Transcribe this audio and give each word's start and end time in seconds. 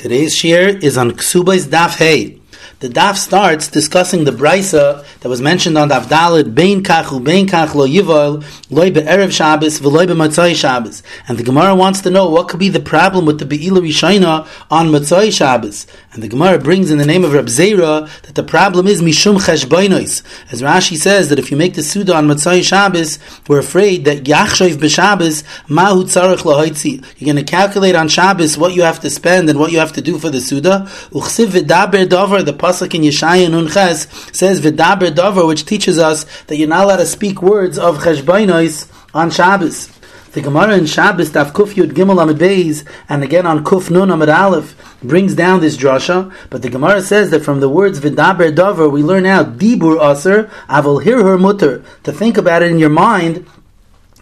Today's 0.00 0.34
shir 0.34 0.78
is 0.80 0.96
on 0.96 1.10
Ksubais 1.10 1.66
Daf 1.66 1.98
Hey. 1.98 2.39
The 2.80 2.88
daf 2.88 3.16
starts 3.18 3.68
discussing 3.68 4.24
the 4.24 4.30
brisa 4.30 5.04
that 5.20 5.28
was 5.28 5.42
mentioned 5.42 5.76
on 5.76 5.90
Daf 5.90 6.04
Dalit, 6.04 6.54
Bein 6.54 6.82
Kachu, 6.82 7.22
Bein 7.22 7.46
Kach 7.46 7.74
Lo 7.74 7.86
Yivol, 7.86 8.42
Loi 8.70 8.90
Be'erev 8.90 9.30
Shabbos, 9.30 9.80
V'loi 9.80 10.06
Be'matzai 10.06 10.54
Shabbos. 10.54 11.02
And 11.28 11.36
the 11.36 11.42
Gemara 11.42 11.74
wants 11.74 12.00
to 12.00 12.10
know 12.10 12.30
what 12.30 12.48
could 12.48 12.58
be 12.58 12.70
the 12.70 12.80
problem 12.80 13.26
with 13.26 13.38
the 13.38 13.44
Be'ila 13.44 13.82
Rishayna 13.82 14.48
on 14.70 14.86
Matzai 14.86 15.30
Shabbos. 15.30 15.86
And 16.14 16.22
the 16.22 16.28
Gemara 16.28 16.58
brings 16.58 16.90
in 16.90 16.96
the 16.96 17.04
name 17.04 17.22
of 17.22 17.34
Reb 17.34 17.48
Zera 17.48 18.08
that 18.22 18.34
the 18.34 18.42
problem 18.42 18.86
is 18.86 19.02
Mishum 19.02 19.36
Cheshboinois. 19.36 20.22
As 20.50 20.62
Rashi 20.62 20.96
says 20.96 21.28
that 21.28 21.38
if 21.38 21.50
you 21.50 21.58
make 21.58 21.74
the 21.74 21.82
Suda 21.82 22.14
on 22.14 22.28
Matzai 22.28 22.62
Shabbos, 22.62 23.18
we're 23.46 23.58
afraid 23.58 24.06
that 24.06 24.24
Yachshav 24.24 24.76
B'Shabbos, 24.76 25.44
Mahu 25.68 26.04
Tzarech 26.04 26.38
Lahaitzi. 26.38 27.04
You're 27.18 27.34
going 27.34 27.44
to 27.44 27.50
calculate 27.50 27.94
on 27.94 28.08
Shabbos 28.08 28.56
what 28.56 28.72
you 28.72 28.80
have 28.80 29.00
to 29.00 29.10
spend 29.10 29.50
and 29.50 29.58
what 29.58 29.70
you 29.70 29.80
have 29.80 29.92
to 29.92 30.00
do 30.00 30.18
for 30.18 30.30
the 30.30 30.40
Suda. 30.40 30.86
Uchsiv 31.10 31.48
V'daber 31.48 32.08
Dover, 32.08 32.42
the 32.42 32.54
pasuk 32.70 32.94
in 32.94 33.02
Yeshaya 33.02 33.50
Nun 33.50 33.68
Ches 33.68 34.06
says 34.32 34.60
V'daber 34.60 35.12
Dover, 35.14 35.44
which 35.44 35.66
teaches 35.66 35.98
us 35.98 36.24
that 36.44 36.56
you're 36.56 36.68
not 36.68 36.84
allowed 36.84 36.96
to 36.98 37.06
speak 37.06 37.42
words 37.42 37.78
of 37.78 37.98
Cheshboinois 37.98 38.90
on 39.12 39.30
Shabbos. 39.30 39.88
The 40.32 40.40
Gemara 40.40 40.78
in 40.78 40.86
Shabbos, 40.86 41.30
Daf 41.30 41.50
Kuf 41.50 41.74
Yud 41.74 41.90
Gimel 41.90 42.22
Amid 42.22 42.86
and 43.08 43.24
again 43.24 43.46
on 43.46 43.64
Kuf 43.64 43.90
Nun 43.90 44.12
Amid 44.12 44.28
Aleph, 44.28 44.76
brings 45.02 45.34
down 45.34 45.60
this 45.60 45.76
drasha, 45.76 46.32
but 46.50 46.62
the 46.62 46.70
Gemara 46.70 47.02
says 47.02 47.30
that 47.30 47.44
from 47.44 47.58
the 47.58 47.68
words 47.68 47.98
V'daber 47.98 48.54
Dover, 48.54 48.88
we 48.88 49.02
learn 49.02 49.26
out 49.26 49.58
Dibur 49.58 49.98
Aser, 50.00 50.44
Avol 50.68 51.02
Hir 51.02 51.24
Her 51.24 51.38
Mutter, 51.38 51.82
to 52.04 52.12
think 52.12 52.38
about 52.38 52.62
it 52.62 52.70
in 52.70 52.78
your 52.78 52.90
mind 52.90 53.44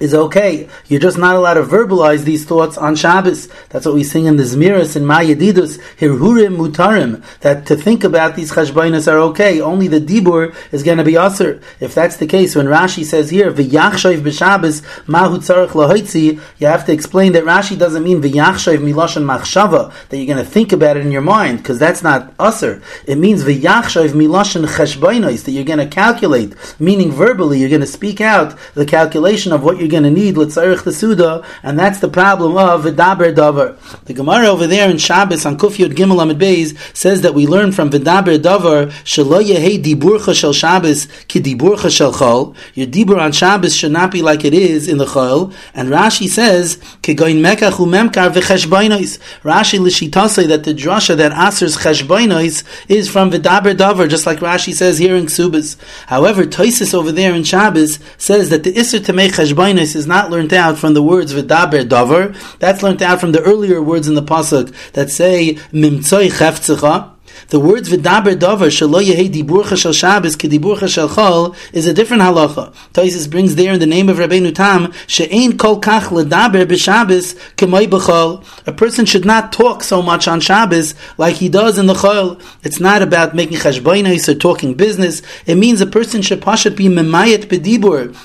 is 0.00 0.14
okay. 0.14 0.68
You're 0.86 1.00
just 1.00 1.18
not 1.18 1.36
allowed 1.36 1.54
to 1.54 1.62
verbalize 1.62 2.24
these 2.24 2.44
thoughts 2.44 2.76
on 2.78 2.96
Shabbos. 2.96 3.48
That's 3.70 3.86
what 3.86 3.94
we 3.94 4.04
sing 4.04 4.26
in 4.26 4.36
the 4.36 4.44
Zmiris 4.44 4.96
and 4.96 5.06
Mayadidus, 5.06 5.78
Hirhurim 5.98 6.56
Mutarim, 6.56 7.22
that 7.40 7.66
to 7.66 7.76
think 7.76 8.04
about 8.04 8.36
these 8.36 8.52
chashbainas 8.52 9.10
are 9.10 9.18
okay. 9.18 9.60
Only 9.60 9.88
the 9.88 10.00
Dibur 10.00 10.55
is 10.72 10.82
going 10.82 10.98
to 10.98 11.05
be 11.05 11.16
Aser. 11.16 11.60
If 11.80 11.94
that's 11.94 12.16
the 12.16 12.27
case, 12.27 12.55
when 12.55 12.66
Rashi 12.66 13.05
says 13.05 13.30
here, 13.30 13.52
V'yachshav 13.52 14.20
b'Shabbos, 14.20 15.08
Mahu 15.08 15.38
tzarech 15.38 15.70
lahoitzi, 15.70 16.40
you 16.58 16.66
have 16.66 16.86
to 16.86 16.92
explain 16.92 17.33
that 17.33 17.44
Rashi 17.44 17.78
doesn't 17.78 18.05
mean 18.05 18.22
V'yachshav 18.22 18.78
miloshan 18.78 19.24
machshava, 19.24 19.92
that 20.08 20.16
you're 20.16 20.27
going 20.27 20.44
to 20.44 20.50
think 20.50 20.72
about 20.72 20.96
it 20.96 21.05
in 21.05 21.12
your 21.12 21.22
mind, 21.22 21.58
because 21.58 21.78
that's 21.78 22.02
not 22.02 22.33
Aser. 22.40 22.83
It 23.06 23.18
means 23.18 23.44
V'yachshav 23.44 24.10
miloshan 24.10 24.66
chashbainas, 24.66 25.44
that 25.44 25.52
you're 25.52 25.64
going 25.64 25.78
to 25.78 25.86
calculate, 25.86 26.55
meaning 26.78 27.10
verbally, 27.10 27.58
you're 27.58 27.68
going 27.68 27.80
to 27.80 27.86
speak 27.86 28.20
out 28.20 28.56
the 28.74 28.86
calculation 28.86 29.52
of 29.52 29.62
what 29.62 29.78
you're 29.78 29.88
you're 29.89 30.00
going 30.00 30.14
to 30.14 30.20
need 30.20 30.36
l'tzarich 30.36 30.83
the 30.84 30.92
suda, 30.92 31.42
and 31.62 31.78
that's 31.78 32.00
the 32.00 32.08
problem 32.08 32.56
of 32.56 32.84
v'daber 32.84 33.34
davar. 33.34 33.77
The 34.05 34.12
Gemara 34.12 34.48
over 34.48 34.67
there 34.67 34.91
in 34.91 34.98
Shabbos 34.98 35.47
on 35.47 35.56
Kuf 35.56 35.77
Yud 35.77 35.95
Gimel 35.95 36.22
Amid 36.22 36.39
Beis 36.39 36.77
says 36.95 37.22
that 37.22 37.34
we 37.34 37.47
learn 37.47 37.72
from 37.72 37.91
v'daber 37.91 38.39
davar 38.39 38.91
shelo 39.05 39.42
yehei 39.42 39.83
diburcha 39.83 40.34
shel 40.34 40.53
Shabbos 40.53 41.06
ki 41.27 41.41
diburcha 41.41 41.91
shel 41.91 42.12
chol. 42.12 42.55
Your 42.75 42.86
dibur 42.86 43.19
on 43.19 43.33
Shabbos 43.33 43.75
should 43.75 43.92
not 43.92 44.11
be 44.11 44.20
like 44.20 44.45
it 44.45 44.53
is 44.53 44.89
in 44.89 44.98
the 44.98 45.06
chol. 45.06 45.55
And 45.75 45.89
Rashi 45.89 46.28
says 46.28 46.78
ki 47.02 47.14
goin 47.14 47.36
mekach 47.36 47.73
umemkar. 47.73 48.28
Rashi 48.28 49.80
l'shitasei 49.80 50.48
that 50.48 50.64
the 50.64 50.75
drasha 50.75 51.17
that 51.17 51.33
asers 51.33 51.78
cheshbainos 51.78 52.64
is 52.91 53.08
from 53.08 53.30
v'daber 53.30 53.75
davar, 53.75 54.08
just 54.08 54.27
like 54.27 54.41
Rashi 54.41 54.75
says 54.75 54.98
here 54.98 55.17
in 55.17 55.27
Ksubas. 55.27 55.77
However, 56.06 56.45
Toisis 56.45 56.92
over 56.92 57.11
there 57.11 57.34
in 57.34 57.45
Shabbos 57.45 57.98
says 58.19 58.50
that 58.50 58.64
the 58.64 58.78
iser 58.78 59.00
to 59.00 59.12
make 59.12 59.33
is 59.78 60.06
not 60.06 60.30
learnt 60.30 60.52
out 60.52 60.78
from 60.78 60.94
the 60.94 61.02
words 61.02 61.32
v'daber 61.32 61.88
davar. 61.88 62.58
That's 62.58 62.82
learnt 62.82 63.02
out 63.02 63.20
from 63.20 63.32
the 63.32 63.42
earlier 63.42 63.82
words 63.82 64.08
in 64.08 64.14
the 64.14 64.22
pasuk 64.22 64.74
that 64.92 65.10
say 65.10 65.54
mimtzoi 65.72 66.30
cheftzecha. 66.30 67.14
The 67.48 67.60
words 67.60 67.88
v'daber 67.88 68.36
davar 68.36 68.68
shelo 68.68 69.02
yehi 69.02 69.32
diburcha 69.32 69.76
shel 69.76 69.92
Shabbos 69.92 70.36
kediburcha 70.36 70.88
shel 70.88 71.08
chol 71.08 71.56
is 71.72 71.86
a 71.86 71.94
different 71.94 72.22
halacha. 72.22 72.74
Taisus 72.92 73.30
brings 73.30 73.55
there 73.55 73.72
in 73.72 73.80
the 73.80 73.86
name 73.86 74.08
of 74.08 74.18
Rabbeinu 74.18 74.55
Tam 74.55 74.92
she'ein 75.06 75.56
kol 75.56 75.80
kach 75.80 76.08
ledaber 76.08 76.67
b'Shabbos 76.67 77.36
k'may 77.56 77.86
b'chol. 77.86 78.44
A 78.67 78.72
person 78.72 79.05
should 79.05 79.24
not 79.24 79.52
talk 79.52 79.83
so 79.83 80.02
much 80.02 80.27
on 80.28 80.40
Shabbos 80.40 80.94
like 81.17 81.36
he 81.36 81.48
does 81.48 81.78
in 81.78 81.86
the 81.86 81.94
chol. 81.94 82.42
It's 82.64 82.80
not 82.80 83.02
about 83.02 83.34
making 83.34 83.58
cheshbonos 83.58 84.28
or 84.28 84.34
talking 84.34 84.74
business. 84.74 85.22
It 85.46 85.56
means 85.56 85.80
a 85.80 85.86
person 85.86 86.22
should 86.22 86.40
pashat 86.40 86.77
be 86.77 86.86
memayet 86.86 87.46
bedibur 87.46 88.17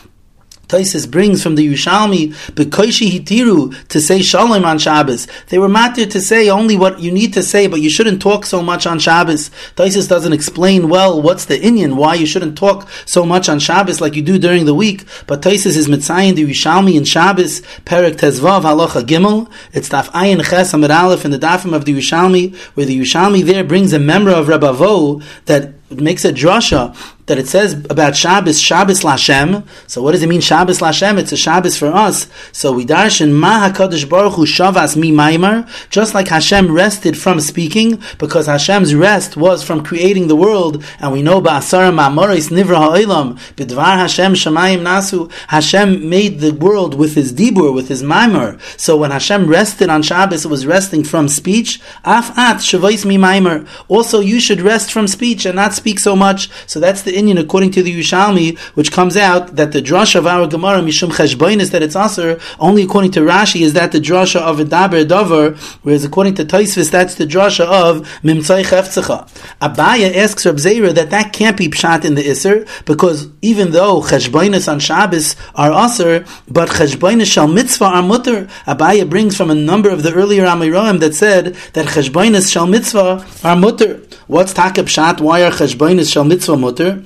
Taisis 0.68 1.10
brings 1.10 1.44
from 1.44 1.56
the 1.56 1.68
Yushalmi, 1.68 2.34
Bekoishi 2.54 3.12
Hitiru, 3.12 3.88
to 3.90 4.02
say 4.02 4.22
Shalom 4.22 4.66
on 4.66 4.80
Shabbos. 4.80 5.28
They 5.50 5.60
were 5.60 5.70
matter 5.70 6.06
to 6.06 6.22
say 6.22 6.50
only 6.50 6.78
what 6.78 7.00
you 7.00 7.12
need 7.12 7.34
to 7.34 7.44
say, 7.44 7.68
but 7.68 7.82
you 7.82 7.90
shouldn't 7.90 8.22
talk 8.22 8.46
so 8.46 8.62
much 8.62 8.88
on 8.88 8.98
Shabbos. 8.98 9.52
Taisis 9.76 10.08
doesn't 10.08 10.34
explain 10.34 10.90
well 10.90 11.22
what's 11.22 11.46
the 11.46 11.62
Indian, 11.62 11.98
why 11.98 12.16
you 12.16 12.26
shouldn't 12.26 12.58
talk 12.58 12.90
so 13.06 13.26
much 13.26 13.50
on 13.50 13.60
Shabbos 13.60 14.02
like 14.02 14.16
you 14.16 14.22
do 14.22 14.40
during 14.40 14.66
the 14.66 14.74
week. 14.74 15.06
But 15.28 15.42
Taisis 15.42 15.78
is 15.78 15.88
Mitzayin, 15.88 16.36
the 16.36 16.46
Yushalmi 16.46 16.96
in 16.96 17.04
Shabbos, 17.04 17.62
Perek 17.86 18.16
Tezvav, 18.16 18.64
Halacha 18.64 19.04
Gimel. 19.04 19.52
It's 19.74 19.90
Daf 19.90 20.10
Ayin 20.12 20.44
Ches 20.44 20.74
Amid 20.74 20.92
Aleph 20.92 21.26
in 21.26 21.32
the 21.32 21.40
Dafim 21.40 21.76
of 21.76 21.86
the 21.86 21.94
Yushalmi, 21.94 22.56
where 22.76 22.86
the 22.86 23.00
Yushalmi 23.00 23.44
there 23.44 23.64
brings 23.64 23.94
a 23.94 24.00
member 24.00 24.32
of 24.32 24.48
Vo 24.48 25.22
that 25.46 25.74
makes 26.02 26.26
a 26.26 26.32
drasha 26.32 26.96
that 27.26 27.38
it 27.38 27.48
says 27.48 27.74
about 27.90 28.16
Shabbos, 28.16 28.60
Shabbos 28.60 29.02
Lashem. 29.02 29.66
So 29.88 30.02
what 30.02 30.12
does 30.12 30.24
it 30.24 30.28
mean, 30.28 30.42
Shabbos 30.42 30.80
Lashem? 30.80 31.18
It's 31.18 31.32
a 31.32 31.38
Shabbos 31.38 31.78
for 31.78 31.88
us. 31.88 32.28
So 32.52 32.74
we 32.74 32.86
darshan 32.86 33.32
Ma 33.32 33.70
HaKadosh 33.70 34.10
Baruch 34.10 34.34
Hu 34.34 34.46
Shavas 34.46 34.98
Mi 34.98 35.12
Maimar, 35.12 35.70
just 35.90 36.14
like 36.14 36.28
Hashem 36.28 36.74
rested 36.74 37.18
from 37.18 37.40
speaking, 37.40 38.02
because 38.18 38.48
Hashem's 38.48 38.94
rest 38.94 39.38
was 39.38 39.64
from 39.64 39.84
creating 39.86 40.28
the 40.28 40.36
world, 40.36 40.84
and 41.00 41.14
we 41.14 41.22
know 41.22 41.42
Ba'asara 41.42 41.94
Ma'amoris 41.94 42.50
Nivra 42.50 42.76
Ha'olam, 42.76 43.40
B'dvar 43.56 43.98
Hashem 43.98 44.34
Shamayim 44.34 44.82
Nasu, 44.82 45.32
Hashem 45.48 46.10
made 46.10 46.42
the 46.42 46.52
world 46.52 46.94
with 46.96 47.16
his 47.16 47.32
Dibur, 47.32 47.74
with 47.74 47.88
his 47.88 48.04
Maimar. 48.04 48.60
So 48.78 48.98
when 48.98 49.12
Hashem 49.12 49.48
rested 49.48 49.90
on 49.90 50.04
Shabbos, 50.04 50.44
it 50.44 50.50
was 50.50 50.66
resting 50.66 51.06
from 51.06 51.30
speech. 51.30 51.80
Af 52.04 52.38
At 52.38 52.58
Mi 53.06 53.18
Maimar. 53.18 53.66
Also, 53.88 54.20
you 54.20 54.42
should 54.42 54.60
rest 54.60 54.92
from 54.92 55.08
speech 55.08 55.46
and 55.46 55.56
not 55.56 55.74
speak 55.84 56.00
so 56.00 56.16
much. 56.16 56.50
So 56.66 56.80
that's 56.80 57.02
the 57.02 57.14
Indian 57.14 57.38
according 57.38 57.72
to 57.72 57.84
the 57.84 57.94
Yushalmi, 58.00 58.58
which 58.78 58.90
comes 58.94 59.18
out 59.18 59.58
that 59.58 59.74
the 59.74 59.82
drasha 59.82 60.16
of 60.16 60.26
our 60.26 60.48
Gemara 60.48 60.80
Mishum 60.80 61.12
Cheshbainis 61.18 61.72
that 61.72 61.84
it's 61.84 61.98
aser. 61.98 62.40
Only 62.58 62.84
according 62.84 63.12
to 63.12 63.20
Rashi 63.20 63.60
is 63.68 63.74
that 63.74 63.92
the 63.92 64.00
drasha 64.00 64.40
of 64.40 64.62
a 64.62 64.64
daber 64.64 65.06
dover, 65.06 65.58
whereas 65.82 66.06
according 66.06 66.36
to 66.36 66.46
Taisvis 66.46 66.90
that's 66.90 67.16
the 67.16 67.26
drasha 67.26 67.66
of 67.66 68.08
Mimtzai 68.24 68.64
Chefzecha. 68.64 69.18
Abaya 69.60 70.16
asks 70.16 70.46
Reb 70.46 70.56
Zera 70.56 70.94
that 70.96 71.10
that 71.10 71.34
can't 71.34 71.58
be 71.58 71.68
pshat 71.68 72.06
in 72.06 72.16
the 72.16 72.24
Isser 72.24 72.58
because 72.86 73.28
even 73.42 73.72
though 73.72 74.00
Cheshbainis 74.00 74.72
on 74.72 74.80
Shabbos 74.80 75.36
are 75.54 75.74
aser, 75.86 76.26
but 76.48 76.70
Cheshbainis 76.70 77.30
shall 77.30 77.50
mitzvah 77.50 77.92
are 77.98 78.02
mutter. 78.02 78.46
Abaya 78.66 79.10
brings 79.10 79.36
from 79.36 79.52
a 79.52 79.56
number 79.56 79.90
of 79.90 80.04
the 80.04 80.14
earlier 80.14 80.46
Amiroim 80.46 81.02
that 81.02 81.14
said 81.14 81.56
that 81.74 81.88
Cheshbainis 81.88 82.50
shall 82.50 82.68
mitzvah 82.68 83.28
are 83.44 83.58
mutter. 83.58 84.00
What's 84.28 84.54
takab 84.54 84.88
pshat? 84.88 85.20
Why 85.20 85.44
are 85.44 85.52
Cheshbainis 85.74 86.12
shall 86.12 86.24
mitzvah 86.24 86.56
mutter? 86.56 87.04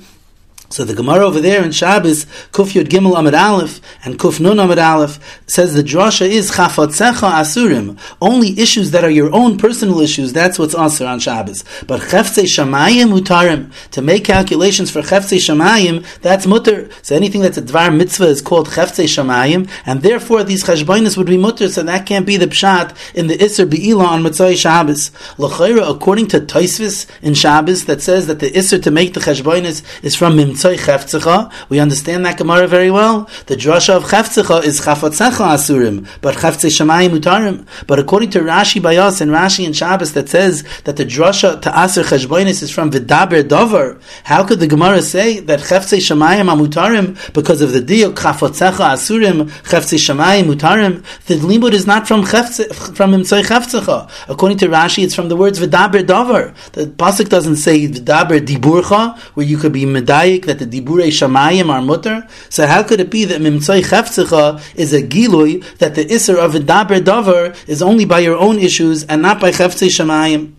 So 0.70 0.84
the 0.84 0.94
Gemara 0.94 1.26
over 1.26 1.40
there 1.40 1.64
in 1.64 1.72
Shabbos, 1.72 2.26
Kuf 2.52 2.74
Yud 2.74 2.88
Gimel 2.88 3.18
Amid 3.18 3.34
Aleph 3.34 3.80
and 4.04 4.18
Kuf 4.18 4.38
Nun 4.38 4.60
Amid 4.60 4.78
Aleph 4.78 5.18
says 5.46 5.72
the 5.72 5.82
drasha 5.82 6.28
is 6.28 6.50
Chafatzecha 6.50 7.30
Asurim. 7.40 7.98
Only 8.20 8.58
issues 8.60 8.90
that 8.90 9.02
are 9.02 9.10
your 9.10 9.32
own 9.32 9.56
personal 9.56 10.00
issues, 10.00 10.34
that's 10.34 10.58
what's 10.58 10.74
Asur 10.74 11.08
on 11.08 11.20
Shabbos. 11.20 11.64
But 11.86 12.02
Chefze 12.02 12.44
Shamayim 12.44 13.18
Utarim, 13.18 13.72
to 13.92 14.02
make 14.02 14.24
calculations 14.24 14.90
for 14.90 15.00
Chefze 15.00 15.38
Shamayim, 15.38 16.04
that's 16.20 16.46
Mutter. 16.46 16.90
So 17.00 17.16
anything 17.16 17.40
that's 17.40 17.56
a 17.56 17.62
Dvar 17.62 17.96
Mitzvah 17.96 18.26
is 18.26 18.42
called 18.42 18.68
Chefze 18.68 19.04
Shamayim, 19.04 19.70
and 19.86 20.02
therefore 20.02 20.44
these 20.44 20.64
Cheshbainis 20.64 21.16
would 21.16 21.26
be 21.26 21.38
Mutter, 21.38 21.70
so 21.70 21.82
that 21.82 22.04
can't 22.04 22.26
be 22.26 22.36
the 22.36 22.46
Pshat 22.46 22.94
in 23.14 23.28
the 23.28 23.38
Isser 23.38 23.68
Be'ila 23.68 24.04
on 24.04 24.22
Mitzvah 24.22 24.54
Shabbos. 24.54 25.12
L'chayra, 25.38 25.90
according 25.90 26.26
to 26.28 26.40
Taisvis 26.40 27.06
in 27.22 27.32
Shabbos, 27.32 27.86
that 27.86 28.02
says 28.02 28.26
that 28.26 28.40
the 28.40 28.50
Isser 28.50 28.82
to 28.82 28.90
make 28.90 29.14
the 29.14 29.20
Cheshbainis 29.20 29.82
is 30.04 30.14
from 30.14 30.36
We 30.64 31.78
understand 31.78 32.26
that 32.26 32.36
Gemara 32.36 32.66
very 32.66 32.90
well. 32.90 33.28
The 33.46 33.54
drasha 33.54 33.96
of 33.96 34.04
Chefzecha 34.04 34.64
is 34.64 34.80
Chafatzecha 34.80 35.54
Asurim, 35.54 36.08
but 36.20 36.34
Chefze 36.36 36.68
Shemayim 36.68 37.16
Utarim. 37.18 37.66
But 37.86 37.98
according 37.98 38.30
to 38.30 38.40
Rashi 38.40 38.80
Bayas 38.80 39.20
and 39.20 39.30
Rashi 39.30 39.64
and 39.66 39.76
Shabbos 39.76 40.14
that 40.14 40.28
says 40.28 40.64
that 40.84 40.96
the 40.96 41.04
drasha 41.04 41.60
to 41.62 41.70
Aser 41.70 42.02
Cheshboinis 42.02 42.62
is 42.62 42.70
from 42.70 42.90
Vidaber 42.90 43.46
Dover, 43.46 44.00
how 44.24 44.44
could 44.44 44.58
the 44.58 44.66
Gemara 44.66 45.02
say 45.02 45.38
that 45.40 45.60
Chefze 45.60 45.98
Shemayim 45.98 46.48
Amutarim 46.52 47.32
because 47.32 47.60
of 47.60 47.72
the 47.72 47.80
diuk 47.80 48.14
Chafatzecha 48.14 48.94
Asurim, 48.94 49.44
Chefze 49.62 49.96
Shemayim 49.96 50.52
Utarim? 50.52 51.04
The 51.26 51.36
limud 51.36 51.72
is 51.72 51.86
not 51.86 52.08
from 52.08 52.24
Chefze, 52.24 52.74
from 52.96 53.12
Imtzoi 53.12 53.44
Chefzecha. 53.44 54.10
According 54.28 54.58
to 54.58 54.66
Rashi, 54.66 55.04
it's 55.04 55.14
from 55.14 55.28
the 55.28 55.36
words 55.36 55.60
Vidaber 55.60 56.04
Dover. 56.04 56.54
The 56.72 56.86
pasuk 56.86 57.28
doesn't 57.28 57.56
say 57.56 57.86
Vidaber 57.86 58.40
Diburcha, 58.40 59.18
where 59.34 59.46
you 59.46 59.56
could 59.58 59.72
be 59.72 59.84
medayik 59.84 60.47
that 60.48 60.58
the 60.58 60.66
Diburei 60.66 61.08
Shamayim 61.08 61.70
are 61.70 61.80
mutter? 61.80 62.26
So 62.50 62.66
how 62.66 62.82
could 62.82 63.00
it 63.00 63.10
be 63.10 63.24
that 63.24 63.40
Mimtzai 63.40 63.82
Chefzecha 63.82 64.60
is 64.74 64.92
a 64.92 65.02
Gilui 65.02 65.62
that 65.78 65.94
the 65.94 66.04
Isser 66.04 66.36
of 66.36 66.52
Vidaber 66.52 67.02
Dover 67.02 67.54
is 67.66 67.80
only 67.80 68.04
by 68.04 68.18
your 68.18 68.36
own 68.36 68.58
issues 68.58 69.04
and 69.04 69.22
not 69.22 69.40
by 69.40 69.50
Chefzei 69.50 69.88
Shamayim? 69.88 70.57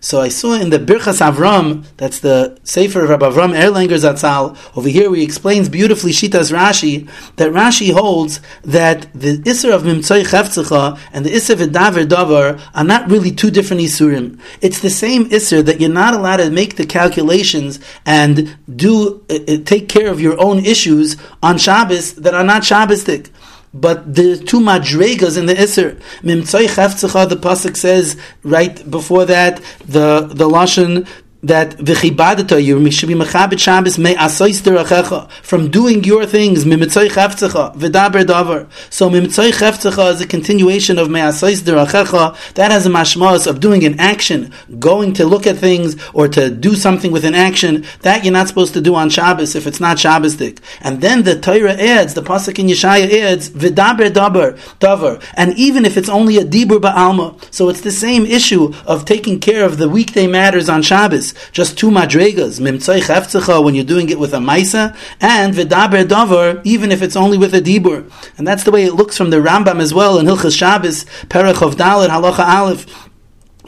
So 0.00 0.20
I 0.20 0.28
saw 0.28 0.54
in 0.54 0.70
the 0.70 0.78
Birchas 0.78 1.20
Avram, 1.20 1.84
that's 1.96 2.20
the 2.20 2.58
Sefer 2.62 3.02
of 3.02 3.10
Rabbi 3.10 3.30
Avram 3.30 3.58
Erlanger 3.58 3.98
Zatzal, 3.98 4.56
over 4.76 4.88
here 4.88 5.12
he 5.14 5.24
explains 5.24 5.68
beautifully 5.68 6.12
Shitas 6.12 6.52
Rashi, 6.52 7.08
that 7.36 7.50
Rashi 7.50 7.92
holds 7.92 8.40
that 8.62 9.12
the 9.12 9.38
Isser 9.38 9.74
of 9.74 9.82
Mimtzoi 9.82 10.24
Chefzecha 10.24 10.98
and 11.12 11.26
the 11.26 11.30
Isser 11.30 11.56
Vidaver 11.56 12.06
Davar 12.06 12.60
are 12.74 12.84
not 12.84 13.10
really 13.10 13.32
two 13.32 13.50
different 13.50 13.82
Isurim. 13.82 14.38
It's 14.60 14.80
the 14.80 14.90
same 14.90 15.28
Isser 15.30 15.64
that 15.64 15.80
you're 15.80 15.90
not 15.90 16.14
allowed 16.14 16.36
to 16.36 16.50
make 16.50 16.76
the 16.76 16.86
calculations 16.86 17.80
and 18.06 18.56
do 18.74 19.24
uh, 19.30 19.34
uh 19.34 19.56
take 19.64 19.88
care 19.88 20.10
of 20.10 20.20
your 20.20 20.40
own 20.40 20.64
issues 20.64 21.16
on 21.42 21.58
Shabbos 21.58 22.14
that 22.14 22.34
are 22.34 22.44
not 22.44 22.62
Shabbostic 22.62 23.30
but 23.72 24.14
the 24.14 24.36
two 24.38 24.60
madregas 24.60 25.38
in 25.38 25.46
the 25.46 25.54
Isser. 25.54 26.00
Mimtzai 26.22 26.66
chefzecha, 26.66 27.28
the 27.28 27.36
pasuk 27.36 27.76
says 27.76 28.16
right 28.42 28.88
before 28.90 29.24
that, 29.24 29.62
the 29.84 30.28
the 30.32 30.48
lashon 30.48 31.06
that 31.42 31.70
v'chibadata 31.76 32.62
you 32.62 32.90
should 32.90 33.08
be 33.08 33.14
mechabit 33.14 33.60
Shabbos 33.60 33.96
me 33.96 34.14
asois 34.16 34.60
derachecha 34.60 35.30
from 35.30 35.70
doing 35.70 36.02
your 36.02 36.26
things 36.26 36.64
mimitzay 36.64 37.08
chefzecha 37.08 37.76
v'daber 37.76 38.24
davar. 38.24 38.68
So 38.90 39.08
mimitzay 39.08 39.52
chefzecha 39.52 40.14
is 40.14 40.20
a 40.20 40.26
continuation 40.26 40.98
of 40.98 41.08
me 41.08 41.20
asois 41.20 41.62
derachecha. 41.62 42.54
That 42.54 42.72
has 42.72 42.86
a 42.86 42.90
mashmas 42.90 43.46
of 43.46 43.60
doing 43.60 43.84
an 43.84 44.00
action, 44.00 44.52
going 44.80 45.12
to 45.12 45.24
look 45.26 45.46
at 45.46 45.58
things 45.58 45.96
or 46.12 46.26
to 46.26 46.50
do 46.50 46.74
something 46.74 47.12
with 47.12 47.24
an 47.24 47.34
action 47.34 47.84
that 48.02 48.24
you're 48.24 48.32
not 48.32 48.48
supposed 48.48 48.74
to 48.74 48.80
do 48.80 48.96
on 48.96 49.08
Shabbos 49.08 49.54
if 49.54 49.68
it's 49.68 49.78
not 49.78 49.96
Shabbosdik. 49.96 50.58
And 50.80 51.00
then 51.00 51.22
the 51.22 51.38
Torah 51.38 51.74
adds, 51.74 52.14
the 52.14 52.22
pasuk 52.22 52.58
in 52.58 52.66
Yeshaya 52.66 53.08
adds 53.12 53.50
v'daber 53.50 54.10
davar 54.10 54.58
davar. 54.80 55.22
And 55.34 55.56
even 55.56 55.84
if 55.84 55.96
it's 55.96 56.08
only 56.08 56.38
a 56.38 56.44
dibur 56.44 56.80
ba'alma, 56.80 57.54
so 57.54 57.68
it's 57.68 57.82
the 57.82 57.92
same 57.92 58.26
issue 58.26 58.74
of 58.88 59.04
taking 59.04 59.38
care 59.38 59.64
of 59.64 59.78
the 59.78 59.88
weekday 59.88 60.26
matters 60.26 60.68
on 60.68 60.82
Shabbos 60.82 61.27
just 61.52 61.78
two 61.78 61.90
madregas, 61.90 62.60
mimtzai 62.60 63.00
chefzecha 63.00 63.62
when 63.64 63.74
you're 63.74 63.84
doing 63.84 64.08
it 64.10 64.18
with 64.18 64.34
a 64.34 64.38
maisa, 64.38 64.96
and 65.20 65.54
v'daber 65.54 66.04
davar, 66.04 66.60
even 66.64 66.92
if 66.92 67.02
it's 67.02 67.16
only 67.16 67.38
with 67.38 67.54
a 67.54 67.60
dibur. 67.60 68.10
And 68.36 68.46
that's 68.46 68.64
the 68.64 68.70
way 68.70 68.84
it 68.84 68.94
looks 68.94 69.16
from 69.16 69.30
the 69.30 69.38
Rambam 69.38 69.80
as 69.80 69.94
well 69.94 70.18
in 70.18 70.26
Hilchas 70.26 70.56
Shabbos, 70.56 71.04
Perach 71.28 71.66
of 71.66 71.76
Dalet, 71.76 72.08
Halacha 72.08 72.46
Aleph 72.46 73.07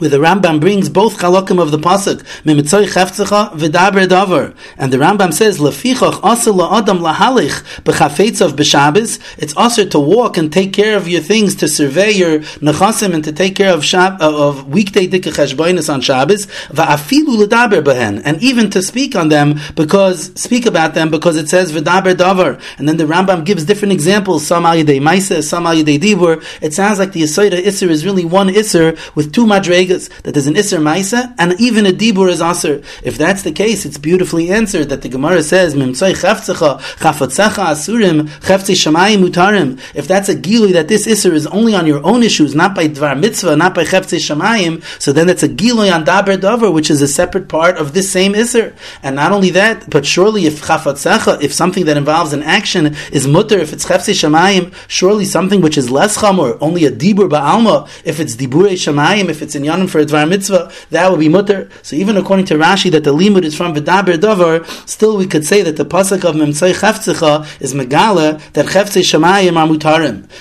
where 0.01 0.09
the 0.09 0.17
Rambam 0.17 0.59
brings 0.59 0.89
both 0.89 1.19
chalokim 1.19 1.61
of 1.61 1.69
the 1.69 1.77
pasuk, 1.77 2.23
mimitzoy 2.43 2.87
chefzecha 2.91 3.51
v'daber 3.53 4.07
davar, 4.07 4.55
and 4.79 4.91
the 4.91 4.97
Rambam 4.97 5.31
says 5.31 5.59
lefichach 5.59 6.21
asel 6.21 6.55
la'adam 6.59 7.01
lahalich 7.01 7.61
b'chafetzav 7.83 8.53
b'shabbos. 8.53 9.19
It's 9.37 9.55
also 9.55 9.85
to 9.85 9.99
walk 9.99 10.37
and 10.37 10.51
take 10.51 10.73
care 10.73 10.97
of 10.97 11.07
your 11.07 11.21
things, 11.21 11.53
to 11.57 11.67
survey 11.67 12.09
your 12.09 12.39
nechasim 12.39 13.13
and 13.13 13.23
to 13.23 13.31
take 13.31 13.55
care 13.55 13.71
of 13.71 13.81
shab, 13.81 14.19
uh, 14.19 14.47
of 14.47 14.67
weekday 14.69 15.07
dikah 15.07 15.35
cheshboinus 15.35 15.93
on 15.93 16.01
Shabbos 16.01 16.47
va'afilu 16.69 17.37
l'daber 17.37 17.83
behen, 17.83 18.23
and 18.25 18.41
even 18.41 18.71
to 18.71 18.81
speak 18.81 19.15
on 19.15 19.29
them 19.29 19.59
because 19.75 20.31
speak 20.33 20.65
about 20.65 20.95
them 20.95 21.11
because 21.11 21.37
it 21.37 21.47
says 21.47 21.71
v'daber 21.71 22.15
davar, 22.15 22.59
and 22.79 22.89
then 22.89 22.97
the 22.97 23.03
Rambam 23.03 23.45
gives 23.45 23.65
different 23.65 23.91
examples. 23.91 24.47
Some 24.47 24.65
al 24.65 24.77
yedei 24.77 24.99
ma'isa, 24.99 25.43
some 25.43 25.67
al 25.67 25.75
yedei. 25.75 26.01
It 26.61 26.73
sounds 26.73 26.97
like 26.97 27.11
the 27.11 27.21
Yisoida 27.21 27.61
Isser 27.61 27.89
is 27.89 28.03
really 28.03 28.25
one 28.25 28.47
Isser 28.47 28.97
with 29.13 29.31
two 29.31 29.45
madregas 29.45 29.90
that 29.99 30.33
there's 30.33 30.47
an 30.47 30.55
Isser 30.55 30.79
Maisa 30.79 31.33
and 31.37 31.59
even 31.59 31.85
a 31.85 31.91
Dibur 31.91 32.29
is 32.29 32.41
Aser. 32.41 32.81
If 33.03 33.17
that's 33.17 33.43
the 33.43 33.51
case, 33.51 33.85
it's 33.85 33.97
beautifully 33.97 34.49
answered 34.51 34.89
that 34.89 35.01
the 35.01 35.09
Gemara 35.09 35.43
says, 35.43 35.75
Asurim, 37.71 38.27
Mutarim. 39.21 39.79
If 39.95 40.07
that's 40.07 40.29
a 40.29 40.35
Gilui 40.35 40.73
that 40.73 40.87
this 40.87 41.07
Isser 41.07 41.31
is 41.31 41.47
only 41.47 41.75
on 41.75 41.85
your 41.87 42.05
own 42.05 42.23
issues, 42.23 42.55
not 42.55 42.75
by 42.75 42.87
Dvar 42.87 43.19
Mitzvah, 43.19 43.55
not 43.55 43.73
by 43.73 43.83
Chaftzei 43.83 44.19
Shamayim, 44.19 44.83
so 45.01 45.11
then 45.11 45.29
it's 45.29 45.43
a 45.43 45.49
Gilui 45.49 45.93
on 45.93 46.05
Daber 46.05 46.39
Dover, 46.39 46.71
which 46.71 46.89
is 46.89 47.01
a 47.01 47.07
separate 47.07 47.47
part 47.47 47.77
of 47.77 47.93
this 47.93 48.11
same 48.11 48.33
Isser. 48.33 48.73
And 49.03 49.15
not 49.15 49.31
only 49.31 49.49
that, 49.51 49.89
but 49.89 50.05
surely 50.05 50.45
if 50.45 50.61
Chafatzecha, 50.61 51.41
if 51.41 51.53
something 51.53 51.85
that 51.85 51.97
involves 51.97 52.33
an 52.33 52.43
action 52.43 52.95
is 53.11 53.27
Mutter, 53.27 53.59
if 53.59 53.73
it's 53.73 53.85
Chaftzei 53.85 54.13
Shamayim, 54.13 54.73
surely 54.87 55.25
something 55.25 55.61
which 55.61 55.77
is 55.77 55.89
less 55.89 56.17
Chamor, 56.17 56.57
only 56.61 56.85
a 56.85 56.91
Dibur 56.91 57.29
Ba'alma, 57.29 57.87
if 58.05 58.19
it's 58.19 58.35
Dibure 58.35 58.71
Shamayim, 58.71 59.29
if 59.29 59.41
it's 59.41 59.55
in 59.55 59.63
For 59.71 59.99
a 59.99 60.05
Dvar 60.05 60.27
Mitzvah, 60.27 60.71
that 60.89 61.09
would 61.09 61.19
be 61.19 61.29
mutter. 61.29 61.69
So 61.81 61.95
even 61.95 62.17
according 62.17 62.45
to 62.47 62.55
Rashi, 62.55 62.91
that 62.91 63.03
the 63.03 63.13
limud 63.13 63.43
is 63.43 63.55
from 63.55 63.73
V'daber 63.73 64.19
Dover, 64.19 64.65
still 64.85 65.17
we 65.17 65.25
could 65.25 65.45
say 65.45 65.61
that 65.61 65.77
the 65.77 65.85
pasuk 65.85 66.25
of 66.25 66.35
Memtzei 66.35 66.73
Chefzecha 66.73 67.61
is 67.61 67.73
Megala, 67.73 68.39
that 68.53 68.65
Chefzei 68.65 69.01
Shemayim 69.01 69.55
are. 69.55 69.71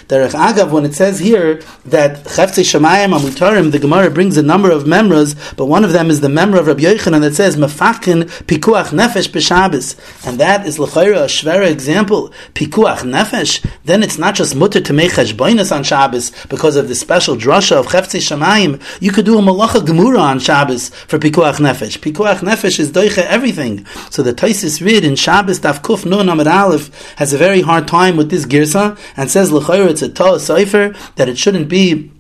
Derech 0.09 0.31
Agav, 0.33 0.71
when 0.71 0.85
it 0.85 0.95
says 0.95 1.21
here 1.21 1.63
that 1.85 2.25
Chefzei 2.25 2.65
Shemayim 2.65 3.13
are 3.13 3.71
the 3.71 3.79
Gemara 3.79 4.11
brings 4.11 4.37
a 4.37 4.43
number 4.43 4.71
of 4.71 4.85
memras, 4.85 5.57
but 5.57 5.67
one 5.67 5.85
of 5.85 5.93
them 5.93 6.11
is 6.11 6.21
the 6.21 6.29
memra 6.29 6.59
of 6.59 6.67
Rabbi 6.67 6.83
Yochanan 6.83 7.21
that 7.21 7.35
says 7.35 7.57
Mefakin 7.57 8.25
Pikuach 8.45 8.89
Nefesh 8.89 9.29
B'Shabbos. 9.29 10.27
And 10.27 10.41
that 10.41 10.67
is 10.67 10.79
L'chayra, 10.79 11.23
a 11.23 11.27
Shvera 11.27 11.71
example. 11.71 12.33
Pikuach 12.55 12.99
Nefesh, 12.99 13.65
then 13.85 14.03
it's 14.03 14.19
not 14.19 14.35
just 14.35 14.57
mutter 14.57 14.81
to 14.81 14.93
make 14.93 15.13
Cheshboinus 15.13 15.75
on 15.75 15.85
Shabbos 15.85 16.33
because 16.49 16.77
of 16.77 16.89
the 16.89 16.95
special 16.95 17.37
drasha 17.37 17.77
of 17.77 17.87
Chefzei 17.87 18.21
Shemayim. 18.21 18.83
You 19.01 19.13
could 19.13 19.20
do 19.23 19.39
a 19.39 19.43
malacha 19.43 19.81
gemura 19.85 20.21
on 20.21 20.39
Shabbos 20.39 20.89
for 20.89 21.19
pikuach 21.19 21.57
nefesh. 21.57 21.99
Pikuach 21.99 22.39
nefesh 22.39 22.79
is 22.79 22.93
doiche 22.93 23.19
everything. 23.19 23.87
So 24.11 24.23
the 24.23 24.33
Taisis 24.33 24.85
Rid 24.85 25.05
in 25.05 25.17
Shabbos 25.17 25.61
Daf 25.61 25.83
Kuf 25.83 26.05
Nun 26.05 26.29
Amid 26.29 26.47
Aleph 26.47 27.15
has 27.17 27.33
a 27.33 27.39
very 27.39 27.61
hard 27.61 27.89
time 27.89 28.17
with 28.17 28.31
this 28.31 28.47
girsa 28.47 28.99
and 29.17 29.31
says 29.31 29.53
l'chayr 29.53 29.89
it's 29.89 30.03
a 30.03 30.09
tall 30.09 30.39
cipher 30.39 30.95
that 31.17 31.29
it 31.29 31.39
shouldn't 31.39 31.69
be 31.69 32.11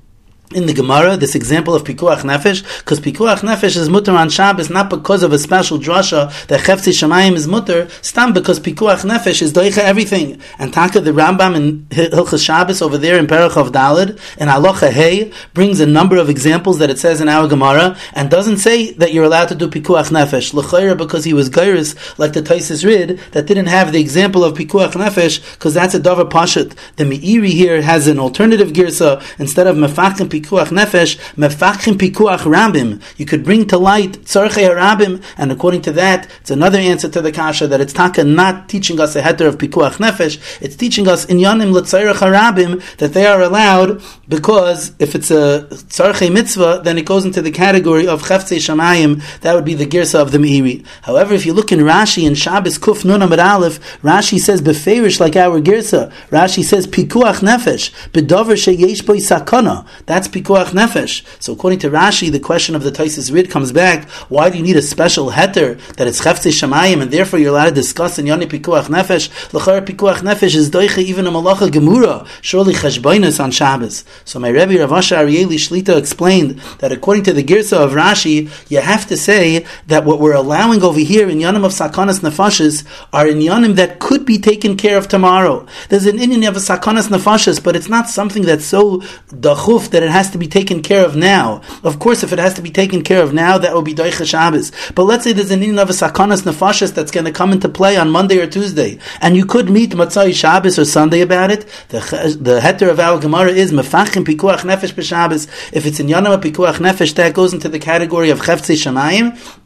in 0.52 0.66
the 0.66 0.74
Gemara, 0.74 1.16
this 1.16 1.36
example 1.36 1.76
of 1.76 1.84
Pikuach 1.84 2.22
Nefesh, 2.22 2.80
because 2.80 2.98
Pikuach 2.98 3.38
Nefesh 3.38 3.76
is 3.76 3.88
mutter 3.88 4.10
on 4.10 4.28
Shabbos 4.28 4.68
not 4.68 4.90
because 4.90 5.22
of 5.22 5.32
a 5.32 5.38
special 5.38 5.78
drasha 5.78 6.46
that 6.48 6.60
Chefzi 6.60 6.92
Shemayim 6.92 7.34
is 7.34 7.46
mutter, 7.46 7.88
stam 8.02 8.32
because 8.32 8.58
Pikuach 8.58 9.08
Nefesh 9.08 9.42
is 9.42 9.52
doicha 9.52 9.78
everything. 9.78 10.40
And 10.58 10.72
Taka, 10.72 11.00
the 11.00 11.12
Rambam 11.12 11.54
in 11.54 11.86
Hilchas 11.90 12.44
Shabbos 12.44 12.82
over 12.82 12.98
there 12.98 13.16
in 13.16 13.28
Perach 13.28 13.56
of 13.56 13.70
Dalid, 13.70 14.18
and 14.38 14.50
Alocha 14.50 14.90
Hey, 14.90 15.32
brings 15.54 15.78
a 15.78 15.86
number 15.86 16.16
of 16.16 16.28
examples 16.28 16.80
that 16.80 16.90
it 16.90 16.98
says 16.98 17.20
in 17.20 17.28
our 17.28 17.46
Gemara, 17.46 17.96
and 18.14 18.28
doesn't 18.28 18.56
say 18.56 18.92
that 18.94 19.14
you're 19.14 19.24
allowed 19.24 19.50
to 19.50 19.54
do 19.54 19.68
Pikuach 19.68 20.10
Nefesh. 20.10 20.52
L'chayra 20.52 20.98
because 20.98 21.22
he 21.22 21.32
was 21.32 21.48
Gairis, 21.48 22.18
like 22.18 22.32
the 22.32 22.42
Taisis 22.42 22.84
Rid, 22.84 23.20
that 23.30 23.46
didn't 23.46 23.66
have 23.66 23.92
the 23.92 24.00
example 24.00 24.42
of 24.42 24.58
Pikuach 24.58 24.94
Nefesh, 24.94 25.54
because 25.54 25.74
that's 25.74 25.94
a 25.94 26.00
Dover 26.00 26.24
Pashat. 26.24 26.76
The 26.96 27.04
Meiri 27.04 27.50
here 27.50 27.82
has 27.82 28.08
an 28.08 28.18
alternative 28.18 28.70
girsa, 28.70 29.22
instead 29.38 29.68
of 29.68 29.76
Mefakim 29.76 30.39
pikuach 30.40 30.68
nefesh, 30.68 31.18
mefachim 31.34 31.94
pikuach 31.94 32.40
rabim. 32.40 33.02
You 33.16 33.26
could 33.26 33.44
bring 33.44 33.66
to 33.68 33.78
light 33.78 34.12
tzarchei 34.24 34.74
rabim, 34.74 35.22
and 35.36 35.52
according 35.52 35.82
to 35.82 35.92
that, 35.92 36.28
it's 36.40 36.50
another 36.50 36.78
answer 36.78 37.08
to 37.08 37.20
the 37.20 37.32
kasha 37.32 37.66
that 37.66 37.80
it's 37.80 37.92
taka 37.92 38.24
not 38.24 38.68
teaching 38.68 39.00
us 39.00 39.16
a 39.16 39.22
heter 39.22 39.46
of 39.46 39.58
pikuach 39.58 39.94
nefesh. 39.94 40.60
It's 40.60 40.76
teaching 40.76 41.08
us 41.08 41.24
in 41.24 41.38
yanim 41.38 41.72
letzarech 41.72 42.14
harabim 42.14 42.82
that 42.96 43.12
they 43.12 43.26
are 43.26 43.40
allowed 43.40 44.02
because 44.28 44.92
if 44.98 45.14
it's 45.14 45.30
a 45.30 45.66
tzarchei 45.70 46.32
mitzvah, 46.32 46.82
then 46.84 46.98
it 46.98 47.04
goes 47.04 47.24
into 47.24 47.42
the 47.42 47.50
category 47.50 48.06
of 48.06 48.22
cheftzei 48.22 48.58
shamayim. 48.58 49.22
That 49.40 49.54
would 49.54 49.64
be 49.64 49.74
the 49.74 49.86
girsa 49.86 50.20
of 50.20 50.32
the 50.32 50.38
meiri. 50.38 50.84
However, 51.02 51.34
if 51.34 51.46
you 51.46 51.52
look 51.52 51.72
in 51.72 51.80
Rashi 51.80 52.26
in 52.26 52.34
Shabbos 52.34 52.78
Kuf 52.78 53.04
Nun 53.04 53.22
Amid 53.22 53.38
Aleph, 53.38 53.80
Rashi 54.02 54.38
says 54.38 54.62
beferish 54.62 55.20
like 55.20 55.36
our 55.36 55.60
girsa. 55.60 56.12
Rashi 56.30 56.62
says 56.62 56.86
pikuach 56.86 57.40
nefesh 57.40 57.90
bedover 58.12 58.54
sheyesh 58.54 59.04
boy 59.04 59.16
sakana. 59.16 59.86
That's 60.06 60.28
nefesh. 60.30 61.24
So 61.42 61.52
according 61.52 61.80
to 61.80 61.90
Rashi, 61.90 62.30
the 62.30 62.40
question 62.40 62.74
of 62.74 62.82
the 62.82 62.90
Taisis 62.90 63.32
Rid 63.32 63.50
comes 63.50 63.72
back, 63.72 64.08
why 64.28 64.50
do 64.50 64.58
you 64.58 64.64
need 64.64 64.76
a 64.76 64.82
special 64.82 65.30
heter 65.30 65.78
that 65.94 66.06
it's 66.06 66.20
chefze 66.20 66.50
shamayim 66.50 67.02
and 67.02 67.10
therefore 67.10 67.38
you're 67.38 67.50
allowed 67.50 67.70
to 67.70 67.74
discuss 67.74 68.18
in 68.18 68.26
yoni 68.26 68.46
pikuach 68.46 68.84
nefesh? 68.84 69.28
L'char 69.52 69.80
pikuach 69.80 70.18
nefesh 70.18 70.54
is 70.54 70.70
doiche 70.70 70.98
even 70.98 71.26
a 71.26 71.30
malacha 71.30 71.68
gemura, 71.68 72.26
surely 72.40 72.74
cheshbainas 72.74 73.42
on 73.42 73.50
Shabbos. 73.50 74.04
So 74.24 74.38
my 74.38 74.48
Rebbe 74.48 74.78
Rav 74.78 74.92
Asher 74.92 75.16
Arieli 75.16 75.54
Shlita 75.54 75.96
explained 75.96 76.58
that 76.78 76.92
according 76.92 77.24
to 77.24 77.32
the 77.32 77.42
Girsa 77.42 77.78
of 77.78 77.92
Rashi, 77.92 78.50
you 78.70 78.80
have 78.80 79.06
to 79.08 79.16
say 79.16 79.64
that 79.86 80.04
what 80.04 80.20
we're 80.20 80.34
allowing 80.34 80.82
over 80.82 81.00
here 81.00 81.28
in 81.28 81.38
Yanim 81.38 81.64
of 81.64 81.72
Sakanas 81.72 82.20
Nefashis 82.20 82.86
are 83.12 83.26
in 83.26 83.38
Yanim 83.38 83.76
that 83.76 83.98
could 83.98 84.24
be 84.26 84.38
taken 84.38 84.76
care 84.76 84.96
of 84.96 85.08
tomorrow. 85.08 85.66
There's 85.88 86.06
an 86.06 86.18
Indian 86.18 86.44
of 86.44 86.56
a 86.56 86.60
Sakanas 86.60 87.08
Nefashis, 87.08 87.62
but 87.62 87.76
it's 87.76 87.88
not 87.88 88.08
something 88.08 88.42
that's 88.42 88.64
so 88.64 88.98
dachuf 89.28 89.90
that 89.90 90.02
it 90.02 90.10
has 90.10 90.19
to 90.28 90.38
be 90.38 90.46
taken 90.46 90.82
care 90.82 91.06
of 91.06 91.16
now. 91.16 91.62
Of 91.82 91.98
course, 91.98 92.22
if 92.22 92.34
it 92.34 92.38
has 92.38 92.52
to 92.54 92.62
be 92.62 92.70
taken 92.70 93.02
care 93.02 93.22
of 93.22 93.32
now, 93.32 93.56
that 93.56 93.74
would 93.74 93.86
be 93.86 93.94
Doicha 93.94 94.26
Shabbos. 94.26 94.72
But 94.94 95.04
let's 95.04 95.24
say 95.24 95.32
there's 95.32 95.50
an 95.50 95.62
Indian 95.62 95.78
of 95.78 95.88
a 95.88 95.94
Sakanas 95.94 96.42
Nefashis 96.42 96.92
that's 96.92 97.10
going 97.10 97.24
to 97.24 97.32
come 97.32 97.52
into 97.52 97.70
play 97.70 97.96
on 97.96 98.10
Monday 98.10 98.38
or 98.38 98.46
Tuesday, 98.46 98.98
and 99.22 99.36
you 99.36 99.46
could 99.46 99.70
meet 99.70 99.92
Matzai 99.92 100.34
Shabbos 100.34 100.78
or 100.78 100.84
Sunday 100.84 101.22
about 101.22 101.50
it. 101.50 101.66
The, 101.88 102.36
the 102.38 102.60
heter 102.60 102.90
of 102.90 103.00
our 103.00 103.18
Gemara 103.18 103.52
is 103.52 103.72
Mefachim 103.72 104.24
Pikuach 104.24 104.60
Nefesh 104.60 104.92
B'Shabbos. 104.92 105.48
If 105.72 105.86
it's 105.86 106.00
in 106.00 106.08
Yanama 106.08 106.42
Pikuach 106.42 106.74
Nefesh, 106.74 107.14
that 107.14 107.32
goes 107.34 107.54
into 107.54 107.70
the 107.70 107.78
category 107.78 108.28
of 108.28 108.40
Cheftzei 108.40 108.76
Shamayim. 108.76 109.58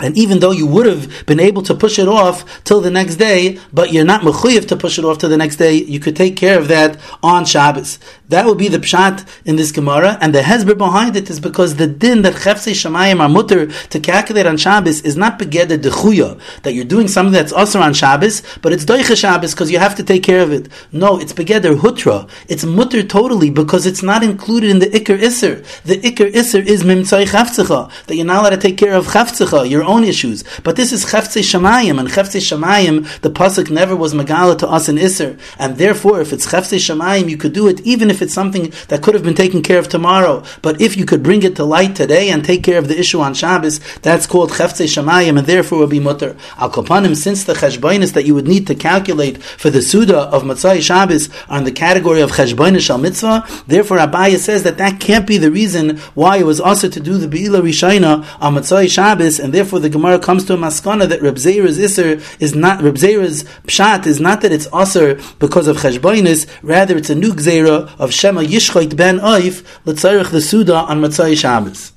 and 0.00 0.16
even 0.18 0.40
though 0.40 0.50
you 0.50 0.66
would 0.66 0.86
have 0.86 1.26
been 1.26 1.38
able 1.38 1.62
to 1.62 1.74
push 1.74 1.98
it 1.98 2.08
off 2.08 2.64
till 2.64 2.80
the 2.80 2.90
next 2.90 3.16
day, 3.16 3.58
but 3.72 3.92
you're 3.92 4.04
not 4.04 4.22
mechuyev 4.22 4.66
to 4.68 4.76
push 4.76 4.98
it 4.98 5.04
off 5.04 5.18
till 5.18 5.28
the 5.30 5.36
next 5.36 5.56
day, 5.56 5.74
you 5.74 6.00
could 6.00 6.16
take 6.16 6.36
care 6.36 6.58
of 6.58 6.68
that 6.68 6.98
on 7.22 7.44
Shabbos. 7.44 7.98
That 8.32 8.46
would 8.46 8.56
be 8.56 8.68
the 8.68 8.78
pshat 8.78 9.28
in 9.44 9.56
this 9.56 9.72
Gemara, 9.72 10.16
and 10.22 10.34
the 10.34 10.40
hezber 10.40 10.76
behind 10.76 11.16
it 11.16 11.28
is 11.28 11.38
because 11.38 11.76
the 11.76 11.86
din 11.86 12.22
that 12.22 12.32
chefse 12.32 12.72
shamayim 12.72 13.20
are 13.20 13.28
mutter 13.28 13.66
to 13.66 14.00
calculate 14.00 14.46
on 14.46 14.56
Shabbos 14.56 15.02
is 15.02 15.18
not 15.18 15.38
begeder 15.38 15.76
dechuya, 15.76 16.40
that 16.62 16.72
you're 16.72 16.86
doing 16.86 17.08
something 17.08 17.34
that's 17.34 17.52
also 17.52 17.82
on 17.82 17.92
Shabbos, 17.92 18.42
but 18.62 18.72
it's 18.72 18.86
doicha 18.86 19.18
Shabbos 19.18 19.52
because 19.52 19.70
you 19.70 19.78
have 19.78 19.94
to 19.96 20.02
take 20.02 20.22
care 20.22 20.40
of 20.40 20.50
it. 20.50 20.70
No, 20.92 21.20
it's 21.20 21.34
begeder 21.34 21.76
hutra. 21.76 22.26
It's 22.48 22.64
mutter 22.64 23.02
totally 23.02 23.50
because 23.50 23.84
it's 23.84 24.02
not 24.02 24.22
included 24.22 24.70
in 24.70 24.78
the 24.78 24.86
ikr 24.86 25.22
iser. 25.22 25.56
The 25.84 25.98
ikr 26.00 26.34
iser 26.34 26.60
is 26.60 26.84
mimtzai 26.84 27.26
chafzecha, 27.26 27.90
that 28.06 28.16
you're 28.16 28.24
not 28.24 28.40
allowed 28.40 28.56
to 28.56 28.56
take 28.56 28.78
care 28.78 28.94
of 28.94 29.08
chafzecha, 29.08 29.68
your 29.68 29.84
own 29.84 30.04
issues. 30.04 30.42
But 30.64 30.76
this 30.76 30.90
is 30.90 31.04
chefse 31.04 31.42
shamayim, 31.42 32.00
and 32.00 32.08
chefse 32.08 32.40
shamayim, 32.40 33.20
the 33.20 33.30
pasuk 33.30 33.70
never 33.70 33.94
was 33.94 34.14
megala 34.14 34.56
to 34.60 34.68
us 34.68 34.88
in 34.88 34.96
iser, 34.96 35.36
and 35.58 35.76
therefore, 35.76 36.22
if 36.22 36.32
it's 36.32 36.46
chefse 36.46 36.78
shamayim, 36.78 37.28
you 37.28 37.36
could 37.36 37.52
do 37.52 37.68
it 37.68 37.80
even 37.82 38.08
if 38.08 38.21
it's 38.22 38.32
something 38.32 38.72
that 38.88 39.02
could 39.02 39.14
have 39.14 39.22
been 39.22 39.34
taken 39.34 39.62
care 39.62 39.78
of 39.78 39.88
tomorrow. 39.88 40.42
But 40.62 40.80
if 40.80 40.96
you 40.96 41.04
could 41.04 41.22
bring 41.22 41.42
it 41.42 41.56
to 41.56 41.64
light 41.64 41.96
today 41.96 42.30
and 42.30 42.44
take 42.44 42.62
care 42.62 42.78
of 42.78 42.88
the 42.88 42.98
issue 42.98 43.20
on 43.20 43.34
Shabbos, 43.34 43.80
that's 43.98 44.26
called 44.26 44.50
chefze 44.52 44.86
shamayim, 44.86 45.38
and 45.38 45.46
therefore 45.46 45.80
will 45.80 45.86
be 45.86 46.00
mutter. 46.00 46.36
Al 46.56 46.70
kopanim, 46.70 47.16
since 47.16 47.44
the 47.44 47.54
cheshbainis 47.54 48.12
that 48.14 48.24
you 48.24 48.34
would 48.34 48.48
need 48.48 48.66
to 48.68 48.74
calculate 48.74 49.42
for 49.42 49.70
the 49.70 49.82
suda 49.82 50.18
of 50.18 50.42
Matzai 50.42 50.80
Shabbos 50.80 51.28
are 51.48 51.58
in 51.58 51.64
the 51.64 51.72
category 51.72 52.20
of 52.20 52.32
cheshbainis 52.32 52.80
shal 52.80 52.98
mitzvah, 52.98 53.46
therefore 53.66 53.98
Abaya 53.98 54.38
says 54.38 54.62
that 54.62 54.78
that 54.78 55.00
can't 55.00 55.26
be 55.26 55.38
the 55.38 55.50
reason 55.50 55.98
why 56.14 56.38
it 56.38 56.46
was 56.46 56.60
also 56.60 56.88
to 56.88 57.00
do 57.00 57.18
the 57.18 57.28
Be'ila 57.28 57.60
Rishayna 57.60 58.26
on 58.40 58.54
Matzai 58.54 58.88
Shabbos, 58.88 59.38
and 59.40 59.52
therefore 59.52 59.80
the 59.80 59.90
Gemara 59.90 60.18
comes 60.18 60.44
to 60.44 60.54
a 60.54 60.56
maskana 60.56 61.08
that 61.08 61.22
Reb 61.22 61.36
Zera's 61.36 61.78
Isser 61.78 62.22
is 62.40 62.54
not, 62.54 62.82
Reb 62.82 62.96
Zera's 62.96 63.44
Pshat 63.66 64.06
is 64.06 64.20
not 64.20 64.40
that 64.42 64.52
it's 64.52 64.68
Aser 64.74 65.20
because 65.38 65.66
of 65.66 65.78
cheshbainis, 65.78 66.48
rather 66.62 66.96
it's 66.96 67.10
a 67.10 67.14
new 67.14 67.32
Gzera 67.32 67.90
of 67.98 68.10
Shema 68.12 68.42
ben 68.42 69.18
Oif, 69.20 69.64
L'tzarech 69.84 70.30
the 70.30 70.40
Suda 70.40 70.76
on 70.76 71.00
Matzai 71.00 71.36
Shabbos 71.36 71.92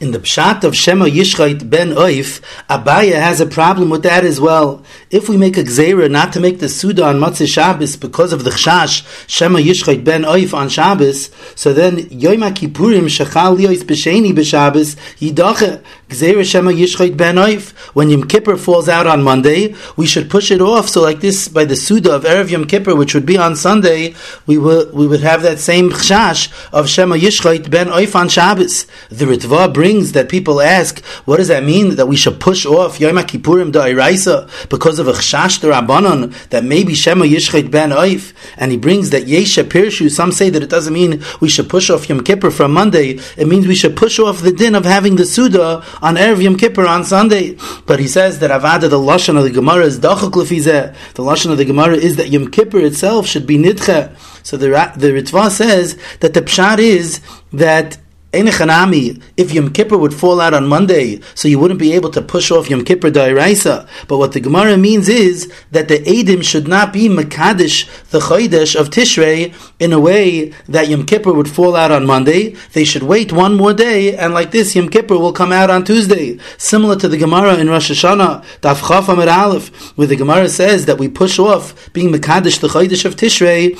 in 0.00 0.12
the 0.12 0.18
pshat 0.18 0.64
of 0.64 0.74
Shema 0.74 1.04
Yishchait 1.04 1.68
ben 1.68 1.90
Oif, 1.90 2.40
Abaya 2.70 3.20
has 3.20 3.40
a 3.40 3.46
problem 3.46 3.90
with 3.90 4.02
that 4.02 4.24
as 4.24 4.40
well. 4.40 4.82
If 5.10 5.28
we 5.28 5.36
make 5.36 5.58
a 5.58 5.62
gzeira 5.62 6.10
not 6.10 6.32
to 6.32 6.40
make 6.40 6.58
the 6.58 6.70
Suda 6.70 7.04
on 7.04 7.16
Matzah 7.16 7.46
Shabbos 7.46 7.96
because 7.96 8.32
of 8.32 8.44
the 8.44 8.50
chshash 8.50 9.06
Shema 9.28 9.58
Yishchait 9.58 10.02
ben 10.02 10.22
Oif 10.22 10.54
on 10.54 10.70
Shabbos, 10.70 11.30
so 11.54 11.74
then 11.74 11.98
Yom 12.10 12.40
Kippurim 12.40 13.04
Shechal 13.04 13.58
Yois 13.58 13.82
B'Sheni 13.82 14.32
B'Shabbos 14.32 14.96
Yidache 15.18 15.82
Yishchait. 16.10 17.70
When 17.94 18.10
Yom 18.10 18.24
Kippur 18.24 18.56
falls 18.56 18.88
out 18.88 19.06
on 19.06 19.22
Monday, 19.22 19.74
we 19.96 20.06
should 20.06 20.30
push 20.30 20.50
it 20.50 20.60
off. 20.60 20.88
So 20.88 21.02
like 21.02 21.20
this, 21.20 21.48
by 21.48 21.64
the 21.64 21.76
Suda 21.76 22.14
of 22.14 22.24
Erev 22.24 22.50
Yom 22.50 22.66
Kippur, 22.66 22.94
which 22.94 23.14
would 23.14 23.26
be 23.26 23.38
on 23.38 23.56
Sunday, 23.56 24.14
we 24.46 24.58
will 24.58 24.90
we 24.92 25.06
would 25.06 25.20
have 25.20 25.42
that 25.42 25.58
same 25.58 25.90
chshash 25.90 26.52
of 26.72 26.88
Shema 26.88 27.16
Yishchait 27.16 27.70
ben 27.70 27.88
Oif 27.88 28.14
on 28.14 28.28
Shabbos. 28.28 28.86
The 29.08 29.24
Ritva 29.24 29.72
brings 29.72 30.12
that 30.12 30.28
people 30.28 30.60
ask, 30.60 31.04
what 31.24 31.38
does 31.38 31.48
that 31.48 31.64
mean 31.64 31.96
that 31.96 32.06
we 32.06 32.16
should 32.16 32.40
push 32.40 32.66
off 32.66 33.00
Yom 33.00 33.16
Kippurim 33.16 33.72
Da'iraisa 33.72 34.68
because 34.68 34.98
of 34.98 35.08
a 35.08 35.12
chshash 35.12 35.60
Rabbanon 35.60 36.32
that 36.48 36.64
maybe 36.64 36.94
Shema 36.94 37.24
Yishchet 37.24 37.70
Ben 37.70 37.90
Oif, 37.90 38.32
and 38.56 38.70
he 38.70 38.76
brings 38.76 39.10
that 39.10 39.24
Yesha 39.24 39.64
Pirshu. 39.64 40.10
Some 40.10 40.32
say 40.32 40.50
that 40.50 40.62
it 40.62 40.70
doesn't 40.70 40.92
mean 40.92 41.22
we 41.40 41.48
should 41.48 41.68
push 41.68 41.90
off 41.90 42.08
Yom 42.08 42.22
Kippur 42.22 42.50
from 42.50 42.72
Monday. 42.72 43.18
It 43.36 43.46
means 43.46 43.66
we 43.66 43.74
should 43.74 43.96
push 43.96 44.18
off 44.18 44.40
the 44.40 44.52
din 44.52 44.74
of 44.74 44.84
having 44.84 45.16
the 45.16 45.24
Suda 45.24 45.84
on 46.02 46.16
Erev 46.16 46.42
Yom 46.42 46.56
Kippur 46.56 46.86
on 46.86 47.04
Sunday. 47.04 47.56
But 47.86 48.00
he 48.00 48.08
says 48.08 48.38
that 48.40 48.50
Avada, 48.50 48.88
the 48.88 48.98
Lashon 48.98 49.36
of 49.36 49.44
the 49.44 49.50
Gemara 49.50 49.84
is 49.84 49.98
Dachak 49.98 50.32
The 50.32 51.22
Lashon 51.22 51.52
of 51.52 51.58
the 51.58 51.64
Gemara 51.64 51.96
is 51.96 52.16
that 52.16 52.30
Yom 52.30 52.50
Kippur 52.50 52.80
itself 52.80 53.26
should 53.26 53.46
be 53.46 53.58
Nidche. 53.58 54.16
So 54.44 54.56
the, 54.56 54.68
the 54.96 55.08
Ritva 55.08 55.50
says 55.50 55.98
that 56.20 56.34
the 56.34 56.42
Pshat 56.42 56.78
is 56.78 57.20
that 57.52 57.98
if 58.32 59.52
Yom 59.52 59.72
Kippur 59.72 59.98
would 59.98 60.14
fall 60.14 60.40
out 60.40 60.54
on 60.54 60.68
Monday, 60.68 61.20
so 61.34 61.48
you 61.48 61.58
wouldn't 61.58 61.80
be 61.80 61.92
able 61.92 62.10
to 62.10 62.22
push 62.22 62.50
off 62.50 62.70
Yom 62.70 62.84
Kippur 62.84 63.10
Dairaisa. 63.10 63.88
But 64.06 64.18
what 64.18 64.32
the 64.32 64.40
Gemara 64.40 64.76
means 64.76 65.08
is 65.08 65.52
that 65.72 65.88
the 65.88 65.98
Edim 65.98 66.44
should 66.44 66.68
not 66.68 66.92
be 66.92 67.08
Makadish, 67.08 67.88
the 68.10 68.20
Chodesh 68.20 68.78
of 68.78 68.90
Tishrei, 68.90 69.54
in 69.80 69.92
a 69.92 70.00
way 70.00 70.52
that 70.68 70.88
Yom 70.88 71.06
Kippur 71.06 71.32
would 71.32 71.50
fall 71.50 71.74
out 71.74 71.90
on 71.90 72.06
Monday. 72.06 72.50
They 72.72 72.84
should 72.84 73.02
wait 73.02 73.32
one 73.32 73.56
more 73.56 73.74
day, 73.74 74.16
and 74.16 74.32
like 74.32 74.52
this, 74.52 74.76
Yom 74.76 74.88
Kippur 74.88 75.18
will 75.18 75.32
come 75.32 75.52
out 75.52 75.70
on 75.70 75.84
Tuesday. 75.84 76.38
Similar 76.56 76.96
to 76.96 77.08
the 77.08 77.18
Gemara 77.18 77.56
in 77.56 77.68
Rosh 77.68 77.90
Hashanah, 77.90 78.44
Daf 78.60 78.86
Chaf 78.86 79.08
Amid 79.08 79.28
Aleph, 79.28 79.96
where 79.96 80.06
the 80.06 80.16
Gemara 80.16 80.48
says 80.48 80.86
that 80.86 80.98
we 80.98 81.08
push 81.08 81.38
off 81.38 81.92
being 81.92 82.12
Makadish, 82.12 82.60
the 82.60 82.68
Chodesh 82.68 83.04
of 83.04 83.16
Tishrei, 83.16 83.76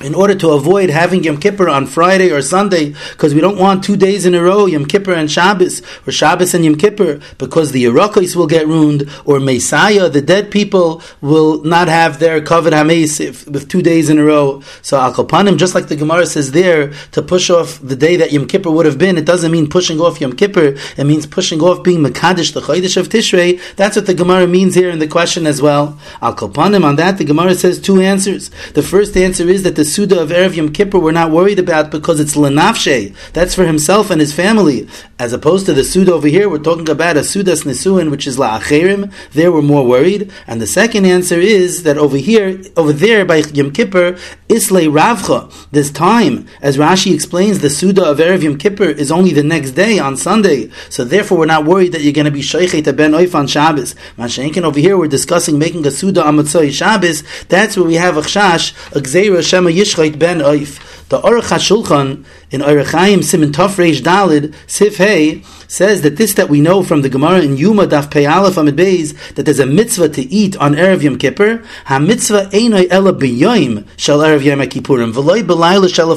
in 0.00 0.14
order 0.14 0.34
to 0.34 0.50
avoid 0.50 0.90
having 0.90 1.22
Yom 1.22 1.38
Kippur 1.38 1.68
on 1.68 1.86
Friday 1.86 2.30
or 2.30 2.42
Sunday, 2.42 2.94
because 3.12 3.32
we 3.32 3.40
don't 3.40 3.58
want 3.58 3.84
two 3.84 3.96
days 3.96 4.26
in 4.26 4.34
a 4.34 4.42
row, 4.42 4.66
Yom 4.66 4.86
Kippur 4.86 5.12
and 5.12 5.30
Shabbos, 5.30 5.82
or 6.04 6.10
Shabbos 6.10 6.52
and 6.52 6.64
Yom 6.64 6.74
Kippur, 6.74 7.20
because 7.38 7.70
the 7.70 7.84
Yerakos 7.84 8.34
will 8.34 8.48
get 8.48 8.66
ruined, 8.66 9.08
or 9.24 9.38
Messiah, 9.38 10.08
the 10.08 10.20
dead 10.20 10.50
people, 10.50 11.00
will 11.20 11.62
not 11.62 11.86
have 11.86 12.18
their 12.18 12.42
covered 12.42 12.72
Hames 12.72 13.20
if, 13.20 13.46
with 13.46 13.68
two 13.68 13.82
days 13.82 14.10
in 14.10 14.18
a 14.18 14.24
row. 14.24 14.62
So 14.82 14.98
Al 14.98 15.14
Kopanim, 15.14 15.58
just 15.58 15.76
like 15.76 15.86
the 15.86 15.96
Gemara 15.96 16.26
says 16.26 16.50
there, 16.50 16.92
to 17.12 17.22
push 17.22 17.48
off 17.48 17.78
the 17.80 17.96
day 17.96 18.16
that 18.16 18.32
Yom 18.32 18.48
Kippur 18.48 18.72
would 18.72 18.86
have 18.86 18.98
been, 18.98 19.16
it 19.16 19.24
doesn't 19.24 19.52
mean 19.52 19.68
pushing 19.68 20.00
off 20.00 20.20
Yom 20.20 20.34
Kippur, 20.34 20.76
it 20.96 21.04
means 21.04 21.24
pushing 21.24 21.60
off 21.60 21.84
being 21.84 22.00
Makadish, 22.00 22.52
the 22.52 22.60
Chodesh 22.60 22.96
of 22.96 23.08
Tishrei. 23.08 23.60
That's 23.76 23.94
what 23.94 24.06
the 24.06 24.14
Gemara 24.14 24.48
means 24.48 24.74
here 24.74 24.90
in 24.90 24.98
the 24.98 25.08
question 25.08 25.46
as 25.46 25.62
well. 25.62 25.98
Al 26.20 26.34
Kopanim, 26.34 26.84
on 26.84 26.96
that, 26.96 27.18
the 27.18 27.24
Gemara 27.24 27.54
says 27.54 27.80
two 27.80 28.00
answers. 28.00 28.50
The 28.72 28.82
first 28.82 29.16
answer 29.16 29.48
is 29.48 29.62
that 29.62 29.76
the 29.76 29.83
Suda 29.84 30.20
of 30.20 30.30
Erev 30.30 30.54
Yom 30.54 30.72
Kippur 30.72 30.98
we're 30.98 31.12
not 31.12 31.30
worried 31.30 31.58
about 31.58 31.90
because 31.90 32.20
it's 32.20 32.36
Lenafshe. 32.36 33.14
That's 33.32 33.54
for 33.54 33.64
himself 33.64 34.10
and 34.10 34.20
his 34.20 34.32
family. 34.32 34.88
As 35.18 35.32
opposed 35.32 35.66
to 35.66 35.72
the 35.72 35.84
Suda 35.84 36.12
over 36.12 36.26
here, 36.26 36.48
we're 36.48 36.58
talking 36.58 36.88
about 36.88 37.16
a 37.16 37.20
Sudas 37.20 37.64
Nisuin, 37.64 38.10
which 38.10 38.26
is 38.26 38.36
La'acherim. 38.36 39.12
There 39.32 39.52
we're 39.52 39.62
more 39.62 39.86
worried. 39.86 40.32
And 40.46 40.60
the 40.60 40.66
second 40.66 41.06
answer 41.06 41.38
is 41.38 41.82
that 41.84 41.98
over 41.98 42.16
here, 42.16 42.60
over 42.76 42.92
there 42.92 43.24
by 43.24 43.36
Yom 43.36 43.70
Kippur, 43.70 44.18
Islay 44.48 44.86
Ravcha. 44.86 45.52
This 45.70 45.90
time, 45.90 46.46
as 46.60 46.76
Rashi 46.76 47.14
explains, 47.14 47.60
the 47.60 47.70
Suda 47.70 48.04
of 48.04 48.18
Erev 48.18 48.42
Yom 48.42 48.58
Kippur 48.58 48.84
is 48.88 49.12
only 49.12 49.32
the 49.32 49.42
next 49.42 49.72
day 49.72 49.98
on 49.98 50.16
Sunday. 50.16 50.70
So 50.90 51.04
therefore 51.04 51.38
we're 51.38 51.46
not 51.46 51.64
worried 51.64 51.92
that 51.92 52.02
you're 52.02 52.12
going 52.12 52.24
to 52.26 52.30
be 52.30 52.40
Sheikhet 52.40 52.96
Ben 52.96 53.12
Oif 53.12 53.34
on 53.34 53.46
Shabbos. 53.46 53.94
Mashenkin 54.16 54.62
over 54.62 54.80
here, 54.80 54.96
we're 54.96 55.08
discussing 55.08 55.58
making 55.58 55.86
a 55.86 55.90
Suda 55.90 56.24
on 56.24 56.36
Matzoi 56.36 56.72
Shabbos. 56.72 57.22
That's 57.48 57.76
where 57.76 57.86
we 57.86 57.94
have 57.94 58.16
a 58.16 58.22
Chash, 58.22 58.72
a 58.94 59.00
Gzeira 59.00 59.42
Shema 59.42 59.70
yishchayt 59.74 60.18
ben 60.18 60.40
oif, 60.42 60.78
der 61.10 61.24
Orach 61.24 61.50
HaShulchan, 61.50 62.24
in 62.54 62.60
Orechaim 62.60 63.24
Simon 63.24 63.50
Tov 63.50 63.70
Reish 63.70 64.00
Dalid 64.00 64.54
Sif 64.68 64.98
Hey 64.98 65.42
says 65.66 66.02
that 66.02 66.16
this 66.16 66.34
that 66.34 66.48
we 66.48 66.60
know 66.60 66.84
from 66.84 67.02
the 67.02 67.08
Gemara 67.08 67.40
in 67.40 67.56
Yuma 67.56 67.86
Daf 67.86 68.08
Pei 68.08 68.26
Aleph 68.26 68.56
Amid 68.56 68.76
Beis 68.76 69.34
that 69.34 69.42
there's 69.42 69.58
a 69.58 69.66
mitzvah 69.66 70.08
to 70.10 70.22
eat 70.22 70.56
on 70.58 70.74
erev 70.74 71.02
Yom 71.02 71.18
Kippur. 71.18 71.64
Ha 71.86 71.98
mitzvah 71.98 72.46
einay 72.52 72.86
ela 72.90 73.12
b'yoyim 73.12 73.84
shel 73.96 74.20
erev 74.20 74.44
Yom 74.44 74.60
Kippurim 74.60 75.12
v'loy 75.12 75.42
b'layla 75.42 75.92
shel 75.92 76.14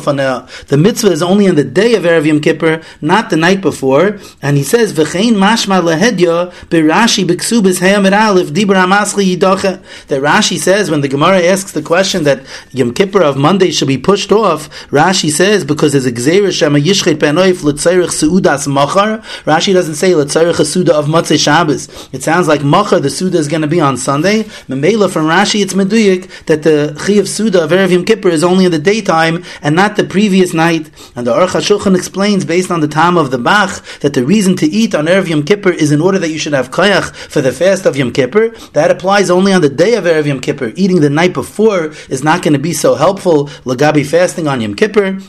The 0.68 0.78
mitzvah 0.78 1.12
is 1.12 1.24
only 1.24 1.50
on 1.50 1.56
the 1.56 1.64
day 1.64 1.96
of 1.96 2.04
erev 2.04 2.26
Yom 2.28 2.40
Kippur, 2.40 2.84
not 3.02 3.32
the 3.32 3.38
night 3.38 3.62
before. 3.62 4.20
And 4.40 4.58
he 4.58 4.64
says 4.64 4.94
v'chein 4.94 5.34
mashma 5.34 5.82
lehedya 5.82 6.52
b'Rashi 6.70 7.26
b'ksubis 7.26 7.80
hayamid 7.80 8.16
Aleph 8.16 8.50
dibra 8.50 8.86
amasli 8.86 9.36
yidacha. 9.36 9.82
That 10.08 10.22
Rashi 10.22 10.60
says 10.60 10.92
when 10.92 11.02
the 11.02 11.08
Gemara 11.08 11.42
asks 11.42 11.72
the 11.72 11.82
question 11.82 12.26
that 12.26 12.44
Yom 12.72 12.94
Kippur 12.94 13.24
of 13.24 13.38
Monday 13.38 13.72
should 13.72 13.88
be 13.88 13.98
pushed 13.98 14.32
off, 14.32 14.70
Rashi 14.90 15.32
says 15.32 15.66
because 15.66 15.94
there's 15.94 16.06
a 16.06 16.12
machar. 18.68 19.20
Rashi 19.46 19.74
doesn't 19.74 19.96
say 19.96 20.12
Latzarech 20.12 20.60
a 20.60 20.66
Suda 20.66 20.96
of 20.96 21.06
Matzah 21.06 21.40
Shabbos. 21.40 22.10
It 22.12 22.24
sounds 22.24 22.48
like 22.48 22.64
Macha, 22.64 23.00
the 23.00 23.10
Suda 23.10 23.38
is 23.38 23.48
going 23.48 23.62
to 23.62 23.68
be 23.68 23.80
on 23.80 23.98
Sunday. 23.98 24.44
Memela 24.70 25.10
from 25.10 25.26
Rashi, 25.26 25.62
it's 25.62 25.74
Meduyik 25.74 26.46
that 26.46 26.64
the 26.64 26.94
Chiyav 26.98 27.28
Suda 27.28 27.64
of 27.64 27.72
Erev 27.72 27.92
Yom 27.92 28.06
Kippur 28.06 28.30
is 28.30 28.44
only 28.44 28.66
in 28.66 28.72
the 28.72 28.80
daytime 28.80 29.44
and 29.62 29.76
not 29.76 29.96
the 29.96 30.04
previous 30.04 30.54
night. 30.54 30.90
And 31.16 31.26
the 31.26 31.34
Aruch 31.34 31.50
HaShulchan 31.50 31.96
explains, 31.96 32.46
based 32.46 32.72
on 32.72 32.82
the 32.82 32.88
time 32.88 33.18
of 33.18 33.32
the 33.32 33.38
Bach, 33.38 33.84
that 34.00 34.14
the 34.14 34.26
reason 34.26 34.56
to 34.58 34.66
eat 34.66 34.94
on 34.96 35.06
Erev 35.06 35.28
Yom 35.28 35.44
Kippur 35.44 35.72
is 35.72 35.92
in 35.92 36.02
order 36.02 36.20
that 36.20 36.30
you 36.30 36.40
should 36.40 36.54
have 36.54 36.72
Koyach 36.72 37.16
for 37.16 37.42
the 37.42 37.52
fast 37.52 37.86
of 37.86 37.98
Yom 37.98 38.12
Kippur. 38.12 38.50
That 38.74 38.92
applies 38.92 39.30
only 39.30 39.54
on 39.54 39.62
the 39.62 39.70
day 39.70 39.96
of 39.96 40.06
Erev 40.06 40.26
Yom 40.26 40.40
Kippur. 40.40 40.74
Eating 40.76 41.02
the 41.02 41.10
night 41.10 41.34
before 41.34 41.94
is 42.10 42.24
not 42.24 42.42
going 42.44 42.54
to 42.54 42.60
be 42.60 42.74
so 42.74 42.96
helpful. 42.96 43.46
Lagabi 43.66 44.06
fasting 44.06 44.48
on 44.48 44.62
Yom 44.62 44.76
Kippur. 44.76 45.20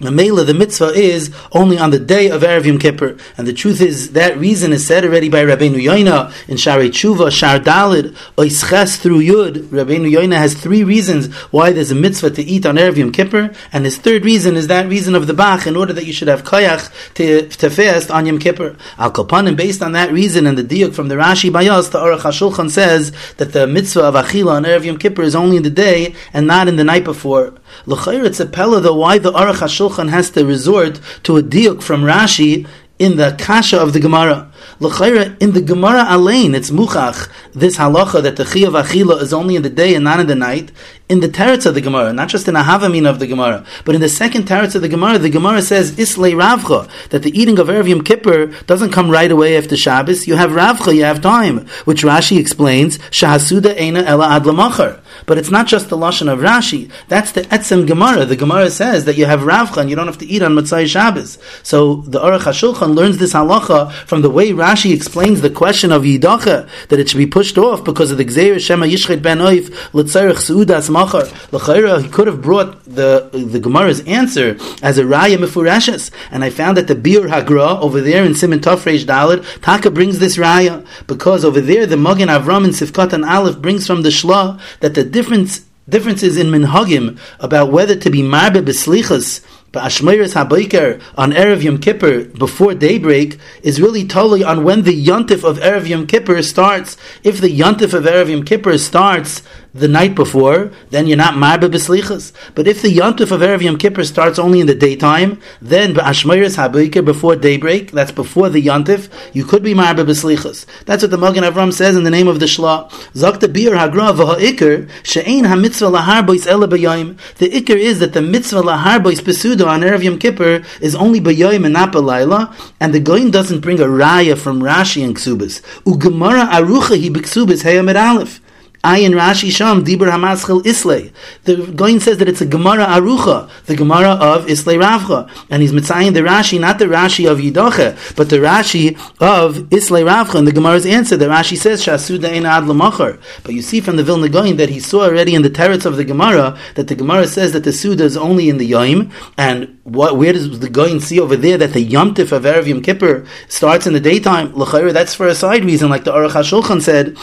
The 0.00 0.10
Mela, 0.10 0.44
the 0.44 0.54
mitzvah 0.54 0.94
is 0.94 1.30
only 1.52 1.76
on 1.76 1.90
the 1.90 1.98
day 1.98 2.30
of 2.30 2.40
Erev 2.40 2.64
Yom 2.64 2.78
Kippur. 2.78 3.18
And 3.36 3.46
the 3.46 3.52
truth 3.52 3.82
is, 3.82 4.12
that 4.12 4.38
reason 4.38 4.72
is 4.72 4.86
said 4.86 5.04
already 5.04 5.28
by 5.28 5.44
Rabbeinu 5.44 5.76
Yoina 5.76 6.32
in 6.48 6.56
Shari 6.56 6.88
Tshuva, 6.88 7.30
Shar 7.30 7.58
Dalid, 7.58 8.16
Oisches 8.38 8.98
through 8.98 9.20
Yud. 9.20 9.64
Rabbeinu 9.68 10.10
Yoina 10.10 10.38
has 10.38 10.54
three 10.54 10.82
reasons 10.84 11.34
why 11.52 11.72
there's 11.72 11.90
a 11.90 11.94
mitzvah 11.94 12.30
to 12.30 12.42
eat 12.42 12.64
on 12.64 12.76
Erev 12.76 12.96
Yom 12.96 13.12
Kippur. 13.12 13.52
And 13.74 13.84
his 13.84 13.98
third 13.98 14.24
reason 14.24 14.56
is 14.56 14.68
that 14.68 14.88
reason 14.88 15.14
of 15.14 15.26
the 15.26 15.34
Bach, 15.34 15.66
in 15.66 15.76
order 15.76 15.92
that 15.92 16.06
you 16.06 16.14
should 16.14 16.28
have 16.28 16.44
koyach 16.44 16.90
to, 17.14 17.46
to 17.48 17.68
fast 17.68 18.10
on 18.10 18.24
Yom 18.24 18.38
Kippur. 18.38 18.78
Al 18.96 19.12
Kapanim, 19.12 19.54
based 19.54 19.82
on 19.82 19.92
that 19.92 20.10
reason 20.10 20.46
and 20.46 20.56
the 20.56 20.64
diuk 20.64 20.94
from 20.94 21.08
the 21.08 21.16
Rashi 21.16 21.50
Bayas, 21.50 21.90
the 21.90 21.98
Aruch 21.98 22.20
HaShulchan 22.20 22.70
says 22.70 23.12
that 23.36 23.52
the 23.52 23.66
mitzvah 23.66 24.04
of 24.04 24.14
Achila 24.14 24.52
on 24.52 24.64
Erev 24.64 24.84
Yom 24.84 24.96
Kippur 24.96 25.22
is 25.22 25.34
only 25.34 25.58
in 25.58 25.62
the 25.62 25.68
day 25.68 26.14
and 26.32 26.46
not 26.46 26.68
in 26.68 26.76
the 26.76 26.84
night 26.84 27.04
before. 27.04 27.52
L'chayr, 27.86 28.24
it's 28.24 28.40
a 28.40 28.46
pella 28.46 28.80
though 28.80 28.94
why 28.94 29.18
the 29.18 29.32
Aruch 29.32 29.54
HaShulchan 29.54 30.10
has 30.10 30.30
to 30.30 30.44
resort 30.44 31.00
to 31.22 31.36
a 31.36 31.42
diuk 31.42 31.82
from 31.82 32.02
Rashi 32.02 32.66
in 32.98 33.16
the 33.16 33.36
kasha 33.38 33.80
of 33.80 33.92
the 33.92 34.00
Gemara. 34.00 34.49
L'chayra, 34.78 35.40
in 35.42 35.52
the 35.52 35.60
Gemara 35.60 36.06
Alain, 36.08 36.54
it's 36.54 36.70
muchach, 36.70 37.28
this 37.52 37.76
halacha 37.76 38.22
that 38.22 38.36
the 38.36 38.44
chiyav 38.44 38.82
achila 38.82 39.20
is 39.20 39.32
only 39.32 39.56
in 39.56 39.62
the 39.62 39.70
day 39.70 39.94
and 39.94 40.04
not 40.04 40.20
in 40.20 40.26
the 40.26 40.34
night, 40.34 40.70
in 41.10 41.18
the 41.18 41.28
teretz 41.28 41.66
of 41.66 41.74
the 41.74 41.80
Gemara, 41.80 42.12
not 42.12 42.28
just 42.28 42.46
in 42.46 42.54
the 42.54 42.60
Havamin 42.60 43.04
of 43.04 43.18
the 43.18 43.26
Gemara, 43.26 43.66
but 43.84 43.96
in 43.96 44.00
the 44.00 44.08
second 44.08 44.44
teretz 44.44 44.76
of 44.76 44.82
the 44.82 44.88
Gemara, 44.88 45.18
the 45.18 45.28
Gemara 45.28 45.60
says, 45.60 45.98
Islay 45.98 46.32
Ravcha, 46.32 46.88
that 47.08 47.24
the 47.24 47.36
eating 47.36 47.58
of 47.58 47.66
Erev 47.66 47.88
Yom 47.88 48.04
Kippur 48.04 48.46
doesn't 48.66 48.92
come 48.92 49.10
right 49.10 49.30
away 49.30 49.56
after 49.56 49.76
Shabbos, 49.76 50.28
you 50.28 50.36
have 50.36 50.50
Ravcha, 50.50 50.94
you 50.94 51.02
have 51.02 51.20
time, 51.20 51.66
which 51.84 52.04
Rashi 52.04 52.38
explains, 52.38 52.98
Shahasuda 53.10 53.76
Eina 53.76 54.04
Ela 54.04 54.36
Ad 54.36 54.44
Lamachar. 54.44 55.00
But 55.26 55.36
it's 55.36 55.50
not 55.50 55.66
just 55.66 55.88
the 55.88 55.96
Lashon 55.96 56.32
of 56.32 56.38
Rashi, 56.38 56.92
that's 57.08 57.32
the 57.32 57.42
Etzem 57.42 57.88
Gemara. 57.88 58.24
The 58.24 58.36
Gemara 58.36 58.70
says 58.70 59.04
that 59.06 59.16
you 59.16 59.26
have 59.26 59.40
Ravcha 59.40 59.78
and 59.78 59.90
you 59.90 59.96
don't 59.96 60.06
have 60.06 60.18
to 60.18 60.26
eat 60.26 60.42
on 60.42 60.52
Matzai 60.52 60.86
Shabbos. 60.86 61.38
So 61.64 61.96
the 62.02 62.20
Aruch 62.20 62.42
HaShulchan 62.42 62.94
learns 62.94 63.18
this 63.18 63.32
halacha 63.32 63.92
from 64.06 64.22
the 64.22 64.30
way 64.30 64.49
Rashi 64.52 64.94
explains 64.94 65.40
the 65.40 65.50
question 65.50 65.92
of 65.92 66.02
Yidacha, 66.02 66.68
that 66.88 66.98
it 66.98 67.08
should 67.08 67.18
be 67.18 67.26
pushed 67.26 67.58
off 67.58 67.84
because 67.84 68.10
of 68.10 68.18
the 68.18 68.24
Gzeir 68.24 68.60
Shema 68.60 68.86
Yishchet 68.86 69.22
Ben 69.22 69.38
Oif, 69.38 69.70
L'tzarech 69.92 70.36
Suudas 70.36 70.90
machar. 70.90 71.24
L'chayra, 71.52 72.02
he 72.02 72.08
could 72.08 72.26
have 72.26 72.42
brought 72.42 72.84
the 72.84 73.30
the 73.32 73.60
Gemara's 73.60 74.00
answer 74.06 74.56
as 74.82 74.98
a 74.98 75.04
raya 75.04 75.38
mefurashes, 75.38 76.10
and 76.30 76.44
I 76.44 76.50
found 76.50 76.76
that 76.76 76.88
the 76.88 76.94
Bir 76.94 77.22
Hagra 77.22 77.80
over 77.80 78.00
there 78.00 78.24
in 78.24 78.34
Simon 78.34 78.60
Tafresh 78.60 79.04
Dalad 79.04 79.44
Taka 79.62 79.90
brings 79.90 80.18
this 80.18 80.36
raya 80.36 80.86
because 81.06 81.44
over 81.44 81.60
there 81.60 81.86
the 81.86 81.96
Magen 81.96 82.28
Avram 82.28 82.64
and 82.64 82.74
Sifkat 82.74 83.12
and 83.12 83.24
Aleph 83.24 83.58
brings 83.58 83.86
from 83.86 84.02
the 84.02 84.10
Shla 84.10 84.60
that 84.80 84.94
the 84.94 85.04
difference 85.04 85.64
differences 85.88 86.36
in 86.36 86.48
minhagim 86.48 87.18
about 87.40 87.72
whether 87.72 87.96
to 87.96 88.10
be 88.10 88.22
marbe 88.22 88.64
beslichas 88.64 89.44
Ba'ashmeiris 89.72 90.34
habayker 90.34 91.00
on 91.16 91.30
Erev 91.30 91.62
Yom 91.62 91.78
Kippur 91.78 92.24
before 92.24 92.74
daybreak 92.74 93.38
is 93.62 93.80
really 93.80 94.04
totally 94.04 94.42
on 94.42 94.64
when 94.64 94.82
the 94.82 95.06
yontif 95.06 95.48
of 95.48 95.58
Erev 95.58 95.86
Yom 95.86 96.08
Kippur 96.08 96.42
starts. 96.42 96.96
If 97.22 97.40
the 97.40 97.56
yontif 97.56 97.94
of 97.94 98.02
Erev 98.02 98.30
Yom 98.30 98.42
Kippur 98.42 98.78
starts 98.78 99.44
the 99.72 99.88
night 99.88 100.14
before, 100.14 100.72
then 100.90 101.06
you're 101.06 101.16
not 101.16 101.34
marbe 101.34 101.70
beslichas. 101.70 102.32
But 102.54 102.66
if 102.66 102.82
the 102.82 102.94
yontif 102.94 103.30
of 103.30 103.40
Erev 103.40 103.62
Yom 103.62 103.78
Kippur 103.78 104.04
starts 104.04 104.38
only 104.38 104.60
in 104.60 104.66
the 104.66 104.74
daytime, 104.74 105.40
then 105.60 105.94
ba'ashmeiris 105.94 106.56
habayker 106.56 107.04
before 107.04 107.36
daybreak, 107.36 107.92
that's 107.92 108.12
before 108.12 108.48
the 108.48 108.62
yontif, 108.62 109.08
you 109.32 109.44
could 109.44 109.62
be 109.62 109.74
marbe 109.74 109.98
beslichas. 109.98 110.66
That's 110.84 111.02
what 111.02 111.10
the 111.10 111.18
Magen 111.18 111.44
Avram 111.44 111.72
says 111.72 111.96
in 111.96 112.04
the 112.04 112.10
name 112.10 112.28
of 112.28 112.40
the 112.40 112.46
Shla. 112.46 112.90
Zakta 113.12 113.52
bir 113.52 113.72
hagra 113.72 114.14
v'ha'ikr 114.14 114.90
she'ein 115.02 115.44
ha-mitzvah 115.44 115.86
lahar 115.86 116.26
bois 116.26 116.46
ele 116.46 116.66
The 116.66 117.48
ikr 117.48 117.76
is 117.76 118.00
that 118.00 118.12
the 118.12 118.22
mitzvah 118.22 118.62
lahar 118.62 119.02
bois 119.02 119.20
Suda 119.40 119.66
on 119.66 119.80
Erev 119.80 120.02
Yom 120.02 120.18
Kippur 120.18 120.62
is 120.80 120.94
only 120.94 121.20
B'yoyim 121.20 121.64
and 121.64 121.72
not 121.72 121.92
B'layla, 121.92 122.54
and 122.80 122.92
the 122.92 123.00
Goyin 123.00 123.30
doesn't 123.30 123.60
bring 123.60 123.80
a 123.80 123.84
raya 123.84 124.36
from 124.36 124.60
Rashi 124.60 125.04
and 125.04 125.16
Ksubas. 125.16 125.62
Ugemara 125.84 126.48
Arucha 126.50 127.00
hi 127.00 127.08
B'Ksubas 127.08 127.64
Aleph. 127.64 128.40
Ayin 128.82 129.12
Rashi 129.12 129.50
Sham 129.50 129.84
Dibur 129.84 130.10
Hamaschel 130.10 130.64
Islay. 130.64 131.12
The 131.44 131.56
Goin 131.56 132.00
says 132.00 132.16
that 132.16 132.28
it's 132.30 132.40
a 132.40 132.46
Gemara 132.46 132.86
Arucha, 132.86 133.50
the 133.66 133.76
Gemara 133.76 134.12
of 134.12 134.48
Islay 134.48 134.76
Ravcha, 134.76 135.30
and 135.50 135.60
he's 135.60 135.72
mitzayin 135.72 136.14
the 136.14 136.20
Rashi, 136.20 136.58
not 136.58 136.78
the 136.78 136.86
Rashi 136.86 137.30
of 137.30 137.38
Yidoche, 137.38 138.16
but 138.16 138.30
the 138.30 138.36
Rashi 138.36 138.98
of 139.20 139.70
Islay 139.70 140.02
Ravcha. 140.02 140.36
And 140.36 140.48
the 140.48 140.52
Gemara's 140.52 140.86
answer, 140.86 141.18
the 141.18 141.26
Rashi 141.26 141.58
says 141.58 141.84
Shasuda 141.84 142.32
Ein 142.32 142.46
Ad 142.46 142.64
Lamachar. 142.64 143.20
But 143.42 143.52
you 143.52 143.60
see 143.60 143.82
from 143.82 143.96
the 143.96 144.02
Vilna 144.02 144.30
Goin 144.30 144.56
that 144.56 144.70
he 144.70 144.80
saw 144.80 145.02
already 145.02 145.34
in 145.34 145.42
the 145.42 145.50
teretz 145.50 145.84
of 145.84 145.96
the 145.96 146.04
Gemara 146.04 146.58
that 146.76 146.88
the 146.88 146.94
Gemara 146.94 147.26
says 147.26 147.52
that 147.52 147.64
the 147.64 147.72
Suda 147.72 148.04
is 148.04 148.16
only 148.16 148.48
in 148.48 148.56
the 148.56 148.66
Yom, 148.66 149.10
and 149.36 149.78
what, 149.84 150.16
where 150.16 150.32
does 150.32 150.58
the 150.60 150.70
Goin 150.70 151.00
see 151.00 151.20
over 151.20 151.36
there 151.36 151.58
that 151.58 151.74
the 151.74 151.86
Yomtiv 151.86 152.32
of 152.32 152.44
Erev 152.44 152.66
Yom 152.66 152.80
Kippur 152.80 153.26
starts 153.46 153.86
in 153.86 153.92
the 153.92 154.00
daytime? 154.00 154.54
L'chayr, 154.54 154.90
that's 154.94 155.14
for 155.14 155.26
a 155.26 155.34
side 155.34 155.66
reason, 155.66 155.90
like 155.90 156.04
the 156.04 156.12
Aruch 156.12 156.30
HaShulchan 156.30 156.80
said 156.80 157.18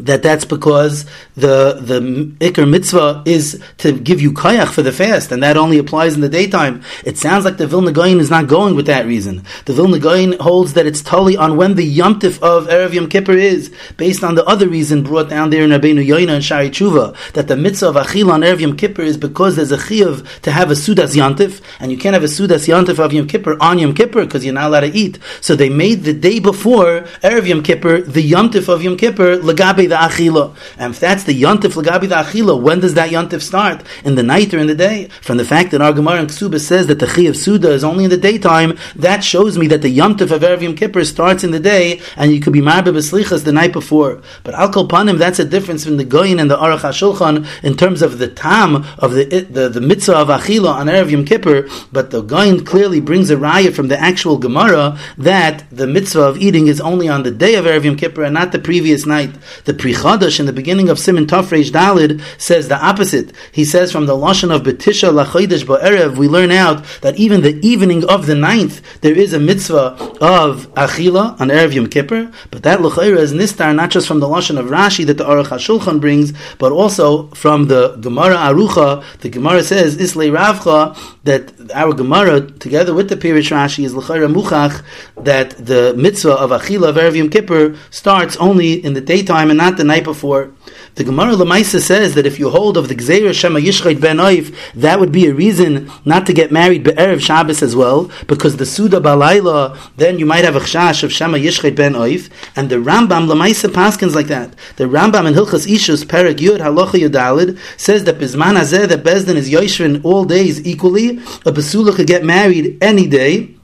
that 0.00 0.22
that's 0.22 0.44
because 0.44 1.04
the 1.34 1.78
the 1.80 2.00
ikr 2.40 2.68
mitzvah 2.68 3.22
is 3.26 3.62
to 3.78 3.92
give 3.92 4.20
you 4.20 4.32
kayach 4.32 4.68
for 4.68 4.82
the 4.82 4.92
fast, 4.92 5.32
and 5.32 5.42
that 5.42 5.56
only 5.56 5.78
applies 5.78 6.14
in 6.14 6.20
the 6.20 6.28
daytime. 6.28 6.82
It 7.04 7.18
sounds 7.18 7.44
like 7.44 7.56
the 7.56 7.66
Vilna 7.66 7.92
Goyin 7.92 8.20
is 8.20 8.30
not 8.30 8.46
going 8.46 8.74
with 8.74 8.86
that 8.86 9.06
reason. 9.06 9.44
The 9.64 9.72
Vilna 9.72 9.98
Goyin 9.98 10.38
holds 10.38 10.74
that 10.74 10.86
it's 10.86 11.02
totally 11.02 11.36
on 11.36 11.56
when 11.56 11.74
the 11.74 11.96
yomtiv 11.96 12.42
of 12.42 12.66
erev 12.68 12.92
Yom 12.92 13.08
Kippur 13.08 13.32
is, 13.32 13.72
based 13.96 14.22
on 14.22 14.34
the 14.34 14.44
other 14.44 14.68
reason 14.68 15.02
brought 15.02 15.28
down 15.28 15.50
there 15.50 15.62
in 15.62 15.70
Rabbeinu 15.70 16.06
Yoina 16.06 16.36
and 16.36 16.44
Shari 16.44 16.70
Tshuva, 16.70 17.16
that 17.32 17.48
the 17.48 17.56
mitzvah 17.56 17.88
of 17.88 17.96
achil 17.96 18.30
on 18.30 18.40
erev 18.42 18.60
Yom 18.60 18.76
Kippur 18.76 19.02
is 19.02 19.16
because 19.16 19.56
there's 19.56 19.72
a 19.72 19.78
chiyuv 19.78 20.40
to 20.42 20.50
have 20.50 20.70
a 20.70 20.74
sudas 20.74 21.16
yomtiv, 21.16 21.62
and 21.80 21.90
you 21.90 21.98
can't 21.98 22.14
have 22.14 22.24
a 22.24 22.26
sudas 22.26 22.68
yomtiv 22.68 22.98
of 22.98 23.12
Yom 23.12 23.26
Kippur 23.26 23.56
on 23.60 23.78
Yom 23.78 23.94
Kippur 23.94 24.24
because 24.24 24.44
you're 24.44 24.54
not 24.54 24.68
allowed 24.68 24.80
to 24.80 24.88
eat. 24.88 25.18
So 25.40 25.56
they 25.56 25.68
made 25.68 26.04
the 26.04 26.12
day 26.12 26.38
before 26.38 27.02
erev 27.22 27.46
Yom 27.46 27.62
Kippur 27.62 28.00
the 28.02 28.30
yomtiv 28.30 28.68
of 28.68 28.82
Yom 28.82 28.96
Kippur 28.96 29.38
legabe 29.38 29.85
the 29.86 29.96
achila. 29.96 30.54
And 30.78 30.94
if 30.94 31.00
that's 31.00 31.24
the 31.24 31.40
yontif 31.40 31.80
lagabi 31.80 32.08
the 32.08 32.16
achila, 32.16 32.60
when 32.60 32.80
does 32.80 32.94
that 32.94 33.10
yontif 33.10 33.42
start? 33.42 33.82
In 34.04 34.14
the 34.14 34.22
night 34.22 34.52
or 34.54 34.58
in 34.58 34.66
the 34.66 34.74
day? 34.74 35.08
From 35.20 35.36
the 35.36 35.44
fact 35.44 35.70
that 35.70 35.80
our 35.80 35.92
Gemara 35.92 36.20
in 36.20 36.26
Ksuba 36.26 36.60
says 36.60 36.86
that 36.86 36.98
the 36.98 37.06
chi 37.06 37.22
of 37.22 37.36
Suda 37.36 37.70
is 37.70 37.84
only 37.84 38.04
in 38.04 38.10
the 38.10 38.16
daytime, 38.16 38.78
that 38.94 39.22
shows 39.24 39.58
me 39.58 39.66
that 39.68 39.82
the 39.82 39.96
yontif 39.96 40.30
of 40.30 40.42
Erev 40.42 40.62
Yom 40.62 40.74
Kippur 40.74 41.04
starts 41.04 41.44
in 41.44 41.50
the 41.50 41.60
day, 41.60 42.00
and 42.16 42.32
you 42.32 42.40
could 42.40 42.52
be 42.52 42.60
marbe 42.60 42.86
beslichas 42.86 43.44
the 43.44 43.52
night 43.52 43.72
before. 43.72 44.22
But 44.44 44.54
al 44.54 44.70
panim, 44.70 45.18
that's 45.18 45.38
a 45.38 45.44
difference 45.44 45.84
between 45.84 45.98
the 45.98 46.04
goyin 46.04 46.40
and 46.40 46.50
the 46.50 46.56
aruch 46.56 46.80
hashulchan 46.80 47.46
in 47.62 47.76
terms 47.76 48.02
of 48.02 48.18
the 48.18 48.28
tam 48.28 48.84
of 48.98 49.12
the 49.12 49.24
the, 49.50 49.68
the 49.68 49.80
mitzvah 49.80 50.16
of 50.16 50.28
achila 50.28 50.74
on 50.74 50.86
Erev 50.86 51.10
Yom 51.10 51.24
Kippur. 51.24 51.68
But 51.92 52.10
the 52.10 52.22
goyin 52.22 52.66
clearly 52.66 53.00
brings 53.00 53.30
a 53.30 53.36
raya 53.36 53.74
from 53.74 53.88
the 53.88 53.98
actual 53.98 54.38
Gemara 54.38 54.98
that 55.18 55.64
the 55.70 55.86
mitzvah 55.86 56.22
of 56.22 56.38
eating 56.38 56.66
is 56.66 56.80
only 56.80 57.08
on 57.08 57.22
the 57.22 57.30
day 57.30 57.54
of 57.54 57.64
Erev 57.64 57.84
Yom 57.84 57.96
Kippur 57.96 58.22
and 58.24 58.34
not 58.34 58.52
the 58.52 58.58
previous 58.58 59.06
night. 59.06 59.34
The 59.64 59.74
Pri 59.78 59.92
Chadash 59.92 60.40
in 60.40 60.46
the 60.46 60.52
beginning 60.52 60.88
of 60.88 60.98
Simon 60.98 61.26
Tafresh 61.26 61.70
Dalid 61.70 62.22
says 62.40 62.68
the 62.68 62.78
opposite. 62.84 63.32
He 63.52 63.64
says 63.64 63.92
from 63.92 64.06
the 64.06 64.14
Lashon 64.14 64.54
of 64.54 64.62
Betisha 64.62 65.12
Lachodesh 65.12 65.64
Ba'erev, 65.64 66.16
we 66.16 66.28
learn 66.28 66.50
out 66.50 66.84
that 67.02 67.16
even 67.16 67.42
the 67.42 67.58
evening 67.66 68.04
of 68.08 68.26
the 68.26 68.34
ninth, 68.34 69.00
there 69.00 69.14
is 69.14 69.32
a 69.32 69.40
mitzvah 69.40 69.96
of 70.20 70.72
Achila 70.74 71.40
on 71.40 71.48
Erev 71.48 71.72
Yom 71.74 71.88
Kippur, 71.88 72.30
but 72.50 72.62
that 72.62 72.80
L'chaira 72.80 73.18
is 73.18 73.32
Nistar 73.32 73.74
not 73.74 73.90
just 73.90 74.06
from 74.06 74.20
the 74.20 74.26
Lashon 74.26 74.58
of 74.58 74.66
Rashi 74.66 75.06
that 75.06 75.18
the 75.18 75.24
Aruch 75.24 75.46
HaShulchan 75.46 76.00
brings, 76.00 76.32
but 76.58 76.72
also 76.72 77.28
from 77.28 77.66
the 77.66 77.96
Gemara 77.96 78.36
Arucha. 78.36 79.02
The 79.20 79.28
Gemara 79.28 79.62
says, 79.62 79.96
Islay 79.96 80.28
Ravcha, 80.28 80.96
that 81.26 81.52
our 81.72 81.92
Gemara, 81.92 82.40
together 82.40 82.94
with 82.94 83.08
the 83.08 83.16
Pirish 83.16 83.50
Rashi, 83.50 83.84
is 83.84 83.94
L'chaira 83.94 84.32
Muchach, 84.32 84.82
that 85.22 85.50
the 85.50 85.94
mitzvah 85.96 86.32
of 86.32 86.50
Achila 86.50 86.88
of 86.88 86.96
Erev 86.96 87.16
Yom 87.16 87.28
Kippur 87.28 87.76
starts 87.90 88.36
only 88.38 88.84
in 88.84 88.94
the 88.94 89.00
daytime 89.00 89.50
and 89.50 89.58
not 89.58 89.76
the 89.76 89.84
night 89.84 90.04
before. 90.04 90.50
The 90.96 91.04
Gemara 91.04 91.34
Lamaisa 91.34 91.78
says 91.78 92.14
that 92.14 92.24
if 92.24 92.38
you 92.38 92.48
hold 92.48 92.78
of 92.78 92.88
the 92.88 92.94
Gzeira 92.94 93.34
Shema 93.34 93.58
Yishchait 93.58 94.00
Ben 94.00 94.16
Oif, 94.16 94.56
that 94.72 94.98
would 94.98 95.12
be 95.12 95.26
a 95.26 95.34
reason 95.34 95.90
not 96.06 96.24
to 96.24 96.32
get 96.32 96.50
married 96.50 96.84
Be'erev 96.84 97.20
Shabbos 97.20 97.62
as 97.62 97.76
well, 97.76 98.10
because 98.26 98.56
the 98.56 98.64
Suda 98.64 98.98
Balayla, 98.98 99.78
then 99.98 100.18
you 100.18 100.24
might 100.24 100.46
have 100.46 100.56
a 100.56 100.60
chash 100.60 101.02
of 101.02 101.12
Shema 101.12 101.36
Yishchait 101.36 101.76
Ben 101.76 101.92
Oif, 101.92 102.30
and 102.56 102.70
the 102.70 102.76
Rambam 102.76 103.28
Lamaisa 103.28 103.68
paskins 103.68 104.14
like 104.14 104.28
that. 104.28 104.54
The 104.76 104.84
Rambam 104.84 105.26
in 105.28 105.34
Hilchas 105.34 105.66
Ishus 105.66 106.02
Perek 106.02 106.36
Yud 106.36 106.60
Halacha 106.60 106.98
Yudalid 106.98 107.58
says 107.78 108.04
that 108.04 108.16
Bizman 108.16 108.58
Hazeh 108.58 108.88
that 108.88 109.04
Bezdin 109.04 109.36
is 109.36 109.50
Yoshvin 109.50 110.02
all 110.02 110.24
days 110.24 110.66
equally, 110.66 111.18
a 111.18 111.52
Basula 111.52 111.94
could 111.94 112.06
get 112.06 112.24
married 112.24 112.78
any 112.80 113.06
day, 113.06 113.54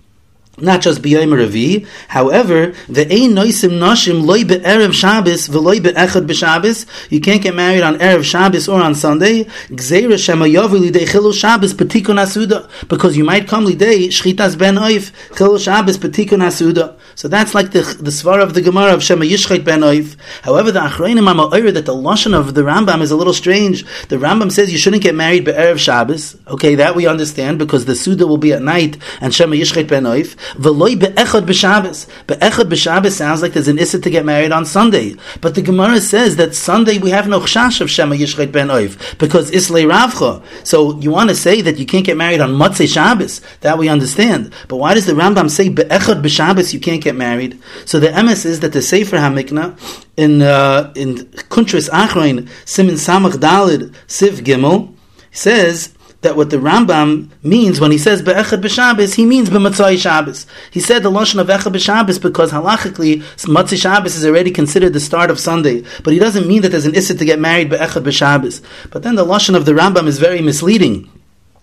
not 0.59 0.83
just 0.83 1.01
b'yom 1.01 1.31
revi. 1.31 1.87
However, 2.09 2.75
the 2.87 3.11
ein 3.11 3.31
noisim 3.31 3.79
nashim 3.79 4.27
loy 4.27 4.45
be'erev 4.45 4.93
Shabbos 4.93 5.49
v'loy 5.49 5.83
be'echad 5.83 6.27
b'Shabbos. 6.27 6.85
You 7.11 7.21
can't 7.23 7.43
get 7.43 7.55
married 7.55 7.83
on 7.83 7.99
erev 7.99 8.23
Shabbos 8.23 8.69
or 8.69 8.83
on 8.83 8.95
Sunday. 8.95 9.45
Gzeira 9.71 10.19
shema 10.23 10.45
yavu 10.45 10.91
chilul 10.91 11.33
Shabbos 11.33 11.73
petikun 11.73 12.21
asuda 12.21 12.69
because 12.89 13.17
you 13.17 13.25
might 13.25 13.49
come 13.49 13.65
lidei 13.65 14.09
shchitas 14.09 14.59
ben 14.59 14.77
oif 14.77 15.11
chilul 15.31 15.59
Shabbos 15.59 15.97
petikun 15.97 16.43
asuda. 16.43 16.99
So 17.15 17.29
that's 17.29 17.55
like 17.55 17.71
the 17.71 17.81
the 18.01 18.11
svar 18.11 18.43
of 18.43 18.53
the 18.53 18.61
Gemara 18.61 18.93
of 18.93 19.03
shema 19.03 19.25
yishchait 19.25 19.65
ben 19.65 19.81
oif. 19.81 20.17
However, 20.43 20.71
the 20.71 20.81
achreinim 20.81 21.29
are 21.29 21.73
that 21.73 21.87
the 21.87 21.95
lashon 21.95 22.39
of 22.39 22.53
the 22.53 22.61
Rambam 22.61 23.01
is 23.01 23.11
a 23.11 23.17
little 23.17 23.33
strange. 23.33 23.85
The 24.09 24.17
Rambam 24.17 24.53
says 24.53 24.71
you 24.71 24.79
shouldn't 24.79 25.03
get 25.03 25.15
married 25.15 25.47
be'erev 25.47 25.79
Shabbos. 25.79 26.37
Okay, 26.47 26.75
that 26.75 26.95
we 26.95 27.07
understand 27.07 27.59
because 27.59 27.87
the 27.87 27.97
suda 27.97 28.27
will 28.27 28.37
be 28.37 28.53
at 28.53 28.61
night 28.61 28.99
and 29.23 29.35
shema 29.35 29.57
yishchait 29.57 29.89
ben 29.89 30.05
oif. 30.05 30.37
V'loy 30.55 30.99
be'echad 30.99 31.47
b'Shabbos. 31.47 32.09
Be'echad 32.27 32.69
b'Shabbos 32.69 33.13
sounds 33.13 33.43
like 33.43 33.53
there's 33.53 33.69
an 33.69 33.79
issa 33.79 34.01
to 34.01 34.11
get 34.11 34.25
married 34.25 34.53
on 34.53 34.65
Sunday. 34.65 35.17
But 35.41 35.55
the 35.55 35.63
Gemara 35.63 36.01
says 36.01 36.37
that 36.37 36.55
Sunday 36.55 36.99
we 36.99 37.11
have 37.11 37.29
no 37.29 37.41
chash 37.41 37.81
of 37.81 37.91
Shema 37.91 38.17
Yishchet 38.17 38.53
ben 38.53 38.69
Oiv 38.69 39.19
because 39.19 39.51
Islay 39.51 39.85
Ravcha. 39.85 40.43
So 40.67 40.99
you 40.99 41.11
want 41.11 41.31
to 41.31 41.35
say 41.35 41.61
that 41.63 41.79
you 41.79 41.87
can't 41.87 42.05
get 42.05 42.17
married 42.17 42.41
on 42.41 42.51
Motzei 42.51 42.93
Shabbos. 42.93 43.41
That 43.61 43.79
we 43.79 43.89
understand. 43.89 44.53
But 44.69 44.77
why 44.77 44.95
does 44.95 45.07
the 45.07 45.13
Rambam 45.13 45.51
say 45.51 45.69
be'echad 45.69 46.23
b'Shabbos 46.23 46.73
you 46.73 46.81
can't 46.81 47.03
get 47.03 47.15
married? 47.15 47.61
So 47.85 48.01
the 48.01 48.09
emes 48.09 48.45
is 48.45 48.61
that 48.61 48.73
the 48.73 48.83
Sefer 48.83 49.17
HaMikna 49.17 49.79
in 50.17 50.43
uh, 50.43 50.93
in 50.95 51.17
Kuntris 51.53 51.89
Achroin 51.91 52.49
Simin 52.65 52.97
Samach 52.97 53.33
Dalid 53.33 53.95
Siv 54.07 54.41
Gimel 54.41 54.95
says 55.31 55.95
that 56.23 56.37
what 56.37 56.51
the 56.51 56.57
Rambam 56.57 57.29
means 57.43 57.81
when 57.81 57.91
he 57.91 57.99
says 57.99 58.23
be'echad 58.23 58.63
b'Shabbos, 58.63 59.15
he 59.15 59.27
means 59.27 59.51
b'matzai 59.51 59.99
Shabbos. 59.99 60.47
He 60.71 60.81
said 60.81 61.03
the 61.03 61.11
lashon 61.11 61.41
of 61.41 61.49
echad 61.49 61.73
b'Shabbos 61.73 62.21
because 62.21 62.53
halachically 62.53 63.23
matzai 63.47 63.81
Shabbos 63.81 64.17
is 64.17 64.25
already 64.25 64.51
considered 64.51 64.93
the 64.93 65.01
start 65.01 65.31
of 65.31 65.39
Sunday, 65.39 65.85
but 66.03 66.13
he 66.13 66.19
doesn't 66.19 66.47
mean 66.49 66.63
that 66.63 66.71
there's 66.71 66.87
an 66.87 66.95
issa 66.95 67.15
to 67.15 67.25
get 67.25 67.39
married 67.39 67.71
be'echad 67.71 68.05
b'Shabbos. 68.05 68.63
But 68.91 69.03
then 69.03 69.17
the 69.17 69.25
lashon 69.25 69.57
of 69.57 69.65
the 69.65 69.73
Rambam 69.73 70.07
is 70.07 70.19
very 70.19 70.41
misleading. 70.41 71.11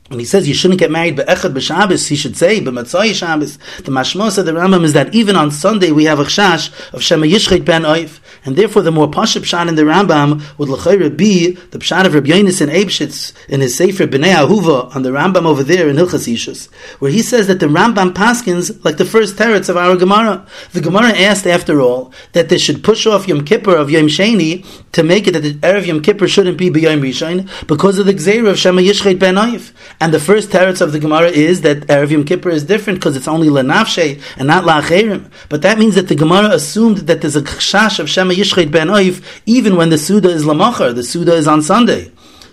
When 0.09 0.17
he 0.17 0.25
says 0.25 0.47
you 0.47 0.55
shouldn't 0.55 0.79
get 0.79 0.89
married 0.89 1.17
be'echad 1.17 1.53
b'Shabbos, 1.53 2.07
he 2.07 2.15
should 2.15 2.35
say 2.35 2.59
b'matzai 2.59 3.13
Shabbos. 3.13 3.57
The 3.83 3.91
mashmos 3.91 4.39
of 4.39 4.47
the 4.47 4.53
Rambam 4.53 4.83
is 4.83 4.93
that 4.93 5.13
even 5.13 5.35
on 5.35 5.51
Sunday 5.51 5.91
we 5.91 6.05
have 6.05 6.19
a 6.19 6.23
chash 6.23 6.71
of 6.93 7.03
Shema 7.03 7.27
ben 7.63 7.83
Oif, 7.83 8.19
and 8.43 8.55
therefore 8.55 8.81
the 8.81 8.91
more 8.91 9.07
pashut 9.07 9.41
pshat 9.41 9.67
in 9.67 9.75
the 9.75 9.83
Rambam 9.83 10.41
would 10.57 10.67
l'chayra 10.67 11.15
be 11.15 11.51
the 11.51 11.77
pshat 11.77 12.07
of 12.07 12.15
Rabbi 12.15 12.29
Yonis 12.29 12.59
and 12.59 12.71
Eibshitz 12.71 13.33
in 13.47 13.61
his 13.61 13.77
Sefer 13.77 14.07
B'nei 14.07 14.33
Ahuva 14.33 14.95
on 14.95 15.03
the 15.03 15.11
Rambam 15.11 15.45
over 15.45 15.61
there 15.61 15.87
in 15.87 15.97
Hilchas 15.97 16.27
Ishus, 16.27 16.71
where 16.99 17.11
he 17.11 17.21
says 17.21 17.45
that 17.45 17.59
the 17.59 17.67
Rambam 17.67 18.11
paskins 18.11 18.83
like 18.83 18.97
the 18.97 19.05
first 19.05 19.35
teretz 19.35 19.69
of 19.69 19.77
our 19.77 19.95
Gemara. 19.95 20.43
The 20.71 20.81
Gemara 20.81 21.09
asked, 21.09 21.45
after 21.45 21.81
all, 21.81 22.11
that 22.31 22.49
they 22.49 22.57
should 22.57 22.83
push 22.83 23.05
off 23.05 23.27
Yom 23.27 23.45
Kippur 23.45 23.75
of 23.75 23.91
Yom 23.91 24.07
Sheni 24.07 24.65
to 24.93 25.03
make 25.03 25.27
it 25.27 25.33
that 25.33 25.41
the 25.41 25.53
Erev 25.53 25.85
Yom 25.85 26.01
Kippur 26.01 26.27
shouldn't 26.27 26.57
be 26.57 26.71
B'Yom 26.71 27.01
Rishon 27.01 27.67
because 27.67 27.99
of 27.99 28.07
the 28.07 28.13
Gzeir 28.15 28.49
of 28.49 28.57
Shema 28.57 28.81
ben 28.81 29.35
Oif. 29.35 29.71
And 30.01 30.13
the 30.13 30.19
first 30.19 30.49
teretz 30.49 30.79
of 30.79 30.93
the 30.93 30.99
Gemara 30.99 31.27
is 31.27 31.61
that 31.61 31.79
Erev 31.87 32.11
Yom 32.11 32.23
Kippur 32.23 32.49
is 32.49 32.63
different 32.63 32.99
because 32.99 33.17
it's 33.17 33.27
only 33.27 33.49
lenafshe 33.49 34.21
and 34.37 34.47
not 34.47 34.63
la'acherim. 34.63 35.29
But 35.49 35.61
that 35.63 35.77
means 35.77 35.95
that 35.95 36.07
the 36.07 36.15
Gemara 36.15 36.51
assumed 36.51 36.99
that 36.99 37.19
there's 37.19 37.35
a 37.35 37.41
chash 37.41 37.99
of 37.99 38.09
Shema 38.09 38.33
Yishchet 38.33 38.71
ben 38.71 38.87
Oif 38.87 39.21
even 39.45 39.75
when 39.75 39.89
the 39.89 39.97
Suda 39.97 40.29
is 40.29 40.45
lamachar, 40.45 40.95
the 40.95 41.03
Suda 41.03 41.33
is 41.33 41.47
on 41.47 41.61
Sunday. 41.61 42.11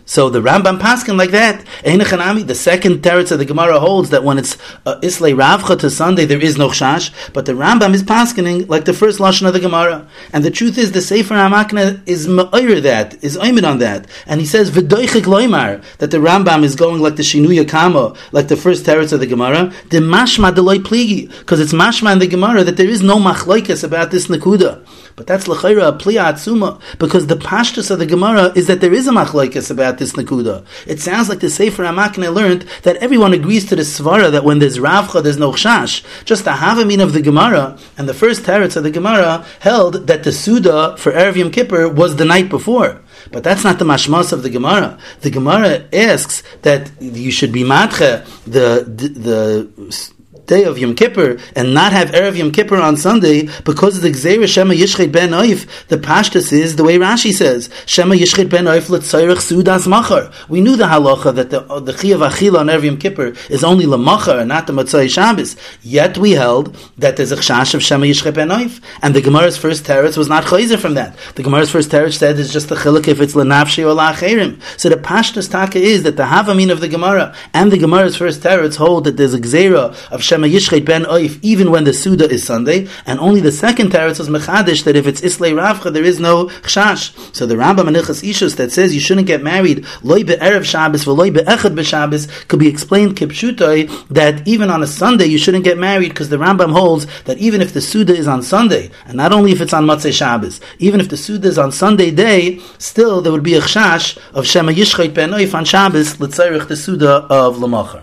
So 0.09 0.31
the 0.31 0.41
Rambam 0.41 0.79
Paskin 0.79 1.19
like 1.19 1.33
that. 1.33 1.65
The 1.83 2.55
second 2.55 3.03
teretz 3.03 3.33
of 3.33 3.41
the 3.41 3.45
Gemara 3.45 3.81
holds 3.81 4.11
that 4.11 4.23
when 4.23 4.39
it's 4.39 4.57
uh, 4.87 5.01
Islay 5.03 5.33
Ravcha 5.33 5.81
to 5.81 5.91
Sunday, 5.91 6.25
there 6.25 6.41
is 6.41 6.57
no 6.57 6.69
chash, 6.69 7.11
but 7.33 7.45
the 7.45 7.53
Rambam 7.53 7.93
is 7.93 8.05
paskining 8.05 8.69
like 8.69 8.85
the 8.85 8.93
first 8.93 9.19
lashon 9.19 9.49
of 9.49 9.53
the 9.53 9.59
Gemara. 9.59 10.07
And 10.33 10.45
the 10.45 10.51
truth 10.53 10.79
is, 10.79 10.93
the 10.93 11.03
Sefer 11.03 11.35
Hamakna 11.35 12.07
is 12.07 12.29
ma'ir 12.29 12.81
that, 12.83 13.23
is 13.25 13.37
oimid 13.37 13.69
on 13.69 13.81
that. 13.81 14.07
And 14.27 14.41
he 14.41 14.47
says, 14.47 14.71
V'doichik 14.71 15.23
loimar, 15.23 15.83
that 15.99 16.13
the 16.13 16.19
Rambam 16.19 16.63
is 16.63 16.77
going 16.77 17.03
like 17.03 17.17
the 17.17 17.25
Shinuya 17.25 17.69
Kamo, 17.69 18.15
like 18.31 18.47
the 18.47 18.57
first 18.57 18.87
teretz 18.87 19.13
of 19.13 19.19
the 19.19 19.27
Gemara, 19.27 19.73
the 19.91 19.99
mashma 19.99 20.55
deloy 20.55 20.79
pligi, 20.79 21.29
because 21.41 21.59
it's 21.59 21.73
mashma 21.73 22.13
in 22.13 22.21
the 22.21 22.29
Gemara 22.29 22.63
that 22.63 22.77
there 22.77 22.89
is 22.89 23.03
no 23.03 23.17
machlaikas 23.17 23.83
about 23.83 24.13
this 24.13 24.29
nakuda. 24.29 24.87
But 25.17 25.27
that's 25.27 25.49
l'chayra 25.49 25.89
a 25.89 25.93
atzuma, 25.93 26.79
because 26.99 27.27
the 27.27 27.37
pashtus 27.37 27.91
of 27.91 27.99
the 27.99 28.05
Gemara 28.05 28.53
is 28.55 28.67
that 28.67 28.83
there 28.83 28.93
is 28.93 29.09
a 29.09 29.13
machlaikas 29.13 29.71
about 29.71 29.97
this 29.97 30.13
nakuda. 30.13 30.63
It 30.87 31.01
sounds 31.01 31.31
like 31.31 31.41
the 31.41 31.49
Sefer 31.49 31.85
Hamakne 31.85 32.33
learned 32.33 32.67
that 32.83 32.97
everyone 32.97 33.33
agrees 33.33 33.65
to 33.67 33.77
the 33.77 33.83
svara 33.83 34.31
that 34.31 34.45
when 34.45 34.59
there's 34.59 34.77
ravcha, 34.77 35.23
there's 35.23 35.39
no 35.39 35.53
chash. 35.53 36.05
Just 36.27 36.45
the 36.45 36.51
havamin 36.51 37.03
of 37.03 37.15
the 37.15 37.23
Gemara 37.23 37.79
and 37.97 38.07
the 38.07 38.13
first 38.13 38.43
teretz 38.43 38.77
of 38.77 38.83
the 38.83 38.91
Gemara 38.91 39.47
held 39.61 40.07
that 40.07 40.23
the 40.23 40.33
suda 40.33 40.99
for 40.99 41.13
Erev 41.13 41.37
Yom 41.37 41.51
Kippur 41.51 41.89
was 41.89 42.17
the 42.17 42.27
night 42.27 42.51
before. 42.51 43.01
But 43.33 43.43
that's 43.43 43.65
not 43.65 43.79
the 43.79 43.87
mashmas 43.87 44.35
of 44.35 44.43
the 44.43 44.51
Gemara. 44.51 44.99
The 45.23 45.31
Gemara 45.31 45.87
asks 45.95 46.43
that 46.61 46.91
you 47.01 47.31
should 47.31 47.53
be 47.53 47.63
matche 47.63 48.27
the 48.45 48.85
the, 48.87 49.09
the 49.09 50.13
day 50.47 50.65
of 50.65 50.79
Yom 50.79 50.95
Kippur 50.95 51.39
and 51.55 51.75
not 51.75 51.93
have 51.93 52.11
Erev 52.11 52.37
Yom 52.37 52.53
Kippur 52.53 52.77
on 52.77 52.97
Sunday 52.97 53.49
because 53.65 53.97
of 53.97 54.03
the 54.03 54.11
Gzeira 54.11 54.47
Shema 54.47 54.75
Yishchet 54.75 55.13
Ben 55.13 55.31
Oif, 55.31 55.67
the 55.89 55.97
Pashtus 55.97 56.53
is 56.53 56.77
the 56.77 56.85
way 56.85 56.99
Rashi 56.99 57.33
says, 57.33 57.69
Shema 57.87 58.15
Yishchet 58.15 58.49
Ben 58.49 58.65
Oif 58.65 58.89
L'tzayrich 58.89 59.37
Sudas 59.37 59.87
Machar. 59.87 60.33
We 60.49 60.61
knew 60.61 60.77
the 60.77 60.85
halacha 60.85 61.35
that 61.35 61.51
the, 61.51 61.61
the 61.81 61.93
Chiyav 61.93 62.29
Achila 62.29 62.61
on 62.61 62.67
Erev 62.67 62.85
Yom 62.85 62.99
Kippur 62.99 63.35
is 63.51 63.65
only 63.65 63.85
Lamachar 63.85 64.41
and 64.41 64.49
not 64.49 64.67
the 64.67 64.73
Matzai 64.73 65.11
Shabbos. 65.11 65.57
Yet 65.83 66.19
we 66.19 66.33
held 66.33 66.75
that 66.99 67.17
there's 67.17 67.33
a 67.33 67.37
Chash 67.37 67.75
of 67.75 67.83
Shema 67.83 68.07
Yishchet 68.07 68.35
Ben 68.35 68.49
Oif. 68.49 68.81
And 69.03 69.15
the 69.15 69.21
Gemara's 69.21 69.57
first 69.57 69.85
teretz 69.85 70.17
was 70.17 70.29
not 70.29 70.45
Chayzer 70.45 70.79
from 70.79 70.95
that. 70.95 71.17
The 71.35 71.43
Gemara's 71.43 71.71
first 71.71 71.91
teretz 71.91 72.19
said 72.19 72.39
it's 72.39 72.53
just 72.53 72.69
the 72.69 72.77
Chilik 72.77 73.09
if 73.09 73.21
it's 73.21 73.35
Lenafshi 73.35 73.83
or 73.83 73.97
La'acherim. 73.97 74.61
So 74.79 74.89
the 74.89 74.97
Pashtus 74.97 75.51
Taka 75.51 75.79
is 75.79 76.05
that 76.05 76.17
the 76.17 76.25
Havamin 76.25 76.71
of 76.71 76.81
the 76.81 76.89
Gemara 76.89 77.35
and 77.53 77.73
the 77.73 77.79
Gemara's 77.79 78.17
first 78.17 78.43
teretz 78.43 78.77
hold 78.77 79.05
that 79.05 79.17
there's 79.17 79.35
a 79.35 79.41
Gzeira 79.41 79.95
of 80.11 80.23
Shema 80.23 80.36
Shema 80.37 80.85
ben 80.85 81.05
Oif, 81.05 81.39
even 81.43 81.71
when 81.71 81.85
the 81.85 81.93
Suda 81.93 82.29
is 82.29 82.45
Sunday, 82.45 82.89
and 83.07 83.19
only 83.21 83.41
the 83.41 83.53
second 83.53 83.91
teretz 83.91 84.19
was 84.19 84.29
Mechadish, 84.29 84.85
that 84.85 84.97
if 84.97 85.07
it's 85.07 85.23
Islay 85.23 85.53
Ravcha, 85.53 85.93
there 85.93 86.05
is 86.05 86.21
no 86.21 86.47
Chash. 86.47 87.35
So 87.35 87.47
the 87.47 87.55
Rambam 87.55 87.89
Anichas 87.89 88.23
Ishus 88.23 88.57
that 88.57 88.73
says 88.73 88.95
you 88.95 89.01
shouldn't 89.01 89.27
get 89.27 89.43
married, 89.43 89.87
loy 90.03 90.25
be'erev 90.25 90.65
Shabbos, 90.65 91.07
loy 91.07 91.31
be'echad 91.31 91.75
b'Shabbos, 91.75 92.49
could 92.49 92.59
be 92.59 92.69
explained 92.69 93.17
kipshutoi, 93.17 94.09
that 94.09 94.47
even 94.47 94.71
on 94.71 94.83
a 94.83 94.87
Sunday 94.87 95.27
you 95.27 95.39
shouldn't 95.39 95.65
get 95.65 95.79
married, 95.79 96.11
because 96.11 96.29
the 96.29 96.37
Rambam 96.37 96.73
holds 96.73 97.07
that 97.23 97.39
even 97.39 97.61
if 97.61 97.73
the 97.73 97.81
Suda 97.81 98.15
is 98.15 98.29
on 98.29 98.43
Sunday, 98.43 98.91
and 99.07 99.17
not 99.17 99.33
only 99.33 99.53
if 99.53 99.61
it's 99.61 99.73
on 99.73 99.87
Matzeh 99.87 100.13
Shabbos, 100.13 100.61
even 100.79 101.01
if 101.01 101.09
the 101.09 101.17
Suda 101.17 101.49
is 101.49 101.59
on 101.59 101.73
Sunday 101.73 102.11
day, 102.11 102.61
still 102.79 103.21
there 103.21 103.33
would 103.33 103.43
be 103.43 103.55
a 103.55 103.61
Chash 103.61 104.19
of 104.35 104.47
Shema 104.47 104.73
Yishchet 104.73 105.15
ben 105.15 105.31
Oif 105.31 105.55
on 105.55 105.65
Shabbos, 105.65 106.21
l'tzarech 106.21 106.69
the 106.69 106.77
Suda 106.77 107.27
of 107.31 107.57
Lamachar. 107.57 108.03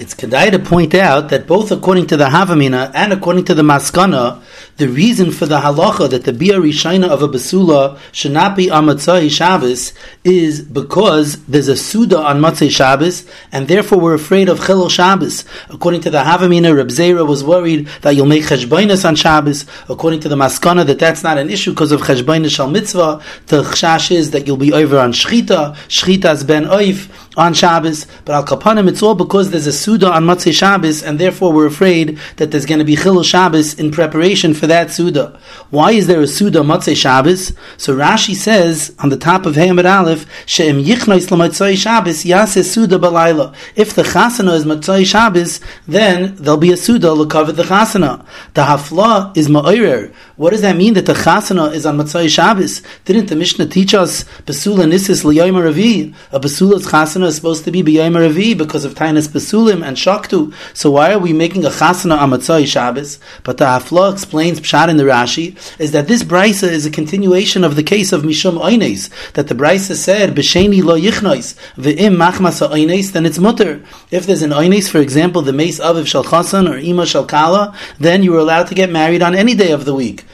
It's 0.00 0.14
kedai 0.14 0.50
to 0.52 0.58
point 0.58 0.94
out 0.94 1.28
that 1.28 1.46
both 1.46 1.70
according 1.70 2.06
to 2.06 2.16
the 2.16 2.24
Havamina 2.24 2.90
and 2.94 3.12
according 3.12 3.44
to 3.44 3.54
the 3.54 3.60
Maskana, 3.60 4.40
the 4.78 4.88
reason 4.88 5.30
for 5.30 5.44
the 5.44 5.60
halacha 5.60 6.08
that 6.08 6.24
the 6.24 6.32
Bia 6.32 6.54
Rishina 6.54 7.06
of 7.06 7.20
a 7.22 7.28
Basula 7.28 7.98
should 8.10 8.32
not 8.32 8.56
be 8.56 8.70
on 8.70 8.86
Matzai 8.86 9.30
Shabbos 9.30 9.92
is 10.24 10.62
because 10.62 11.44
there's 11.44 11.68
a 11.68 11.76
Suda 11.76 12.18
on 12.18 12.40
Matzai 12.40 12.70
Shabbos, 12.70 13.30
and 13.52 13.68
therefore 13.68 14.00
we're 14.00 14.14
afraid 14.14 14.48
of 14.48 14.60
Chilul 14.60 14.90
Shabbos. 14.90 15.44
According 15.68 16.00
to 16.00 16.10
the 16.10 16.22
Havamina, 16.22 16.74
Reb 16.74 16.88
Zera 16.88 17.26
was 17.28 17.44
worried 17.44 17.86
that 18.00 18.16
you'll 18.16 18.24
make 18.24 18.44
Cheshbainas 18.44 19.06
on 19.06 19.16
Shabbos. 19.16 19.66
According 19.90 20.20
to 20.20 20.30
the 20.30 20.36
Maskana, 20.36 20.86
that 20.86 20.98
that's 20.98 21.22
not 21.22 21.36
an 21.36 21.50
issue 21.50 21.72
because 21.72 21.92
of 21.92 22.00
Cheshbainas 22.00 22.56
Shal 22.56 22.70
Mitzvah. 22.70 23.22
The 23.48 23.64
Chash 23.64 24.10
is 24.10 24.30
that 24.30 24.46
you'll 24.46 24.56
be 24.56 24.72
over 24.72 24.98
on 24.98 25.12
Shchita. 25.12 25.76
Shchita's 25.88 26.42
Ben 26.42 26.64
Oif 26.64 27.10
on 27.36 27.54
Shabbos, 27.54 28.06
but 28.24 28.34
Al 28.34 28.44
Kapanim, 28.44 28.88
it's 28.88 29.02
all 29.02 29.14
because 29.14 29.50
there's 29.50 29.66
a 29.66 29.72
Suda 29.72 30.10
on 30.10 30.24
Matzei 30.24 30.52
Shabbos, 30.52 31.02
and 31.02 31.18
therefore 31.18 31.52
we're 31.52 31.66
afraid 31.66 32.18
that 32.36 32.50
there's 32.50 32.66
going 32.66 32.80
to 32.80 32.84
be 32.84 32.96
Chilul 32.96 33.24
Shabbos 33.24 33.74
in 33.74 33.92
preparation 33.92 34.52
for 34.52 34.66
that 34.66 34.90
Suda. 34.90 35.38
Why 35.70 35.92
is 35.92 36.08
there 36.08 36.20
a 36.20 36.26
Suda 36.26 36.60
Matzei 36.60 36.96
Shabbos? 36.96 37.52
So 37.76 37.96
Rashi 37.96 38.34
says 38.34 38.94
on 38.98 39.10
the 39.10 39.16
top 39.16 39.46
of 39.46 39.54
Hamid 39.54 39.86
Aleph, 39.86 40.26
She'em 40.44 40.82
Yichnois 40.82 41.28
Lamatzei 41.28 41.76
Shabbos, 41.76 42.24
Yase 42.24 42.68
Suda 42.68 42.98
Balayla. 42.98 43.54
If 43.76 43.94
the 43.94 44.02
Chasana 44.02 44.54
is 44.54 44.64
Matzei 44.64 45.06
Shabbos, 45.06 45.60
then 45.86 46.34
there'll 46.34 46.58
be 46.58 46.72
a 46.72 46.76
Suda 46.76 47.10
cover 47.26 47.52
the 47.52 47.62
Chasana. 47.62 48.24
The 48.54 48.62
Hafla 48.62 49.36
is 49.36 49.48
Ma'irer. 49.48 50.12
What 50.36 50.50
does 50.50 50.62
that 50.62 50.76
mean 50.76 50.94
that 50.94 51.06
the 51.06 51.12
Chasana 51.12 51.72
is 51.74 51.86
on 51.86 51.96
Matzei 51.96 52.28
Shabbos? 52.28 52.82
Didn't 53.04 53.26
the 53.26 53.36
Mishnah 53.36 53.66
teach 53.66 53.94
us 53.94 54.24
Basula 54.46 54.84
Nisis 54.90 55.24
Ravi? 55.24 56.14
A 56.32 56.40
Basula's 56.40 56.86
Chasana 56.86 57.19
is 57.26 57.36
supposed 57.36 57.64
to 57.64 57.70
be 57.70 57.82
B'Yom 57.82 58.18
Ravi 58.18 58.54
because 58.54 58.84
of 58.84 58.94
Tainas 58.94 59.28
Basulim 59.28 59.84
and 59.86 59.96
Shaktu. 59.96 60.52
So 60.74 60.90
why 60.90 61.12
are 61.12 61.18
we 61.18 61.32
making 61.32 61.64
a 61.64 61.68
Chasana 61.68 62.18
on 62.18 62.30
Matzei 62.30 62.66
Shabbos? 62.66 63.18
But 63.42 63.58
the 63.58 63.64
Hafla 63.64 64.12
explains 64.12 64.60
Pshat 64.60 64.88
in 64.88 64.96
the 64.96 65.04
Rashi 65.04 65.56
is 65.78 65.92
that 65.92 66.08
this 66.08 66.22
brisa 66.22 66.68
is 66.68 66.86
a 66.86 66.90
continuation 66.90 67.64
of 67.64 67.76
the 67.76 67.82
case 67.82 68.12
of 68.12 68.22
Mishum 68.22 68.60
Oines, 68.60 69.10
that 69.32 69.48
the 69.48 69.54
brisa 69.54 69.94
said, 69.94 70.34
B'sheni 70.34 70.82
lo 70.82 70.98
yichnois, 70.98 71.54
ve'im 71.76 72.16
machmas 72.16 72.66
Oines, 72.66 73.12
then 73.12 73.26
it's 73.26 73.38
mutter. 73.38 73.82
If 74.10 74.26
there's 74.26 74.42
an 74.42 74.50
Oines, 74.50 74.90
for 74.90 74.98
example, 74.98 75.42
the 75.42 75.52
mace 75.52 75.80
of 75.80 76.08
Shal 76.08 76.24
Chasan 76.24 76.70
or 76.70 76.78
Ima 76.78 77.06
Shal 77.06 77.26
Kala, 77.26 77.76
then 77.98 78.22
you 78.22 78.34
are 78.34 78.38
allowed 78.38 78.66
to 78.68 78.74
get 78.74 78.90
married 78.90 79.22
on 79.22 79.34
any 79.34 79.54
day 79.54 79.72
of 79.72 79.84
the 79.84 79.94
week 79.94 80.24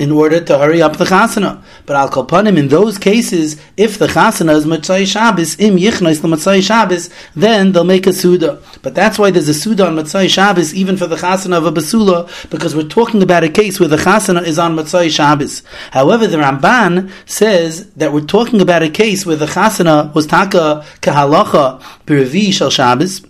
in 0.00 0.10
order 0.10 0.40
to 0.40 0.58
hurry 0.58 0.80
up 0.80 0.96
the 0.96 1.04
chasana. 1.04 1.62
But 1.84 1.94
al 1.94 2.08
kolpanim, 2.08 2.56
in 2.56 2.68
those 2.68 2.96
cases, 2.96 3.60
if 3.76 3.98
the 3.98 4.06
chasana 4.06 4.54
is 4.54 4.64
Matzai 4.64 5.06
Shabbos, 5.06 5.60
im 5.60 5.76
yichnois 5.76 6.22
the 6.22 6.28
Matzai 6.28 6.62
Shabbos, 6.62 7.10
then 7.36 7.72
they'll 7.72 7.84
make 7.84 8.06
a 8.06 8.12
suda. 8.14 8.62
But 8.80 8.94
that's 8.94 9.18
why 9.18 9.30
there's 9.30 9.50
a 9.50 9.54
suda 9.54 9.86
on 9.86 9.96
Matzai 9.96 10.30
Shabbos, 10.30 10.74
even 10.74 10.96
for 10.96 11.06
the 11.06 11.16
chasana 11.16 11.58
of 11.58 11.66
a 11.66 11.72
basula, 11.72 12.50
because 12.50 12.74
we're 12.74 12.88
talking 12.88 13.22
about 13.22 13.44
a 13.44 13.50
case 13.50 13.78
where 13.78 13.90
the 13.90 13.96
chasana 13.96 14.42
is 14.42 14.58
on 14.58 14.74
Matzai 14.74 15.10
Shabbos. 15.10 15.62
However, 15.90 16.26
the 16.26 16.38
Ramban 16.38 17.12
says 17.26 17.90
that 17.92 18.14
we're 18.14 18.22
talking 18.22 18.62
about 18.62 18.82
a 18.82 18.88
case 18.88 19.26
where 19.26 19.36
the 19.36 19.46
chasana 19.46 20.14
was 20.14 20.26
taka 20.26 20.82
kahalacha 21.02 21.82
b'revi 22.06 22.54
shal 22.54 22.70
Shabbos. 22.70 23.20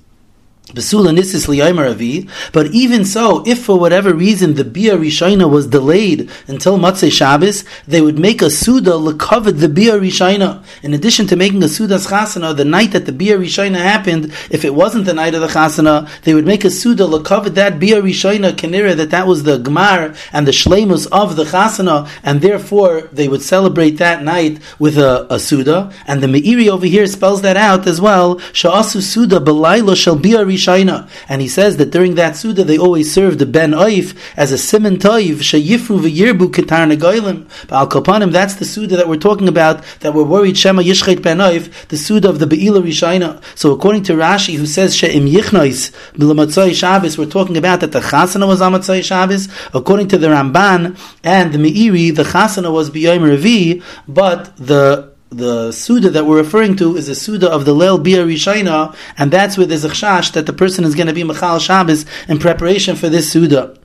But 2.53 2.67
even 2.73 3.05
so, 3.05 3.45
if 3.47 3.65
for 3.65 3.79
whatever 3.79 4.15
reason 4.15 4.55
the 4.55 4.65
bia 4.65 4.97
rishayna 4.97 5.51
was 5.51 5.67
delayed 5.67 6.31
until 6.47 6.79
Matzei 6.79 7.11
Shabbos, 7.11 7.65
they 7.87 8.01
would 8.01 8.19
make 8.19 8.43
a 8.43 8.51
suda 8.51 8.93
lekovet 8.93 9.61
the 9.61 9.69
bia 9.69 9.99
rishayna. 9.99 10.63
In 10.83 10.95
addition 10.95 11.27
to 11.29 11.37
making 11.37 11.63
a 11.63 11.69
suda's 11.69 12.07
chasana 12.07 12.57
the 12.57 12.65
night 12.65 12.93
that 12.93 13.07
the 13.07 13.13
bia 13.13 13.39
rishayna 13.39 13.77
happened, 13.77 14.33
if 14.51 14.65
it 14.65 14.75
wasn't 14.75 15.05
the 15.05 15.15
night 15.15 15.35
of 15.35 15.41
the 15.41 15.49
chasana, 15.49 16.09
they 16.23 16.35
would 16.35 16.47
make 16.47 16.65
a 16.65 16.71
suda 16.71 17.05
lekovet 17.05 17.55
that 17.55 17.79
bia 17.79 18.01
rishayna 18.03 18.53
kanira 18.53 18.97
that 18.97 19.11
that 19.11 19.27
was 19.27 19.43
the 19.43 19.59
gmar 19.59 20.17
and 20.33 20.47
the 20.47 20.53
shlemus 20.53 21.07
of 21.13 21.37
the 21.37 21.45
chasana, 21.45 22.09
and 22.23 22.41
therefore 22.41 23.03
they 23.13 23.29
would 23.29 23.43
celebrate 23.43 23.99
that 23.99 24.23
night 24.23 24.59
with 24.79 24.97
a, 24.99 25.27
a 25.33 25.39
suda. 25.39 25.93
And 26.07 26.23
the 26.23 26.27
meiri 26.27 26.69
over 26.69 26.87
here 26.87 27.07
spells 27.07 27.43
that 27.43 27.57
out 27.57 27.87
as 27.87 28.01
well. 28.01 28.37
Sha'asu 28.53 29.03
suda 29.03 29.41
belaylo 29.41 29.97
shall 29.97 30.17
bia 30.17 30.45
Rishayna. 30.61 31.09
And 31.29 31.40
he 31.42 31.49
says 31.49 31.77
that 31.79 31.90
during 31.90 32.14
that 32.16 32.37
Suda 32.37 32.64
they 32.64 32.79
always 32.79 33.12
served 33.12 33.38
the 33.38 33.46
Ben 33.46 33.73
Oif 33.73 34.16
as 34.37 34.53
a 34.53 34.59
Simon 34.59 34.96
Toiv, 34.96 35.37
Shayifru 35.37 36.01
v'yirbu 36.01 36.51
ketar 36.51 36.90
negoilim. 36.94 37.49
But 37.68 37.77
Al 37.77 37.88
Kapanim, 37.88 38.33
that's 38.33 38.55
the 38.55 38.64
Suda 38.64 38.96
that 38.96 39.09
we're 39.09 39.16
talking 39.16 39.49
about, 39.49 39.83
that 40.01 40.14
we're 40.14 40.25
worried 40.25 40.57
Shema 40.57 40.83
Yishchet 40.83 41.23
Ben 41.23 41.38
Oif, 41.38 41.88
the 41.88 41.96
Suda 41.96 42.29
of 42.29 42.38
the 42.38 42.46
Be'ila 42.46 42.83
Rishayna. 42.83 43.42
So 43.57 43.73
according 43.73 44.05
to 44.05 44.12
Rashi, 44.14 44.57
who 44.57 44.66
says 44.66 44.94
She'im 44.94 45.27
Yichnois, 45.27 45.92
B'lamatzoi 46.14 46.75
Shabbos, 46.75 47.18
we're 47.18 47.27
talking 47.27 47.57
about 47.57 47.81
that 47.81 47.92
the 47.92 48.01
Chasana 48.01 48.46
was 48.46 48.61
Amatzoi 48.61 49.03
Shabbos. 49.03 49.49
According 49.73 50.09
to 50.09 50.18
the 50.18 50.29
Ramban 50.29 50.99
and 51.25 51.53
the 51.53 51.59
Meiri, 51.59 52.14
the 52.14 52.25
Chasana 52.25 52.73
was 52.73 52.90
B'yom 52.90 53.20
Revi, 53.20 53.83
but 54.07 54.57
the 54.57 55.10
the 55.31 55.73
Suda 55.73 56.11
that 56.11 56.27
we're 56.27 56.37
referring 56.37 56.77
to 56.77 56.97
is 56.97 57.09
a 57.09 57.14
Suda 57.14 57.51
of 57.51 57.64
the 57.64 57.75
Leil 57.75 58.03
Bia 58.03 58.25
Rishayna, 58.27 58.95
and 59.16 59.31
that's 59.31 59.57
where 59.57 59.66
there's 59.66 59.85
a 59.85 59.88
chash 59.88 60.33
that 60.33 60.47
the 60.47 60.53
person 60.53 60.85
is 60.85 60.95
going 60.95 61.07
to 61.07 61.12
be 61.12 61.25
Machal 61.25 61.59
Shabbos 61.59 62.05
in 62.29 62.38
preparation 62.38 62.97
for 62.97 63.09
this 63.09 63.31
Suda 63.31 63.80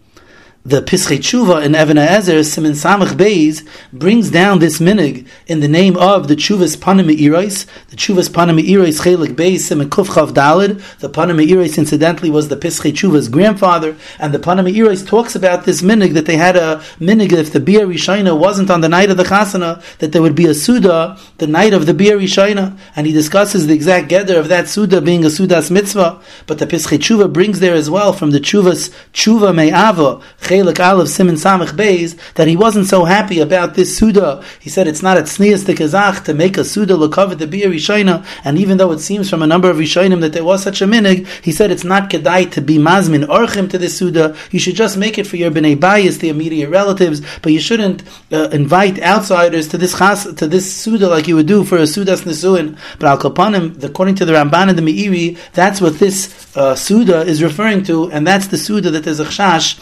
the 0.66 0.82
Pischei 0.82 1.20
Tshuva 1.20 1.64
in 1.64 1.76
Even 1.76 1.98
HaEzer, 1.98 2.40
Simen 2.40 2.72
Samach 2.72 3.14
Beis, 3.16 3.64
brings 3.94 4.32
down 4.32 4.58
this 4.58 4.80
minig 4.80 5.28
in 5.46 5.60
the 5.60 5.68
name 5.68 5.96
of 5.96 6.28
the 6.28 6.36
Tshuvas 6.36 6.76
Panim 6.76 7.16
Eiros, 7.16 7.68
the 7.90 7.96
Tshuvas 7.96 8.30
Panim 8.30 8.60
Eiros 8.60 9.00
Chelik 9.00 9.36
Beis, 9.36 9.70
Simen 9.70 9.90
Kuf 9.90 10.08
Dalid. 10.34 10.82
The 10.98 11.10
Panim 11.10 11.46
Eiros, 11.48 11.78
incidentally, 11.78 12.32
was 12.32 12.48
the 12.48 12.58
Pischei 12.58 12.92
Tshuva's 12.92 13.30
grandfather, 13.30 13.96
and 14.18 14.34
the 14.34 14.40
Panim 14.40 14.68
Eiros 14.76 15.06
talks 15.06 15.36
about 15.36 15.66
this 15.66 15.84
minig 15.84 16.16
that 16.16 16.26
they 16.26 16.36
had 16.36 16.56
a 16.56 16.82
minig 17.00 17.32
if 17.32 17.54
the 17.54 17.60
Bia 17.60 17.86
Rishayna 17.86 18.36
wasn't 18.36 18.72
on 18.72 18.82
the 18.82 18.90
night 18.90 19.12
of 19.12 19.18
the 19.18 19.24
Chasana, 19.24 19.84
that 20.00 20.14
there 20.14 20.24
would 20.24 20.36
be 20.36 20.48
a 20.48 20.56
Suda 20.56 21.20
the 21.38 21.46
night 21.46 21.76
of 21.76 21.86
the 21.86 21.94
Bia 21.94 22.18
Rishayna, 22.18 22.76
and 22.96 23.06
he 23.06 23.14
discusses 23.14 23.68
the 23.68 23.76
exact 23.76 24.10
gather 24.10 24.40
of 24.40 24.48
that 24.48 24.68
Suda 24.68 25.00
being 25.00 25.24
a 25.26 25.28
Sudas 25.28 25.70
Mitzvah. 25.70 26.20
But 26.48 26.58
the 26.58 26.66
Pischei 26.66 26.98
Tshuva 26.98 27.32
brings 27.32 27.60
there 27.60 27.76
as 27.76 27.88
well 27.88 28.14
from 28.14 28.32
the 28.32 28.40
Tshuvas 28.40 28.92
Tshuva 29.14 29.54
Me'ava, 29.54 30.22
Chelik 30.56 30.80
Aleph 30.80 31.10
Simon 31.10 31.36
Samach 31.36 31.72
Beis 31.72 32.18
that 32.36 32.48
he 32.48 32.56
wasn't 32.56 32.88
so 32.88 33.04
happy 33.04 33.40
about 33.40 33.74
this 33.74 33.98
Suda. 33.98 34.42
He 34.60 34.70
said 34.70 34.88
it's 34.88 35.04
not 35.04 35.18
a 35.18 35.22
tznias 35.24 35.66
de 35.66 35.74
kazach 35.74 36.24
to 36.26 36.34
make 36.34 36.58
a 36.58 36.64
Suda 36.64 36.94
lokavet 36.94 37.40
the 37.40 37.48
beer 37.48 37.70
Rishayna, 37.70 38.26
and 38.46 38.58
even 38.58 38.78
though 38.78 38.92
it 38.94 39.00
seems 39.00 39.30
from 39.30 39.42
a 39.42 39.48
number 39.48 39.70
of 39.70 39.78
Rishaynim 39.78 40.22
that 40.22 40.32
there 40.32 40.46
was 40.46 40.64
such 40.64 40.82
a 40.82 40.86
minig, 40.86 41.28
he 41.44 41.52
said 41.52 41.72
it's 41.72 41.84
not 41.84 42.10
kedai 42.10 42.50
to 42.52 42.62
be 42.62 42.78
mazmin 42.78 43.26
orchim 43.26 43.70
to 43.70 43.78
this 43.78 43.98
Suda. 43.98 44.36
You 44.52 44.60
should 44.60 44.76
just 44.76 44.98
make 44.98 45.18
it 45.18 45.28
for 45.28 45.36
your 45.36 45.52
bnei 45.52 45.76
bayis, 45.76 46.20
the 46.20 46.30
immediate 46.30 46.70
relatives, 46.70 47.22
but 47.42 47.52
you 47.52 47.60
shouldn't 47.60 48.04
uh, 48.32 48.50
invite 48.52 49.02
outsiders 49.02 49.68
to 49.70 49.78
this 49.78 49.98
chas, 49.98 50.34
to 50.36 50.48
this 50.48 50.74
Suda 50.74 51.10
like 51.10 51.28
you 51.28 51.36
would 51.36 51.48
do 51.48 51.66
for 51.66 51.78
a 51.78 51.82
Sudas 51.82 52.24
Nesuin. 52.24 52.78
But 52.98 53.08
al 53.08 53.18
kapanim, 53.18 53.84
according 53.84 54.16
to 54.16 54.26
the 54.26 54.34
Ramban 54.34 54.70
and 54.70 54.78
the 54.78 54.82
Meiri, 54.82 55.38
that's 55.54 55.82
what 55.82 56.00
this 56.00 56.56
uh, 56.56 56.76
Suda 56.76 57.22
is 57.22 57.44
referring 57.44 57.84
to, 57.84 58.10
and 58.12 58.26
that's 58.26 58.48
the 58.48 58.58
Suda 58.58 58.90
that 58.92 59.04
there's 59.04 59.20
a 59.20 59.26
chash 59.26 59.80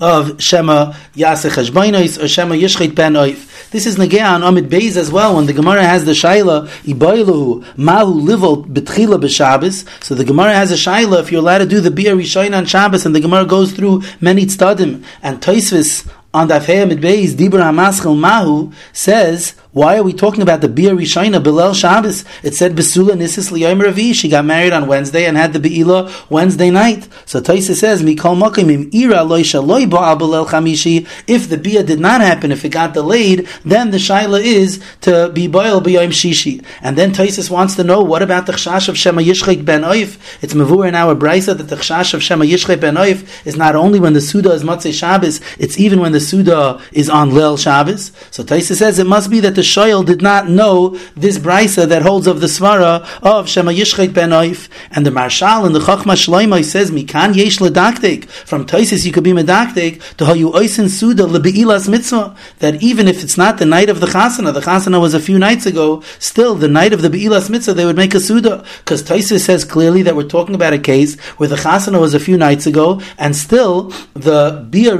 of 0.00 0.42
Shema 0.42 0.92
Yaseh 1.14 1.50
Cheshboinos 1.50 2.22
or 2.22 2.28
Shema 2.28 2.54
Yishchit 2.54 2.94
Ben 2.94 3.14
Oif. 3.14 3.70
This 3.70 3.84
is 3.84 3.96
Negea 3.96 4.24
on 4.24 4.42
Amid 4.42 4.70
Beis 4.70 4.96
as 4.96 5.12
well, 5.12 5.36
when 5.36 5.46
the 5.46 5.52
Gemara 5.52 5.84
has 5.84 6.04
the 6.04 6.12
Shaila, 6.12 6.68
Iboilu, 6.84 7.64
Mahu 7.76 8.20
Livol 8.20 8.66
Betchila 8.66 9.20
B'Shabbos. 9.20 9.86
So 10.02 10.14
the 10.14 10.24
Gemara 10.24 10.54
has 10.54 10.70
a 10.70 10.74
Shaila, 10.74 11.20
if 11.20 11.30
you're 11.30 11.42
allowed 11.42 11.58
to 11.58 11.66
do 11.66 11.80
the 11.80 11.90
Bia 11.90 12.14
Rishoin 12.14 12.56
on 12.56 12.64
Shabbos, 12.64 13.04
and 13.04 13.14
the 13.14 13.20
Gemara 13.20 13.44
goes 13.44 13.72
through 13.72 14.02
many 14.20 14.46
tzadim, 14.46 15.04
and 15.22 15.42
Toisvis 15.42 16.10
on 16.32 16.48
Dafei 16.48 16.82
Amid 16.82 17.00
Beis, 17.00 17.32
Dibur 17.32 17.60
HaMaschel 17.60 18.18
Mahu, 18.18 18.72
says, 18.92 19.54
why 19.72 19.98
are 19.98 20.02
we 20.02 20.14
talking 20.14 20.40
about 20.40 20.62
the 20.62 20.68
Bia 20.68 20.92
Rishayna 20.92 21.42
Bilal 21.42 21.74
Shabbos? 21.74 22.24
It 22.42 22.54
said 22.54 22.74
Besula 22.74 23.10
Nisis 23.10 23.52
Liyom 23.52 23.84
Ravi. 23.84 24.14
She 24.14 24.30
got 24.30 24.46
married 24.46 24.72
on 24.72 24.86
Wednesday 24.86 25.26
and 25.26 25.36
had 25.36 25.52
the 25.52 25.60
Beila 25.60 26.10
Wednesday 26.30 26.70
night. 26.70 27.06
So 27.26 27.42
Taisa 27.42 27.74
says 27.74 28.02
Mikol 28.02 28.40
Mokim 28.40 28.72
Im 28.72 28.90
Ira 28.94 29.18
Loisha 29.24 29.64
Loi 29.64 29.84
Bilal 29.86 30.46
Chamishi. 30.46 31.06
If 31.26 31.50
the 31.50 31.58
Bia 31.58 31.82
did 31.82 32.00
not 32.00 32.22
happen, 32.22 32.50
if 32.50 32.64
it 32.64 32.70
got 32.70 32.94
delayed, 32.94 33.46
then 33.62 33.90
the 33.90 33.98
Shaila 33.98 34.42
is 34.42 34.82
to 35.02 35.28
be 35.34 35.48
Boil 35.48 35.82
B'Yom 35.82 36.08
Shishi. 36.08 36.64
And 36.80 36.96
then 36.96 37.12
Taisis 37.12 37.50
wants 37.50 37.76
to 37.76 37.84
know 37.84 38.00
what 38.00 38.22
about 38.22 38.46
the 38.46 38.52
Chash 38.52 38.88
of 38.88 38.96
Shema 38.96 39.20
Yishchek 39.20 39.66
Ben 39.66 39.82
Oif? 39.82 40.18
It's 40.42 40.54
Mavur 40.54 40.88
in 40.88 40.94
our 40.94 41.14
Brisa 41.14 41.54
that 41.54 41.68
the 41.68 41.76
Chash 41.76 42.14
of 42.14 42.22
Shema 42.22 42.46
Yishchek 42.46 42.80
Ben 42.80 42.94
Oif 42.94 43.46
is 43.46 43.56
not 43.56 43.76
only 43.76 44.00
when 44.00 44.14
the 44.14 44.22
Suda 44.22 44.52
is 44.52 44.64
Matzei 44.64 44.94
Shabbos, 44.94 45.42
it's 45.58 45.78
even 45.78 46.00
when 46.00 46.12
the 46.12 46.20
Suda 46.20 46.80
is 46.92 47.10
on 47.10 47.32
Lel 47.34 47.58
Shabbos. 47.58 48.12
So 48.30 48.42
Taisa 48.42 48.74
says 48.74 48.98
it 48.98 49.06
must 49.06 49.30
be 49.30 49.40
that 49.40 49.57
the 49.58 49.64
Shoyal 49.64 50.06
did 50.06 50.22
not 50.22 50.48
know 50.48 50.90
this 51.16 51.36
brisa 51.36 51.88
that 51.88 52.02
holds 52.02 52.28
of 52.28 52.40
the 52.40 52.46
svara 52.46 53.04
of 53.22 53.48
Shema 53.48 53.72
Yishchet 53.72 54.14
ben 54.14 54.30
Oif. 54.30 54.68
And 54.92 55.04
the 55.04 55.10
Marshal 55.10 55.66
in 55.66 55.72
the 55.72 55.80
Chachma 55.80 56.14
Shloimai 56.14 56.64
says, 56.64 56.92
Mikan 56.92 57.34
yesh 57.34 57.58
ledaktek. 57.58 58.26
From 58.26 58.64
Taisis 58.66 59.04
you 59.04 59.10
could 59.10 59.24
be 59.24 59.32
medaktek 59.32 60.16
to 60.16 60.26
how 60.26 60.34
you 60.34 60.52
oisin 60.52 60.88
suda 60.88 61.24
lebeilas 61.24 61.88
mitzvah. 61.88 62.36
That 62.60 62.80
even 62.80 63.08
if 63.08 63.24
it's 63.24 63.36
not 63.36 63.58
the 63.58 63.66
night 63.66 63.90
of 63.90 63.98
the 63.98 64.06
chasana, 64.06 64.54
the 64.54 64.60
chasana 64.60 65.00
was 65.00 65.12
a 65.12 65.18
few 65.18 65.40
nights 65.40 65.66
ago, 65.66 66.02
still 66.20 66.54
the 66.54 66.68
night 66.68 66.92
of 66.92 67.02
the 67.02 67.08
beilas 67.08 67.50
mitzvah 67.50 67.74
they 67.74 67.84
would 67.84 67.96
make 67.96 68.14
a 68.14 68.20
suda. 68.20 68.64
Because 68.84 69.02
Taisis 69.02 69.40
says 69.40 69.64
clearly 69.64 70.02
that 70.02 70.14
we're 70.14 70.22
talking 70.22 70.54
about 70.54 70.72
a 70.72 70.78
case 70.78 71.18
where 71.38 71.48
the 71.48 71.56
chasana 71.56 72.00
was 72.00 72.14
a 72.14 72.20
few 72.20 72.36
nights 72.36 72.64
ago, 72.64 73.00
and 73.18 73.34
still 73.34 73.92
the 74.14 74.64
Bia 74.70 74.96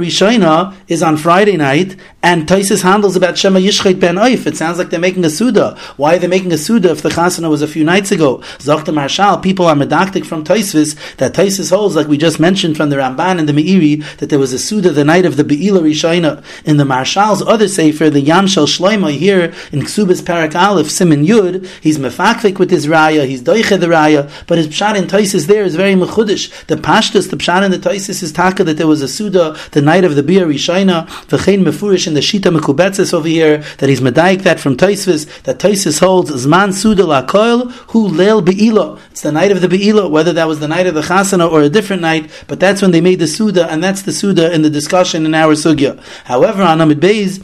is 0.89 1.01
on 1.01 1.15
Friday 1.15 1.55
night, 1.55 1.95
and 2.21 2.45
Taisis 2.45 2.83
handles 2.83 3.15
about 3.15 3.37
Shema 3.37 3.59
Yishchet 3.59 4.01
ben 4.01 4.15
Oif. 4.15 4.48
It 4.49 4.57
sounds 4.57 4.77
like 4.77 4.89
they're 4.89 4.99
making 4.99 5.23
a 5.23 5.29
Suda. 5.29 5.77
Why 5.95 6.15
are 6.15 6.19
they 6.19 6.27
making 6.27 6.51
a 6.51 6.57
Suda 6.57 6.91
if 6.91 7.01
the 7.01 7.09
Chasana 7.09 7.49
was 7.49 7.61
a 7.61 7.67
few 7.67 7.83
nights 7.83 8.11
ago? 8.11 8.39
Zochta 8.57 8.93
Marshal, 8.93 9.37
people 9.37 9.65
are 9.65 9.75
medactic 9.75 10.25
from 10.25 10.43
Taisvis, 10.43 10.97
that 11.17 11.33
Taisis 11.33 11.69
holds, 11.69 11.95
like 11.95 12.07
we 12.07 12.17
just 12.17 12.39
mentioned 12.39 12.75
from 12.75 12.89
the 12.89 12.95
Ramban 12.97 13.39
and 13.39 13.47
the 13.47 13.53
Meiri, 13.53 14.03
that 14.17 14.29
there 14.29 14.39
was 14.39 14.51
a 14.51 14.59
Suda 14.59 14.89
the 14.89 15.05
night 15.05 15.25
of 15.25 15.37
the 15.37 15.43
Be'ila 15.43 15.81
Rishayna. 15.81 16.43
In 16.65 16.77
the 16.77 16.85
Marshal's 16.85 17.41
other 17.43 17.67
Sefer, 17.67 18.09
the 18.09 18.21
Yam 18.21 18.47
Shel 18.47 18.65
Shloima, 18.65 19.11
here 19.11 19.53
in 19.71 19.81
Ksubas 19.81 20.21
Parak 20.21 20.55
Aleph, 20.55 20.89
Simon 20.89 21.25
Yud, 21.25 21.67
he's 21.81 21.97
mefakvik 21.97 22.59
with 22.59 22.71
his 22.71 22.87
Raya, 22.87 23.27
he's 23.27 23.43
doiche 23.43 23.79
the 23.79 23.85
Raya, 23.87 24.29
but 24.47 24.57
his 24.57 24.67
Pshat 24.67 24.97
in 24.97 25.05
Taisis 25.05 25.47
there 25.47 25.63
is 25.63 25.75
very 25.75 25.93
mechudish. 25.93 26.65
The 26.65 26.75
Pashtas, 26.75 27.29
the 27.29 27.37
Pshat 27.37 27.63
in 27.63 27.71
the 27.71 27.77
Taisis 27.77 28.23
is 28.23 28.31
taka 28.31 28.63
that 28.63 28.77
there 28.77 28.87
was 28.87 29.01
a 29.01 29.07
Suda 29.07 29.57
the 29.71 29.81
night 29.81 30.03
of 30.03 30.15
the 30.15 30.23
Be'ila 30.23 30.47
Rishayna, 30.47 31.07
v'chein 31.07 31.63
mefurish 31.63 32.07
in 32.07 32.13
the 32.13 32.19
Shita 32.19 32.55
Mekubetzes 32.55 33.13
over 33.13 33.27
here, 33.27 33.59
that 33.77 33.89
he's 33.89 34.01
medaik 34.39 34.43
that 34.43 34.59
from 34.59 34.75
Taisvis, 34.75 35.43
that 35.43 35.59
Taisvis 35.59 35.99
holds 35.99 36.31
Zman 36.31 36.73
Suda 36.73 37.03
Lakoil, 37.03 37.71
who 37.91 38.09
Leil 38.09 38.43
Be'ilo. 38.43 38.99
It's 39.11 39.21
the 39.21 39.31
night 39.31 39.51
of 39.51 39.61
the 39.61 39.67
Be'ilo, 39.67 40.09
whether 40.09 40.33
that 40.33 40.47
was 40.47 40.59
the 40.59 40.67
night 40.67 40.87
of 40.87 40.93
the 40.93 41.01
Chasana 41.01 41.49
or 41.49 41.61
a 41.61 41.69
different 41.69 42.01
night, 42.01 42.29
but 42.47 42.59
that's 42.59 42.81
when 42.81 42.91
they 42.91 43.01
made 43.01 43.19
the 43.19 43.27
Suda, 43.27 43.69
and 43.71 43.83
that's 43.83 44.03
the 44.03 44.11
Suda 44.11 44.53
in 44.53 44.61
the 44.61 44.69
discussion 44.69 45.25
in 45.25 45.35
our 45.35 45.53
Sugya. 45.53 46.01
However, 46.25 46.63
on 46.63 46.81
Amid 46.81 46.99
Beis, 46.99 47.43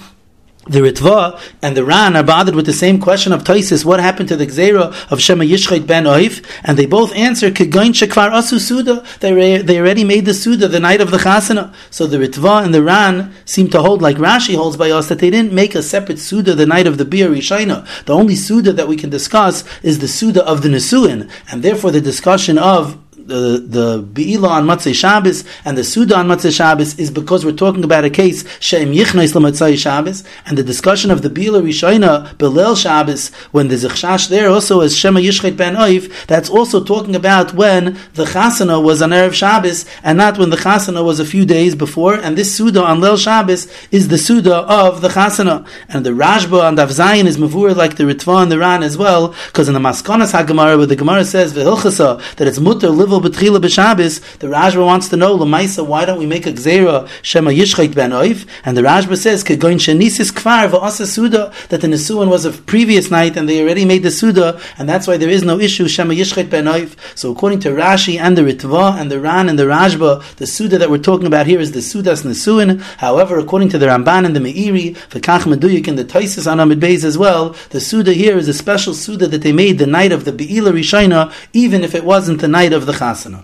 the 0.68 0.80
Ritva 0.80 1.40
and 1.62 1.78
the 1.78 1.86
Ran 1.86 2.16
are 2.16 2.24
bothered 2.24 2.56
with 2.56 2.66
the 2.66 2.74
same 2.74 3.00
question 3.00 3.32
of 3.32 3.44
Taisis, 3.44 3.86
what 3.86 4.00
happened 4.00 4.30
to 4.30 4.36
the 4.36 4.48
Gzera 4.48 5.12
of 5.12 5.22
Shema 5.22 5.44
Yishchait 5.44 5.86
ben 5.86 6.06
Oif? 6.06 6.44
And 6.64 6.78
they 6.78 6.86
both 6.86 7.14
answer, 7.16 7.52
Kegoin 7.52 7.92
Shekvar 7.92 8.32
Asu 8.32 8.60
Suda. 8.60 9.06
They, 9.20 9.62
they 9.62 9.80
already 9.80 10.04
made 10.04 10.26
the 10.26 10.34
Suda 10.34 10.68
the 10.68 10.80
night 10.80 11.02
of 11.02 11.12
the 11.12 11.18
Chasana. 11.18 11.74
So 11.92 12.08
the 12.08 12.18
Ritva 12.18 12.64
and 12.64 12.74
the 12.74 12.82
Ran 12.82 13.34
seem 13.46 13.70
to 13.70 13.82
hold, 13.82 14.02
like 14.02 14.18
Rashi 14.18 14.56
holds 14.56 14.78
by 14.78 14.90
us, 14.92 15.10
that 15.10 15.20
they 15.20 15.30
didn't 15.30 15.54
make 15.54 15.76
a 15.76 15.84
separate 15.84 16.20
Suda 16.20 16.56
the 16.56 16.66
night 16.66 16.88
of 16.88 16.98
the 16.98 17.06
Bir 17.06 17.30
Rishina. 17.30 17.88
The 18.06 18.14
only 18.14 18.36
Suda 18.36 18.74
that 18.74 18.88
we 18.88 18.96
can 18.96 19.10
discuss 19.10 19.64
is 19.84 20.00
the 20.00 20.08
Suda 20.08 20.44
of 20.46 20.64
the 20.64 20.70
Nesuin. 20.70 21.30
And 21.52 21.62
therefore 21.62 21.92
the 21.92 22.02
discussion 22.02 22.58
of 22.58 22.98
the 23.26 23.64
the 23.66 24.02
Beila 24.14 24.50
on 24.50 24.66
Matzei 24.66 24.94
Shabbos 24.94 25.44
and 25.66 25.78
the 25.78 25.84
Suda 25.84 26.16
on 26.18 26.28
Matzei 26.28 26.56
Shabbos 26.56 26.98
is 27.00 27.10
because 27.10 27.44
we're 27.44 27.54
talking 27.54 27.84
about 27.84 28.06
a 28.06 28.10
case 28.10 28.44
Sheim 28.60 28.96
Yichnois 28.96 29.34
LaMatzei 29.34 29.78
Shabbos 29.78 30.24
and 30.46 30.58
the 30.58 30.64
discussion 30.64 31.10
of 31.10 31.24
the 31.24 31.30
Beila 31.30 31.62
Rishona 31.62 32.36
Belel 32.36 32.80
Shabbos 32.80 33.30
when 33.52 33.68
there's 33.68 33.84
a 33.84 33.90
chashash 33.90 34.30
there 34.30 34.50
also 34.50 34.82
as 34.82 34.96
Shema 34.96 35.20
Yishchet 35.20 35.58
Ben 35.58 35.76
Oif 35.76 36.28
that's 36.28 36.50
also 36.50 36.84
talking 36.84 37.16
about 37.16 37.54
when 37.54 37.98
the 38.14 38.26
Chasana 38.26 38.84
was 38.84 39.02
on 39.02 39.10
Erev 39.10 39.34
Shabbos 39.34 39.86
and 40.04 40.18
not 40.20 40.38
when 40.38 40.52
the 40.52 40.58
Chasana 40.58 41.04
was 41.04 41.20
a 41.20 41.26
few 41.26 41.46
days 41.46 41.74
before 41.74 42.16
and 42.16 42.38
this 42.38 42.56
Suda 42.56 42.84
on 42.84 43.02
Lel 43.02 43.18
Shabbos 43.18 43.68
is 43.90 44.08
the 44.10 44.20
Suda 44.20 44.58
of 44.58 45.02
the 45.02 45.10
Chasana. 45.10 45.68
And 45.90 46.06
the 46.06 46.12
Rashba 46.12 46.64
on 46.64 46.76
Dav 46.76 46.90
Zayin 46.90 47.26
is 47.26 47.38
Mavur 47.38 47.76
like 47.76 47.98
the 47.98 48.04
Ritva 48.04 48.44
and 48.44 48.52
the 48.52 48.60
Ran 48.60 48.84
as 48.84 48.98
well 48.98 49.34
because 49.48 49.68
in 49.68 49.74
the 49.74 49.80
Maskonas 49.80 50.32
HaGemara 50.32 50.78
where 50.78 50.86
the 50.86 50.96
Gemara 50.96 51.26
says 51.26 51.54
that 51.56 52.48
it's 52.48 52.60
mutter 52.60 52.90
live 52.90 53.15
the 53.20 54.48
Rashba 54.48 54.86
wants 54.86 55.10
to 55.10 55.18
know 55.18 55.38
lemaisa 55.38 55.86
why 55.86 56.06
don't 56.06 56.20
we 56.20 56.26
make 56.26 56.46
a 56.46 56.52
gzera 56.52 57.08
shema 57.22 57.52
yishchait 57.52 57.94
ben 57.96 58.12
oif? 58.12 58.48
And 58.64 58.78
the 58.78 58.82
Rashba 58.82 59.18
says 59.18 59.44
kegoin 59.44 59.76
shenisis 59.76 60.32
kvar 60.32 60.70
v'asa 60.70 61.06
suda 61.06 61.54
that 61.70 61.82
the 61.82 61.88
nesuin 61.88 62.30
was 62.30 62.46
of 62.46 62.66
previous 62.66 63.12
night 63.12 63.38
and 63.38 63.48
they 63.48 63.62
already 63.62 63.86
made 63.86 64.04
the 64.04 64.12
suda, 64.12 64.60
and 64.78 64.88
that's 64.88 65.08
why 65.08 65.18
there 65.18 65.30
is 65.30 65.44
no 65.44 65.60
issue 65.60 65.88
shema 65.88 66.14
yishchait 66.14 66.50
ben 66.50 66.66
oif. 66.66 66.96
So 67.16 67.32
according 67.32 67.60
to 67.62 67.70
Rashi 67.70 68.20
and 68.20 68.38
the 68.38 68.42
Ritva 68.42 69.00
and 69.00 69.12
the 69.12 69.20
Ran 69.20 69.50
and 69.50 69.58
the 69.58 69.64
Rashba, 69.64 70.36
the 70.36 70.48
suda 70.48 70.78
that 70.78 70.90
we're 70.90 70.98
talking 70.98 71.28
about 71.28 71.48
here 71.48 71.60
is 71.60 71.72
the 71.72 71.80
sudas 71.80 72.24
nesuin. 72.24 72.82
However, 72.98 73.38
according 73.40 73.70
to 73.70 73.78
the 73.78 73.88
Ramban 73.88 74.26
and 74.26 74.36
the 74.36 74.40
Meiri, 74.40 74.96
v'kach 74.96 75.42
meduyik 75.42 75.88
and 75.88 75.98
the 75.98 76.06
Taisus 76.06 76.52
on 76.52 76.60
Amid 76.60 76.80
Beis 76.80 77.04
as 77.04 77.18
well, 77.18 77.56
the 77.70 77.80
suda 77.80 78.14
here 78.14 78.38
is 78.38 78.48
a 78.48 78.54
special 78.54 78.94
suda 78.94 79.28
that 79.28 79.42
they 79.42 79.52
made 79.52 79.78
the 79.78 79.88
night 79.88 80.12
of 80.12 80.26
the 80.26 80.32
Be'ila 80.32 80.72
Rishina, 80.72 81.32
even 81.54 81.84
if 81.84 81.96
it 81.96 82.04
wasn't 82.04 82.42
the 82.42 82.48
night 82.48 82.74
of 82.74 82.86
the 82.86 82.94
ነፋስ 83.06 83.24
ነው። 83.28 83.42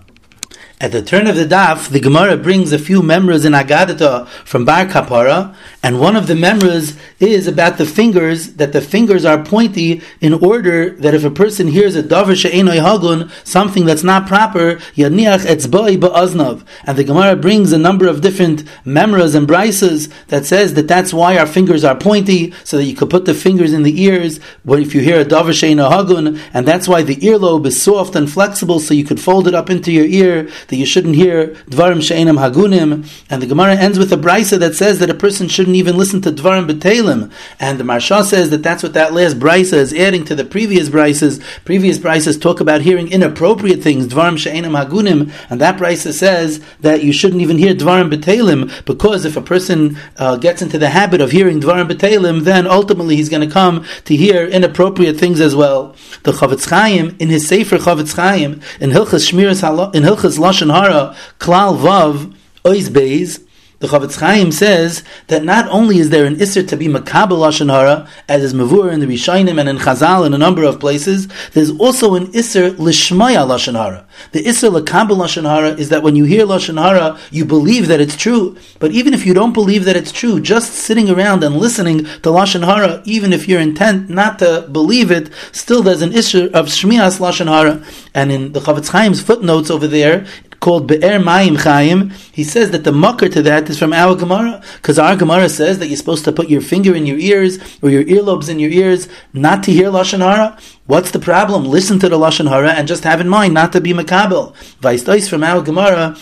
At 0.82 0.90
the 0.90 1.00
turn 1.00 1.28
of 1.28 1.36
the 1.36 1.44
daf, 1.44 1.90
the 1.90 2.00
Gemara 2.00 2.36
brings 2.36 2.72
a 2.72 2.78
few 2.78 3.02
memories 3.04 3.44
in 3.44 3.52
Agadata 3.52 4.26
from 4.44 4.64
Bar 4.64 4.86
Kapara, 4.86 5.54
and 5.80 6.00
one 6.00 6.16
of 6.16 6.26
the 6.26 6.34
memories 6.34 6.98
is 7.20 7.46
about 7.46 7.78
the 7.78 7.86
fingers, 7.86 8.54
that 8.54 8.72
the 8.72 8.80
fingers 8.80 9.24
are 9.24 9.44
pointy 9.44 10.02
in 10.20 10.34
order 10.34 10.90
that 10.90 11.14
if 11.14 11.22
a 11.22 11.30
person 11.30 11.68
hears 11.68 11.94
a 11.94 12.02
davar 12.02 12.34
she'enoi 12.34 12.78
hagun, 12.78 13.30
something 13.46 13.84
that's 13.84 14.02
not 14.02 14.26
proper, 14.26 14.74
yaniach 14.96 15.46
etzboi 15.46 15.98
ba'aznav. 15.98 16.66
And 16.84 16.98
the 16.98 17.04
Gemara 17.04 17.36
brings 17.36 17.70
a 17.70 17.78
number 17.78 18.08
of 18.08 18.20
different 18.20 18.64
memories 18.84 19.36
and 19.36 19.46
brises 19.46 20.12
that 20.28 20.46
says 20.46 20.74
that 20.74 20.88
that's 20.88 21.14
why 21.14 21.38
our 21.38 21.46
fingers 21.46 21.84
are 21.84 21.94
pointy, 21.94 22.52
so 22.64 22.78
that 22.78 22.84
you 22.86 22.96
could 22.96 23.08
put 23.08 23.24
the 23.24 23.34
fingers 23.34 23.72
in 23.72 23.84
the 23.84 24.02
ears, 24.02 24.40
What 24.64 24.80
if 24.80 24.96
you 24.96 25.00
hear 25.00 25.20
a 25.20 25.24
davar 25.24 25.54
she'enoi 25.54 25.88
hagun, 25.88 26.40
and 26.52 26.66
that's 26.66 26.88
why 26.88 27.02
the 27.02 27.14
earlobe 27.18 27.66
is 27.66 27.80
soft 27.80 28.16
and 28.16 28.28
flexible, 28.28 28.80
so 28.80 28.94
you 28.94 29.04
could 29.04 29.20
fold 29.20 29.46
it 29.46 29.54
up 29.54 29.70
into 29.70 29.92
your 29.92 30.06
ear, 30.06 30.48
that 30.72 30.78
you 30.78 30.86
shouldn't 30.86 31.16
hear 31.16 31.48
Dvarim 31.68 32.02
She'enam 32.02 32.38
Hagunim, 32.38 33.06
and 33.28 33.42
the 33.42 33.46
Gemara 33.46 33.76
ends 33.76 33.98
with 33.98 34.10
a 34.10 34.16
brisa 34.16 34.58
that 34.58 34.74
says 34.74 35.00
that 35.00 35.10
a 35.10 35.14
person 35.14 35.46
shouldn't 35.46 35.76
even 35.76 35.98
listen 35.98 36.22
to 36.22 36.32
Dvarim 36.32 36.66
B'Telim, 36.66 37.30
and 37.60 37.78
the 37.78 37.84
Marsha 37.84 38.24
says 38.24 38.48
that 38.48 38.62
that's 38.62 38.82
what 38.82 38.94
that 38.94 39.12
last 39.12 39.38
brisa 39.38 39.74
is 39.74 39.92
adding 39.92 40.24
to 40.24 40.34
the 40.34 40.46
previous 40.46 40.88
brises. 40.88 41.44
Previous 41.66 41.98
brises 41.98 42.40
talk 42.40 42.58
about 42.58 42.80
hearing 42.80 43.12
inappropriate 43.12 43.82
things, 43.82 44.06
Dvarim 44.06 44.38
She'enam 44.38 44.72
Hagunim, 44.72 45.30
and 45.50 45.60
that 45.60 45.78
brisa 45.78 46.10
says 46.10 46.64
that 46.80 47.04
you 47.04 47.12
shouldn't 47.12 47.42
even 47.42 47.58
hear 47.58 47.74
Dvarim 47.74 48.10
B'Telim, 48.10 48.84
because 48.86 49.26
if 49.26 49.36
a 49.36 49.42
person 49.42 49.98
uh, 50.16 50.38
gets 50.38 50.62
into 50.62 50.78
the 50.78 50.88
habit 50.88 51.20
of 51.20 51.32
hearing 51.32 51.60
Dvarim 51.60 51.86
B'Telim, 51.86 52.44
then 52.44 52.66
ultimately 52.66 53.16
he's 53.16 53.28
going 53.28 53.46
to 53.46 53.52
come 53.52 53.84
to 54.06 54.16
hear 54.16 54.46
inappropriate 54.46 55.18
things 55.18 55.38
as 55.38 55.54
well. 55.54 55.94
The 56.22 56.32
Chofetz 56.32 56.70
Chaim, 56.70 57.14
in 57.18 57.28
his 57.28 57.46
Sefer 57.46 57.76
Chofetz 57.76 58.16
Chaim, 58.16 58.62
in 58.80 58.88
Hilchas 58.88 59.30
Shmiras 59.30 59.62
in 59.94 60.02
Hilchas 60.04 60.38
Lashon 60.52 60.70
Hara, 60.70 61.16
Klal 61.38 61.76
Vav, 61.78 62.34
Ois 62.64 62.88
Beis, 62.90 63.40
the 63.82 63.88
Chofetz 63.88 64.20
Chaim 64.20 64.52
says 64.52 65.02
that 65.26 65.42
not 65.42 65.68
only 65.68 65.98
is 65.98 66.10
there 66.10 66.24
an 66.24 66.36
Isser 66.36 66.66
to 66.68 66.76
be 66.76 66.86
Makabel 66.86 67.40
Lashon 67.40 67.68
Hara, 67.68 68.08
as 68.28 68.44
is 68.44 68.54
Mavur 68.54 68.92
in 68.92 69.00
the 69.00 69.06
Rishainim 69.06 69.58
and 69.58 69.68
in 69.68 69.76
Chazal 69.78 70.24
in 70.24 70.32
a 70.32 70.38
number 70.38 70.62
of 70.62 70.78
places, 70.78 71.26
there's 71.50 71.72
also 71.80 72.14
an 72.14 72.28
Isser 72.28 72.70
Lishmaya 72.76 73.44
Lashon 73.44 73.74
Hara. 73.74 74.06
The 74.30 74.44
Isser 74.44 74.70
Lakabel 74.70 75.16
Lashon 75.16 75.50
Hara 75.50 75.70
is 75.70 75.88
that 75.88 76.04
when 76.04 76.14
you 76.14 76.22
hear 76.22 76.46
Lashon 76.46 76.80
Hara, 76.80 77.18
you 77.32 77.44
believe 77.44 77.88
that 77.88 78.00
it's 78.00 78.16
true. 78.16 78.56
But 78.78 78.92
even 78.92 79.14
if 79.14 79.26
you 79.26 79.34
don't 79.34 79.52
believe 79.52 79.84
that 79.86 79.96
it's 79.96 80.12
true, 80.12 80.40
just 80.40 80.74
sitting 80.74 81.10
around 81.10 81.42
and 81.42 81.56
listening 81.56 82.04
to 82.04 82.30
Lashon 82.30 82.64
Hara, 82.64 83.02
even 83.04 83.32
if 83.32 83.48
you're 83.48 83.60
intent 83.60 84.08
not 84.08 84.38
to 84.38 84.68
believe 84.70 85.10
it, 85.10 85.28
still 85.50 85.82
there's 85.82 86.02
an 86.02 86.10
Isser 86.10 86.52
of 86.52 86.66
Shmias 86.66 87.18
Lashon 87.18 87.48
Hara. 87.48 87.84
And 88.14 88.30
in 88.30 88.52
the 88.52 88.60
Chofetz 88.60 88.92
Chaim's 88.92 89.20
footnotes 89.20 89.72
over 89.72 89.88
there, 89.88 90.24
called 90.62 90.86
Be'er 90.86 91.18
Mayim 91.18 91.58
Chaim, 91.58 92.10
he 92.32 92.44
says 92.44 92.70
that 92.70 92.84
the 92.84 92.92
mucker 92.92 93.28
to 93.28 93.42
that 93.42 93.68
is 93.68 93.78
from 93.78 93.92
our 93.92 94.14
Gemara, 94.14 94.62
because 94.76 94.98
our 94.98 95.16
Gemara 95.16 95.48
says 95.48 95.80
that 95.80 95.88
you're 95.88 95.96
supposed 95.96 96.24
to 96.24 96.32
put 96.32 96.48
your 96.48 96.60
finger 96.62 96.94
in 96.94 97.04
your 97.04 97.18
ears 97.18 97.58
or 97.82 97.90
your 97.90 98.04
earlobes 98.04 98.48
in 98.48 98.60
your 98.60 98.70
ears 98.70 99.08
not 99.34 99.64
to 99.64 99.72
hear 99.72 99.90
Lashon 99.90 100.20
Hara. 100.20 100.56
What's 100.86 101.10
the 101.10 101.18
problem? 101.18 101.64
Listen 101.64 101.98
to 101.98 102.08
the 102.08 102.16
Lashon 102.16 102.48
Hara 102.48 102.70
and 102.70 102.86
just 102.86 103.02
have 103.02 103.20
in 103.20 103.28
mind 103.28 103.54
not 103.54 103.72
to 103.72 103.80
be 103.80 103.92
makabel. 103.92 104.54
Vice 104.80 105.28
from 105.28 105.42
our 105.42 105.60
Gemara, 105.62 106.16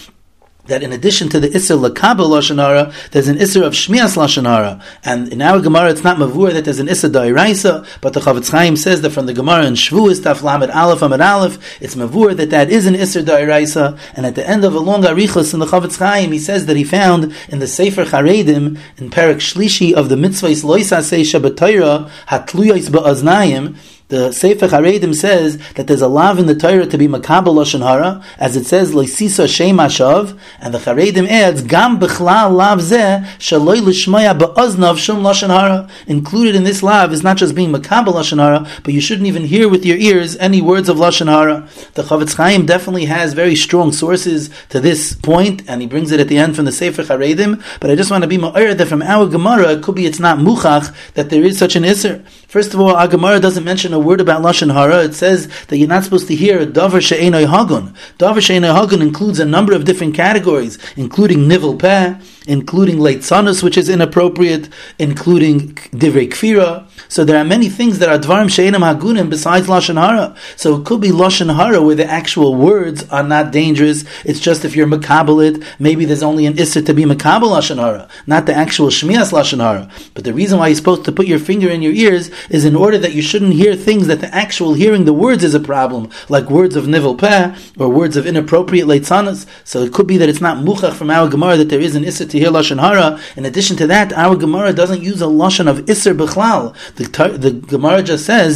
that 0.70 0.83
in 0.83 0.92
addition 0.92 1.28
to 1.28 1.38
the 1.38 1.48
Isser 1.48 1.78
Lakabel 1.78 2.30
Lashon 2.30 2.56
Hara, 2.56 2.92
there's 3.11 3.28
an 3.28 3.37
Isser 3.37 3.62
of 3.62 3.74
Shmias 3.74 4.16
Lashon 4.16 4.46
Hara. 4.46 4.83
And 5.04 5.33
in 5.33 5.42
our 5.42 5.61
Gemara, 5.61 5.90
it's 5.90 6.02
not 6.02 6.16
Mavur 6.16 6.52
that 6.52 6.64
there's 6.64 6.78
an 6.78 6.87
Isser 6.87 7.11
Dairaisa, 7.11 7.87
but 8.00 8.14
the 8.14 8.20
Chofetz 8.20 8.50
Chaim 8.50 8.76
says 8.76 9.02
that 9.02 9.11
from 9.11 9.26
the 9.26 9.35
Gemara 9.35 9.66
in 9.66 9.74
Shvuas, 9.74 10.20
Taf 10.20 10.42
Lamed 10.42 10.70
Aleph 10.70 11.02
Amid 11.02 11.20
Aleph, 11.20 11.83
it's 11.83 11.94
Mavur 11.94 12.35
that 12.37 12.50
that 12.50 12.70
is 12.70 12.87
an 12.87 12.94
Isser 12.94 13.22
Dairaisa. 13.22 13.98
And 14.14 14.24
at 14.24 14.35
the 14.35 14.48
end 14.48 14.64
of 14.64 14.74
a 14.74 14.80
long 14.80 15.02
Arichos 15.02 15.52
in 15.52 15.61
the 15.61 15.66
Chofetz 15.66 15.98
Chaim, 15.98 16.33
he 16.33 16.38
says 16.38 16.66
that 16.66 16.76
he 16.76 16.85
found 16.85 17.35
in 17.48 17.59
the 17.59 17.66
Sefer 17.66 18.04
Charedim, 18.04 18.78
in 18.96 19.11
Perak 19.11 19.38
Shlishi 19.38 19.92
of 19.92 20.09
the 20.09 20.16
Mitzvahs 20.16 20.64
Loisa 20.64 20.98
Seisha 20.98 21.40
B'Torah, 21.40 22.11
Hatluyos 22.28 22.88
Ba'aznayim, 22.88 23.76
the 24.10 24.32
Sefer 24.32 24.66
Haredim 24.66 25.14
says 25.14 25.56
that 25.74 25.86
there's 25.86 26.02
a 26.02 26.08
lav 26.08 26.40
in 26.40 26.46
the 26.46 26.54
Torah 26.54 26.84
to 26.84 26.98
be 26.98 27.06
makabel 27.06 27.54
lashon 27.54 27.80
hara, 27.80 28.22
as 28.38 28.56
it 28.56 28.66
says 28.66 28.92
leisisa 28.92 29.48
shem 29.48 29.76
ashav, 29.76 30.36
and 30.60 30.74
the 30.74 30.78
Haredim 30.78 31.28
adds 31.28 31.62
gam 31.62 32.00
bechlal 32.00 32.52
lav 32.52 32.80
zeh 32.80 33.24
shaloi 33.38 33.80
lishmaya 33.80 34.36
beoznav 34.36 34.98
shum 34.98 35.22
lashon 35.22 35.48
hara. 35.48 35.88
Included 36.08 36.56
in 36.56 36.64
this 36.64 36.82
lav 36.82 37.12
is 37.12 37.22
not 37.22 37.36
just 37.36 37.54
being 37.54 37.72
makabel 37.72 38.14
lashon 38.14 38.38
hara, 38.38 38.68
but 38.82 38.92
you 38.92 39.00
shouldn't 39.00 39.28
even 39.28 39.44
hear 39.44 39.68
with 39.68 39.86
your 39.86 39.96
ears 39.96 40.36
any 40.38 40.60
words 40.60 40.88
of 40.88 40.96
lashon 40.96 41.28
hara. 41.28 41.68
The 41.94 42.02
Chofetz 42.02 42.34
Chaim 42.34 42.66
definitely 42.66 43.04
has 43.04 43.32
very 43.32 43.54
strong 43.54 43.92
sources 43.92 44.50
to 44.70 44.80
this 44.80 45.14
point, 45.14 45.62
and 45.68 45.80
he 45.80 45.86
brings 45.86 46.10
it 46.10 46.18
at 46.18 46.26
the 46.26 46.36
end 46.36 46.56
from 46.56 46.64
the 46.64 46.72
Sefer 46.72 47.04
Haredim. 47.04 47.62
But 47.78 47.90
I 47.90 47.94
just 47.94 48.10
want 48.10 48.22
to 48.22 48.28
be 48.28 48.38
ma'ir 48.38 48.76
that 48.76 48.88
from 48.88 49.02
our 49.02 49.28
Gemara, 49.28 49.74
it 49.74 49.84
could 49.84 49.94
be 49.94 50.06
it's 50.06 50.18
not 50.18 50.38
muchach 50.38 50.92
that 51.14 51.30
there 51.30 51.44
is 51.44 51.58
such 51.58 51.76
an 51.76 51.84
iser. 51.84 52.24
First 52.48 52.74
of 52.74 52.80
all, 52.80 52.96
our 52.96 53.06
Gemara 53.06 53.38
doesn't 53.38 53.62
mention 53.62 53.92
a 53.92 53.99
word 54.00 54.20
about 54.20 54.42
lashon 54.42 54.72
hara. 54.72 55.04
It 55.04 55.14
says 55.14 55.48
that 55.66 55.78
you're 55.78 55.88
not 55.88 56.04
supposed 56.04 56.28
to 56.28 56.34
hear 56.34 56.60
a 56.60 56.66
davar 56.66 57.00
she'enoi 57.00 57.46
hagun. 57.46 57.94
Davar 58.18 58.40
she'enoi 58.40 58.74
hagun 58.74 59.00
includes 59.00 59.38
a 59.38 59.44
number 59.44 59.72
of 59.72 59.84
different 59.84 60.14
categories, 60.14 60.78
including 60.96 61.46
nivel 61.46 61.76
peh, 61.76 62.14
including 62.50 62.96
leitzanos, 62.96 63.62
which 63.62 63.78
is 63.78 63.88
inappropriate, 63.88 64.68
including 64.98 65.72
divrei 66.02 66.28
kfira. 66.28 66.84
So 67.08 67.24
there 67.24 67.38
are 67.38 67.44
many 67.44 67.68
things 67.68 68.00
that 68.00 68.08
are 68.08 68.18
dvarim 68.18 68.50
she'enam 68.50 68.82
hagunim 68.82 69.30
besides 69.30 69.68
lashon 69.68 70.00
hara. 70.00 70.36
So 70.56 70.76
it 70.76 70.84
could 70.84 71.00
be 71.00 71.10
lashon 71.10 71.54
hara 71.54 71.80
where 71.80 71.94
the 71.94 72.06
actual 72.06 72.56
words 72.56 73.08
are 73.10 73.22
not 73.22 73.52
dangerous. 73.52 74.04
It's 74.24 74.40
just 74.40 74.64
if 74.64 74.74
you're 74.74 74.88
makabelit, 74.88 75.64
maybe 75.78 76.04
there's 76.04 76.24
only 76.24 76.44
an 76.46 76.58
issa 76.58 76.82
to 76.82 76.92
be 76.92 77.04
makabel 77.04 77.50
lashon 77.56 77.76
hara, 77.76 78.08
not 78.26 78.46
the 78.46 78.54
actual 78.54 78.88
shmias 78.88 79.32
lashon 79.32 79.60
hara. 79.60 79.88
But 80.14 80.24
the 80.24 80.34
reason 80.34 80.58
why 80.58 80.68
you're 80.68 80.76
supposed 80.76 81.04
to 81.04 81.12
put 81.12 81.28
your 81.28 81.38
finger 81.38 81.70
in 81.70 81.82
your 81.82 81.92
ears 81.92 82.32
is 82.48 82.64
in 82.64 82.74
order 82.74 82.98
that 82.98 83.14
you 83.14 83.22
shouldn't 83.22 83.54
hear 83.54 83.76
things 83.76 84.08
that 84.08 84.20
the 84.20 84.34
actual 84.34 84.74
hearing 84.74 85.04
the 85.04 85.12
words 85.12 85.44
is 85.44 85.54
a 85.54 85.60
problem, 85.60 86.10
like 86.28 86.50
words 86.50 86.74
of 86.74 86.88
nivel 86.88 87.14
peh 87.14 87.56
or 87.78 87.88
words 87.88 88.16
of 88.16 88.26
inappropriate 88.26 88.88
leitzanas. 88.88 89.46
So 89.62 89.82
it 89.82 89.92
could 89.92 90.08
be 90.08 90.16
that 90.16 90.28
it's 90.28 90.40
not 90.40 90.64
muchach 90.64 90.94
from 90.94 91.10
our 91.10 91.28
Gemara 91.28 91.56
that 91.58 91.68
there 91.68 91.80
is 91.80 91.94
an 91.94 92.02
issa 92.02 92.26
to 92.26 92.39
hear 92.40 92.50
lashon 92.50 92.81
hara. 92.81 93.20
In 93.37 93.44
addition 93.44 93.76
to 93.76 93.87
that, 93.87 94.12
our 94.12 94.37
Gemara 94.37 94.72
doesn't 94.72 95.03
use 95.03 95.20
a 95.22 95.26
lashon 95.26 95.68
of 95.68 95.88
iser 95.88 96.14
bechlal. 96.14 96.74
The, 96.96 97.05
the 97.38 97.53
Gemara 97.53 98.03
just 98.03 98.26
says 98.26 98.53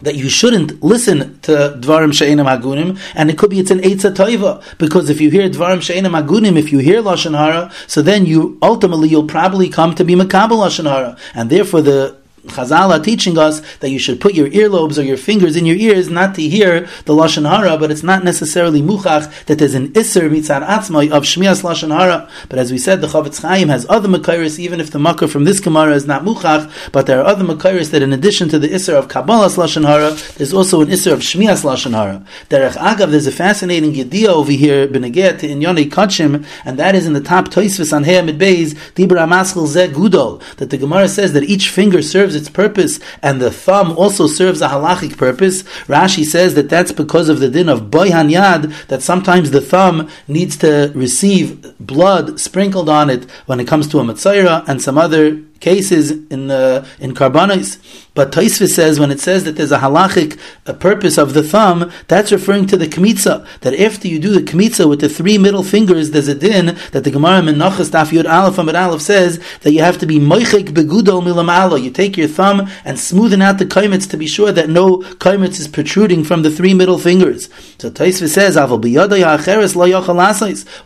that 0.00 0.16
you 0.16 0.28
shouldn't 0.28 0.82
listen 0.82 1.38
to 1.40 1.52
Dvarim 1.80 2.12
She'enim 2.12 2.46
Hagunim, 2.46 2.98
and 3.14 3.30
it 3.30 3.38
could 3.38 3.50
be 3.50 3.60
it's 3.60 3.70
an 3.70 3.78
Eitzah 3.78 4.14
Toiva, 4.14 4.62
because 4.78 5.08
if 5.08 5.20
you 5.20 5.30
hear 5.30 5.48
Dvarim 5.48 5.80
She'enim 5.80 6.12
Hagunim, 6.12 6.58
if 6.58 6.72
you 6.72 6.78
hear 6.78 7.00
Lashon 7.00 7.36
Hara, 7.38 7.72
so 7.86 8.02
then 8.02 8.26
you, 8.26 8.58
ultimately, 8.60 9.08
you'll 9.08 9.26
probably 9.26 9.68
come 9.68 9.94
to 9.94 10.04
be 10.04 10.14
Makabal 10.14 10.58
Lashon 10.64 10.90
Hara, 10.90 11.16
and 11.34 11.48
therefore 11.48 11.80
the 11.80 12.16
Chazal 12.46 12.90
are 12.90 13.02
teaching 13.02 13.38
us 13.38 13.62
that 13.78 13.88
you 13.88 13.98
should 13.98 14.20
put 14.20 14.34
your 14.34 14.48
earlobes 14.50 14.98
or 14.98 15.02
your 15.02 15.16
fingers 15.16 15.56
in 15.56 15.64
your 15.64 15.76
ears 15.76 16.10
not 16.10 16.34
to 16.34 16.42
hear 16.42 16.82
the 17.06 17.14
lashon 17.14 17.48
hara, 17.48 17.78
but 17.78 17.90
it's 17.90 18.02
not 18.02 18.22
necessarily 18.22 18.82
muchach 18.82 19.46
that 19.46 19.58
there's 19.58 19.74
an 19.74 19.92
iser 19.96 20.28
mitzad 20.28 20.66
atzmai 20.66 21.10
of 21.10 21.22
shmias 21.22 21.62
lashon 21.62 21.96
hara. 21.96 22.28
But 22.50 22.58
as 22.58 22.70
we 22.70 22.76
said, 22.76 23.00
the 23.00 23.06
Chofetz 23.06 23.40
Chaim 23.40 23.68
has 23.68 23.86
other 23.88 24.08
makairis, 24.08 24.58
even 24.58 24.78
if 24.78 24.90
the 24.90 24.98
makar 24.98 25.26
from 25.26 25.44
this 25.44 25.58
gemara 25.58 25.94
is 25.94 26.06
not 26.06 26.22
muchach, 26.22 26.70
but 26.92 27.06
there 27.06 27.18
are 27.20 27.24
other 27.24 27.44
makairis 27.44 27.90
that 27.92 28.02
in 28.02 28.12
addition 28.12 28.50
to 28.50 28.58
the 28.58 28.74
iser 28.74 28.94
of 28.94 29.08
kabbalas 29.08 29.56
lashon 29.56 29.86
hara, 29.86 30.10
there's 30.36 30.52
also 30.52 30.82
an 30.82 30.90
iser 30.90 31.14
of 31.14 31.20
shmias 31.20 31.64
lashon 31.64 31.92
hara. 31.92 32.22
Derech 32.50 32.72
agav, 32.72 33.10
there's 33.10 33.26
a 33.26 33.32
fascinating 33.32 33.98
idea 33.98 34.30
over 34.30 34.52
here 34.52 34.86
benegeh 34.86 35.38
to 35.38 35.48
inyonei 35.48 35.90
kachim, 35.90 36.44
and 36.66 36.78
that 36.78 36.94
is 36.94 37.06
in 37.06 37.14
the 37.14 37.22
top 37.22 37.48
toisvis 37.48 37.94
on 37.94 38.04
He'amid 38.04 38.38
Beis 38.38 38.74
dibra 38.94 39.26
maschil 39.26 39.66
zeh 39.66 39.88
gudol, 39.88 40.42
that 40.56 40.68
the 40.68 40.76
gemara 40.76 41.08
says 41.08 41.32
that 41.32 41.44
each 41.44 41.70
finger 41.70 42.02
serves 42.02 42.33
serves 42.34 42.46
its 42.46 42.50
purpose, 42.50 43.00
and 43.22 43.40
the 43.40 43.50
thumb 43.50 43.96
also 43.96 44.26
serves 44.26 44.60
a 44.60 44.68
halachic 44.68 45.16
purpose. 45.16 45.62
Rashi 45.86 46.24
says 46.24 46.54
that 46.54 46.68
that's 46.68 46.92
because 46.92 47.28
of 47.28 47.40
the 47.40 47.48
din 47.48 47.68
of 47.68 47.90
boyhan 47.90 48.30
yad, 48.30 48.72
that 48.88 49.02
sometimes 49.02 49.50
the 49.50 49.60
thumb 49.60 50.08
needs 50.28 50.56
to 50.58 50.92
receive 50.94 51.76
blood 51.78 52.40
sprinkled 52.40 52.88
on 52.88 53.10
it 53.10 53.30
when 53.46 53.60
it 53.60 53.68
comes 53.68 53.88
to 53.88 54.00
a 54.00 54.02
matzayra, 54.02 54.64
and 54.68 54.82
some 54.82 54.98
other 54.98 55.40
cases 55.60 56.10
in 56.10 56.50
uh, 56.50 56.86
in 56.98 57.14
karbanos. 57.14 57.78
But 58.14 58.30
Taisva 58.30 58.68
says 58.68 59.00
when 59.00 59.10
it 59.10 59.20
says 59.20 59.44
that 59.44 59.56
there's 59.56 59.72
a 59.72 59.78
halachic 59.78 60.38
a 60.66 60.74
purpose 60.74 61.18
of 61.18 61.34
the 61.34 61.42
thumb, 61.42 61.90
that's 62.06 62.30
referring 62.30 62.66
to 62.68 62.76
the 62.76 62.86
kmitza. 62.86 63.46
That 63.60 63.74
after 63.78 64.06
you 64.06 64.18
do 64.18 64.30
the 64.32 64.40
kmitza 64.40 64.88
with 64.88 65.00
the 65.00 65.08
three 65.08 65.36
middle 65.36 65.64
fingers, 65.64 66.12
there's 66.12 66.28
a 66.28 66.34
din 66.34 66.76
that 66.92 67.04
the 67.04 67.10
Gemara 67.10 67.40
Menachas 67.40 67.90
Daf 67.90 68.10
Yud 68.10 68.30
Aleph 68.30 68.58
Amid 68.58 68.76
Aleph 68.76 69.02
says 69.02 69.42
that 69.62 69.72
you 69.72 69.80
have 69.80 69.98
to 69.98 70.06
be 70.06 70.18
moichik 70.18 70.68
begudol 70.68 71.22
milamalo. 71.22 71.82
You 71.82 71.90
take 71.90 72.16
your 72.16 72.28
thumb 72.28 72.60
and 72.84 72.96
smoothen 72.98 73.42
out 73.42 73.58
the 73.58 73.66
kaimitz 73.66 74.08
to 74.10 74.16
be 74.16 74.26
sure 74.26 74.52
that 74.52 74.68
no 74.68 74.98
kaimitz 74.98 75.58
is 75.58 75.66
protruding 75.66 76.22
from 76.24 76.42
the 76.42 76.50
three 76.50 76.74
middle 76.74 76.98
fingers. 76.98 77.48
So 77.78 77.90
Taisva 77.90 78.28
says, 78.28 78.56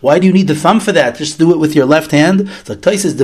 Why 0.00 0.18
do 0.18 0.26
you 0.26 0.32
need 0.32 0.48
the 0.48 0.54
thumb 0.54 0.80
for 0.80 0.92
that? 0.92 1.16
Just 1.16 1.38
do 1.38 1.52
it 1.52 1.58
with 1.58 1.74
your 1.74 1.86
left 1.86 2.10
hand. 2.10 2.48
So 2.64 2.74
Taisva 2.74 3.16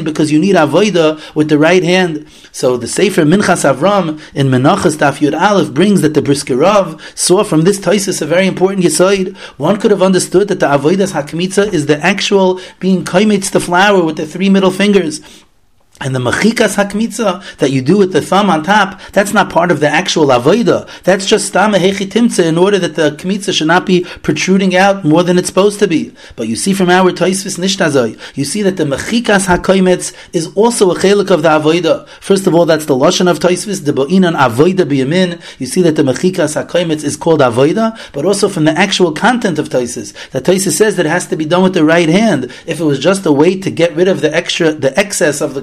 says, 0.00 0.04
because 0.04 0.32
you 0.32 0.38
need 0.38 0.56
avoida 0.56 1.18
with 1.34 1.48
the 1.48 1.58
right 1.58 1.82
hand. 1.82 2.26
So 2.52 2.76
the 2.76 2.88
Sefer 2.88 3.22
Minchas 3.22 3.64
Avram 3.64 4.20
in 4.34 4.48
Menachas 4.48 4.96
Daf 4.96 5.18
Yud 5.18 5.38
Aleph 5.38 5.72
brings 5.72 6.00
that 6.02 6.14
the 6.14 6.22
Brisker 6.22 6.56
Rav 6.56 7.00
saw 7.14 7.44
from 7.44 7.62
this 7.62 7.78
Taisus 7.78 8.22
a 8.22 8.26
very 8.26 8.46
important 8.46 8.84
yisoid. 8.84 9.36
One 9.58 9.78
could 9.78 9.90
have 9.90 10.02
understood 10.02 10.48
that 10.48 10.60
the 10.60 10.66
avoidas 10.66 11.12
hakmitza 11.12 11.72
is 11.72 11.86
the 11.86 11.98
actual 11.98 12.60
being 12.78 13.04
kaimitz 13.04 13.50
the 13.50 13.60
flower 13.60 14.04
with 14.04 14.16
the 14.16 14.26
three 14.26 14.48
middle 14.48 14.70
fingers. 14.70 15.20
And 16.02 16.14
the 16.14 16.18
machikas 16.18 16.76
hakmitza 16.76 17.58
that 17.58 17.70
you 17.70 17.82
do 17.82 17.98
with 17.98 18.14
the 18.14 18.22
thumb 18.22 18.48
on 18.48 18.62
top, 18.62 18.98
that's 19.12 19.34
not 19.34 19.50
part 19.50 19.70
of 19.70 19.80
the 19.80 19.88
actual 19.88 20.28
avoida. 20.28 20.88
That's 21.02 21.26
just 21.26 21.48
stam 21.48 21.72
hechitimtza 21.72 22.42
in 22.46 22.56
order 22.56 22.78
that 22.78 22.94
the 22.94 23.10
kmitza 23.10 23.52
should 23.52 23.66
not 23.66 23.84
be 23.84 24.04
protruding 24.22 24.74
out 24.74 25.04
more 25.04 25.22
than 25.22 25.36
it's 25.36 25.48
supposed 25.48 25.78
to 25.80 25.86
be. 25.86 26.14
But 26.36 26.48
you 26.48 26.56
see 26.56 26.72
from 26.72 26.88
our 26.88 27.12
toisvis 27.12 27.58
nishtazoi, 27.58 28.18
you 28.34 28.46
see 28.46 28.62
that 28.62 28.78
the 28.78 28.84
machikas 28.84 29.46
hakoimetz 29.46 30.16
is 30.32 30.46
also 30.56 30.90
a 30.90 30.94
chelik 30.94 31.30
of 31.30 31.42
the 31.42 31.50
avoida. 31.50 32.08
First 32.20 32.46
of 32.46 32.54
all, 32.54 32.64
that's 32.64 32.86
the 32.86 32.96
lashon 32.96 33.30
of 33.30 33.38
toisvis, 33.38 33.84
the 33.84 33.92
bo'inan 33.92 34.38
avoida 34.38 34.88
biyamin. 34.88 35.38
You 35.60 35.66
see 35.66 35.82
that 35.82 35.96
the 35.96 36.02
machikas 36.02 36.56
hakoimetz 36.56 37.04
is 37.04 37.18
called 37.18 37.40
avoida, 37.40 37.98
but 38.14 38.24
also 38.24 38.48
from 38.48 38.64
the 38.64 38.72
actual 38.72 39.12
content 39.12 39.58
of 39.58 39.68
toisvis. 39.68 40.14
That 40.30 40.44
toisvis 40.44 40.72
says 40.72 40.96
that 40.96 41.04
it 41.04 41.10
has 41.10 41.26
to 41.26 41.36
be 41.36 41.44
done 41.44 41.62
with 41.62 41.74
the 41.74 41.84
right 41.84 42.08
hand. 42.08 42.44
If 42.66 42.80
it 42.80 42.84
was 42.84 42.98
just 42.98 43.26
a 43.26 43.32
way 43.32 43.60
to 43.60 43.70
get 43.70 43.94
rid 43.94 44.08
of 44.08 44.22
the 44.22 44.34
extra, 44.34 44.72
the 44.72 44.98
excess 44.98 45.42
of 45.42 45.52
the 45.52 45.60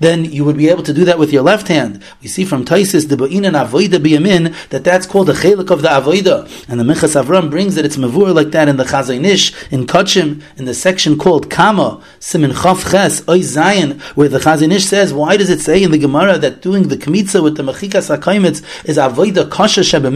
then 0.00 0.24
you 0.24 0.44
would 0.44 0.56
be 0.56 0.68
able 0.68 0.82
to 0.82 0.92
do 0.92 1.04
that 1.04 1.18
with 1.18 1.32
your 1.32 1.42
left 1.42 1.68
hand. 1.68 2.02
We 2.22 2.28
see 2.28 2.44
from 2.44 2.64
Taisis 2.64 3.08
the 3.08 3.16
Ba'inan 3.16 3.52
Avoida 3.52 3.98
Biyamin 3.98 4.54
that 4.68 4.84
that's 4.84 5.06
called 5.06 5.28
the 5.28 5.32
chelik 5.32 5.70
of 5.70 5.82
the 5.82 5.88
Avoida. 5.88 6.48
And 6.68 6.80
the 6.80 6.84
Minchas 6.84 7.20
Avram 7.20 7.50
brings 7.50 7.74
that 7.74 7.84
it's 7.84 7.96
Mavur 7.96 8.34
like 8.34 8.50
that 8.50 8.68
in 8.68 8.76
the 8.76 8.84
Chazaynish, 8.84 9.72
in 9.72 9.86
Kachim, 9.86 10.42
in 10.56 10.64
the 10.64 10.74
section 10.74 11.18
called 11.18 11.50
Kama, 11.50 12.02
Simin 12.20 12.52
Chav 12.52 12.90
Ches, 12.90 13.26
Oy 13.28 13.40
Zayin, 13.40 14.00
where 14.16 14.28
the 14.28 14.38
Chazaynish 14.38 14.86
says, 14.86 15.12
why 15.12 15.36
does 15.36 15.50
it 15.50 15.60
say 15.60 15.82
in 15.82 15.90
the 15.90 15.98
Gemara 15.98 16.38
that 16.38 16.62
doing 16.62 16.88
the 16.88 16.96
Kmitza 16.96 17.42
with 17.42 17.56
the 17.56 17.62
Mechikas 17.62 18.16
HaKaimitz 18.16 18.62
is 18.88 18.96
Avoida 18.96 19.50
Kasha 19.50 19.82
Sheba 19.82 20.10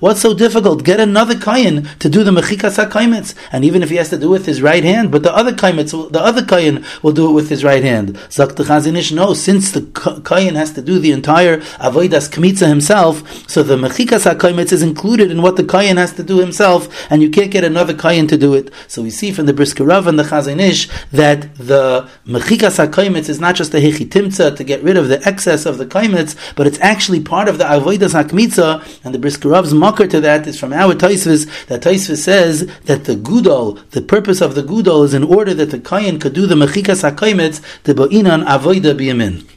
What's 0.00 0.20
so 0.20 0.34
difficult? 0.34 0.84
Get 0.84 1.00
another 1.00 1.34
Kayin 1.34 1.98
to 1.98 2.08
do 2.08 2.24
the 2.24 2.30
Mechikas 2.30 2.84
HaKaimitz. 2.84 3.34
And 3.52 3.64
even 3.64 3.82
if 3.82 3.90
he 3.90 3.96
has 3.96 4.10
to 4.10 4.18
do 4.18 4.28
it 4.28 4.38
with 4.38 4.46
his 4.46 4.62
right 4.62 4.84
hand, 4.84 5.10
but 5.10 5.22
the 5.22 5.34
other 5.34 5.52
Kaimitz, 5.52 6.12
the 6.12 6.20
other 6.20 6.42
Kayin 6.42 6.84
will 7.02 7.12
do 7.12 7.28
it 7.28 7.32
with 7.32 7.48
his 7.48 7.64
right 7.64 7.82
hand. 7.82 8.18
Zak 8.30 8.53
the 8.56 8.64
Chazinish, 8.64 9.12
no, 9.14 9.34
since 9.34 9.70
the 9.72 9.82
Kayin 9.82 10.54
has 10.54 10.72
to 10.72 10.82
do 10.82 10.98
the 10.98 11.12
entire 11.12 11.58
Avoidas 11.58 12.30
Kmitza 12.30 12.68
himself, 12.68 13.48
so 13.48 13.62
the 13.62 13.76
Mechikas 13.76 14.30
HaKaimitz 14.30 14.72
is 14.72 14.82
included 14.82 15.30
in 15.30 15.42
what 15.42 15.56
the 15.56 15.62
Kayin 15.62 15.96
has 15.96 16.12
to 16.14 16.22
do 16.22 16.38
himself, 16.38 16.88
and 17.10 17.22
you 17.22 17.30
can't 17.30 17.50
get 17.50 17.64
another 17.64 17.94
Kayin 17.94 18.28
to 18.28 18.36
do 18.36 18.54
it. 18.54 18.70
So 18.88 19.02
we 19.02 19.10
see 19.10 19.32
from 19.32 19.46
the 19.46 19.52
Brisker 19.52 19.84
Rav 19.84 20.06
and 20.06 20.18
the 20.18 20.24
Chazinish 20.24 20.90
that 21.10 21.54
the 21.56 22.08
Mechikas 22.26 22.84
HaKaimitz 22.84 23.28
is 23.28 23.40
not 23.40 23.54
just 23.54 23.74
a 23.74 23.78
Hechitimtza 23.78 24.56
to 24.56 24.64
get 24.64 24.82
rid 24.82 24.96
of 24.96 25.08
the 25.08 25.26
excess 25.26 25.66
of 25.66 25.78
the 25.78 25.86
Kaimitz, 25.86 26.36
but 26.56 26.66
it's 26.66 26.80
actually 26.80 27.20
part 27.20 27.48
of 27.48 27.58
the 27.58 27.64
Avoidas 27.64 28.14
HaKmitza, 28.20 29.04
and 29.04 29.14
the 29.14 29.18
Brisker 29.18 29.48
Rav's 29.48 29.74
mocker 29.74 30.06
to 30.06 30.20
that 30.20 30.46
is 30.46 30.58
from 30.58 30.72
our 30.72 30.94
Taisvis, 30.94 31.66
that 31.66 31.82
Taisvis 31.82 32.18
says 32.18 32.66
that 32.84 33.04
the 33.04 33.16
Gudol, 33.16 33.88
the 33.90 34.02
purpose 34.02 34.40
of 34.40 34.54
the 34.54 34.62
Gudol 34.62 35.04
is 35.04 35.14
in 35.14 35.24
order 35.24 35.54
that 35.54 35.70
the 35.70 35.78
Kayin 35.78 36.20
could 36.20 36.34
do 36.34 36.46
the 36.46 36.54
Mechikas 36.54 37.08
HaKaimitz, 37.08 37.60
the 37.84 37.94
Ba'inan 37.94 38.43
avoida 38.46 38.98
biyamin. 38.98 39.53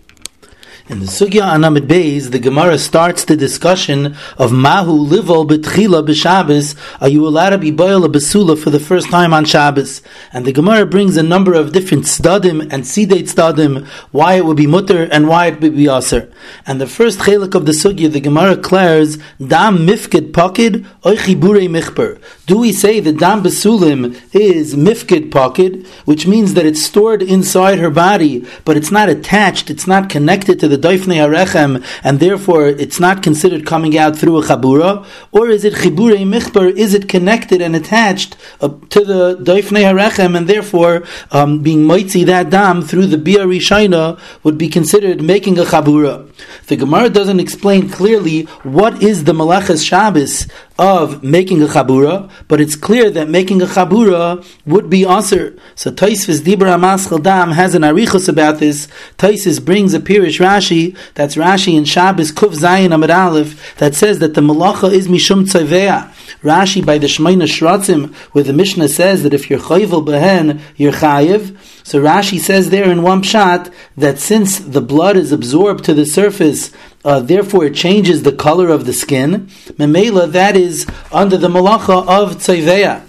In 0.89 1.01
the 1.01 1.05
Sugya 1.05 1.41
Anamid 1.41 1.85
Beis, 1.85 2.31
the 2.31 2.39
Gemara 2.39 2.77
starts 2.77 3.25
the 3.25 3.35
discussion 3.35 4.15
of 4.38 4.53
Mahu 4.53 5.05
Livol 5.05 5.45
B'Tchila 5.45 6.07
B'Shabbos. 6.07 6.77
Are 7.01 7.09
you 7.09 7.27
allowed 7.27 7.49
to 7.49 7.57
be 7.57 7.71
boil 7.71 8.07
Basula 8.07 8.57
for 8.57 8.69
the 8.69 8.79
first 8.79 9.09
time 9.09 9.33
on 9.33 9.43
Shabbos? 9.43 10.01
And 10.31 10.45
the 10.45 10.53
Gemara 10.53 10.85
brings 10.85 11.17
a 11.17 11.23
number 11.23 11.53
of 11.53 11.73
different 11.73 12.05
stadim 12.05 12.61
and 12.71 12.85
sidate 12.85 13.27
stadim, 13.27 13.85
why 14.13 14.35
it 14.35 14.45
would 14.45 14.55
be 14.55 14.65
mutter 14.65 15.09
and 15.11 15.27
why 15.27 15.47
it 15.47 15.59
would 15.59 15.75
be 15.75 15.89
aser. 15.89 16.31
And 16.65 16.79
the 16.79 16.88
first 16.88 17.19
chelik 17.19 17.53
of 17.53 17.65
the 17.65 17.73
Sugya, 17.73 18.09
the 18.09 18.21
Gemara 18.21 18.55
declares, 18.55 19.17
Dam 19.45 19.79
Mifkid 19.79 20.31
Pakid 20.31 20.85
Oichibure 21.01 21.67
Michper. 21.67 22.21
Do 22.45 22.59
we 22.59 22.71
say 22.71 23.01
that 23.01 23.19
Dam 23.19 23.43
Basulim 23.43 24.17
is 24.33 24.73
Mifkid 24.73 25.31
Pakid, 25.31 25.85
which 26.05 26.25
means 26.25 26.53
that 26.53 26.65
it's 26.65 26.81
stored 26.81 27.21
inside 27.21 27.79
her 27.79 27.89
body, 27.89 28.47
but 28.63 28.77
it's 28.77 28.89
not 28.89 29.09
attached, 29.09 29.69
it's 29.69 29.85
not 29.85 30.09
connected 30.09 30.61
to 30.61 30.69
the 30.69 30.76
the 30.78 30.88
doifnei 30.88 31.17
harechem, 31.17 31.84
and 32.03 32.19
therefore 32.19 32.67
it's 32.67 32.99
not 32.99 33.23
considered 33.23 33.65
coming 33.65 33.97
out 33.97 34.17
through 34.17 34.38
a 34.38 34.43
chabura, 34.43 35.05
or 35.32 35.49
is 35.49 35.63
it 35.65 35.73
chibure 35.73 36.17
michbar? 36.17 36.71
Is 36.71 36.93
it 36.93 37.09
connected 37.09 37.61
and 37.61 37.75
attached 37.75 38.38
uh, 38.61 38.69
to 38.89 39.03
the 39.03 39.38
doifnei 39.38 39.84
harechem, 39.91 40.38
and 40.38 40.47
therefore 40.47 41.03
um, 41.32 41.61
being 41.61 41.84
moitzi 41.84 42.25
that 42.25 42.49
dam 42.49 42.82
through 42.82 43.07
the 43.07 43.17
bia 43.17 43.45
rishayna 43.45 44.19
would 44.43 44.57
be 44.57 44.69
considered 44.69 45.21
making 45.21 45.57
a 45.59 45.63
chabura? 45.63 46.30
The 46.67 46.75
Gemara 46.75 47.09
doesn't 47.09 47.39
explain 47.39 47.89
clearly 47.89 48.43
what 48.63 49.01
is 49.01 49.23
the 49.23 49.34
malachas 49.34 49.86
Shabbos 49.86 50.47
of 50.80 51.23
making 51.23 51.61
a 51.61 51.65
chabura, 51.65 52.30
but 52.47 52.61
it's 52.61 52.75
clear 52.75 53.09
that 53.09 53.30
making 53.30 53.61
a 53.61 53.65
chabura 53.65 54.45
would 54.65 54.89
be 54.89 55.05
aser. 55.05 55.57
So 55.75 55.91
Taisvis 55.91 56.41
Dibra 56.41 56.80
Maschal 56.80 57.53
has 57.53 57.75
an 57.75 57.82
arichos 57.82 58.30
about 58.30 58.59
this. 58.59 58.88
Taisvis 59.17 59.63
brings 59.63 59.93
a 59.93 59.99
Pirish 59.99 60.39
Rashi, 60.39 60.95
that's 61.15 61.36
Rashi 61.36 61.75
in 61.75 61.86
Shabbos 61.86 62.32
Kuf 62.32 62.55
Zayin 62.55 62.93
Amid 62.93 63.11
Aleph, 63.11 63.78
that 63.78 63.95
says 63.95 64.19
that 64.19 64.34
the 64.34 64.41
malacha 64.41 64.91
is 64.91 65.07
Mishum 65.07 65.45
Tzavea. 65.45 66.13
Rashi 66.41 66.86
by 66.86 66.97
the 66.97 67.07
Shemaina 67.07 67.43
Shratzim, 67.43 68.13
where 68.34 68.43
the 68.43 68.53
Mishnah 68.53 68.89
says 68.89 69.23
that 69.23 69.34
if 69.34 69.49
you're 69.49 69.59
chayvel 69.59 70.05
behen, 70.05 70.61
you're 70.75 70.91
chayiv. 70.91 71.57
So 71.84 72.01
Rashi 72.01 72.39
says 72.39 72.69
there 72.69 72.89
in 72.89 73.01
one 73.01 73.21
shot 73.23 73.69
that 73.95 74.19
since 74.19 74.59
the 74.59 74.82
blood 74.82 75.17
is 75.17 75.32
absorbed 75.32 75.84
to 75.86 75.93
the 75.93 76.05
surface, 76.05 76.71
uh, 77.05 77.19
therefore 77.19 77.65
it 77.65 77.75
changes 77.75 78.23
the 78.23 78.32
color 78.32 78.69
of 78.69 78.86
the 78.86 78.93
skin. 78.93 79.47
Memela, 79.73 80.32
that 80.32 80.55
is 80.55 80.86
under 81.11 81.38
the 81.38 81.47
malacha 81.47 82.07
of 82.07 82.36
tzayveya. 82.38 83.07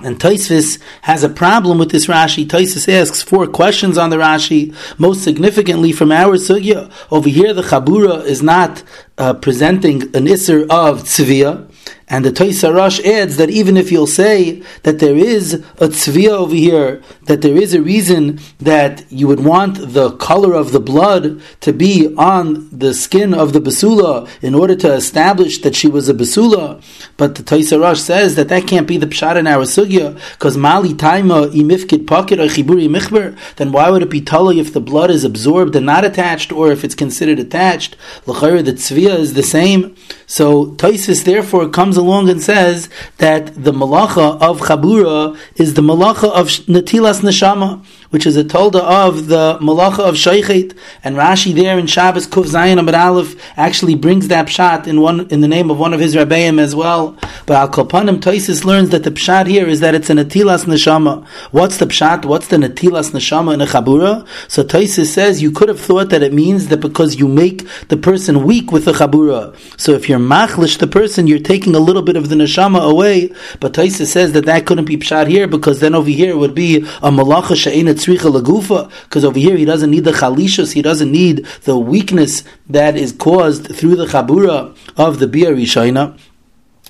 And 0.00 0.18
Taisvis 0.18 0.80
has 1.02 1.22
a 1.22 1.28
problem 1.28 1.78
with 1.78 1.90
this 1.90 2.06
Rashi. 2.06 2.46
Taisvis 2.46 2.88
asks 2.88 3.22
four 3.22 3.46
questions 3.46 3.96
on 3.96 4.10
the 4.10 4.16
Rashi. 4.16 4.74
Most 4.98 5.22
significantly, 5.22 5.92
from 5.92 6.10
our 6.10 6.36
sugya 6.36 6.90
over 7.10 7.28
here, 7.28 7.52
the 7.52 7.62
Chabura 7.62 8.24
is 8.24 8.42
not 8.42 8.82
uh, 9.18 9.34
presenting 9.34 10.02
an 10.16 10.26
isser 10.26 10.62
of 10.70 11.02
tzviyah 11.02 11.68
And 12.12 12.26
the 12.26 12.30
Toysarash 12.30 13.02
adds 13.06 13.38
that 13.38 13.48
even 13.48 13.78
if 13.78 13.90
you'll 13.90 14.06
say 14.06 14.62
that 14.82 14.98
there 14.98 15.16
is 15.16 15.54
a 15.54 15.88
tzvia 15.88 16.28
over 16.28 16.54
here, 16.54 17.02
that 17.22 17.40
there 17.40 17.56
is 17.56 17.72
a 17.72 17.80
reason 17.80 18.38
that 18.58 19.10
you 19.10 19.26
would 19.28 19.40
want 19.40 19.94
the 19.94 20.10
color 20.16 20.52
of 20.52 20.72
the 20.72 20.80
blood 20.80 21.40
to 21.60 21.72
be 21.72 22.14
on 22.18 22.68
the 22.70 22.92
skin 22.92 23.32
of 23.32 23.54
the 23.54 23.60
basula 23.60 24.28
in 24.42 24.54
order 24.54 24.76
to 24.76 24.92
establish 24.92 25.62
that 25.62 25.74
she 25.74 25.88
was 25.88 26.10
a 26.10 26.12
basula, 26.12 26.82
but 27.16 27.36
the 27.36 27.42
Toysarash 27.42 28.00
says 28.00 28.34
that 28.34 28.48
that 28.48 28.66
can't 28.66 28.86
be 28.86 28.98
the 28.98 29.06
pshat 29.06 29.36
in 29.36 29.46
our 29.46 29.64
sugya, 29.64 30.12
because 30.32 30.58
mali 30.58 30.92
taima 30.92 31.50
imifkid 31.50 32.06
pocket 32.06 32.38
or 32.38 32.44
chiburi 32.44 32.90
michber, 32.94 33.34
then 33.56 33.72
why 33.72 33.88
would 33.88 34.02
it 34.02 34.10
be 34.10 34.20
tali 34.20 34.60
if 34.60 34.74
the 34.74 34.82
blood 34.82 35.10
is 35.10 35.24
absorbed 35.24 35.74
and 35.74 35.86
not 35.86 36.04
attached, 36.04 36.52
or 36.52 36.70
if 36.70 36.84
it's 36.84 36.94
considered 36.94 37.38
attached? 37.38 37.96
L'chayr, 38.26 38.62
the 38.62 38.74
is 39.10 39.34
the 39.34 39.42
same. 39.42 39.96
So 40.26 40.66
Taisis 40.72 41.24
therefore 41.24 41.68
comes 41.68 41.96
along 41.96 42.28
and 42.28 42.42
says 42.42 42.88
that 43.18 43.54
the 43.54 43.72
malacha 43.72 44.40
of 44.40 44.60
Chabura 44.60 45.38
is 45.56 45.74
the 45.74 45.82
malacha 45.82 46.30
of 46.30 46.48
Natilas 46.66 47.22
Neshama, 47.22 47.84
which 48.12 48.26
is 48.26 48.36
a 48.36 48.44
tolda 48.44 48.80
of 48.80 49.28
the 49.28 49.56
malacha 49.60 50.00
of 50.00 50.16
Sheichet. 50.16 50.76
And 51.02 51.16
Rashi 51.16 51.54
there 51.54 51.78
in 51.78 51.86
Shabbos 51.86 52.26
Kuf 52.26 52.44
Zayin 52.44 52.78
Amid 52.78 52.94
Aleph 52.94 53.34
actually 53.56 53.94
brings 53.94 54.28
that 54.28 54.48
pshat 54.48 54.86
in 54.86 55.00
one 55.00 55.26
in 55.30 55.40
the 55.40 55.48
name 55.48 55.70
of 55.70 55.78
one 55.78 55.94
of 55.94 56.00
his 56.00 56.14
rabbeim 56.14 56.60
as 56.60 56.76
well. 56.76 57.16
But 57.46 57.56
Al 57.56 57.70
Kolpanim 57.70 58.20
Taisis 58.20 58.64
learns 58.66 58.90
that 58.90 59.02
the 59.02 59.10
pshat 59.10 59.46
here 59.46 59.66
is 59.66 59.80
that 59.80 59.94
it's 59.94 60.10
a 60.10 60.12
Natilas 60.12 60.66
Neshama. 60.66 61.26
What's 61.52 61.78
the 61.78 61.86
pshat? 61.86 62.26
What's 62.26 62.48
the 62.48 62.58
Natilas 62.58 63.12
Neshama 63.12 63.54
in 63.54 63.62
a 63.62 63.66
Chabura? 63.66 64.28
So 64.46 64.62
Taisis 64.62 65.06
says 65.06 65.40
you 65.40 65.50
could 65.50 65.70
have 65.70 65.80
thought 65.80 66.10
that 66.10 66.22
it 66.22 66.34
means 66.34 66.68
that 66.68 66.80
because 66.80 67.16
you 67.16 67.28
make 67.28 67.66
the 67.88 67.96
person 67.96 68.44
weak 68.44 68.70
with 68.72 68.84
the 68.84 68.92
Chabura. 68.92 69.56
So 69.80 69.92
if 69.92 70.10
you're 70.10 70.18
machlish 70.18 70.78
the 70.78 70.86
person, 70.86 71.26
you're 71.26 71.38
taking 71.38 71.74
a 71.74 71.80
little 71.80 72.02
bit 72.02 72.16
of 72.16 72.28
the 72.28 72.36
neshama 72.36 72.90
away. 72.90 73.32
But 73.58 73.72
Taisa 73.72 74.04
says 74.04 74.32
that 74.32 74.44
that 74.44 74.66
couldn't 74.66 74.84
be 74.84 74.98
pshat 74.98 75.28
here 75.28 75.46
because 75.46 75.80
then 75.80 75.94
over 75.94 76.10
here 76.10 76.30
it 76.32 76.36
would 76.36 76.54
be 76.54 76.76
a 76.76 77.10
malacha 77.10 77.56
she'ena 77.56 77.94
tzricha 78.02 78.30
lagufa 78.40 78.90
because 79.04 79.24
over 79.24 79.38
here 79.38 79.56
he 79.56 79.64
doesn't 79.64 79.90
need 79.90 80.04
the 80.04 80.12
chalishus, 80.12 80.72
he 80.72 80.82
doesn't 80.82 81.10
need 81.10 81.44
the 81.62 81.76
weakness 81.76 82.42
that 82.68 82.96
is 82.96 83.12
caused 83.12 83.74
through 83.76 83.96
the 83.96 84.06
chabura 84.06 84.76
of 84.96 85.18
the 85.18 85.26
bia 85.26 85.50
rishayna. 85.50 86.18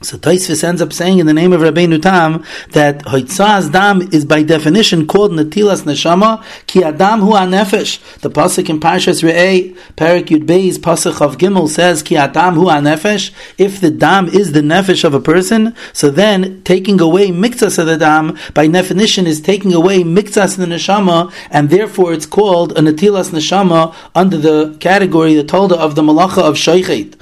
So 0.03 0.19
Taisvis 0.19 0.65
ends 0.65 0.83
up 0.83 0.93
saying 0.93 1.19
in 1.19 1.27
the 1.27 1.33
name 1.33 1.53
of 1.53 1.61
Rabbeinu 1.61 2.03
Tam 2.03 2.45
that 2.71 3.05
Hoitzaz 3.05 3.71
Dam 3.71 4.03
is 4.13 4.25
by 4.25 4.43
definition 4.43 5.07
called 5.07 5.31
Natilas 5.31 5.83
Neshama 5.83 6.45
Ki 6.67 6.83
Adam 6.83 7.21
Hu 7.21 7.33
Anefesh. 7.33 8.01
The 8.21 8.31
pasuk 8.31 8.69
in 8.69 8.81
Parshas 8.81 9.23
Re'ei 9.23 9.77
Perik 9.97 10.27
Yud 10.27 10.47
Beis 10.47 10.79
pasuk 10.79 11.21
of 11.21 11.39
Gimel 11.39 11.69
says 11.69 12.03
Ki 12.03 12.17
Adam 12.17 12.55
Hu 12.55 12.65
Anefesh. 12.65 13.31
If 13.59 13.81
the 13.81 13.91
Dam 13.91 14.27
is 14.29 14.53
the 14.53 14.61
Nefesh 14.61 15.05
of 15.05 15.15
a 15.15 15.21
person, 15.21 15.77
so 15.93 16.11
then 16.11 16.63
taking 16.65 17.01
away 17.01 17.29
Mikzas 17.29 17.79
of 17.79 17.87
the 17.87 17.97
Dam 17.97 18.37
by 18.55 18.67
definition 18.67 19.27
is 19.27 19.41
taking 19.41 19.73
away 19.73 20.03
Mikzas 20.03 20.57
the 20.57 20.67
Neshama, 20.67 21.33
and 21.51 21.71
therefore 21.71 22.13
it's 22.13 22.27
called 22.27 22.73
a 22.73 22.81
Natilas 22.81 23.31
Neshama 23.31 23.95
under 24.15 24.37
the 24.37 24.77
category 24.81 25.35
the 25.35 25.45
Tolda 25.45 25.77
of 25.77 25.95
the 25.95 26.03
Malacha 26.03 26.43
of 26.43 26.57
Shoichet. 26.57 27.15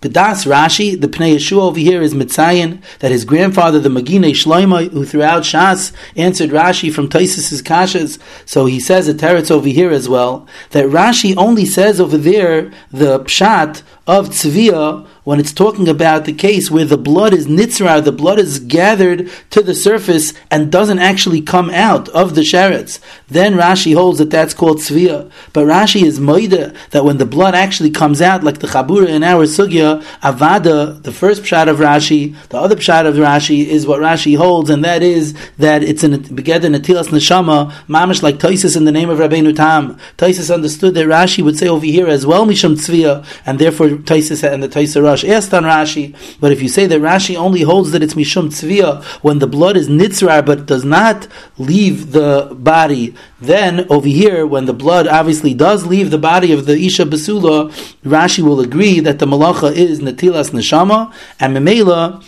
Pedas 0.00 0.46
Rashi, 0.46 0.98
the 0.98 1.08
Pnei 1.08 1.34
Yeshua 1.34 1.60
over 1.60 1.78
here 1.78 2.00
is 2.00 2.14
Mitzayin, 2.14 2.82
that 3.00 3.10
his 3.10 3.26
grandfather, 3.26 3.78
the 3.78 3.90
Magine 3.90 4.22
Shloima, 4.22 4.90
who 4.90 5.04
throughout 5.04 5.42
Shas 5.42 5.92
answered 6.16 6.50
Rashi 6.50 6.90
from 6.90 7.08
Taisus' 7.08 7.62
Kashas, 7.62 8.18
so 8.46 8.64
he 8.64 8.80
says 8.80 9.08
a 9.08 9.14
teretz 9.14 9.50
over 9.50 9.68
here 9.68 9.90
as 9.90 10.08
well, 10.08 10.46
that 10.70 10.86
Rashi 10.86 11.36
only 11.36 11.66
says 11.66 12.00
over 12.00 12.16
there 12.16 12.72
the 12.90 13.20
Pshat 13.20 13.82
of 14.10 14.30
Tzviyah 14.30 15.06
when 15.30 15.38
it's 15.38 15.52
talking 15.52 15.88
about 15.88 16.24
the 16.24 16.32
case 16.32 16.72
where 16.72 16.84
the 16.84 16.96
blood 16.96 17.32
is 17.32 17.46
nitzra, 17.46 18.02
the 18.02 18.10
blood 18.10 18.40
is 18.40 18.58
gathered 18.58 19.30
to 19.50 19.62
the 19.62 19.76
surface 19.76 20.32
and 20.50 20.72
doesn't 20.72 20.98
actually 20.98 21.40
come 21.40 21.70
out 21.70 22.08
of 22.08 22.34
the 22.34 22.40
sherets, 22.40 22.98
then 23.28 23.54
Rashi 23.54 23.94
holds 23.94 24.18
that 24.18 24.30
that's 24.30 24.54
called 24.54 24.78
tzviyah. 24.78 25.30
But 25.52 25.66
Rashi 25.66 26.02
is 26.02 26.18
moida 26.18 26.74
that 26.90 27.04
when 27.04 27.18
the 27.18 27.26
blood 27.26 27.54
actually 27.54 27.90
comes 27.90 28.20
out, 28.20 28.42
like 28.42 28.58
the 28.58 28.66
chabura 28.66 29.06
in 29.06 29.22
our 29.22 29.44
sugya, 29.44 30.02
avada, 30.20 31.00
the 31.00 31.12
first 31.12 31.44
pshat 31.44 31.68
of 31.68 31.76
Rashi, 31.76 32.34
the 32.48 32.58
other 32.58 32.74
pshat 32.74 33.06
of 33.06 33.14
Rashi 33.14 33.66
is 33.66 33.86
what 33.86 34.00
Rashi 34.00 34.36
holds, 34.36 34.68
and 34.68 34.84
that 34.84 35.02
is 35.02 35.34
that 35.58 35.84
it's 35.84 36.02
in 36.02 36.12
begeder 36.12 36.74
natilas 36.74 37.10
neshama, 37.10 37.70
mamish 37.88 38.22
like 38.22 38.38
Taisus 38.38 38.76
in 38.76 38.84
the 38.84 38.90
name 38.90 39.10
of 39.10 39.18
Rabbeinu 39.18 39.54
Tam. 39.54 39.96
Taisus 40.16 40.52
understood 40.52 40.94
that 40.94 41.06
Rashi 41.06 41.44
would 41.44 41.56
say 41.56 41.68
over 41.68 41.86
here 41.86 42.08
as 42.08 42.26
well 42.26 42.46
misham 42.46 42.74
tzviyah, 42.74 43.24
and 43.46 43.58
therefore 43.58 43.99
Taisus 44.04 44.42
and 44.42 44.62
the 44.62 44.68
Taisa 44.68 45.02
Rash 45.02 45.24
asked 45.24 45.52
on 45.54 45.64
Rashi. 45.64 46.14
But 46.40 46.52
if 46.52 46.62
you 46.62 46.68
say 46.68 46.86
that 46.86 47.00
Rashi 47.00 47.36
only 47.36 47.62
holds 47.62 47.92
that 47.92 48.02
it's 48.02 48.14
Mishum 48.14 48.48
Tzviya 48.48 49.02
when 49.22 49.38
the 49.38 49.46
blood 49.46 49.76
is 49.76 49.88
Nitzrar 49.88 50.44
but 50.44 50.66
does 50.66 50.84
not 50.84 51.26
leave 51.58 52.12
the 52.12 52.48
body, 52.52 53.14
then 53.40 53.86
over 53.90 54.08
here, 54.08 54.46
when 54.46 54.66
the 54.66 54.74
blood 54.74 55.06
obviously 55.06 55.54
does 55.54 55.86
leave 55.86 56.10
the 56.10 56.18
body 56.18 56.52
of 56.52 56.66
the 56.66 56.76
Isha 56.76 57.04
Basula, 57.04 57.70
Rashi 58.02 58.42
will 58.42 58.60
agree 58.60 59.00
that 59.00 59.18
the 59.18 59.26
Malacha 59.26 59.74
is 59.74 60.00
Natilas 60.00 60.50
Neshama, 60.50 61.12
and 61.38 61.56
Memela, 61.56 62.22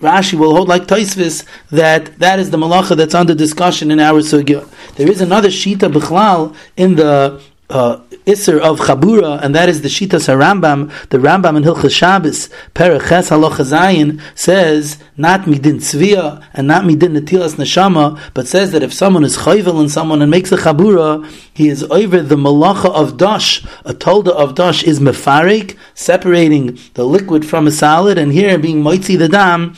Rashi 0.00 0.34
will 0.38 0.54
hold 0.54 0.68
like 0.68 0.86
Taisvis 0.86 1.44
that 1.70 2.18
that 2.18 2.38
is 2.38 2.50
the 2.50 2.56
malacha 2.56 2.96
that's 2.96 3.14
under 3.14 3.34
discussion 3.34 3.90
in 3.90 3.98
our 3.98 4.20
sugya. 4.20 4.68
There 4.94 5.10
is 5.10 5.20
another 5.20 5.48
shita 5.48 5.92
bichlal 5.92 6.54
in 6.76 6.94
the 6.94 7.42
uh, 7.68 8.00
Isser 8.28 8.60
of 8.60 8.78
Chabura, 8.80 9.42
and 9.42 9.54
that 9.54 9.70
is 9.70 9.80
the 9.80 9.88
Shitas 9.88 10.28
Rambam. 10.28 10.92
The 11.08 11.16
Rambam 11.16 11.56
in 11.56 11.62
Hilchas 11.62 11.92
Shabbos, 11.92 12.50
Pereches 12.74 13.30
Halacha 13.30 13.64
Zayin, 13.64 14.20
says 14.34 14.98
not 15.16 15.42
midin 15.42 15.76
tzvia 15.76 16.44
and 16.52 16.68
not 16.68 16.84
midin 16.84 17.18
netilas 17.18 17.54
neshama, 17.54 18.20
but 18.34 18.46
says 18.46 18.72
that 18.72 18.82
if 18.82 18.92
someone 18.92 19.24
is 19.24 19.38
chayvel 19.38 19.76
on 19.76 19.88
someone 19.88 20.20
and 20.20 20.30
makes 20.30 20.52
a 20.52 20.58
Chabura, 20.58 21.26
he 21.54 21.70
is 21.70 21.82
over 21.84 22.20
the 22.20 22.36
malacha 22.36 22.90
of 22.90 23.16
dash. 23.16 23.64
A 23.86 23.94
tolda 23.94 24.32
of 24.32 24.54
dash 24.54 24.84
is 24.84 25.00
mefarik, 25.00 25.78
separating 25.94 26.78
the 26.92 27.04
liquid 27.04 27.46
from 27.46 27.66
a 27.66 27.70
solid, 27.70 28.18
and 28.18 28.30
here 28.30 28.58
being 28.58 28.82
moitzi 28.82 29.16
the 29.16 29.30
dam 29.30 29.74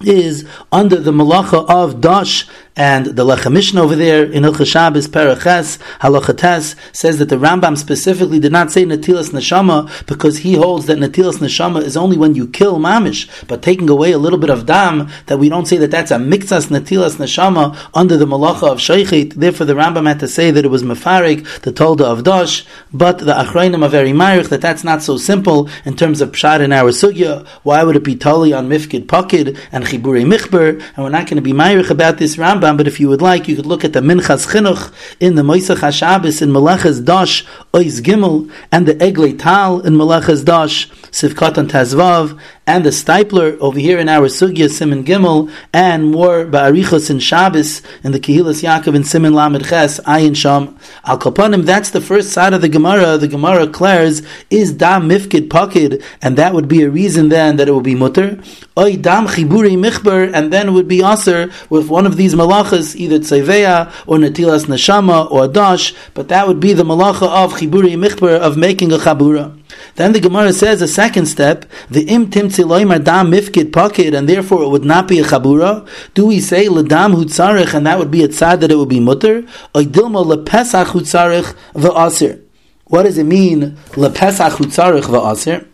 is 0.00 0.46
under 0.70 1.00
the 1.00 1.10
malacha 1.10 1.68
of 1.68 2.00
dash 2.00 2.46
and 2.76 3.06
the 3.06 3.24
Lechem 3.24 3.78
over 3.78 3.94
there 3.94 4.24
in 4.24 4.42
Hilchah 4.42 4.66
Shabbos 4.66 5.06
Paraches 5.06 5.78
Halachates 6.00 6.74
says 6.92 7.18
that 7.18 7.28
the 7.28 7.36
Rambam 7.36 7.78
specifically 7.78 8.40
did 8.40 8.50
not 8.50 8.72
say 8.72 8.84
Natilas 8.84 9.30
Neshama 9.30 10.06
because 10.06 10.38
he 10.38 10.56
holds 10.56 10.86
that 10.86 10.98
Natilas 10.98 11.38
Neshama 11.38 11.82
is 11.82 11.96
only 11.96 12.16
when 12.16 12.34
you 12.34 12.48
kill 12.48 12.78
Mamish, 12.78 13.28
but 13.46 13.62
taking 13.62 13.88
away 13.88 14.10
a 14.10 14.18
little 14.18 14.40
bit 14.40 14.50
of 14.50 14.66
dam 14.66 15.08
that 15.26 15.38
we 15.38 15.48
don't 15.48 15.66
say 15.66 15.76
that 15.76 15.92
that's 15.92 16.10
a 16.10 16.16
Mikzas 16.16 16.66
Natilas 16.66 17.16
Neshama 17.16 17.78
under 17.94 18.16
the 18.16 18.26
Malacha 18.26 18.72
of 18.72 18.78
Sheikhit. 18.78 19.34
Therefore, 19.34 19.66
the 19.66 19.74
Rambam 19.74 20.08
had 20.08 20.18
to 20.20 20.28
say 20.28 20.50
that 20.50 20.64
it 20.64 20.68
was 20.68 20.82
Mefarik, 20.82 21.60
the 21.60 21.72
Tolda 21.72 22.02
of 22.02 22.24
Dosh, 22.24 22.66
but 22.92 23.18
the 23.18 23.34
Achrayim 23.34 23.84
are 23.84 23.88
very 23.88 24.10
Myrich 24.10 24.48
that 24.48 24.60
that's 24.60 24.82
not 24.82 25.02
so 25.02 25.16
simple 25.16 25.68
in 25.84 25.96
terms 25.96 26.20
of 26.20 26.32
Pshad 26.32 26.60
in 26.60 26.72
our 26.72 26.90
Sugya. 26.90 27.46
Why 27.62 27.84
would 27.84 27.94
it 27.94 28.04
be 28.04 28.16
Tali 28.16 28.52
on 28.52 28.68
Mifkid 28.68 29.06
Pakid 29.06 29.58
and 29.70 29.84
Chibure 29.84 30.24
Michber? 30.26 30.82
And 30.96 31.04
we're 31.04 31.10
not 31.10 31.26
going 31.26 31.36
to 31.36 31.42
be 31.42 31.52
Myrich 31.52 31.90
about 31.90 32.18
this 32.18 32.36
Rambam 32.36 32.63
Rambam, 32.64 32.76
but 32.76 32.86
if 32.86 33.00
you 33.00 33.08
would 33.08 33.22
like, 33.22 33.48
you 33.48 33.56
could 33.56 33.66
look 33.66 33.84
at 33.84 33.92
the 33.92 34.00
Minchas 34.00 34.46
Chinuch 34.48 34.92
in 35.20 35.34
the 35.34 35.42
Moisach 35.42 35.76
HaShabbos 35.76 36.42
in 36.42 36.50
Melechas 36.50 37.04
Dosh, 37.04 37.44
Ois 37.72 38.00
Gimel, 38.00 38.50
and 38.72 38.86
the 38.86 38.94
Eglei 38.94 39.38
Tal 39.38 39.80
in 39.80 39.94
Melechas 39.94 40.44
Dosh, 40.44 40.88
Sivkat 41.10 41.58
and 41.58 41.70
Tazvav, 41.70 42.38
and 42.66 42.84
the 42.84 42.90
Steipler 42.90 43.58
over 43.58 43.78
here 43.78 43.98
in 43.98 44.08
our 44.08 44.28
Sugya 44.28 44.70
Simon 44.70 45.04
Gimel, 45.04 45.52
and 45.72 46.10
more 46.10 46.44
Ba'arichos 46.46 47.10
in 47.10 47.18
Shabbos 47.18 47.82
in 48.02 48.12
the 48.12 48.20
Kehilas 48.20 48.62
Yaakov 48.62 48.94
in 48.94 49.04
Simon 49.04 49.34
Lamed 49.34 49.66
Ches 49.66 50.00
Ayin 50.00 50.34
Sham 50.34 50.78
Al 51.04 51.18
Kapanim. 51.18 51.64
That's 51.64 51.90
the 51.90 52.00
first 52.00 52.30
side 52.30 52.54
of 52.54 52.62
the 52.62 52.68
Gemara. 52.68 53.18
The 53.18 53.28
Gemara 53.28 53.66
declares 53.66 54.22
is 54.50 54.72
Dam 54.72 55.08
Mifkid 55.08 55.48
Pakid, 55.48 56.02
and 56.22 56.38
that 56.38 56.54
would 56.54 56.68
be 56.68 56.82
a 56.82 56.88
reason 56.88 57.28
then 57.28 57.56
that 57.56 57.68
it 57.68 57.72
would 57.72 57.84
be 57.84 57.94
mutter. 57.94 58.40
Oy 58.78 58.96
Dam 58.96 59.26
Chiburi 59.26 59.76
Michber, 59.76 60.32
and 60.32 60.52
then 60.52 60.72
would 60.74 60.88
be 60.88 61.02
aser 61.02 61.50
with 61.68 61.88
one 61.88 62.06
of 62.06 62.16
these 62.16 62.34
malachas, 62.34 62.53
either 62.96 63.18
Tzeveya 63.18 63.92
or 64.06 64.18
Natilas 64.18 64.66
Neshama 64.66 65.30
or 65.30 65.48
Dash, 65.48 65.94
but 66.14 66.28
that 66.28 66.46
would 66.46 66.60
be 66.60 66.72
the 66.72 66.84
malacha 66.84 67.28
of 67.28 67.54
Chiburi 67.54 67.96
Michber 67.96 68.38
of 68.38 68.56
making 68.56 68.92
a 68.92 68.98
Chabura. 68.98 69.58
Then 69.96 70.12
the 70.12 70.20
Gemara 70.20 70.52
says 70.52 70.82
a 70.82 70.88
second 70.88 71.26
step, 71.26 71.66
the 71.88 72.02
im 72.02 72.30
timtzi 72.30 72.64
loimar 72.64 73.02
dam 73.02 73.30
mifkid 73.30 73.70
pakid, 73.70 74.16
and 74.16 74.28
therefore 74.28 74.62
it 74.64 74.68
would 74.68 74.84
not 74.84 75.08
be 75.08 75.18
a 75.20 75.24
chabura. 75.24 75.88
Do 76.14 76.26
we 76.26 76.40
say 76.40 76.66
ledam 76.66 77.14
hutzarich, 77.14 77.74
and 77.74 77.86
that 77.86 77.98
would 77.98 78.10
be 78.10 78.24
a 78.24 78.28
tzad 78.28 78.60
that 78.60 78.70
it 78.70 78.76
would 78.76 78.88
be 78.88 79.00
mutter? 79.00 79.42
Oidilma 79.74 80.24
lepesach 80.24 80.86
hutzarich 80.86 81.54
v'asir. 81.74 82.40
What 82.84 83.04
does 83.04 83.18
it 83.18 83.24
mean 83.24 83.76
lepesach 83.92 84.52
hutzarich 84.52 85.02
v'asir? 85.02 85.66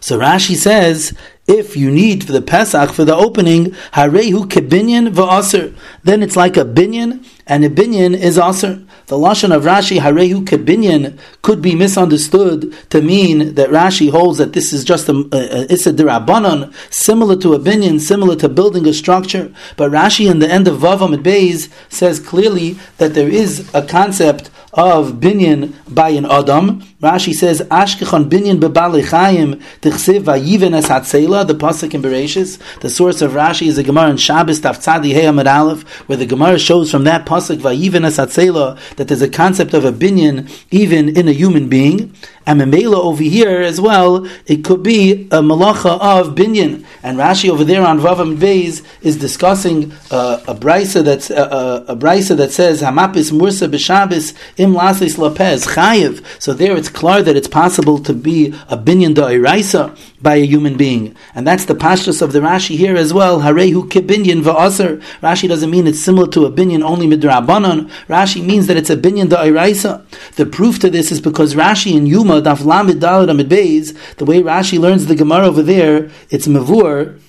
So 0.00 0.18
Rashi 0.18 0.54
says 0.54 1.16
if 1.46 1.76
you 1.76 1.90
need 1.90 2.24
for 2.24 2.32
the 2.32 2.40
Pesach 2.40 2.90
for 2.90 3.04
the 3.04 3.14
opening, 3.14 3.72
harehu 3.92 4.46
kebinyan 4.48 5.12
va'aser, 5.12 5.74
then 6.02 6.22
it's 6.22 6.36
like 6.36 6.56
a 6.56 6.64
binyan, 6.64 7.24
and 7.46 7.64
a 7.64 7.68
binyan 7.68 8.14
is 8.14 8.38
aser. 8.38 8.82
The 9.06 9.16
lashon 9.16 9.54
of 9.54 9.64
Rashi 9.64 9.98
harehu 9.98 10.46
kebinyan 10.46 11.18
could 11.42 11.60
be 11.60 11.74
misunderstood 11.74 12.74
to 12.88 13.02
mean 13.02 13.54
that 13.56 13.68
Rashi 13.68 14.10
holds 14.10 14.38
that 14.38 14.54
this 14.54 14.72
is 14.72 14.84
just 14.84 15.08
a, 15.10 15.28
a, 15.32 15.36
a 15.36 15.72
issa 15.72 15.92
derabanan, 15.92 16.72
similar 16.90 17.36
to 17.36 17.52
a 17.52 17.58
binyan, 17.58 18.00
similar 18.00 18.36
to 18.36 18.48
building 18.48 18.86
a 18.86 18.94
structure. 18.94 19.52
But 19.76 19.90
Rashi 19.90 20.30
in 20.30 20.38
the 20.38 20.50
end 20.50 20.66
of 20.66 20.78
Vavam 20.78 21.14
Beis 21.22 21.70
says 21.90 22.20
clearly 22.20 22.78
that 22.96 23.12
there 23.12 23.28
is 23.28 23.70
a 23.74 23.82
concept 23.82 24.50
of 24.76 25.14
binyan 25.14 25.72
by 25.92 26.10
an 26.10 26.26
adam. 26.26 26.80
Rashi 27.00 27.32
says, 27.32 27.60
Ashkechon 27.62 28.28
binyan 28.28 28.60
bebale 28.60 29.02
chayim 29.02 29.62
tichsev 29.80 30.24
vayiven 30.24 30.74
es 30.74 30.88
hatzela, 30.88 31.46
the 31.46 31.54
pasuk 31.54 31.94
in 31.94 32.02
Bereshis. 32.02 32.58
The 32.80 32.90
source 32.90 33.22
of 33.22 33.32
Rashi 33.32 33.68
is 33.68 33.76
the 33.76 33.82
Gemara 33.82 34.10
in 34.10 34.16
Shabbos 34.16 34.60
Taf 34.60 34.78
Tzadi 34.78 35.12
Hey 35.12 35.26
Aleph, 35.26 35.82
where 36.08 36.18
the 36.18 36.26
Gemara 36.26 36.58
shows 36.58 36.90
from 36.90 37.04
that 37.04 37.24
pasuk 37.24 37.58
vayiven 37.58 38.04
es 38.04 38.18
hatzela 38.18 38.78
that 38.96 39.08
there's 39.08 39.22
a 39.22 39.28
concept 39.28 39.74
of 39.74 39.84
a 39.84 39.92
binyan 39.92 40.50
even 40.70 41.16
in 41.16 41.28
a 41.28 41.32
human 41.32 41.68
being. 41.68 42.14
And 42.46 42.60
Memela 42.60 42.96
over 42.96 43.22
here 43.22 43.60
as 43.60 43.80
well, 43.80 44.26
it 44.46 44.64
could 44.64 44.82
be 44.82 45.24
a 45.30 45.40
malacha 45.40 45.98
of 45.98 46.34
binyan. 46.34 46.84
And 47.02 47.18
Rashi 47.18 47.48
over 47.48 47.64
there 47.64 47.86
on 47.86 48.00
Vavam 48.00 48.36
Beis 48.36 48.84
is 49.02 49.16
discussing 49.16 49.92
uh, 50.10 50.42
a 50.46 50.54
brisa 50.54 51.02
that's 51.02 51.30
uh, 51.30 51.34
uh 51.34 51.92
a 51.92 51.96
brisa 51.96 52.36
that 52.36 52.52
says 52.52 52.82
Hamapis 52.82 53.32
Mursa 53.32 53.68
b'Shabbos 53.68 54.34
im 54.58 54.74
lasis 54.74 55.16
lapez 55.16 55.74
chayiv. 55.74 56.24
So 56.38 56.52
there 56.52 56.76
it's 56.76 56.88
clear 56.88 57.22
that 57.22 57.36
it's 57.36 57.48
possible 57.48 57.98
to 58.00 58.12
be 58.12 58.48
a 58.68 58.76
binyan 58.76 59.14
da'iraisa 59.14 59.96
by 60.20 60.36
a 60.36 60.46
human 60.46 60.76
being, 60.76 61.14
and 61.34 61.46
that's 61.46 61.66
the 61.66 61.74
pashtus 61.74 62.22
of 62.22 62.32
the 62.32 62.40
Rashi 62.40 62.76
here 62.76 62.96
as 62.96 63.12
well. 63.12 63.40
Harehu 63.40 63.88
kibinyan 63.88 64.42
va'aser. 64.42 65.02
Rashi 65.20 65.48
doesn't 65.48 65.70
mean 65.70 65.86
it's 65.86 66.02
similar 66.02 66.26
to 66.28 66.46
a 66.46 66.52
binyan 66.52 66.82
only 66.82 67.06
midrabanon. 67.06 67.90
Rashi 68.08 68.44
means 68.44 68.66
that 68.66 68.76
it's 68.76 68.90
a 68.90 68.96
binyan 68.96 69.28
da'iraisa. 69.28 70.04
The 70.36 70.46
proof 70.46 70.78
to 70.80 70.90
this 70.90 71.12
is 71.12 71.20
because 71.20 71.54
Rashi 71.54 71.94
in 71.94 72.06
Yuma 72.06 72.33
Daf 72.40 72.58
Lamid 72.58 73.00
Dalad 73.00 73.30
Amid 73.30 73.48
Beis, 73.48 73.96
the 74.16 74.24
way 74.24 74.42
Rashi 74.42 74.78
learns 74.78 75.06
the 75.06 75.14
Gemara 75.14 75.46
over 75.46 75.62
there, 75.62 76.10
it's 76.30 76.46
mavur 76.46 77.20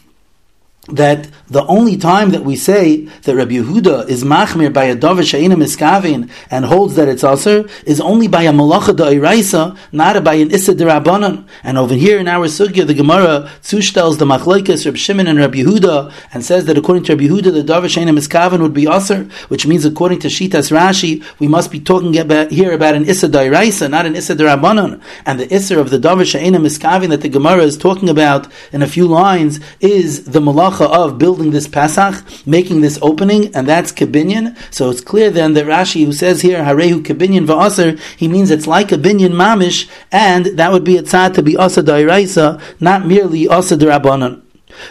that 0.88 1.28
the 1.48 1.66
only 1.66 1.98
time 1.98 2.30
that 2.30 2.44
we 2.44 2.56
say 2.56 3.06
that 3.24 3.36
Rabbi 3.36 3.54
Yehuda 3.54 4.08
is 4.08 4.24
machmir 4.24 4.72
by 4.72 4.86
a 4.86 4.96
davar 4.96 5.28
she'ina 5.28 5.56
miskavin 5.56 6.30
and 6.52 6.66
holds 6.66 6.96
that 6.96 7.08
it's 7.08 7.24
aser 7.24 7.68
is 7.86 8.00
only 8.00 8.28
by 8.28 8.44
a 8.44 8.52
malacha 8.52 8.96
da'iraisa, 8.96 9.76
not 9.92 10.24
by 10.24 10.36
an 10.36 10.52
issa 10.52 10.76
derabanan. 10.76 11.48
And 11.64 11.80
over 11.80 11.96
here 11.96 12.20
in 12.20 12.28
our 12.28 12.46
sugya, 12.46 12.86
the 12.86 12.94
Gemara 12.94 13.50
zustells 13.64 14.20
the 14.20 14.26
machlekes 14.26 14.86
Rabbi 14.86 14.98
Shimon 14.98 15.28
and 15.28 15.40
Rabbi 15.40 15.60
Yehuda 15.60 16.14
and 16.34 16.46
says 16.46 16.66
that 16.66 16.78
according 16.78 17.04
to 17.06 17.14
Rabbi 17.14 17.26
Yehuda, 17.26 17.54
the 17.54 17.74
davar 17.74 17.90
she'ina 17.90 18.12
miskavin 18.12 18.62
would 18.62 18.74
be 18.74 18.88
aser, 18.88 19.24
which 19.48 19.66
means 19.66 19.86
according 19.86 20.20
to 20.20 20.28
Shitas 20.28 20.72
Rashi, 20.72 21.24
we 21.40 21.48
must 21.48 21.72
be 21.72 21.80
talking 21.80 22.18
about 22.18 22.52
here 22.52 22.74
about 22.74 22.94
an 22.94 23.06
issa 23.06 23.28
da'iraisa, 23.28 23.90
not 23.90 24.06
an 24.06 24.16
issa 24.16 24.36
derabanan. 24.36 25.02
And 25.26 25.40
the 25.40 25.52
issa 25.52 25.80
of 25.80 25.90
the 25.90 25.98
davar 25.98 26.26
she'ina 26.26 26.60
miskavin 26.60 27.10
that 27.10 27.22
the 27.22 27.30
Gemara 27.30 27.64
is 27.64 27.76
talking 27.76 28.08
about 28.08 28.48
in 28.72 28.84
a 28.84 28.88
few 28.88 29.08
lines 29.08 29.60
is 29.80 30.26
the 30.26 30.40
malacha 30.40 30.75
of 30.84 31.18
building 31.18 31.52
this 31.52 31.68
Pesach, 31.68 32.24
making 32.46 32.82
this 32.82 33.00
opening, 33.02 33.56
and 33.56 33.68
that's 33.68 33.92
Kabinyan. 33.92 34.58
So 34.74 34.90
it's 34.90 35.02
clear 35.02 35.30
then 35.30 35.54
that 35.54 35.66
Rashi, 35.66 36.06
who 36.06 36.12
says 36.12 36.42
here, 36.42 36.64
Harehu 36.64 37.02
Kabinyan 37.02 37.46
va'aser, 37.46 38.00
he 38.18 38.28
means 38.28 38.52
it's 38.52 38.68
like 38.68 38.92
a 38.92 38.98
binyan 38.98 39.34
mamish, 39.34 39.90
and 40.12 40.46
that 40.58 40.72
would 40.72 40.84
be 40.84 40.98
a 40.98 41.04
tzad 41.04 41.34
to 41.36 41.44
be 41.44 41.58
asa 41.58 41.84
dairaisa, 41.84 42.62
not 42.80 43.06
merely 43.06 43.48
asa 43.48 43.76
derabanan. 43.78 44.45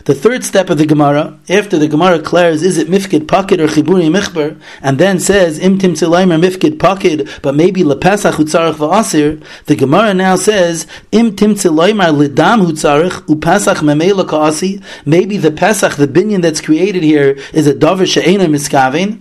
The 0.05 0.15
third 0.15 0.45
step 0.45 0.71
of 0.71 0.79
the 0.79 0.87
Gemara, 0.87 1.39
after 1.49 1.79
the 1.79 1.89
Gemara 1.89 2.19
declares, 2.19 2.63
is 2.63 2.79
it 2.79 2.89
mifkid 2.89 3.27
pakid 3.27 3.59
or 3.59 3.69
chiburi 3.69 4.11
michber, 4.11 4.61
and 4.83 4.99
then 4.99 5.21
says, 5.21 5.59
im 5.59 5.79
tim 5.79 5.93
or 5.93 5.95
mifkid 5.95 6.79
pakid, 6.79 7.43
but 7.43 7.55
maybe 7.55 7.83
lepesach 7.83 8.33
utzarech 8.33 8.75
v'asir, 8.75 9.45
the 9.67 9.77
Gemara 9.77 10.15
now 10.15 10.37
says, 10.37 10.87
im 11.13 11.37
tim 11.37 11.55
lidam 11.55 12.67
utzarech, 12.67 13.27
upesach 13.27 13.77
memela 13.77 14.27
ka'asi, 14.29 14.83
maybe 15.05 15.37
the 15.37 15.51
pesach, 15.51 15.97
the 15.97 16.09
binyan 16.09 16.43
that's 16.43 16.61
created 16.61 17.03
here, 17.03 17.39
is 17.53 17.67
a 17.67 17.75
davar 17.75 18.07
she'ena 18.07 18.45
miskavin, 18.45 19.21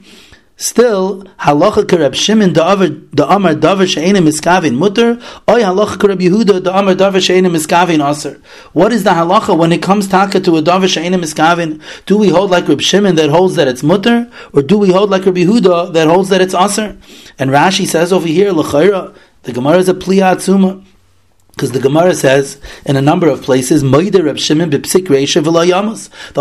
Still, 0.63 1.25
halacha 1.41 1.83
kerab 1.83 2.15
Shimon 2.15 2.53
the 2.53 2.63
Amar 2.63 3.53
davar 3.53 3.85
she'ena 3.85 4.19
miskavin 4.21 4.75
mutter, 4.75 5.15
oy 5.49 5.59
halacha 5.59 5.97
kerab 5.97 6.21
Yehuda 6.21 6.63
the 6.63 6.73
Amar 6.73 6.95
davar 6.95 7.21
she'ena 7.21 7.49
miskavin 7.49 7.99
aser. 8.01 8.41
What 8.71 8.93
is 8.93 9.03
the 9.03 9.09
halacha 9.09 9.57
when 9.57 9.73
it 9.73 9.81
comes 9.83 10.07
taka 10.07 10.39
to 10.39 10.55
a 10.55 10.61
davar 10.61 10.87
she'ena 10.87 11.17
miskavin? 11.17 11.81
Do 12.05 12.17
we 12.17 12.29
hold 12.29 12.49
like 12.49 12.69
Reb 12.69 12.79
Shimon 12.79 13.15
that 13.15 13.29
holds 13.29 13.55
that 13.55 13.67
it's 13.67 13.83
mutter, 13.83 14.31
or 14.53 14.61
do 14.61 14.77
we 14.77 14.89
hold 14.89 15.09
like 15.09 15.25
Reb 15.25 15.35
Yehuda 15.35 15.91
that 15.91 16.07
holds 16.07 16.29
that 16.29 16.39
it's 16.39 16.55
aser? 16.55 16.97
And 17.37 17.51
Rashi 17.51 17.85
says 17.85 18.13
over 18.13 18.29
here, 18.29 18.53
l'chayra, 18.53 19.13
the 19.41 19.51
Gemara 19.51 19.79
is 19.79 19.89
a 19.89 19.93
pliya 19.93 20.37
atzuma. 20.37 20.81
Because 21.55 21.71
the 21.71 21.79
Gemara 21.79 22.15
says 22.15 22.59
in 22.83 22.95
a 22.95 23.01
number 23.01 23.27
of 23.27 23.43
places, 23.43 23.83
Reb 23.83 24.39
Shimon 24.39 24.71
The 24.71 24.81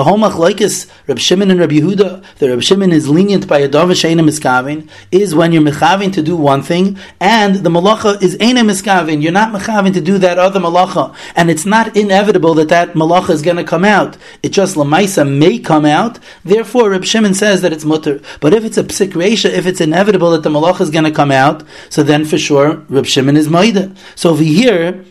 whole 0.05 0.19
machlekes 0.19 0.91
Reb 1.07 1.19
Shimon 1.19 1.51
and 1.51 1.61
Reb 1.61 1.71
Yehuda, 1.71 2.25
the 2.39 2.49
Reb 2.49 2.63
Shimon 2.63 2.93
is 2.93 3.11
lenient 3.11 3.47
by 3.47 3.59
a 3.59 3.69
dov 3.69 3.95
she'ena 3.95 4.23
miskavin, 4.23 4.89
is 5.11 5.35
when 5.35 5.53
you're 5.53 5.63
mechavin 5.63 6.15
to 6.15 6.23
do 6.23 6.35
one 6.35 6.63
thing, 6.63 6.99
and 7.21 7.57
the 7.57 7.69
malacha 7.69 8.23
is 8.23 8.39
ena 8.41 8.63
miskavin. 8.63 9.23
You're 9.23 9.33
not 9.33 9.53
mechavin 9.53 9.93
to 9.93 10.01
do 10.01 10.17
that 10.17 10.39
other 10.39 10.61
malacha, 10.61 11.15
and 11.37 11.51
it's 11.51 11.67
not 11.67 11.95
inevitable 11.95 12.55
that 12.55 12.71
that 12.71 12.95
malacha 12.95 13.31
is 13.31 13.43
going 13.43 13.59
to 13.59 13.65
come 13.65 13.85
out. 13.85 14.17
It 14.43 14.49
just 14.49 14.77
lamaisa 14.77 15.29
may 15.29 15.59
come 15.59 15.85
out. 15.85 16.21
Therefore, 16.43 16.89
Reb 16.89 17.05
Shimon 17.05 17.35
says 17.35 17.61
that 17.61 17.73
it's 17.73 17.85
mutter. 17.85 18.23
But 18.41 18.55
if 18.55 18.65
it's 18.65 18.79
a 18.79 18.85
psik 18.85 19.13
reisha, 19.13 19.51
if 19.51 19.67
it's 19.67 19.83
inevitable 19.83 20.31
that 20.31 20.43
the 20.43 20.51
malacha 20.51 20.81
is 20.81 20.91
going 20.91 21.05
to 21.05 21.13
come 21.13 21.31
out, 21.31 21.65
so 21.91 22.03
then 22.03 22.25
for 22.25 22.39
sure 22.39 22.77
Reb 22.89 23.05
Shimon 23.05 23.37
is 23.37 23.49
moide. 23.49 23.95
So 24.15 24.31
over 24.31 24.43
here 24.43 25.02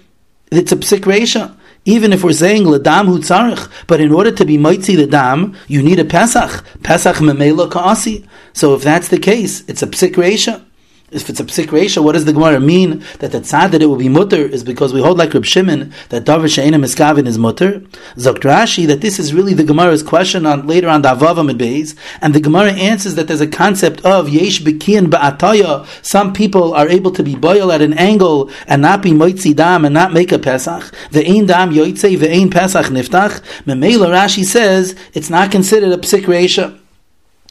it's 0.51 0.71
a 0.71 0.75
psik 0.75 1.01
reisha. 1.01 1.55
Even 1.85 2.13
if 2.13 2.23
we're 2.23 2.33
saying 2.33 2.63
ladam 2.63 3.07
hu 3.07 3.19
tzarich, 3.19 3.69
but 3.87 3.99
in 3.99 4.11
order 4.11 4.31
to 4.31 4.45
be 4.45 4.57
mitzi 4.57 4.95
the 4.95 5.07
dam, 5.07 5.57
you 5.67 5.81
need 5.81 5.99
a 5.99 6.05
pesach. 6.05 6.63
Pesach 6.83 7.15
memela 7.15 7.69
kaasi. 7.69 8.27
So 8.53 8.75
if 8.75 8.83
that's 8.83 9.07
the 9.07 9.17
case, 9.17 9.63
it's 9.67 9.81
a 9.81 9.87
psik 9.87 10.13
reisha 10.13 10.63
if 11.11 11.29
it's 11.29 11.39
a 11.39 11.43
psik 11.43 11.71
ratio, 11.71 12.01
what 12.01 12.13
does 12.13 12.25
the 12.25 12.33
Gemara 12.33 12.59
mean 12.59 13.03
that 13.19 13.31
the 13.33 13.41
tzad 13.41 13.71
that 13.71 13.81
it 13.81 13.87
will 13.87 13.97
be 13.97 14.07
mutter 14.07 14.37
is 14.37 14.63
because 14.63 14.93
we 14.93 15.01
hold 15.01 15.17
like 15.17 15.33
Reb 15.33 15.45
Shimon 15.45 15.93
that 16.09 16.23
davar 16.23 16.49
she'ena 16.49 16.77
miskavin 16.77 17.27
is 17.27 17.37
mutter? 17.37 17.79
Zokt 18.15 18.43
Rashi 18.43 18.87
that 18.87 19.01
this 19.01 19.19
is 19.19 19.33
really 19.33 19.53
the 19.53 19.63
Gemara's 19.63 20.03
question 20.03 20.45
on 20.45 20.65
later 20.65 20.87
on 20.87 21.01
the 21.01 21.09
Avavam 21.09 21.51
Beis, 21.57 21.97
and 22.21 22.33
the 22.33 22.39
Gemara 22.39 22.71
answers 22.71 23.15
that 23.15 23.27
there's 23.27 23.41
a 23.41 23.47
concept 23.47 24.03
of 24.05 24.29
yesh 24.29 24.61
bekian 24.61 25.07
ba'ataya. 25.07 25.85
Some 26.03 26.31
people 26.31 26.73
are 26.73 26.87
able 26.87 27.11
to 27.11 27.23
be 27.23 27.35
boil 27.35 27.71
at 27.71 27.81
an 27.81 27.93
angle 27.93 28.49
and 28.67 28.81
not 28.81 29.01
be 29.01 29.11
moitzi 29.11 29.53
dam 29.53 29.83
and 29.83 29.93
not 29.93 30.13
make 30.13 30.31
a 30.31 30.39
pesach. 30.39 30.93
The 31.11 31.27
ein 31.27 31.45
dam 31.45 31.71
yoitze 31.71 32.17
ve'ein 32.17 32.49
pesach 32.49 32.85
niftach. 32.85 33.41
Memela 33.65 34.07
Rashi 34.07 34.45
says 34.45 34.95
it's 35.13 35.29
not 35.29 35.51
considered 35.51 35.91
a 35.91 35.97
psik 35.97 36.27
ratio. 36.27 36.77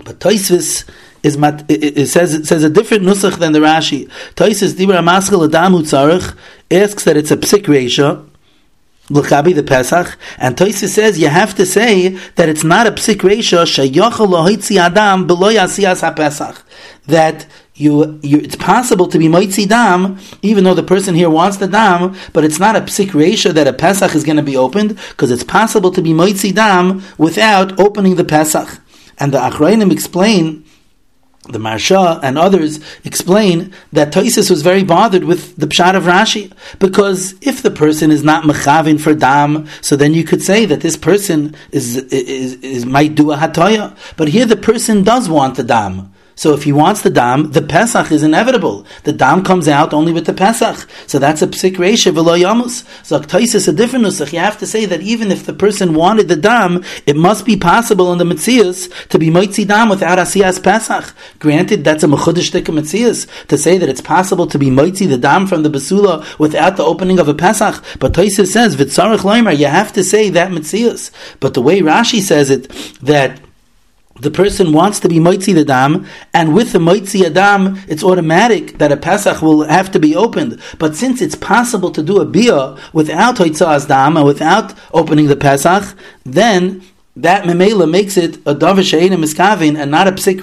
But 0.02 0.18
Toisvis 0.18 0.88
is 1.22 1.36
mat, 1.36 1.64
it, 1.68 1.98
it, 1.98 2.06
says 2.06 2.34
it 2.34 2.46
says 2.46 2.64
a 2.64 2.70
different 2.70 3.04
nusach 3.04 3.38
than 3.38 3.52
the 3.52 3.58
Rashi. 3.58 4.10
Toises 4.34 4.74
dibra 4.74 5.02
maskal 5.02 5.46
adam 5.46 5.74
tzarich 5.82 6.36
asks 6.70 7.04
that 7.04 7.16
it's 7.16 7.30
a 7.30 7.36
psik 7.36 7.68
ratio. 7.68 8.26
L'chabi 9.10 9.52
the 9.52 9.64
Pesach, 9.64 10.16
and 10.38 10.56
Toysi 10.56 10.86
says 10.86 11.18
you 11.18 11.26
have 11.26 11.56
to 11.56 11.66
say 11.66 12.10
that 12.36 12.48
it's 12.48 12.62
not 12.62 12.86
a 12.86 12.92
psik 12.92 13.24
ratio 13.24 13.64
sheyachol 13.64 14.28
lohoitzi 14.28 14.76
adam 14.76 15.26
below 15.26 15.52
yasiyas 15.52 16.00
ha-Pesach. 16.02 16.64
That 17.06 17.44
you, 17.74 18.20
you, 18.22 18.38
it's 18.38 18.54
possible 18.54 19.08
to 19.08 19.18
be 19.18 19.26
moitzi 19.26 19.68
dam, 19.68 20.20
even 20.42 20.62
though 20.62 20.74
the 20.74 20.84
person 20.84 21.16
here 21.16 21.30
wants 21.30 21.56
the 21.56 21.66
dam, 21.66 22.14
but 22.32 22.44
it's 22.44 22.60
not 22.60 22.76
a 22.76 22.82
psik 22.82 23.12
ratio 23.12 23.50
that 23.50 23.66
a 23.66 23.72
Pesach 23.72 24.14
is 24.14 24.22
going 24.22 24.36
to 24.36 24.44
be 24.44 24.56
opened, 24.56 24.96
because 25.08 25.32
it's 25.32 25.42
possible 25.42 25.90
to 25.90 26.02
be 26.02 26.10
moitzi 26.10 26.54
dam 26.54 27.02
without 27.18 27.80
opening 27.80 28.14
the 28.14 28.24
Pesach. 28.24 28.80
And 29.18 29.32
the 29.32 29.38
Achrayim 29.38 29.90
explain 29.90 30.64
the 31.52 31.58
Marsha 31.58 32.20
and 32.22 32.38
others 32.38 32.80
explain 33.04 33.72
that 33.92 34.12
Taisus 34.12 34.50
was 34.50 34.62
very 34.62 34.84
bothered 34.84 35.24
with 35.24 35.56
the 35.56 35.66
pshat 35.66 35.94
of 35.96 36.04
Rashi 36.04 36.52
because 36.78 37.34
if 37.42 37.62
the 37.62 37.70
person 37.70 38.10
is 38.10 38.22
not 38.22 38.44
mechavin 38.44 39.00
for 39.00 39.14
dam, 39.14 39.66
so 39.80 39.96
then 39.96 40.14
you 40.14 40.24
could 40.24 40.42
say 40.42 40.64
that 40.66 40.80
this 40.80 40.96
person 40.96 41.54
is, 41.72 41.96
is, 41.96 42.54
is 42.54 42.86
might 42.86 43.14
do 43.14 43.32
a 43.32 43.36
hataya. 43.36 43.96
But 44.16 44.28
here 44.28 44.46
the 44.46 44.56
person 44.56 45.02
does 45.02 45.28
want 45.28 45.56
the 45.56 45.64
dam. 45.64 46.12
So 46.40 46.54
if 46.54 46.62
he 46.62 46.72
wants 46.72 47.02
the 47.02 47.10
dam, 47.10 47.52
the 47.52 47.60
Pesach 47.60 48.10
is 48.10 48.22
inevitable. 48.22 48.86
The 49.04 49.12
dam 49.12 49.44
comes 49.44 49.68
out 49.68 49.92
only 49.92 50.10
with 50.10 50.24
the 50.24 50.32
Pesach. 50.32 50.88
So 51.06 51.18
that's 51.18 51.42
a 51.42 51.46
psik 51.46 51.76
reisha 51.76 52.14
v'lo 52.14 52.34
yamus. 52.40 52.86
So 53.04 53.16
is 53.38 53.68
a 53.68 53.72
different 53.74 54.06
nusach. 54.06 54.32
You 54.32 54.38
have 54.38 54.56
to 54.60 54.66
say 54.66 54.86
that 54.86 55.02
even 55.02 55.30
if 55.30 55.44
the 55.44 55.52
person 55.52 55.92
wanted 55.92 56.28
the 56.28 56.36
dam, 56.36 56.82
it 57.04 57.14
must 57.14 57.44
be 57.44 57.58
possible 57.58 58.10
in 58.10 58.16
the 58.16 58.24
Metzias 58.24 58.90
to 59.08 59.18
be 59.18 59.28
moitzi 59.28 59.68
dam 59.68 59.90
without 59.90 60.16
asiyas 60.16 60.62
Pesach. 60.62 61.14
Granted, 61.40 61.84
that's 61.84 62.04
a 62.04 62.06
mechudish 62.06 62.50
Metzias 62.52 63.28
to 63.48 63.58
say 63.58 63.76
that 63.76 63.90
it's 63.90 64.00
possible 64.00 64.46
to 64.46 64.58
be 64.58 64.70
moitzi 64.70 65.06
the 65.06 65.18
dam 65.18 65.46
from 65.46 65.62
the 65.62 65.68
basula 65.68 66.24
without 66.38 66.78
the 66.78 66.82
opening 66.82 67.18
of 67.18 67.28
a 67.28 67.34
Pesach. 67.34 67.84
But 67.98 68.14
Taisa 68.14 68.46
says, 68.46 68.76
v'tzarech 68.76 69.18
loimer, 69.18 69.54
you 69.54 69.66
have 69.66 69.92
to 69.92 70.02
say 70.02 70.30
that 70.30 70.52
Metzias. 70.52 71.10
But 71.38 71.52
the 71.52 71.60
way 71.60 71.80
Rashi 71.80 72.22
says 72.22 72.48
it, 72.48 72.70
that 73.02 73.38
the 74.20 74.30
person 74.30 74.72
wants 74.72 75.00
to 75.00 75.08
be 75.08 75.16
moitzi 75.16 75.54
the 75.54 75.64
dam, 75.64 76.06
and 76.34 76.54
with 76.54 76.72
the 76.72 76.78
moitzi 76.78 77.24
adam, 77.24 77.78
it's 77.88 78.04
automatic 78.04 78.78
that 78.78 78.92
a 78.92 78.96
Pesach 78.96 79.40
will 79.42 79.64
have 79.64 79.90
to 79.92 79.98
be 79.98 80.14
opened. 80.14 80.60
But 80.78 80.96
since 80.96 81.20
it's 81.20 81.34
possible 81.34 81.90
to 81.92 82.02
do 82.02 82.20
a 82.20 82.26
bia 82.26 82.76
without 82.92 83.36
hoitzaz 83.36 83.88
dam 83.88 84.16
and 84.16 84.26
without 84.26 84.74
opening 84.92 85.26
the 85.26 85.36
Pesach, 85.36 85.96
then 86.24 86.82
that 87.16 87.44
memela 87.44 87.90
makes 87.90 88.16
it 88.16 88.36
a 88.46 88.54
davish 88.54 88.92
miskavin 88.92 89.78
and 89.78 89.90
not 89.90 90.06
a 90.06 90.12
psik 90.12 90.40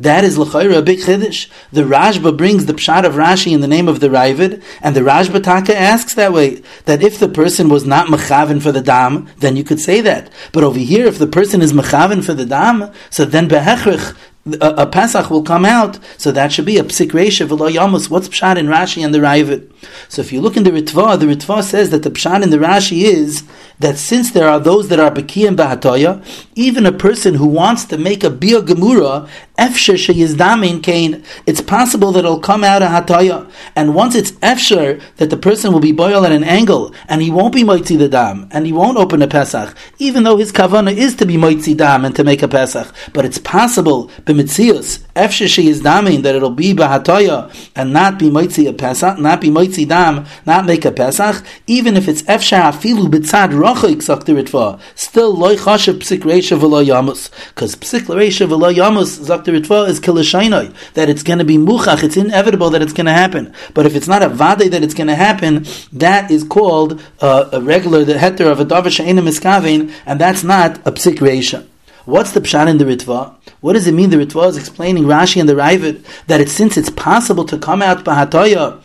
that 0.00 0.24
is 0.24 0.38
l'chayra 0.38 0.78
a 0.78 0.82
big 0.82 0.98
chiddush. 0.98 1.48
The 1.72 1.82
Rashba 1.82 2.36
brings 2.36 2.66
the 2.66 2.72
pshat 2.72 3.04
of 3.04 3.14
Rashi 3.14 3.52
in 3.52 3.60
the 3.60 3.68
name 3.68 3.88
of 3.88 4.00
the 4.00 4.08
Ravid, 4.08 4.62
and 4.80 4.96
the 4.96 5.00
Rashba 5.00 5.42
Taka 5.42 5.76
asks 5.76 6.14
that 6.14 6.32
way 6.32 6.62
that 6.86 7.02
if 7.02 7.18
the 7.18 7.28
person 7.28 7.68
was 7.68 7.84
not 7.84 8.08
mechaven 8.08 8.62
for 8.62 8.72
the 8.72 8.80
dam, 8.80 9.28
then 9.38 9.56
you 9.56 9.64
could 9.64 9.80
say 9.80 10.00
that. 10.00 10.30
But 10.52 10.64
over 10.64 10.78
here, 10.78 11.06
if 11.06 11.18
the 11.18 11.26
person 11.26 11.60
is 11.60 11.72
mechaven 11.72 12.24
for 12.24 12.34
the 12.34 12.46
dam, 12.46 12.92
so 13.10 13.24
then 13.24 13.48
behechrich 13.48 14.16
a, 14.46 14.74
a, 14.78 14.86
Pesach 14.86 15.30
will 15.30 15.42
come 15.42 15.66
out, 15.66 15.98
so 16.16 16.32
that 16.32 16.50
should 16.50 16.64
be 16.64 16.78
a 16.78 16.84
psik 16.84 17.10
v'lo 17.10 17.70
yamus. 17.70 18.08
What's 18.08 18.28
pshat 18.28 18.56
in 18.56 18.66
Rashi 18.66 19.04
and 19.04 19.14
the 19.14 19.18
Ravid? 19.18 19.70
So 20.08 20.22
if 20.22 20.32
you 20.32 20.40
look 20.40 20.56
in 20.56 20.62
the 20.62 20.70
Ritva, 20.70 21.20
the 21.20 21.26
Ritva 21.26 21.62
says 21.62 21.90
that 21.90 22.02
the 22.02 22.10
pshat 22.10 22.42
in 22.42 22.48
the 22.48 22.56
Rashi 22.56 23.02
is 23.02 23.44
that 23.80 23.98
since 23.98 24.32
there 24.32 24.48
are 24.48 24.58
those 24.58 24.88
that 24.88 24.98
are 24.98 25.10
baki 25.10 25.46
and 25.46 25.58
Bahatoya, 25.58 26.24
even 26.54 26.86
a 26.86 26.92
person 26.92 27.34
who 27.34 27.46
wants 27.46 27.84
to 27.86 27.98
make 27.98 28.24
a 28.24 28.30
Bia 28.30 28.62
Gemura, 28.62 29.28
Efsher 29.60 29.94
Sheyizdamin 29.94 30.82
Kain, 30.82 31.22
it's 31.44 31.60
possible 31.60 32.12
that 32.12 32.20
it'll 32.20 32.40
come 32.40 32.64
out 32.64 32.80
a 32.80 32.86
Hatoya. 32.86 33.50
And 33.76 33.94
once 33.94 34.14
it's 34.14 34.32
Efsher, 34.32 35.02
that 35.18 35.28
the 35.28 35.36
person 35.36 35.72
will 35.72 35.80
be 35.80 35.92
boiled 35.92 36.24
at 36.24 36.32
an 36.32 36.44
angle, 36.44 36.94
and 37.08 37.20
he 37.20 37.30
won't 37.30 37.54
be 37.54 37.62
Moitzi 37.62 37.98
the 37.98 38.08
Dam, 38.08 38.48
and 38.52 38.64
he 38.64 38.72
won't 38.72 38.96
open 38.96 39.20
a 39.20 39.28
Pesach, 39.28 39.76
even 39.98 40.22
though 40.22 40.38
his 40.38 40.50
Kavana 40.50 40.96
is 40.96 41.14
to 41.16 41.26
be 41.26 41.36
Moitzi 41.36 41.76
Dam 41.76 42.06
and 42.06 42.16
to 42.16 42.24
make 42.24 42.42
a 42.42 42.48
Pesach. 42.48 42.92
But 43.12 43.26
it's 43.26 43.36
possible, 43.36 44.08
B'mitzius, 44.24 45.00
Efsher 45.14 45.46
Sheyizdamin, 45.46 46.22
that 46.22 46.34
it'll 46.34 46.50
be 46.50 46.72
Bahatoya, 46.72 47.52
and 47.76 47.92
not 47.92 48.18
be 48.18 48.30
Moitzi 48.30 48.66
a 48.66 48.72
Pesach, 48.72 49.18
not 49.18 49.42
be 49.42 49.50
Moitzi 49.50 49.86
Dam, 49.86 50.24
not 50.46 50.64
make 50.64 50.86
a 50.86 50.90
Pesach, 50.90 51.44
even 51.66 51.98
if 51.98 52.08
it's 52.08 52.22
Efsher 52.22 52.62
Afilu 52.62 53.08
B'tzad 53.08 53.50
rachik 53.50 54.02
sagt 54.02 54.24
the 54.26 54.80
Still 54.94 55.34
loy 55.34 55.56
chashav 55.56 55.98
psik 55.98 56.20
reisha 56.20 56.58
v'lo 56.58 56.84
yamus. 56.84 57.30
Because 57.48 57.76
psik 57.76 58.06
reisha 58.06 58.48
v'lo 58.48 58.74
yamus, 58.74 59.18
the 59.50 59.60
Ritva, 59.60 59.88
is 59.88 60.00
kilashainoi. 60.00 60.74
That 60.94 61.08
it's 61.08 61.22
going 61.22 61.38
to 61.38 61.44
be 61.44 61.56
muchach. 61.56 62.02
It's 62.02 62.16
inevitable 62.16 62.70
that 62.70 62.82
it's 62.82 62.92
going 62.92 63.06
to 63.06 63.12
happen. 63.12 63.54
But 63.74 63.86
if 63.86 63.96
it's 63.96 64.08
not 64.08 64.22
a 64.22 64.28
vade 64.28 64.72
that 64.72 64.82
it's 64.82 64.94
going 64.94 65.08
to 65.08 65.14
happen, 65.14 65.66
that 65.92 66.30
is 66.30 66.44
called 66.44 67.02
uh, 67.20 67.50
a 67.52 67.60
regular, 67.60 68.04
the 68.04 68.14
heter 68.14 68.50
of 68.50 68.60
a 68.60 68.64
davar 68.64 68.90
she'ena 68.90 69.22
miskavin, 69.22 69.92
and 70.06 70.20
that's 70.20 70.44
not 70.44 70.78
a 70.86 70.92
psik 70.92 71.18
reisha. 71.18 71.66
What's 72.06 72.32
the 72.32 72.40
pshat 72.40 72.68
in 72.68 72.78
the 72.78 72.84
Ritva? 72.84 73.34
What 73.60 73.74
does 73.74 73.86
it 73.86 73.92
mean 73.92 74.10
the 74.10 74.16
Ritva 74.16 74.48
is 74.48 74.56
explaining 74.56 75.04
Rashi 75.04 75.38
and 75.38 75.48
the 75.48 75.54
Ravid 75.54 76.04
that 76.26 76.40
it's 76.40 76.52
since 76.52 76.76
it's 76.76 76.90
possible 76.90 77.44
to 77.44 77.58
come 77.58 77.82
out 77.82 78.04
bahatoya 78.04 78.80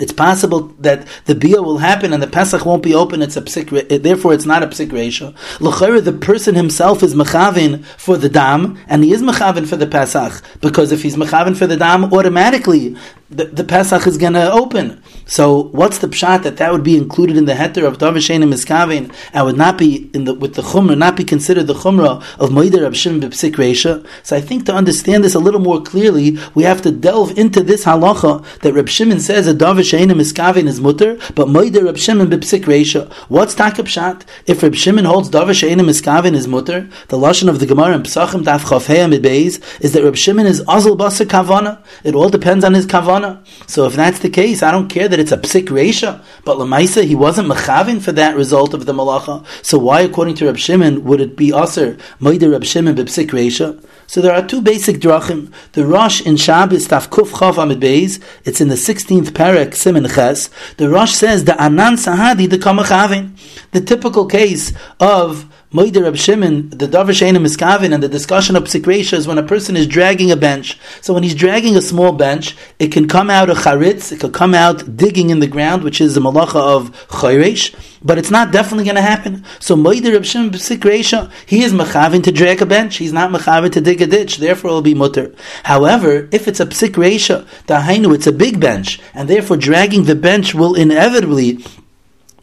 it's 0.00 0.12
possible 0.12 0.68
that 0.78 1.08
the 1.24 1.34
bia 1.34 1.60
will 1.60 1.78
happen 1.78 2.12
and 2.12 2.22
the 2.22 2.28
Pesach 2.28 2.64
won't 2.64 2.82
be 2.82 2.94
open. 2.94 3.20
It's 3.20 3.36
a 3.36 3.42
psik, 3.42 4.02
therefore 4.02 4.32
it's 4.32 4.44
not 4.44 4.62
a 4.62 4.68
psik 4.68 4.92
ratio. 4.92 5.34
L'chayr, 5.60 6.02
the 6.02 6.12
person 6.12 6.54
himself 6.54 7.02
is 7.02 7.14
mechavin 7.14 7.84
for 7.84 8.16
the 8.16 8.28
dam, 8.28 8.78
and 8.86 9.02
he 9.02 9.12
is 9.12 9.22
mechavin 9.22 9.66
for 9.66 9.76
the 9.76 9.86
Pesach 9.86 10.42
because 10.60 10.92
if 10.92 11.02
he's 11.02 11.16
mechavin 11.16 11.56
for 11.56 11.66
the 11.66 11.76
dam, 11.76 12.12
automatically 12.12 12.96
the, 13.30 13.44
the 13.44 13.64
Pesach 13.64 14.06
is 14.06 14.16
going 14.16 14.32
to 14.32 14.50
open. 14.50 15.02
So 15.26 15.64
what's 15.64 15.98
the 15.98 16.08
pshat 16.08 16.44
that 16.44 16.56
that 16.56 16.72
would 16.72 16.82
be 16.82 16.96
included 16.96 17.36
in 17.36 17.44
the 17.44 17.52
heter 17.52 17.86
of 17.86 17.98
Davashen 17.98 18.42
and 18.42 18.50
Miskavin 18.50 19.12
and 19.34 19.44
would 19.44 19.58
not 19.58 19.76
be 19.76 20.08
in 20.14 20.24
the 20.24 20.32
with 20.32 20.54
the 20.54 20.62
chumrah, 20.62 20.96
not 20.96 21.16
be 21.16 21.24
considered 21.24 21.66
the 21.66 21.74
chumrah 21.74 22.22
of 22.38 22.48
Moider 22.50 22.82
Rab 22.82 22.94
Shimon 22.94 23.20
B'Psik 23.20 23.56
Reisha? 23.56 24.06
So 24.22 24.34
I 24.34 24.40
think 24.40 24.64
to 24.66 24.74
understand 24.74 25.24
this 25.24 25.34
a 25.34 25.38
little 25.38 25.60
more 25.60 25.82
clearly, 25.82 26.38
we 26.54 26.62
have 26.62 26.80
to 26.82 26.90
delve 26.90 27.36
into 27.36 27.62
this 27.62 27.84
halacha 27.84 28.44
that 28.60 28.72
Rab 28.72 28.88
Shimon 28.88 29.20
says 29.20 29.44
that 29.44 29.58
Davashen 29.58 30.10
and 30.10 30.12
Miskavin 30.12 30.66
is 30.66 30.80
mutter, 30.80 31.18
but 31.34 31.48
Moider 31.48 31.84
Rab 31.84 31.98
Shimon 31.98 32.28
B'Psik 32.28 32.64
Reisha. 32.64 33.12
What's 33.28 33.54
taka 33.54 33.82
pshat? 33.82 34.22
If 34.46 34.62
Rab 34.62 34.74
Shimon 34.74 35.04
holds 35.04 35.28
Davashen 35.28 35.72
and 35.72 35.82
Miskavin 35.82 36.32
is 36.34 36.48
mutter, 36.48 36.88
the 37.08 37.18
lashon 37.18 37.50
of 37.50 37.60
the 37.60 37.66
Gemara 37.66 37.94
in 37.94 38.04
Pesachim 38.04 38.42
Daf 38.42 38.60
Chafheya 38.60 39.12
Midbeis 39.12 39.82
is 39.82 39.92
that 39.92 40.02
Rab 40.02 40.16
Shimon 40.16 40.46
is 40.46 40.62
Azal 40.62 40.96
Basa 40.96 41.26
Kavana. 41.26 41.84
It 42.04 42.14
all 42.14 42.30
depends 42.30 42.64
on 42.64 42.72
his 42.72 42.86
kavana. 42.86 43.17
So 43.66 43.86
if 43.86 43.94
that's 43.94 44.20
the 44.20 44.30
case, 44.30 44.62
I 44.62 44.70
don't 44.70 44.88
care 44.88 45.08
that 45.08 45.18
it's 45.18 45.32
a 45.32 45.36
psik 45.36 45.66
reisha, 45.66 46.22
but 46.44 46.56
lemaisa 46.58 47.04
he 47.04 47.14
wasn't 47.14 47.48
mechavin 47.48 48.00
for 48.00 48.12
that 48.12 48.36
result 48.36 48.74
of 48.74 48.86
the 48.86 48.92
malacha. 48.92 49.44
So 49.64 49.78
why, 49.78 50.00
according 50.02 50.36
to 50.36 50.46
Reb 50.46 50.56
Shimon, 50.56 51.04
would 51.04 51.20
it 51.20 51.36
be 51.36 51.48
aser 51.48 51.96
moider 52.20 52.52
Reb 52.52 52.64
Shimon 52.64 52.94
b'psik 52.96 53.30
reisha? 53.30 53.84
So 54.06 54.20
there 54.22 54.34
are 54.34 54.46
two 54.46 54.62
basic 54.62 54.96
drachim. 54.96 55.52
The 55.72 55.86
Rosh 55.86 56.22
in 56.22 56.36
Shabbos 56.36 56.88
Taf 56.88 57.08
Kuf 57.08 57.30
Chav 57.30 57.62
Amid 57.62 57.80
Beis. 57.80 58.22
It's 58.44 58.60
in 58.60 58.68
the 58.68 58.76
sixteenth 58.76 59.34
parak 59.34 59.74
Simin 59.74 60.08
Ches. 60.08 60.48
The 60.78 60.88
Rosh 60.88 61.12
says 61.12 61.44
the 61.44 61.60
Anan 61.62 61.94
Sahadi 61.94 62.48
the 62.48 62.58
Kamachavin. 62.58 63.38
The 63.72 63.80
typical 63.82 64.26
case 64.26 64.72
of 64.98 65.44
Moider 65.70 66.04
Rab 66.04 66.16
Shimon, 66.16 66.70
the 66.70 66.86
Davar 66.86 67.10
Sheinim 67.10 67.44
Miskavin, 67.44 67.92
and 67.92 68.02
the 68.02 68.08
discussion 68.08 68.56
of 68.56 68.64
Psikresha 68.64 69.12
is 69.12 69.28
when 69.28 69.36
a 69.36 69.42
person 69.42 69.76
is 69.76 69.86
dragging 69.86 70.32
a 70.32 70.36
bench. 70.36 70.78
So 71.02 71.12
when 71.12 71.22
he's 71.22 71.34
dragging 71.34 71.76
a 71.76 71.82
small 71.82 72.12
bench, 72.12 72.56
it 72.78 72.90
can 72.90 73.06
come 73.06 73.28
out 73.28 73.50
a 73.50 73.52
charitz, 73.52 74.10
it 74.10 74.20
can 74.20 74.32
come 74.32 74.54
out 74.54 74.96
digging 74.96 75.28
in 75.28 75.40
the 75.40 75.46
ground, 75.46 75.84
which 75.84 76.00
is 76.00 76.14
the 76.14 76.22
malacha 76.22 76.56
of 76.56 76.90
chayresh, 77.08 77.74
but 78.02 78.16
it's 78.16 78.30
not 78.30 78.50
definitely 78.50 78.84
going 78.84 78.96
to 78.96 79.02
happen. 79.02 79.44
So 79.60 79.76
Moider 79.76 80.14
Rab 80.14 80.24
Shimon 80.24 80.52
Psikresha, 80.52 81.30
he 81.44 81.62
is 81.62 81.74
mechavin 81.74 82.24
to 82.24 82.32
drag 82.32 82.62
a 82.62 82.66
bench, 82.66 82.96
he's 82.96 83.12
not 83.12 83.30
mechavin 83.30 83.70
to 83.72 83.82
dig 83.82 84.00
a 84.00 84.06
ditch, 84.06 84.38
therefore 84.38 84.70
it 84.70 84.72
will 84.72 84.80
be 84.80 84.94
mutter. 84.94 85.34
However, 85.64 86.30
if 86.32 86.48
it's 86.48 86.60
a 86.60 86.66
Psikresha, 86.66 87.46
Dahainu, 87.66 88.14
it's 88.14 88.26
a 88.26 88.32
big 88.32 88.58
bench, 88.58 89.00
and 89.12 89.28
therefore 89.28 89.58
dragging 89.58 90.04
the 90.04 90.14
bench 90.14 90.54
will 90.54 90.74
inevitably 90.74 91.62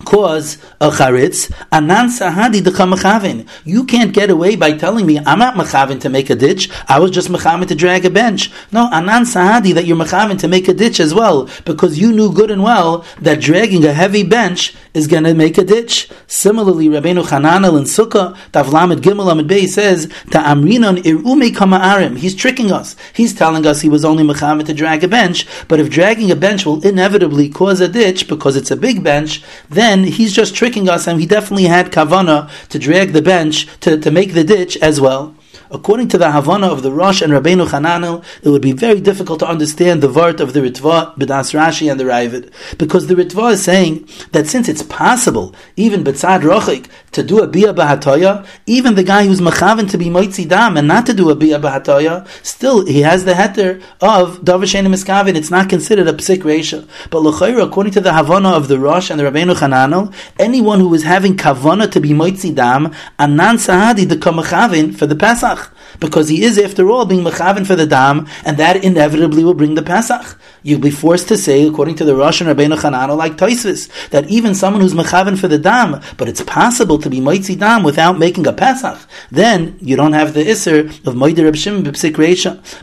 cause 0.05 0.57
a 0.79 0.89
charitz, 0.89 1.51
anan 1.71 2.07
sahadi 2.07 2.61
chamachavin. 2.61 3.47
You 3.63 3.85
can't 3.85 4.13
get 4.13 4.29
away 4.29 4.55
by 4.55 4.73
telling 4.73 5.05
me 5.05 5.19
I'm 5.19 5.39
not 5.39 5.55
machavin 5.55 5.99
to 6.01 6.09
make 6.09 6.29
a 6.29 6.35
ditch. 6.35 6.69
I 6.87 6.99
was 6.99 7.11
just 7.11 7.29
machavin 7.29 7.67
to 7.67 7.75
drag 7.75 8.05
a 8.05 8.09
bench. 8.09 8.51
No, 8.71 8.89
anan 8.91 9.23
sahadi 9.23 9.73
that 9.73 9.85
you're 9.85 9.97
machavin 9.97 10.39
to 10.39 10.47
make 10.47 10.67
a 10.67 10.73
ditch 10.73 10.99
as 10.99 11.13
well 11.13 11.49
because 11.65 11.97
you 11.97 12.11
knew 12.11 12.31
good 12.31 12.51
and 12.51 12.63
well 12.63 13.05
that 13.19 13.41
dragging 13.41 13.83
a 13.85 13.93
heavy 13.93 14.23
bench 14.23 14.75
is 14.93 15.07
going 15.07 15.23
to 15.23 15.33
make 15.33 15.57
a 15.57 15.63
ditch. 15.63 16.09
Similarly, 16.27 16.87
Rabbeinu 16.87 17.23
Chananel 17.23 17.77
in 17.77 17.83
Sukkah, 17.83 18.35
Tavlamed 18.51 19.01
Gimel 19.01 19.31
Amid 19.31 19.47
Bey 19.47 19.67
says, 19.67 20.07
Ta'amrinon 20.29 20.97
irume 21.03 21.49
kama'arim. 21.51 22.17
He's 22.17 22.35
tricking 22.35 22.71
us. 22.71 22.95
He's 23.13 23.33
telling 23.33 23.65
us 23.65 23.81
he 23.81 23.89
was 23.89 24.05
only 24.05 24.23
machavin 24.23 24.65
to 24.65 24.73
drag 24.73 25.03
a 25.03 25.07
bench, 25.07 25.45
but 25.67 25.79
if 25.79 25.89
dragging 25.89 26.31
a 26.31 26.35
bench 26.35 26.65
will 26.65 26.85
inevitably 26.85 27.49
cause 27.49 27.81
a 27.81 27.87
ditch 27.87 28.27
because 28.27 28.55
it's 28.55 28.71
a 28.71 28.77
big 28.77 29.03
bench, 29.03 29.43
then 29.69 29.94
then 29.95 30.11
he's 30.11 30.33
just 30.33 30.55
tricking 30.55 30.89
us, 30.89 31.07
and 31.07 31.19
he 31.19 31.25
definitely 31.25 31.65
had 31.65 31.91
kavana 31.91 32.49
to 32.69 32.79
drag 32.79 33.13
the 33.13 33.21
bench 33.21 33.67
to, 33.79 33.97
to 33.99 34.11
make 34.11 34.33
the 34.33 34.43
ditch 34.43 34.77
as 34.77 34.99
well. 34.99 35.34
According 35.71 36.09
to 36.09 36.17
the 36.17 36.31
Havana 36.31 36.67
of 36.67 36.83
the 36.83 36.91
Rosh 36.91 37.21
and 37.21 37.33
Rabbeinu 37.33 37.67
Hananel, 37.67 38.23
it 38.43 38.49
would 38.49 38.61
be 38.61 38.71
very 38.71 39.01
difficult 39.01 39.39
to 39.39 39.47
understand 39.47 40.03
the 40.03 40.07
Vart 40.07 40.39
of 40.39 40.53
the 40.53 40.59
Ritva, 40.59 41.15
B'das 41.17 41.53
Rashi, 41.53 41.89
and 41.89 41.99
the 41.99 42.03
Ravid, 42.03 42.51
because 42.77 43.07
the 43.07 43.15
Ritva 43.15 43.53
is 43.53 43.63
saying 43.63 44.07
that 44.31 44.47
since 44.47 44.69
it's 44.69 44.83
possible, 44.83 45.55
even 45.75 46.03
B'tzad 46.03 46.41
Rochik, 46.41 46.87
to 47.13 47.23
do 47.23 47.41
a 47.41 47.47
Bia 47.47 47.73
Bahatoya, 47.73 48.45
even 48.65 48.95
the 48.95 49.03
guy 49.03 49.25
who's 49.25 49.41
Machavin 49.41 49.89
to 49.89 49.97
be 49.97 50.05
Moitzi 50.05 50.47
Dam 50.47 50.77
and 50.77 50.87
not 50.87 51.05
to 51.07 51.13
do 51.13 51.29
a 51.29 51.35
Bia 51.35 51.59
Bahatoya, 51.59 52.27
still 52.45 52.85
he 52.85 53.01
has 53.01 53.25
the 53.25 53.33
heter 53.33 53.81
of 54.01 54.39
Davashen 54.41 54.85
Miskavin, 54.87 55.35
it's 55.35 55.49
not 55.49 55.69
considered 55.69 56.07
a 56.07 56.13
Psik 56.13 56.43
Reisha. 56.43 56.87
But 57.09 57.19
L'chayra, 57.19 57.63
according 57.63 57.93
to 57.93 58.01
the 58.01 58.13
Havana 58.13 58.49
of 58.49 58.67
the 58.67 58.77
Rosh 58.77 59.09
and 59.09 59.19
the 59.19 59.23
Rabbeinu 59.23 59.55
Hananel, 59.55 60.13
anyone 60.37 60.79
who 60.79 60.93
is 60.93 61.03
having 61.03 61.35
Kavana 61.35 61.89
to 61.91 61.99
be 61.99 62.09
Moitzi 62.09 62.53
Dam, 62.53 62.93
Anan 63.17 63.55
Sahadi, 63.55 64.07
the 64.07 64.17
Kamachavin 64.17 64.95
for 64.95 65.07
the 65.07 65.15
Pesach, 65.15 65.54
Pesach 65.55 65.71
because 65.99 66.29
he 66.29 66.43
is, 66.43 66.57
after 66.57 66.89
all, 66.89 67.05
being 67.05 67.23
mechaven 67.23 67.65
for 67.65 67.75
the 67.75 67.85
dam, 67.85 68.27
and 68.43 68.57
that 68.57 68.83
inevitably 68.83 69.43
will 69.43 69.53
bring 69.53 69.75
the 69.75 69.81
Pesach. 69.81 70.37
You'll 70.63 70.81
be 70.81 70.91
forced 70.91 71.27
to 71.29 71.37
say, 71.37 71.65
according 71.67 71.95
to 71.95 72.05
the 72.05 72.13
and 72.13 72.21
Rabbeinu 72.21 72.77
Chanano, 72.77 73.15
like 73.15 73.37
Toisvis, 73.37 73.89
that 74.09 74.29
even 74.29 74.55
someone 74.55 74.81
who's 74.81 74.93
mechaven 74.93 75.37
for 75.37 75.47
the 75.47 75.57
dam, 75.57 76.01
but 76.17 76.27
it's 76.27 76.43
possible 76.43 76.97
to 76.99 77.09
be 77.09 77.19
moitzi 77.19 77.57
dam 77.57 77.83
without 77.83 78.19
making 78.19 78.47
a 78.47 78.53
Pesach, 78.53 78.99
then 79.31 79.77
you 79.79 79.95
don't 79.95 80.13
have 80.13 80.33
the 80.33 80.43
isser 80.43 80.87
of 81.07 81.15
moider 81.15 81.45
Reb 81.45 81.55
Shimon 81.55 81.83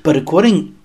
But 0.03 0.17
according 0.17 0.77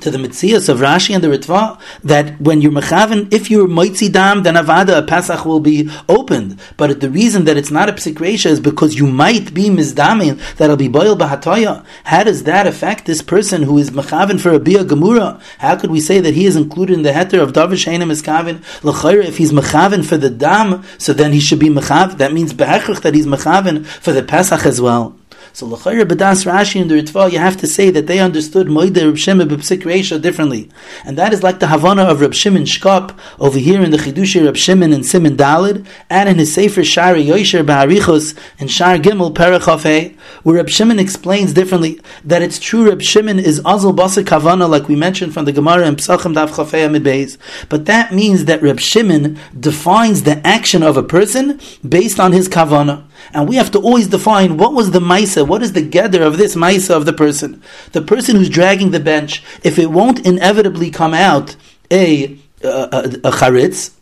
to 0.00 0.10
the 0.10 0.18
Mitzias 0.18 0.68
of 0.68 0.78
Rashi 0.78 1.14
and 1.14 1.22
the 1.22 1.28
Ritva 1.28 1.78
that 2.04 2.40
when 2.40 2.60
you're 2.60 2.72
mechaven, 2.72 3.32
if 3.32 3.50
you're 3.50 3.66
moitzi 3.66 4.12
dam, 4.12 4.42
then 4.42 4.54
avada 4.54 4.98
a 4.98 5.02
Pesach 5.02 5.44
will 5.44 5.60
be 5.60 5.90
opened. 6.08 6.58
But 6.76 7.00
the 7.00 7.10
reason 7.10 7.44
that 7.44 7.56
it's 7.56 7.70
not 7.70 7.88
a 7.88 7.92
psikresha 7.92 8.46
is 8.46 8.60
because 8.60 8.96
you 8.96 9.06
might 9.06 9.54
be 9.54 9.68
mizdamin 9.68 10.40
that'll 10.56 10.76
be 10.76 10.88
boiled 10.88 11.20
bahatoya. 11.20 11.84
How 12.04 12.24
does 12.24 12.44
that 12.44 12.66
affect 12.66 13.06
this 13.06 13.22
person 13.22 13.62
who 13.62 13.78
is 13.78 13.90
mechaven 13.90 14.40
for 14.40 14.52
a 14.52 14.60
bia 14.60 14.84
gemura? 14.84 15.40
How 15.58 15.76
could 15.76 15.90
we 15.90 16.00
say 16.00 16.20
that 16.20 16.34
he 16.34 16.46
is 16.46 16.56
included 16.56 16.94
in 16.94 17.02
the 17.02 17.12
heter 17.12 17.42
of 17.42 17.52
davish 17.52 17.86
heinim 17.86 18.10
iskaven 18.12 18.62
l'chayr 18.82 19.24
if 19.24 19.38
he's 19.38 19.52
mechaven 19.52 20.04
for 20.04 20.16
the 20.16 20.30
dam, 20.30 20.84
so 20.98 21.12
then 21.12 21.32
he 21.32 21.40
should 21.40 21.58
be 21.58 21.68
mechav. 21.68 22.18
That 22.18 22.32
means 22.32 22.52
behechrich 22.52 23.00
that 23.02 23.14
he's 23.14 23.26
mechaven 23.26 23.86
for 23.86 24.12
the 24.12 24.22
Pesach 24.22 24.66
as 24.66 24.80
well. 24.80 25.16
So 25.56 25.64
l'chayr 25.64 26.04
b'das 26.04 26.44
Rashi 26.44 26.82
and 26.82 26.90
the 26.90 26.96
Ritva, 26.96 27.32
you 27.32 27.38
have 27.38 27.56
to 27.56 27.66
say 27.66 27.88
that 27.88 28.06
they 28.06 28.18
understood 28.18 28.66
Moide 28.66 29.02
Reb 29.02 29.16
Shimon 29.16 29.48
b'psik 29.48 29.84
Reisha 29.84 30.20
differently, 30.20 30.68
and 31.02 31.16
that 31.16 31.32
is 31.32 31.42
like 31.42 31.60
the 31.60 31.68
Havana 31.68 32.02
of 32.02 32.20
Reb 32.20 32.34
Shimon 32.34 32.64
Shkop 32.64 33.18
over 33.38 33.58
here 33.58 33.80
in 33.80 33.90
the 33.90 33.96
Chidushi 33.96 34.44
Reb 34.44 34.58
Shimon 34.58 34.92
and 34.92 35.06
Simon 35.06 35.34
Dalid, 35.34 35.86
and 36.10 36.28
in 36.28 36.36
his 36.36 36.52
Sefer 36.52 36.82
Shaarei 36.82 37.24
Yosher 37.24 37.64
Ba'arichos 37.64 38.36
and 38.58 38.70
Shar 38.70 38.98
Gimel 38.98 39.32
Perachafei, 39.32 40.14
where 40.42 40.56
Reb 40.56 40.68
Shimon 40.68 40.98
explains 40.98 41.54
differently 41.54 42.02
that 42.22 42.42
it's 42.42 42.58
true 42.58 42.90
Reb 42.90 43.00
Shimon 43.00 43.38
is 43.38 43.62
Azul 43.64 43.94
Basik 43.94 44.28
Havana, 44.28 44.68
like 44.68 44.88
we 44.88 44.94
mentioned 44.94 45.32
from 45.32 45.46
the 45.46 45.52
Gemara 45.52 45.86
in 45.88 45.96
Psachim 45.96 46.34
Daf 46.34 46.50
Chafei 46.50 46.84
Amid 46.84 47.38
but 47.70 47.86
that 47.86 48.12
means 48.12 48.44
that 48.44 48.60
Reb 48.60 48.78
Shimon 48.78 49.38
defines 49.58 50.24
the 50.24 50.46
action 50.46 50.82
of 50.82 50.98
a 50.98 51.02
person 51.02 51.58
based 51.82 52.20
on 52.20 52.32
his 52.32 52.46
Kavana. 52.46 53.04
And 53.32 53.48
we 53.48 53.56
have 53.56 53.70
to 53.72 53.80
always 53.80 54.08
define 54.08 54.56
what 54.56 54.72
was 54.72 54.90
the 54.90 55.00
Maisa, 55.00 55.46
what 55.46 55.62
is 55.62 55.72
the 55.72 55.82
gather 55.82 56.22
of 56.22 56.38
this 56.38 56.54
Maisa 56.54 56.96
of 56.96 57.06
the 57.06 57.12
person. 57.12 57.62
The 57.92 58.02
person 58.02 58.36
who's 58.36 58.48
dragging 58.48 58.90
the 58.90 59.00
bench, 59.00 59.42
if 59.62 59.78
it 59.78 59.90
won't 59.90 60.26
inevitably 60.26 60.90
come 60.90 61.14
out 61.14 61.56
a, 61.90 62.38
a, 62.62 62.68
a, 62.68 63.02
a 63.24 63.32
charitz, 63.32 63.92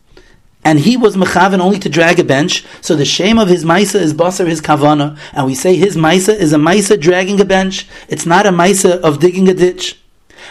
and 0.65 0.79
he 0.79 0.97
was 0.97 1.15
mechaven 1.17 1.61
only 1.61 1.79
to 1.79 1.91
drag 1.91 2.19
a 2.19 2.25
bench. 2.25 2.65
So 2.81 2.97
the 2.97 3.05
shame 3.05 3.39
of 3.39 3.49
his 3.49 3.65
maisa 3.65 4.01
is 4.01 4.15
basar 4.15 4.47
his 4.47 4.63
kavana, 4.63 5.19
and 5.33 5.47
we 5.47 5.55
say 5.55 5.77
his 5.77 5.97
maisa 5.97 6.35
is 6.35 6.53
a 6.53 6.57
maisa 6.57 6.99
dragging 6.99 7.41
a 7.41 7.45
bench. 7.45 7.87
It's 8.09 8.25
not 8.25 8.47
a 8.47 8.51
maisa 8.51 8.99
of 9.01 9.21
digging 9.21 9.49
a 9.49 9.55
ditch. 9.55 10.01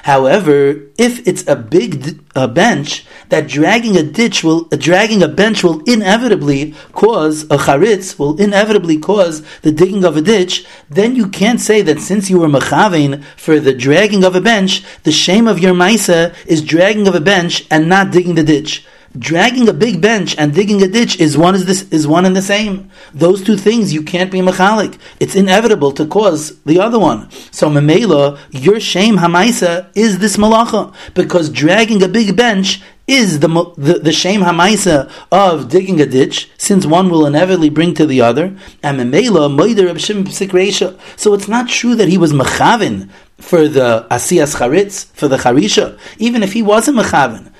However, 0.01 0.81
if 0.97 1.25
it's 1.27 1.47
a 1.47 1.55
big 1.55 2.19
uh, 2.35 2.47
bench, 2.47 3.05
that 3.29 3.47
dragging 3.47 3.95
a 3.95 4.03
ditch 4.03 4.43
will, 4.43 4.67
uh, 4.71 4.75
dragging 4.75 5.23
a 5.23 5.27
bench 5.27 5.63
will 5.63 5.81
inevitably 5.85 6.73
cause 6.91 7.43
a 7.43 7.57
charitz, 7.57 8.19
will 8.19 8.39
inevitably 8.39 8.97
cause 8.97 9.43
the 9.61 9.71
digging 9.71 10.03
of 10.03 10.17
a 10.17 10.21
ditch, 10.21 10.65
then 10.89 11.15
you 11.15 11.27
can't 11.29 11.61
say 11.61 11.81
that 11.81 11.99
since 11.99 12.29
you 12.29 12.39
were 12.39 12.47
mechavein 12.47 13.23
for 13.37 13.59
the 13.59 13.73
dragging 13.73 14.23
of 14.23 14.35
a 14.35 14.41
bench, 14.41 14.83
the 15.03 15.11
shame 15.11 15.47
of 15.47 15.59
your 15.59 15.73
maisa 15.73 16.35
is 16.45 16.61
dragging 16.61 17.07
of 17.07 17.15
a 17.15 17.21
bench 17.21 17.65
and 17.69 17.87
not 17.87 18.11
digging 18.11 18.35
the 18.35 18.43
ditch 18.43 18.85
dragging 19.17 19.69
a 19.69 19.73
big 19.73 20.01
bench 20.01 20.35
and 20.37 20.53
digging 20.53 20.81
a 20.81 20.87
ditch 20.87 21.19
is 21.19 21.37
one 21.37 21.55
is 21.55 21.65
this 21.65 21.89
is 21.91 22.07
one 22.07 22.25
and 22.25 22.35
the 22.35 22.41
same. 22.41 22.89
Those 23.13 23.43
two 23.43 23.57
things 23.57 23.93
you 23.93 24.03
can't 24.03 24.31
be 24.31 24.39
mechalik. 24.39 24.97
It's 25.19 25.35
inevitable 25.35 25.91
to 25.93 26.05
cause 26.05 26.59
the 26.63 26.79
other 26.79 26.99
one. 26.99 27.29
So 27.51 27.69
memela, 27.69 28.39
your 28.51 28.79
shame 28.79 29.17
hamaisa 29.17 29.89
is 29.95 30.19
this 30.19 30.37
malacha 30.37 30.93
because 31.13 31.49
dragging 31.49 32.01
a 32.01 32.07
big 32.07 32.35
bench 32.35 32.81
is 33.05 33.39
the 33.39 33.47
the, 33.77 33.99
the 33.99 34.11
shame 34.11 34.41
hamaisa 34.41 35.11
of 35.31 35.69
digging 35.69 35.99
a 36.01 36.05
ditch, 36.05 36.49
since 36.57 36.85
one 36.85 37.09
will 37.09 37.25
inevitably 37.25 37.69
bring 37.69 37.93
to 37.95 38.05
the 38.05 38.21
other. 38.21 38.55
And 38.81 38.99
memela 38.99 39.49
moider 39.49 39.89
of 39.89 39.97
shim 39.97 41.19
So 41.19 41.33
it's 41.33 41.47
not 41.47 41.69
true 41.69 41.95
that 41.95 42.07
he 42.07 42.17
was 42.17 42.33
mechavin 42.33 43.09
for 43.37 43.67
the 43.67 44.07
asiyas 44.09 44.55
charitz 44.55 45.05
for 45.13 45.27
the 45.27 45.37
charisha, 45.37 45.99
even 46.17 46.43
if 46.43 46.53
he 46.53 46.63
wasn't 46.63 46.97
mechavin. 46.97 47.52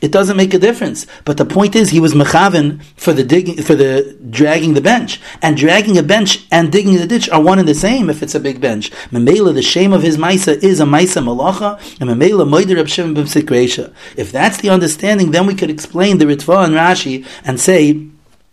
It 0.00 0.12
doesn't 0.12 0.36
make 0.36 0.54
a 0.54 0.58
difference. 0.58 1.06
But 1.24 1.38
the 1.38 1.44
point 1.44 1.74
is, 1.74 1.90
he 1.90 1.98
was 1.98 2.14
mechaven 2.14 2.82
for 2.96 3.12
the 3.12 3.24
digging, 3.24 3.60
for 3.62 3.74
the 3.74 4.16
dragging 4.30 4.74
the 4.74 4.80
bench, 4.80 5.20
and 5.42 5.56
dragging 5.56 5.98
a 5.98 6.04
bench 6.04 6.46
and 6.52 6.70
digging 6.70 6.96
the 6.96 7.06
ditch 7.06 7.28
are 7.30 7.42
one 7.42 7.58
and 7.58 7.66
the 7.66 7.74
same. 7.74 8.08
If 8.08 8.22
it's 8.22 8.36
a 8.36 8.40
big 8.40 8.60
bench, 8.60 8.92
Memela, 9.10 9.52
the 9.52 9.62
shame 9.62 9.92
of 9.92 10.02
his 10.02 10.16
maisa 10.16 10.62
is 10.62 10.78
a 10.78 10.84
maisa 10.84 11.22
malacha, 11.22 11.78
and 12.00 12.10
Memela 12.10 12.46
moider. 12.46 12.78
If 14.16 14.32
that's 14.32 14.58
the 14.58 14.70
understanding, 14.70 15.32
then 15.32 15.46
we 15.46 15.54
could 15.54 15.70
explain 15.70 16.18
the 16.18 16.26
Ritva 16.26 16.64
and 16.64 16.74
Rashi 16.74 17.26
and 17.44 17.58
say 17.58 18.06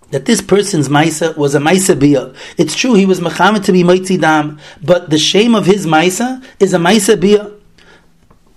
that 0.09 0.25
this 0.25 0.41
person's 0.41 0.89
maisa 0.89 1.37
was 1.37 1.53
a 1.53 1.59
maisa 1.59 1.99
bia. 1.99 2.33
It's 2.57 2.75
true 2.75 2.95
he 2.95 3.05
was 3.05 3.19
mechamed 3.19 3.63
to 3.65 3.71
be 3.71 3.83
moitzi 3.83 4.19
dam, 4.19 4.59
but 4.83 5.11
the 5.11 5.19
shame 5.19 5.53
of 5.53 5.67
his 5.67 5.85
maisa 5.85 6.43
is 6.59 6.73
a 6.73 6.77
maisa 6.77 7.19
bia. 7.19 7.51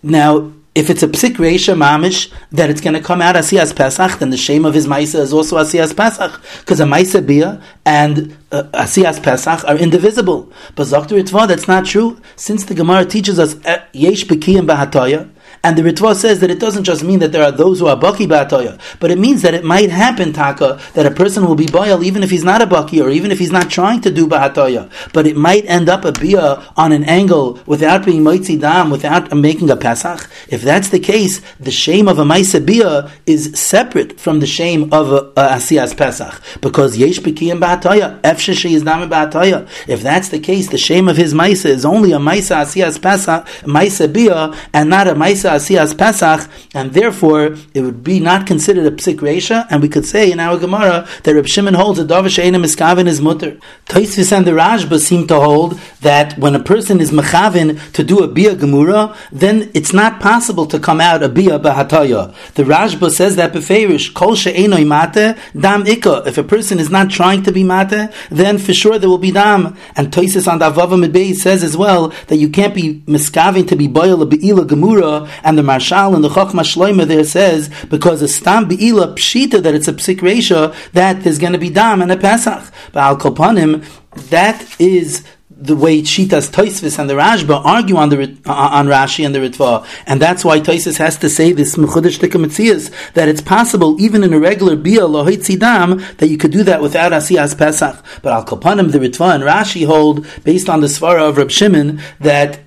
Now, 0.02 0.52
if 0.78 0.90
it's 0.90 1.02
a 1.02 1.08
psik 1.08 1.34
reisha 1.38 1.74
mamish 1.76 2.32
that 2.52 2.70
it's 2.70 2.80
going 2.80 2.94
to 2.94 3.00
come 3.00 3.20
out 3.20 3.34
asiyas 3.34 3.74
pesach, 3.74 4.20
then 4.20 4.30
the 4.30 4.36
shame 4.36 4.64
of 4.64 4.74
his 4.74 4.86
maisa 4.86 5.18
is 5.18 5.32
also 5.32 5.56
asiyas 5.56 5.94
pesach 5.94 6.40
because 6.60 6.78
a 6.78 6.84
maisa 6.84 7.24
bia 7.26 7.60
and 7.84 8.36
uh, 8.52 8.62
asiyas 8.74 9.20
pesach 9.20 9.64
are 9.64 9.76
indivisible. 9.76 10.52
But 10.76 10.88
Dr. 10.88 11.16
Ritva, 11.16 11.48
that's 11.48 11.66
not 11.66 11.84
true. 11.84 12.20
Since 12.36 12.66
the 12.66 12.74
Gemara 12.74 13.04
teaches 13.04 13.40
us 13.40 13.56
eh, 13.64 13.82
yesh 13.92 14.24
bekiyim 14.24 14.68
bahatoya, 14.68 15.28
and 15.62 15.76
the 15.76 15.82
Ritva 15.82 16.14
says 16.14 16.40
that 16.40 16.50
it 16.50 16.60
doesn't 16.60 16.84
just 16.84 17.02
mean 17.02 17.18
that 17.18 17.32
there 17.32 17.42
are 17.42 17.52
those 17.52 17.80
who 17.80 17.86
are 17.86 17.96
baki 17.96 18.26
batoya, 18.26 18.78
but 19.00 19.10
it 19.10 19.18
means 19.18 19.42
that 19.42 19.54
it 19.54 19.64
might 19.64 19.90
happen, 19.90 20.32
taka, 20.32 20.80
that 20.94 21.06
a 21.06 21.10
person 21.10 21.46
will 21.46 21.54
be 21.54 21.66
boil 21.66 22.02
even 22.02 22.22
if 22.22 22.30
he's 22.30 22.44
not 22.44 22.62
a 22.62 22.66
baki 22.66 23.04
or 23.04 23.10
even 23.10 23.30
if 23.30 23.38
he's 23.38 23.52
not 23.52 23.70
trying 23.70 24.00
to 24.00 24.10
do 24.10 24.26
bahatoya. 24.26 24.90
But 25.12 25.26
it 25.26 25.36
might 25.36 25.64
end 25.66 25.88
up 25.88 26.04
a 26.04 26.12
bia 26.12 26.62
on 26.76 26.92
an 26.92 27.04
angle 27.04 27.60
without 27.66 28.04
being 28.04 28.22
moitzi 28.22 28.60
dam, 28.60 28.90
without 28.90 29.36
making 29.36 29.70
a 29.70 29.76
pesach. 29.76 30.28
If 30.48 30.62
that's 30.62 30.88
the 30.90 31.00
case, 31.00 31.40
the 31.58 31.70
shame 31.70 32.08
of 32.08 32.18
a 32.18 32.24
maisa 32.24 32.64
bia 32.64 33.10
is 33.26 33.58
separate 33.58 34.20
from 34.20 34.40
the 34.40 34.46
shame 34.46 34.92
of 34.92 35.12
a, 35.12 35.22
asiyas 35.32 35.96
pesach 35.96 36.40
because 36.60 36.96
yesh 36.96 37.18
b'kiyim 37.18 37.60
batoya, 37.60 38.20
efsheshi 38.22 38.72
is 38.72 38.82
dam 38.82 39.08
batoya. 39.10 39.68
If 39.88 40.02
that's 40.02 40.28
the 40.28 40.40
case, 40.40 40.68
the 40.68 40.78
shame 40.78 41.08
of 41.08 41.16
his 41.16 41.34
maisa 41.34 41.66
is 41.66 41.84
only 41.84 42.12
a 42.12 42.18
maisa 42.18 42.62
asiyas 42.62 43.00
pesach, 43.00 43.46
maisa 43.62 44.12
bia, 44.12 44.54
and 44.72 44.90
not 44.90 45.08
a 45.08 45.14
maisa 45.14 45.57
Asiyas 45.58 45.96
Pesach, 45.96 46.48
and 46.74 46.92
therefore 46.92 47.56
it 47.74 47.80
would 47.80 48.02
be 48.02 48.20
not 48.20 48.46
considered 48.46 48.86
a 48.86 48.90
psik 48.90 49.16
reisha, 49.16 49.66
and 49.70 49.82
we 49.82 49.88
could 49.88 50.06
say 50.06 50.30
in 50.30 50.40
our 50.40 50.58
Gemara 50.58 51.06
that 51.24 51.34
Reb 51.34 51.46
Shimon 51.46 51.74
holds 51.74 51.98
a 51.98 52.04
Dovish 52.04 52.42
Einim 52.42 52.64
Iskavin 52.64 53.06
is 53.06 53.20
mutter. 53.20 53.58
Toisvis 53.86 54.36
and 54.36 54.46
the 54.46 54.52
Rashba 54.52 54.98
seem 54.98 55.26
to 55.26 55.38
hold 55.38 55.78
that 56.00 56.38
when 56.38 56.54
a 56.54 56.62
person 56.62 57.00
is 57.00 57.10
mechavin 57.10 57.92
to 57.92 58.04
do 58.04 58.20
a 58.20 58.28
bia 58.28 58.54
gemura, 58.54 59.16
then 59.32 59.70
it's 59.74 59.92
not 59.92 60.20
possible 60.20 60.66
to 60.66 60.78
come 60.78 61.00
out 61.00 61.22
a 61.22 61.28
bia 61.28 61.58
bahataya. 61.58 62.34
The 62.54 62.64
Rashba 62.64 63.10
says 63.10 63.36
that 63.36 63.52
beferish 63.52 64.14
kol 64.14 64.34
she'enoi 64.34 64.84
mate 64.86 65.36
dam 65.58 65.84
ikka. 65.84 66.26
If 66.26 66.38
a 66.38 66.44
person 66.44 66.78
is 66.78 66.90
not 66.90 67.10
trying 67.10 67.42
to 67.44 67.52
be 67.52 67.64
mate, 67.64 68.10
then 68.30 68.58
for 68.58 68.72
sure 68.72 68.98
there 68.98 69.08
will 69.08 69.18
be 69.18 69.32
dam. 69.32 69.76
And 69.96 70.12
Toisis 70.12 70.50
on 70.50 70.60
Davava 70.60 70.96
Medbei 71.02 71.34
says 71.34 71.62
as 71.62 71.76
well 71.76 72.08
that 72.28 72.36
you 72.36 72.48
can't 72.48 72.74
be 72.74 73.00
miskavin 73.06 73.66
to 73.68 73.76
be 73.76 73.88
boil 73.88 74.22
a 74.22 74.26
beila 74.26 74.64
gemura 74.64 75.28
and 75.44 75.58
the 75.58 75.62
Marshal 75.62 76.14
and 76.14 76.24
the 76.24 76.28
Chochma 76.28 76.62
Shloima 76.62 77.06
there 77.06 77.24
says 77.24 77.70
because 77.88 78.22
a 78.22 78.28
stam 78.28 78.68
beila 78.68 79.14
pshita 79.14 79.62
that 79.62 79.74
it's 79.74 79.88
a 79.88 79.92
psik 79.92 80.18
reisha 80.18 80.74
that 80.92 81.22
there's 81.22 81.38
going 81.38 81.52
to 81.52 81.58
be 81.58 81.70
dam 81.70 82.02
and 82.02 82.12
a 82.12 82.16
pesach. 82.16 82.72
But 82.92 83.00
al 83.00 83.16
kopanim 83.16 83.84
that 84.30 84.80
is 84.80 85.24
the 85.60 85.74
way 85.74 86.02
Shitas 86.02 86.50
Toisvis 86.50 86.98
and 86.98 87.10
the 87.10 87.14
Rashba 87.14 87.64
argue 87.64 87.96
on 87.96 88.10
the 88.10 88.38
uh, 88.46 88.52
on 88.52 88.86
Rashi 88.86 89.26
and 89.26 89.34
the 89.34 89.40
Ritva, 89.40 89.84
and 90.06 90.22
that's 90.22 90.44
why 90.44 90.60
Toisvis 90.60 90.98
has 90.98 91.18
to 91.18 91.28
say 91.28 91.52
this 91.52 91.76
Mechudesh 91.76 92.18
Tikamitzias 92.18 92.92
that 93.14 93.28
it's 93.28 93.40
possible 93.40 94.00
even 94.00 94.22
in 94.22 94.32
a 94.32 94.38
regular 94.38 94.76
Bia 94.76 95.00
Lohit 95.00 95.38
Sidam 95.38 96.16
that 96.18 96.28
you 96.28 96.38
could 96.38 96.52
do 96.52 96.62
that 96.62 96.80
without 96.80 97.12
Asiyas 97.12 97.58
Pesach. 97.58 98.04
But 98.22 98.32
Al 98.32 98.44
Kopanim, 98.44 98.92
the 98.92 98.98
Ritva 98.98 99.34
and 99.34 99.42
Rashi 99.42 99.84
hold 99.84 100.26
based 100.44 100.68
on 100.68 100.80
the 100.80 100.86
Svara 100.86 101.28
of 101.28 101.36
Rab 101.36 101.50
Shimon 101.50 102.00
that 102.20 102.60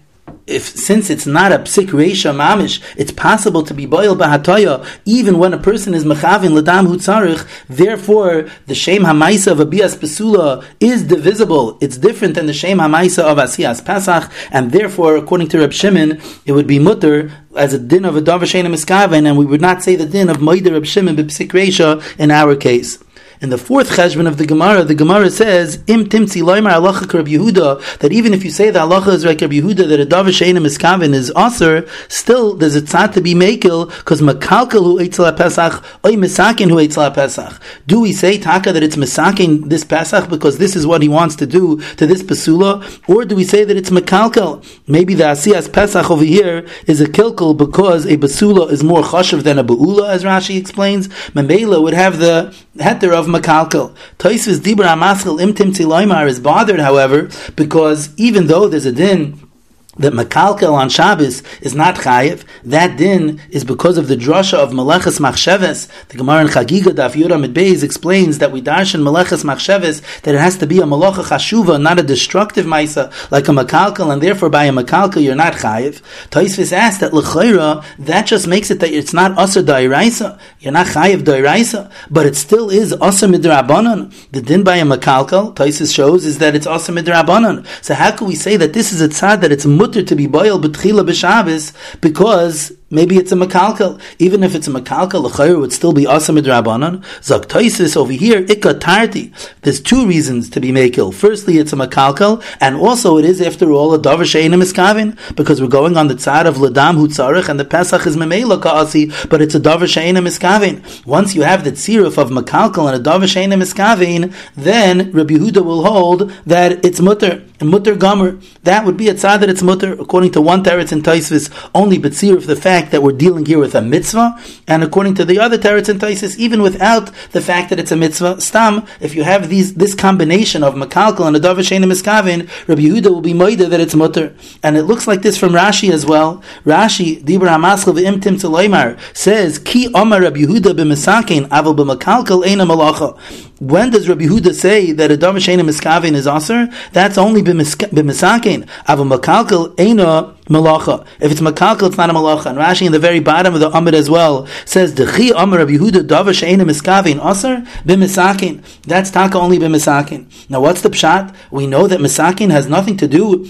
if 0.52 0.64
since 0.68 1.10
it's 1.10 1.26
not 1.26 1.52
a 1.52 1.60
psik 1.60 1.88
reisha 1.88 2.34
mamish, 2.36 2.82
it's 2.98 3.12
possible 3.12 3.64
to 3.64 3.74
be 3.74 3.86
boil 3.86 4.16
bahatoya 4.16 4.86
even 5.06 5.40
when 5.40 5.54
a 5.54 5.58
person 5.58 5.94
is 5.94 6.06
mechavin 6.06 6.60
ladam 6.60 6.88
hutzarich. 6.88 7.48
Therefore, 7.68 8.50
the 8.68 8.76
shame 8.76 9.04
hamaisa 9.04 9.52
of 9.52 9.60
a 9.60 9.66
bias 9.66 9.96
pesula 9.96 10.64
is 10.80 11.04
divisible. 11.04 11.78
It's 11.82 11.98
different 11.98 12.36
than 12.36 12.46
the 12.46 12.54
shame 12.54 12.78
hamaisa 12.78 13.24
of 13.24 13.38
asiyas 13.38 13.82
pasach, 13.84 14.32
and 14.52 14.72
therefore, 14.72 15.16
according 15.16 15.48
to 15.50 15.60
Reb 15.60 15.74
Shimon, 15.74 16.22
it 16.46 16.52
would 16.52 16.68
be 16.68 16.80
mutter 16.80 17.32
as 17.56 17.74
a 17.74 17.80
din 17.80 18.06
of 18.06 18.16
a 18.16 18.22
sheina 18.22 18.68
miskaven, 18.68 19.26
and 19.28 19.38
we 19.38 19.46
would 19.46 19.62
not 19.62 19.84
say 19.84 19.96
the 19.96 20.06
din 20.06 20.30
of 20.30 20.38
moider 20.38 20.74
Reb 20.74 20.86
Shimon 20.86 21.16
b'psik 21.16 21.50
reisha 21.50 22.02
in 22.20 22.32
our 22.32 22.56
case. 22.56 23.04
In 23.42 23.50
the 23.50 23.58
fourth 23.58 23.90
cheshbon 23.90 24.28
of 24.28 24.38
the 24.38 24.46
Gemara, 24.46 24.84
the 24.84 24.94
Gemara 24.94 25.32
says, 25.32 25.82
Im 25.88 26.06
halacha 26.06 27.08
Yehuda, 27.08 27.98
that 27.98 28.14
even 28.14 28.36
if 28.36 28.44
you 28.44 28.52
say 28.52 28.70
the 28.70 28.78
halacha 28.78 29.08
is 29.14 29.26
like 29.26 29.42
Rabbi 29.42 29.56
Yehuda, 29.56 29.88
that 29.88 30.00
a 30.00 30.06
davar 30.06 30.32
she'enim 30.32 30.62
miskavin 30.62 31.16
is 31.16 31.34
aser, 31.36 31.88
still 32.08 32.54
there's 32.54 32.76
a 32.76 32.84
tzad 32.84 33.14
to 33.14 33.22
be 33.22 33.34
makel, 33.34 33.90
because 33.98 34.22
makalkel 34.22 34.84
hu 34.84 35.00
eitzel 35.00 35.36
pesach, 35.36 35.84
oy 36.06 36.12
misakin 36.12 36.70
hu 36.70 36.76
eitzel 36.76 37.12
pesach. 37.16 37.60
Do 37.88 38.02
we 38.02 38.14
say, 38.14 38.38
Taka, 38.38 38.74
that 38.74 38.84
it's 38.84 38.96
misakin 38.96 39.68
this 39.68 39.84
Pesach 39.84 40.30
because 40.30 40.60
this 40.60 40.76
is 40.76 40.86
what 40.86 41.02
he 41.02 41.10
wants 41.10 41.36
to 41.38 41.48
do 41.48 41.82
to 41.96 42.06
this 42.06 42.22
Pasula, 42.22 42.84
or 43.10 43.26
do 43.26 43.36
we 43.36 43.44
say 43.44 43.64
that 43.64 43.76
it's 43.76 43.90
makalkel? 43.90 44.64
Maybe 44.86 45.16
the 45.16 45.24
Asiyas 45.24 45.74
Pesach 45.74 46.12
over 46.12 46.24
here 46.24 46.68
is 46.86 47.02
a 47.02 47.06
kilkel 47.06 47.58
because 47.58 48.06
a 48.06 48.18
Basula 48.18 48.70
is 48.70 48.84
more 48.84 49.02
chashav 49.02 49.42
than 49.42 49.58
a 49.58 49.64
Ba'ula, 49.64 50.10
as 50.10 50.24
Rashi 50.24 50.60
explains. 50.60 51.08
Mamela 51.34 51.82
would 51.82 51.96
have 51.96 52.20
the 52.20 52.56
heter 52.76 53.14
of 53.14 53.31
makalkel. 53.32 53.96
Toisvis 54.18 54.60
Dibra 54.60 54.96
Amaskal 54.96 55.40
Imtim 55.40 55.72
Tziloimar 55.72 56.28
is 56.28 56.40
bothered, 56.40 56.80
however, 56.80 57.30
because 57.56 58.14
even 58.18 58.48
though 58.48 58.68
there's 58.68 58.86
a 58.86 58.92
din 58.92 59.51
that 59.98 60.14
Makalkel 60.14 60.74
on 60.74 60.90
Shabbos 60.90 61.44
is 61.62 61.76
not 61.76 61.96
chayiv. 61.96 62.44
That 62.64 62.98
din 62.98 63.42
is 63.50 63.66
because 63.66 63.98
of 63.98 64.08
the 64.08 64.16
drasha 64.16 64.54
of 64.54 64.72
Meleches 64.72 65.20
Machsheves. 65.20 65.90
The 66.08 66.18
Gemara 66.18 66.42
in 66.42 66.48
Chagiga 66.48 66.94
Daf 66.94 67.14
Yura 67.16 67.36
Beis 67.54 67.84
explains 67.84 68.38
that 68.38 68.54
we 68.54 68.62
darshan 68.62 69.02
Meleches 69.02 69.44
Machsheves 69.44 70.02
that 70.22 70.34
it 70.34 70.40
has 70.40 70.58
to 70.60 70.68
be 70.68 70.80
a 70.80 70.84
Malacha 70.84 71.24
Chashuva, 71.24 71.82
not 71.82 72.00
a 72.00 72.04
destructive 72.04 72.66
Maisa 72.66 73.12
like 73.32 73.50
a 73.50 73.52
Makalkel, 73.52 74.14
and 74.14 74.22
therefore 74.22 74.50
by 74.50 74.66
a 74.66 74.72
Makalkel 74.72 75.22
you're 75.22 75.36
not 75.36 75.54
chayiv. 75.54 76.02
Taisvis 76.30 76.72
asked 76.72 77.02
that 77.02 77.14
L'chayra, 77.14 77.84
that 78.00 78.26
just 78.26 78.48
makes 78.48 78.72
it 78.72 78.80
that 78.80 78.92
it's 78.92 79.14
not 79.14 79.38
Aser 79.38 79.62
Dairaisa. 79.62 80.40
You're 80.62 80.72
not 80.72 80.88
chayiv 80.88 81.24
Dairaisa, 81.24 81.92
but 82.10 82.26
it 82.26 82.38
still 82.38 82.70
is 82.70 82.94
Aser 82.94 83.28
Midrabanan. 83.28 84.14
The 84.32 84.42
din 84.42 84.64
by 84.64 84.78
a 84.78 84.86
Makalkel, 84.86 85.54
Taisvis 85.54 85.94
shows, 85.94 86.26
is 86.26 86.38
that 86.38 86.56
it's 86.56 86.66
Aser 86.66 86.94
Midrabanan. 86.94 87.68
So 87.84 87.94
how 87.94 88.16
can 88.16 88.28
we 88.28 88.36
say 88.36 88.56
that 88.56 88.72
this 88.72 88.94
is 88.94 89.02
a 89.02 89.10
tzad 89.10 89.42
that 89.42 89.52
it's 89.52 89.66
mutter 89.82 90.04
to 90.04 90.16
be 90.16 90.28
boil 90.28 90.60
betchila 90.60 91.04
b'Shabbos 91.10 91.74
because 92.02 92.72
maybe 92.92 93.18
it's 93.18 93.32
a 93.32 93.36
makalkal. 93.36 94.00
Even 94.20 94.44
if 94.44 94.54
it's 94.54 94.68
a 94.68 94.72
makalkal, 94.72 95.22
the 95.24 95.58
would 95.58 95.74
still 95.74 95.94
be 95.94 96.06
awesome 96.06 96.36
midrabanan. 96.36 97.02
Zaktoisis 97.22 97.98
over 97.98 98.12
here, 98.12 98.44
ikka 98.44 98.80
tarti. 98.80 99.32
There's 99.62 99.82
two 99.82 100.06
reasons 100.06 100.50
to 100.52 100.60
be 100.60 100.72
makil. 100.72 101.14
Firstly, 101.14 101.58
it's 101.58 101.74
a 101.74 101.76
makalkal, 101.78 102.44
and 102.60 102.76
also 102.76 103.18
it 103.18 103.26
is, 103.26 103.42
after 103.42 103.72
all, 103.72 103.94
a 103.94 104.00
davar 104.00 104.26
she'ena 104.26 104.58
miskavin, 104.58 105.18
because 105.36 105.62
we're 105.62 105.68
going 105.68 105.98
on 105.98 106.08
the 106.10 106.16
tzad 106.16 106.46
of 106.46 106.58
ladam 106.58 106.96
hu 106.96 107.08
tzarech, 107.08 107.50
and 107.50 107.60
the 107.60 107.66
pesach 107.66 108.06
is 108.06 108.18
memela 108.18 108.62
ka'asi, 108.62 109.12
but 109.30 109.42
it's 109.42 109.56
a 109.56 109.60
davar 109.60 109.88
she'ena 109.88 110.22
miskavin. 110.22 110.76
Once 111.06 111.34
you 111.34 111.44
have 111.44 111.64
the 111.64 111.72
tziruf 111.72 112.18
of 112.18 112.30
makalkal 112.30 112.92
and 112.92 113.02
a 113.02 113.10
davar 113.10 113.28
she'ena 113.28 113.56
miskavin, 113.56 114.34
then 114.56 115.12
Rabbi 115.12 115.36
Yehuda 115.36 115.64
will 115.64 115.84
hold 115.84 116.32
that 116.46 116.84
it's 116.86 117.00
mutter, 117.00 117.44
and 117.62 117.70
mutter 117.70 117.96
gomer. 117.96 118.40
That 118.64 118.86
would 118.86 118.98
be 118.98 119.10
a 119.10 119.14
tzad 119.14 119.40
that 119.40 119.50
it's 119.50 119.62
mutter, 119.62 119.94
according 119.94 120.32
to 120.34 120.42
one 120.42 120.64
teretz 120.64 120.92
in 120.92 121.02
Taisvis, 121.02 121.52
only 121.74 121.98
betzir 121.98 122.36
of 122.36 122.48
the 122.48 122.56
fact 122.56 122.92
that 122.92 123.02
we're 123.02 123.12
dealing 123.12 123.46
here 123.46 123.60
with 123.60 123.76
a 123.76 123.82
mitzvah, 123.82 124.38
and 124.68 124.84
according 124.84 125.16
to 125.16 125.26
the 125.26 125.40
other 125.40 125.58
teretz 125.58 125.90
in 125.90 126.00
Taisis, 126.00 126.38
even 126.38 126.62
without 126.62 127.12
the 127.32 127.42
fact 127.42 127.70
that 127.70 127.80
it's 127.80 127.92
a 127.92 127.96
mitzvah, 127.96 128.42
stam, 128.42 128.86
if 129.00 129.16
you 129.16 129.24
have 129.24 129.50
these 129.50 129.76
this 129.76 129.96
combination 129.96 130.64
of 130.64 130.74
makalkal 130.74 131.28
and 131.28 131.36
a 131.36 131.40
davar 131.40 131.60
shein 131.60 131.84
miskavin, 131.84 132.50
Rabbi 132.68 132.82
Yehuda 132.82 133.10
will 133.10 133.22
be 133.22 133.34
moida 133.34 133.70
that 133.70 133.80
it's 133.80 133.96
mutter. 133.96 134.36
And 134.64 134.78
it 134.78 134.84
looks 134.84 135.08
like 135.08 135.22
this 135.22 135.38
from 135.38 135.52
Rashi 135.52 135.92
as 135.92 136.06
well. 136.06 136.44
Rashi, 136.66 137.24
Dibra 137.24 137.50
Hamaschel 137.50 137.94
v'imtim 137.98 138.36
tzeloimar, 138.40 139.00
says, 139.16 139.60
Ki 139.60 139.92
Omar 139.94 140.22
Rabbi 140.22 140.42
Yehuda 140.42 140.74
b'misakin, 140.74 141.48
aval 141.50 141.76
b'makalkal 141.76 142.46
eina 142.46 142.66
malacha. 142.66 143.18
When 143.62 143.92
does 143.92 144.10
Rabbi 144.10 144.24
Yehuda 144.24 144.56
say 144.56 144.92
that 144.92 145.12
a 145.12 145.18
davar 145.18 145.36
shein 145.36 145.60
miskavin 145.62 146.16
is 146.16 146.26
aser? 146.26 146.68
That's 146.94 147.20
only 147.20 147.44
b'misakin. 147.44 148.68
Aval 148.88 149.20
makalkal 149.20 149.76
eina 149.76 150.36
malacha. 150.46 151.06
If 151.20 151.32
it's 151.32 151.42
makalkal, 151.42 151.90
it's 151.90 151.98
not 151.98 152.10
a 152.10 152.14
malacha. 152.14 152.48
And 152.48 152.58
Rashi 152.58 152.88
in 152.88 152.92
the 152.92 152.98
very 152.98 153.20
bottom 153.20 153.54
of 153.54 153.60
the 153.60 153.70
Amid 153.70 153.94
as 153.94 154.10
well 154.10 154.48
says, 154.66 154.96
Dechi 154.96 155.32
Amar 155.36 155.60
Rabbi 155.60 155.74
Yehuda 155.74 156.08
Dava 156.08 156.34
She'ena 156.34 156.66
Miskavin 156.66 157.24
Aser 157.24 157.58
B'misakin. 157.86 158.64
That's 158.82 159.12
taka 159.12 159.38
only 159.38 159.60
b'misakin. 159.60 160.50
Now 160.50 160.62
what's 160.62 160.82
the 160.82 160.90
pshat? 160.90 161.32
We 161.52 161.68
know 161.68 161.86
that 161.86 162.00
misakin 162.00 162.50
has 162.50 162.66
nothing 162.66 162.98
to 162.98 163.08
do 163.08 163.48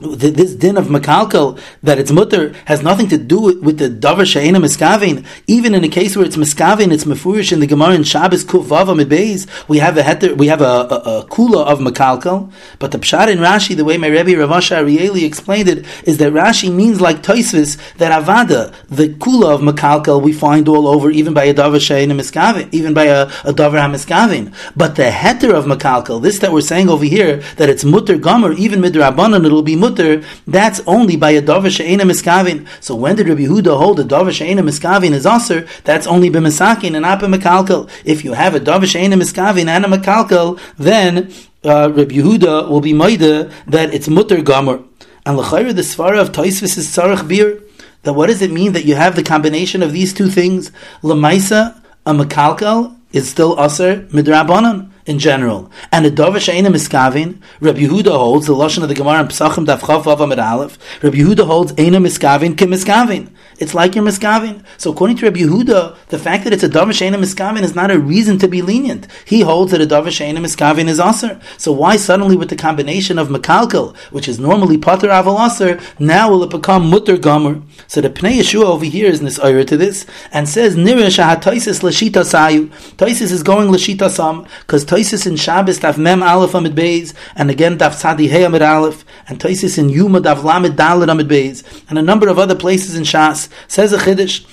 this 0.00 0.54
din 0.54 0.78
of 0.78 0.86
makalkal 0.86 1.60
that 1.82 1.98
it's 1.98 2.10
mutter 2.10 2.54
has 2.64 2.82
nothing 2.82 3.08
to 3.08 3.18
do 3.18 3.40
with, 3.40 3.78
the 3.78 3.88
davar 3.88 4.24
she'ena 4.24 4.58
miskavin. 4.58 5.26
Even 5.46 5.74
in 5.74 5.84
a 5.84 5.88
case 5.88 6.16
where 6.16 6.24
it's 6.24 6.36
miskavin, 6.36 6.90
it's 6.90 7.04
mefurish 7.04 7.52
in 7.52 7.60
the 7.60 7.66
Gemara 7.66 7.94
in 7.94 8.02
Shabbos 8.02 8.44
kuf 8.44 8.64
vava 8.64 8.94
mibeis. 8.94 9.46
We 9.68 9.78
have 9.78 9.98
a 9.98 10.02
heter, 10.02 10.36
we 10.36 10.46
have 10.46 10.62
a, 10.62 10.64
a, 10.64 11.20
a, 11.20 11.24
kula 11.26 11.66
of 11.66 11.80
makalkal. 11.80 12.50
But 12.78 12.92
the 12.92 12.98
pshat 12.98 13.28
in 13.28 13.38
Rashi, 13.38 13.76
the 13.76 13.84
way 13.84 13.98
my 13.98 14.06
Rebbe 14.06 14.30
Ravasha 14.30 14.82
Arieli 14.82 15.24
explained 15.24 15.68
it, 15.68 15.84
is 16.04 16.16
that 16.18 16.32
Rashi 16.32 16.72
means 16.72 17.00
like 17.00 17.22
Toisvis 17.22 17.76
that 17.96 18.24
avada 18.24 18.74
the 18.88 19.08
kula 19.08 19.54
of 19.54 19.60
makalkal 19.60 20.22
we 20.22 20.32
find 20.32 20.66
all 20.66 20.88
over, 20.88 21.10
even 21.10 21.34
by 21.34 21.44
a 21.44 21.54
davar 21.54 21.80
she'ena 21.80 22.14
miskavin, 22.14 22.72
even 22.72 22.94
by 22.94 23.04
a, 23.04 23.24
a 23.44 23.52
davar 23.52 23.78
hamiskavin. 23.86 24.54
But 24.74 24.96
the 24.96 25.10
heter 25.10 25.52
of 25.52 25.66
makalkal, 25.66 26.22
this 26.22 26.38
that 26.38 26.52
we're 26.52 26.62
saying 26.62 26.88
over 26.88 27.04
here, 27.04 27.38
that 27.56 27.68
it's 27.68 27.84
mutter 27.84 28.16
gomer, 28.16 28.52
even 28.52 28.80
midrabanan, 28.80 29.44
it'll 29.44 29.62
be 29.62 29.76
mutter 29.76 29.89
mutter, 29.90 30.24
that's 30.46 30.80
only 30.86 31.16
by 31.16 31.30
a 31.30 31.42
davar 31.42 31.70
she'ena 31.70 32.04
miskavin. 32.04 32.66
So 32.80 32.94
when 32.94 33.16
did 33.16 33.28
Rabbi 33.28 33.42
Yehuda 33.42 33.76
hold 33.76 34.00
a 34.00 34.04
davar 34.04 34.32
she'ena 34.32 34.62
miskavin 34.62 35.12
is 35.12 35.26
aser? 35.26 35.66
That's 35.84 36.06
only 36.06 36.30
b'misakin 36.30 36.94
and 36.94 37.02
not 37.02 37.20
b'mekalkel. 37.20 37.90
If 38.04 38.24
you 38.24 38.32
have 38.34 38.54
a 38.54 38.60
davar 38.60 38.86
she'ena 38.86 39.16
miskavin 39.16 39.66
and 39.68 39.84
a 39.84 39.88
mekalkel, 39.88 40.60
then 40.78 41.32
uh, 41.64 41.92
Rabbi 41.92 42.14
Yehuda 42.14 42.68
will 42.68 42.80
be 42.80 42.92
maida 42.92 43.50
that 43.66 43.92
it's 43.92 44.08
mutter 44.08 44.40
gomer. 44.42 44.82
And 45.26 45.36
l'chayr 45.36 45.74
the 45.74 45.82
svara 45.82 46.20
of 46.20 46.32
Taisvis 46.32 46.78
is 46.78 46.88
tzarech 46.88 47.28
bir. 47.28 47.62
That 48.02 48.14
what 48.14 48.28
does 48.28 48.40
it 48.40 48.50
mean 48.50 48.72
that 48.72 48.86
you 48.86 48.94
have 48.94 49.14
the 49.14 49.22
combination 49.22 49.82
of 49.82 49.92
these 49.92 50.14
two 50.14 50.28
things? 50.28 50.70
Lamaisa, 51.02 51.78
a 52.06 52.12
mekalkel 52.12 52.96
is 53.12 53.28
still 53.28 53.60
aser 53.60 54.06
midrabanan 54.10 54.90
in 55.10 55.18
general. 55.18 55.70
And 55.92 56.04
the 56.04 56.10
Dovish 56.10 56.50
She'ena 56.50 56.70
Miskavin, 56.70 57.42
Rabbi 57.60 57.80
Yehuda 57.80 58.12
holds, 58.12 58.46
the 58.46 58.54
Lashon 58.54 58.82
of 58.84 58.88
the 58.88 58.94
Gemara 58.94 59.20
in 59.20 59.26
Pesachim 59.26 59.66
Daf 59.66 59.80
Chav 59.80 60.04
Vav 60.04 60.20
Amid 60.20 60.38
Aleph, 60.38 60.78
Rabbi 61.02 61.18
Yehuda 61.18 61.46
holds 61.46 61.72
Eina 61.72 61.96
Miskavin 61.96 62.56
Kim 62.56 62.70
Miskavin. 62.70 63.28
It's 63.60 63.74
like 63.74 63.94
your 63.94 64.04
Miskavin. 64.04 64.64
So 64.78 64.90
according 64.90 65.18
to 65.18 65.26
Rabbi 65.26 65.40
Yehuda, 65.40 66.06
the 66.08 66.18
fact 66.18 66.44
that 66.44 66.52
it's 66.54 66.62
a 66.62 66.68
Dovish 66.68 66.94
She'ena 66.94 67.18
Miskavin 67.18 67.60
is 67.60 67.74
not 67.74 67.90
a 67.90 67.98
reason 67.98 68.38
to 68.38 68.48
be 68.48 68.62
lenient. 68.62 69.06
He 69.26 69.42
holds 69.42 69.72
that 69.72 69.82
a 69.82 69.86
Dovish 69.86 70.12
She'ena 70.12 70.40
Miskavin 70.40 70.88
is 70.88 70.98
Aser. 70.98 71.38
So 71.58 71.70
why 71.70 71.96
suddenly 71.96 72.36
with 72.38 72.48
the 72.48 72.56
combination 72.56 73.18
of 73.18 73.28
Mekalkel, 73.28 73.94
which 74.10 74.28
is 74.28 74.40
normally 74.40 74.78
Pater 74.78 75.08
Aval 75.08 75.46
Aser, 75.46 75.78
now 75.98 76.30
will 76.30 76.42
it 76.42 76.48
become 76.48 76.88
Mutter 76.88 77.18
Gomer? 77.18 77.60
So 77.86 78.00
the 78.00 78.08
Pnei 78.08 78.38
Yeshua 78.38 78.64
over 78.64 78.86
here 78.86 79.08
is 79.08 79.20
Nisayr 79.20 79.66
to 79.66 79.76
this, 79.76 80.06
and 80.32 80.48
says, 80.48 80.74
Nira 80.74 81.10
Taisis 81.10 81.82
Lashita 81.82 82.24
Sayu. 82.24 82.68
Taisis 82.96 83.30
is 83.30 83.42
going 83.42 83.68
Lashita 83.68 84.08
Sam, 84.08 84.46
because 84.60 84.86
Taisis 84.86 85.26
in 85.26 85.36
Shabbos 85.36 85.80
Daf 85.80 85.98
Mem 85.98 86.22
Aleph 86.22 86.54
Amid 86.54 86.74
Beis, 86.74 87.12
and 87.36 87.50
again 87.50 87.76
Daf 87.76 88.00
Tzadi 88.00 88.30
Hey 88.30 88.44
Amid 88.44 88.62
Aleph, 88.62 89.04
and 89.28 89.38
Taisis 89.38 89.76
in 89.76 89.90
Yuma 89.90 90.22
Daf 90.22 90.42
Lamed 90.42 90.78
Dalit 90.78 91.10
Amid 91.10 91.28
Beis, 91.28 91.62
and 91.90 91.98
a 91.98 92.02
number 92.02 92.26
of 92.28 92.38
other 92.38 92.54
places 92.54 92.94
in 92.94 93.02
Shas, 93.02 93.49
says 93.68 93.92
a 93.92 93.98
Chiddush, 93.98 94.44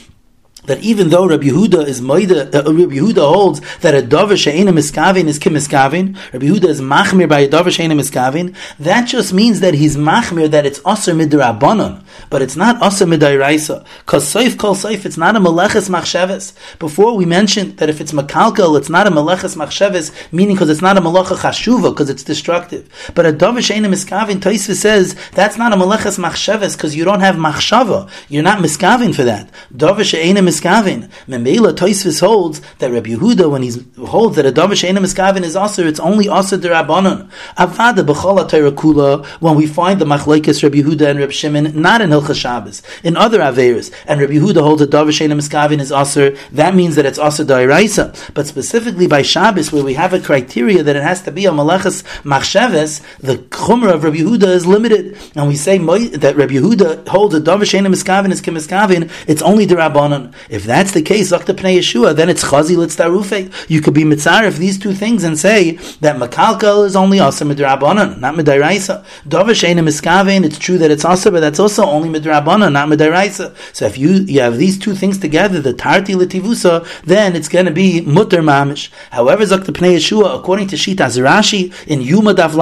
that 0.68 0.80
even 0.82 1.10
though 1.10 1.28
Rabbi 1.28 1.48
Yehuda 1.48 1.88
is 1.88 2.02
Maida, 2.02 2.48
uh, 2.48 2.72
Rabbi 2.72 2.96
Yehuda 2.96 3.28
holds 3.28 3.62
that 3.80 3.96
a 3.96 4.02
davar 4.02 4.38
she'ena 4.38 4.72
miskavin 4.72 5.28
is 5.28 5.40
kim 5.40 5.54
miskavin, 5.54 6.16
Rabbi 6.34 6.46
Yehuda 6.46 6.66
is 6.66 6.82
machmir 6.82 7.28
by 7.28 7.40
a 7.40 7.50
davar 7.50 7.72
she'ena 7.72 7.96
miskavin, 7.96 8.56
that 8.80 9.08
just 9.08 9.34
means 9.34 9.62
that 9.62 9.74
he's 9.74 9.98
machmir 9.98 10.50
that 10.52 10.66
it's 10.66 10.80
aser 10.80 11.14
midrabanon, 11.14 12.04
but 12.30 12.42
it's 12.42 12.56
not 12.56 12.82
aser 12.86 13.06
midairaisa. 13.06 13.86
Because 14.00 14.32
seif 14.32 14.58
kol 14.58 14.76
seif, 14.76 15.06
it's 15.06 15.18
not 15.18 15.36
a 15.36 15.40
meleches 15.40 15.90
machsheves. 15.90 16.54
Before 16.80 17.16
we 17.16 17.26
mentioned 17.26 17.78
that 17.78 17.90
if 17.90 18.02
it's 18.02 18.12
makalkal, 18.12 18.78
it's 18.78 18.90
not 18.90 19.08
a 19.08 19.12
meleches 19.12 19.56
machsheves, 19.56 20.12
meaning 20.34 20.56
because 20.56 20.70
it's 20.70 20.82
not 20.82 20.98
a 20.98 21.02
melecha 21.02 21.38
chashuva, 21.38 21.92
because 21.92 22.10
it's 22.10 22.24
destructive. 22.24 22.90
But 23.16 23.26
a 23.26 23.32
davar 23.32 23.64
she'ena 23.64 23.88
miskavin, 23.88 24.40
Taisva 24.40 24.76
says 24.76 25.16
that's 25.32 25.58
not 25.58 25.72
a 25.72 25.78
meleches 25.78 26.20
machsheves 26.20 26.76
because 26.76 26.94
you 26.94 27.06
don't 27.06 27.22
have 27.22 27.36
machshava. 27.36 28.10
You're 28.28 28.44
not 28.44 28.60
miskavin 28.60 29.16
for 29.16 29.24
that. 29.24 29.50
Davar 29.74 30.04
she'ena 30.04 30.42
miskavin. 30.60 31.10
Memela 31.28 31.74
Toisvis 31.74 32.20
holds 32.22 32.62
that 32.80 32.92
Rabbi 32.92 33.12
Yehuda, 33.12 33.50
when 33.50 33.64
he 33.64 33.72
holds 34.06 34.36
that 34.36 34.46
a 34.46 34.52
davar 34.52 34.76
she'ena 34.76 35.00
miskavin 35.00 35.44
is 35.44 35.56
aser, 35.56 35.88
it's 35.88 36.00
only 36.00 36.28
aser 36.28 36.58
derabanan. 36.58 37.30
Avada 37.58 38.06
b'chol 38.06 38.48
kula. 38.74 39.26
When 39.42 39.56
we 39.56 39.68
find 39.68 40.00
the 40.00 40.06
machlekes 40.06 40.64
Rabbi 40.64 40.78
Yehuda 40.78 41.10
and 41.10 41.20
Rabbi 41.20 41.32
Shimon, 41.32 41.82
not 41.82 42.02
in 42.02 42.10
Hilchas 42.10 42.40
Shabbos, 42.40 42.82
in 43.04 43.18
other 43.18 43.40
Averis, 43.40 43.94
and 44.06 44.20
Rabbi 44.20 44.34
Yehuda 44.34 44.62
holds 44.62 44.82
that 44.82 44.92
Davar 44.92 45.08
Sheina 45.08 45.34
Miskavin 45.34 45.80
is 45.80 45.92
Aser, 45.92 46.32
that 46.52 46.76
means 46.76 46.96
that 46.96 47.06
it's 47.06 47.20
Aser 47.20 47.46
Dairaisa. 47.46 48.34
But 48.34 48.48
specifically 48.48 49.08
by 49.08 49.22
Shabbos, 49.22 49.72
where 49.72 49.84
we 49.84 49.94
have 49.96 50.14
a 50.14 50.20
criteria 50.20 50.84
that 50.84 50.96
it 50.96 51.04
has 51.04 51.22
to 51.24 51.32
be 51.32 51.46
a 51.46 51.52
Malachas 51.52 52.04
Machsheves, 52.24 53.02
the 53.20 53.38
Chumrah 53.38 53.94
of 53.94 54.04
Rabbi 54.04 54.18
Yehuda 54.18 54.48
is 54.48 54.66
limited. 54.66 55.18
And 55.36 55.48
we 55.48 55.56
say 55.56 55.78
that 55.78 56.36
Rabbi 56.36 56.54
Yehuda 56.54 57.08
holds 57.08 57.34
that 57.34 57.44
Davar 57.44 57.62
Sheina 57.62 57.88
Miskavin 57.88 58.32
is 58.32 58.42
Kimiskavin, 58.42 59.12
it's 59.28 59.42
only 59.42 59.66
the 59.66 59.76
Rabbanon. 59.76 60.34
If 60.50 60.64
that's 60.64 60.92
the 60.92 61.02
case, 61.02 61.32
Zakta 61.32 61.54
Yeshua, 61.54 62.16
then 62.16 62.30
it's 62.30 62.44
Chazi 62.44 62.76
Litzdarufe. 62.76 63.70
You 63.70 63.82
could 63.82 63.94
be 63.94 64.04
Mitzar 64.04 64.48
if 64.48 64.58
these 64.58 64.78
two 64.78 64.94
things 64.94 65.24
and 65.24 65.38
say 65.38 65.72
that 66.02 66.16
Makalkal 66.18 66.86
is 66.86 66.96
only 66.96 67.20
Aser 67.20 67.46
Midrabanon, 67.46 68.20
not 68.20 68.36
Midairaisa. 68.36 69.04
Davar 69.28 69.52
Sheina 69.52 69.80
Miskavin, 69.80 70.46
it's 70.46 70.58
true 70.58 70.78
that 70.78 70.92
it's 70.92 71.04
Aser, 71.04 71.32
but 71.32 71.42
that's 71.42 71.60
also 71.60 71.86
only 71.86 72.10
Midrabanon, 72.10 72.72
not 72.72 72.88
Midairaisa. 72.88 73.56
So 73.76 73.86
if 73.86 73.98
you, 73.98 74.10
you 74.10 74.42
have 74.42 74.58
these 74.58 74.78
two 74.78 74.96
things 74.96 75.18
together, 75.18 75.60
the 75.60 75.74
Tarti 75.74 76.14
Litivusa, 76.14 76.86
then 77.04 77.36
it's 77.36 77.50
going 77.50 77.66
to 77.66 77.72
be 77.72 78.02
Mutter 78.02 78.42
Mamish. 78.42 78.90
However, 79.12 79.44
Zakta 79.44 79.72
Yeshua, 79.72 80.40
according 80.40 80.68
to 80.68 80.76
Shita 80.76 81.08
Rashi 81.22 81.74
in 81.88 82.02
Yuma 82.02 82.34
Daf 82.34 82.58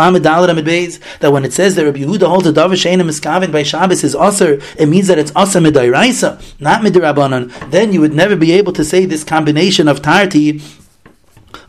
that 1.20 1.32
when 1.32 1.46
it 1.46 1.54
says 1.54 1.76
that 1.76 1.86
Rabbi 1.86 2.00
Yehuda 2.00 2.28
holds 2.28 2.48
a 2.48 2.54
Davar 2.54 2.74
Sheina 2.74 3.04
Miskavin 3.04 3.52
by 3.52 3.64
Shabbos 3.64 4.04
is 4.04 4.16
Aser, 4.16 4.60
it 4.78 4.88
means 4.88 5.08
that 5.08 5.20
it's 5.20 5.32
Aser 5.38 5.60
Midairaisa, 5.60 6.60
not 6.60 6.82
Midrabanon. 6.82 7.52
Then 7.76 7.92
you 7.92 8.00
would 8.00 8.14
never 8.14 8.38
be 8.38 8.54
able 8.54 8.72
to 8.72 8.86
say 8.86 9.06
this 9.06 9.26
combination 9.26 9.90
of 9.90 10.02
Tarti 10.02 10.62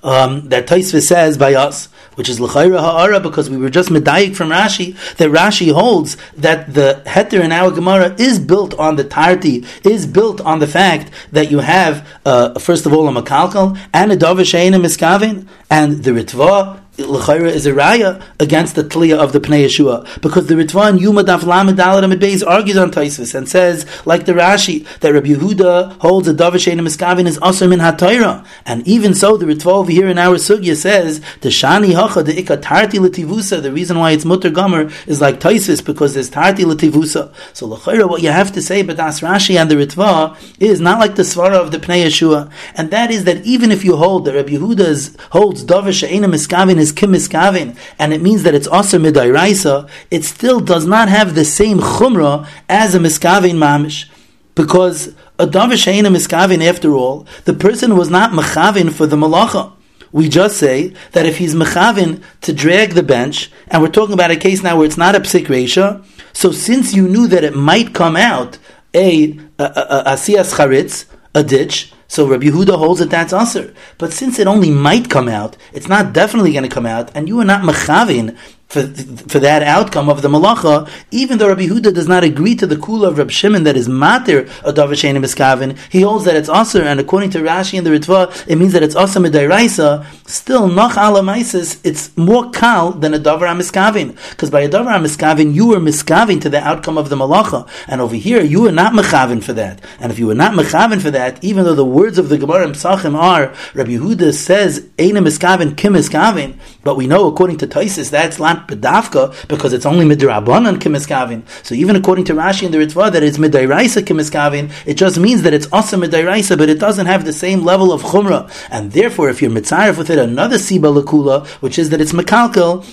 um, 0.05 0.49
that 0.51 0.69
Taisva 0.69 1.03
says 1.03 1.37
by 1.37 1.55
us, 1.55 1.87
which 2.15 2.29
is 2.29 2.39
l'chayra 2.39 2.79
ha'ara, 2.79 3.19
because 3.19 3.51
we 3.51 3.57
were 3.57 3.71
just 3.71 3.89
medayik 3.89 4.37
from 4.37 4.51
Rashi, 4.51 4.95
that 5.17 5.31
Rashi 5.31 5.73
holds 5.73 6.17
that 6.37 6.73
the 6.73 7.03
heter 7.07 7.43
in 7.43 7.51
our 7.51 7.73
Gemara 7.73 8.15
is 8.21 8.39
built 8.39 8.73
on 8.75 8.95
the 8.95 9.03
tarti, 9.03 9.65
is 9.83 10.07
built 10.07 10.41
on 10.43 10.61
the 10.61 10.69
fact 10.69 11.11
that 11.33 11.51
you 11.51 11.59
have, 11.59 12.07
uh, 12.25 12.57
first 12.57 12.87
of 12.87 12.93
all, 12.93 13.09
a 13.09 13.11
makalkal, 13.11 13.77
and 13.93 14.13
a 14.13 14.17
dovashayin 14.17 14.81
miskavin, 14.81 15.49
and 15.69 16.05
the 16.05 16.13
ritva 16.13 16.81
l'chayra 16.99 17.49
is 17.49 17.67
a 17.67 17.73
raya 17.73 18.23
against 18.41 18.75
the 18.75 18.83
tliya 18.85 19.19
of 19.19 19.33
the 19.33 19.41
Pnei 19.41 19.67
Yeshua 19.67 20.21
because 20.23 20.47
the 20.47 20.55
Ritvan 20.55 20.99
Yuma 20.99 21.23
Daf 21.25 21.43
Lamed 21.43 21.79
Dalet 21.79 22.05
Amid 22.05 22.21
Beis 22.21 22.47
argues 22.47 22.77
on 22.77 22.91
Taisvis 22.91 23.35
and 23.35 23.49
says 23.49 23.87
like 24.07 24.25
the 24.25 24.33
Rashi 24.33 24.87
that 25.01 25.13
Rabbi 25.13 25.29
Yehuda 25.29 26.01
holds 26.01 26.29
a 26.29 26.35
Davashein 26.35 26.81
Miskavin 26.81 27.27
is 27.27 27.39
also 27.39 27.69
min 27.69 27.81
hatayra 27.81 28.47
and 28.65 28.87
even 28.89 29.15
so 29.15 29.37
the 29.37 29.47
Ritva 29.47 29.67
over 29.67 29.93
here 29.93 30.09
in 30.09 30.19
our 30.19 30.37
sugya 30.37 30.75
says 30.75 31.21
the 31.41 31.51
Shani 31.51 31.95
Hacha 31.95 32.23
the 32.23 32.33
Ikka 32.33 32.63
Tarti 32.63 32.99
Lativusa 32.99 33.63
the 33.63 33.73
reason 33.73 33.99
why 33.99 34.13
it's 34.13 34.25
Mutter 34.25 34.51
Gomer 34.51 34.91
is 35.07 35.21
like 35.21 35.39
Taisvis 35.39 35.85
because 35.85 36.15
there's 36.15 36.31
Tarti 36.31 36.65
Lativusa. 36.65 37.33
So 37.55 37.67
l'chayra 37.67 38.09
what 38.09 38.23
you 38.23 38.31
have 38.31 38.53
to 38.53 38.63
say 38.63 38.83
but 38.83 38.97
that's 38.97 39.21
Rashi 39.21 39.61
and 39.61 39.71
the 39.71 39.75
Ritva 39.75 40.37
is 40.61 40.81
not 40.81 40.99
like 40.99 41.17
the 41.17 41.23
Svara 41.23 41.61
of 41.61 41.73
the 41.73 41.79
Pnei 41.79 42.07
Yeshua. 42.07 42.51
And 42.75 42.91
that 42.91 43.11
is 43.11 43.25
that 43.25 43.45
even 43.45 43.71
if 43.71 43.85
you 43.85 43.97
hold 43.97 44.25
that 44.25 44.35
Rabbi 44.35 44.53
Yehuda 44.53 44.87
holds 45.31 45.65
Davashein 45.65 46.25
Miskavin 46.25 46.79
is 46.79 46.86
kimiskavin, 46.93 47.77
and 47.99 48.13
it 48.13 48.23
means 48.23 48.43
that 48.43 48.55
it's 48.55 48.67
also 48.67 48.99
midairaisa, 48.99 49.89
it 50.11 50.25
still 50.25 50.61
does 50.61 50.87
not 50.87 51.09
have 51.09 51.35
the 51.35 51.45
same 51.45 51.79
chumrah 51.79 52.49
as 52.69 52.95
a 52.95 52.99
miskavin 52.99 53.57
mamish, 53.57 54.09
because 54.55 55.15
a 55.39 55.47
davish 55.47 55.87
a 55.87 56.09
miskavin 56.09 56.67
after 56.67 56.95
all, 56.95 57.27
the 57.45 57.55
person 57.55 57.97
was 57.97 58.11
not 58.11 58.33
mechavin 58.33 58.93
for 58.93 59.07
the 59.07 59.17
malacha. 59.17 59.73
We 60.13 60.29
just 60.29 60.57
say 60.57 60.95
that 61.13 61.27
if 61.27 61.39
he's 61.39 61.55
mechavin 61.55 62.23
to 62.43 62.53
drag 62.53 62.95
the 62.95 63.03
bench, 63.03 63.51
and 63.69 63.83
we're 63.83 63.91
talking 63.91 64.15
about 64.15 64.31
a 64.31 64.37
case 64.37 64.63
now 64.63 64.77
where 64.77 64.87
it's 64.87 64.97
not 64.97 65.15
a 65.15 65.21
psik 65.21 65.47
resha, 65.47 66.05
so 66.33 66.53
since 66.53 66.95
you 66.95 67.09
knew 67.09 67.27
that 67.29 67.45
it 67.45 67.55
might 67.55 67.95
come 67.95 68.17
out 68.17 68.59
a, 68.95 69.39
a, 69.59 70.17
charitz, 70.17 71.05
a 71.35 71.43
ditch, 71.43 71.93
so 72.09 72.27
Rabbi 72.29 72.47
Yehuda 72.47 72.79
holds 72.79 73.01
that 73.01 73.11
that's 73.11 73.33
usher. 73.33 73.75
But 73.99 74.13
since 74.13 74.39
it 74.39 74.47
only 74.47 74.71
might 74.71 75.11
come 75.11 75.29
out, 75.29 75.57
it's 75.73 75.89
not 75.89 76.13
definitely 76.13 76.53
going 76.53 76.63
to 76.69 76.69
come 76.69 76.87
out, 76.87 77.11
and 77.15 77.29
you 77.29 77.39
are 77.41 77.45
not 77.45 77.63
mechavin 77.63 78.37
for, 78.69 78.83
for 78.83 79.39
that 79.39 79.63
outcome 79.63 80.09
of 80.09 80.23
the 80.23 80.29
malacha, 80.29 80.89
even 81.11 81.39
though 81.39 81.49
Rabbi 81.49 81.67
Huda 81.67 81.95
does 81.95 82.09
not 82.09 82.25
agree 82.25 82.55
to 82.57 82.67
the 82.67 82.77
kula 82.77 83.09
of 83.09 83.19
Rabbi 83.19 83.31
Shimon 83.31 83.63
that 83.65 83.77
is 83.77 83.89
matir 83.89 84.49
a 84.65 84.73
davashenim 84.73 85.25
miskavin, 85.25 85.79
he 85.91 86.03
holds 86.03 86.25
that 86.25 86.35
it's 86.35 86.49
aser, 86.49 86.83
and 86.83 86.99
according 86.99 87.31
to 87.31 87.39
Rashi 87.39 87.79
and 87.79 87.87
the 87.87 87.91
Ritva, 87.91 88.47
it 88.49 88.57
means 88.57 88.73
that 88.73 88.83
it's 88.83 88.97
aser 88.97 89.21
midairaisa. 89.21 90.05
Still, 90.29 90.69
noch 90.69 90.95
alamaisis, 90.95 91.81
it's 91.85 92.17
more 92.17 92.51
kal 92.51 92.93
than 92.93 93.15
a 93.15 93.19
davar 93.19 93.57
miskavin, 93.57 94.17
because 94.31 94.51
by 94.51 94.63
a 94.63 94.69
davar 94.69 95.01
miskavin, 95.01 95.55
you 95.55 95.69
were 95.69 95.79
miskavin 95.79 96.41
to 96.41 96.49
the 96.49 96.61
outcome 96.61 96.99
of 96.99 97.09
the 97.09 97.17
malacha, 97.17 97.69
and 97.87 98.01
over 98.01 98.17
here 98.17 98.43
you 98.43 98.63
were 98.63 98.73
not 98.73 98.93
mechavin 98.93 99.43
for 99.43 99.53
that. 99.53 99.81
And 100.01 100.11
if 100.11 100.19
you 100.19 100.27
were 100.27 100.35
not 100.35 100.55
mechavin 100.55 101.01
for 101.01 101.13
that, 101.13 101.43
even 101.43 101.65
though 101.65 101.75
the 101.75 101.85
words 101.85 102.19
of 102.19 102.29
the 102.29 102.39
Gemara 102.39 102.67
Psachim 102.69 103.15
are 103.15 103.55
Rabbi 103.75 103.93
Huda 103.93 104.35
says 104.35 104.81
eina 104.99 105.25
miskavin 105.25 105.77
kim 105.77 105.95
miskavin, 105.95 106.59
but 106.83 106.97
we 106.97 107.07
know 107.07 107.29
according 107.29 107.59
to 107.59 107.67
Taisis 107.67 108.11
that's 108.11 108.41
not 108.57 108.69
bedavka 108.69 109.49
because 109.49 109.73
it's 109.73 109.87
only 109.87 110.05
midrabanan 110.05 110.77
kimiskavin. 110.79 111.43
So 111.65 111.75
even 111.75 111.97
according 111.97 112.25
to 112.27 112.35
Rashi 112.35 112.65
and 112.65 112.75
the 112.75 112.79
Ritva 112.79 113.13
that 113.13 113.23
it's 113.23 113.39
midairaisa 113.39 114.03
kimiskavin, 114.03 114.73
it 114.87 114.95
just 114.95 115.19
means 115.19 115.43
that 115.43 115.55
it's 115.55 115.71
also 115.73 115.97
midairaisa, 115.97 116.59
but 116.59 116.69
it 116.69 116.79
doesn't 116.79 117.07
have 117.07 117.25
the 117.25 117.33
same 117.33 117.63
level 117.63 117.93
of 117.93 118.03
chumrah. 118.03 118.51
And 118.71 118.93
therefore, 118.93 119.31
if 119.31 119.43
you're 119.43 119.51
mitzaref 119.51 119.99
with 119.99 120.11
it 120.11 120.19
another 120.19 120.57
siba 120.57 121.03
lakula, 121.03 121.47
which 121.63 121.79
is 121.79 121.91
that 121.91 122.01
it's 122.01 122.13
mekalkel, 122.13 122.85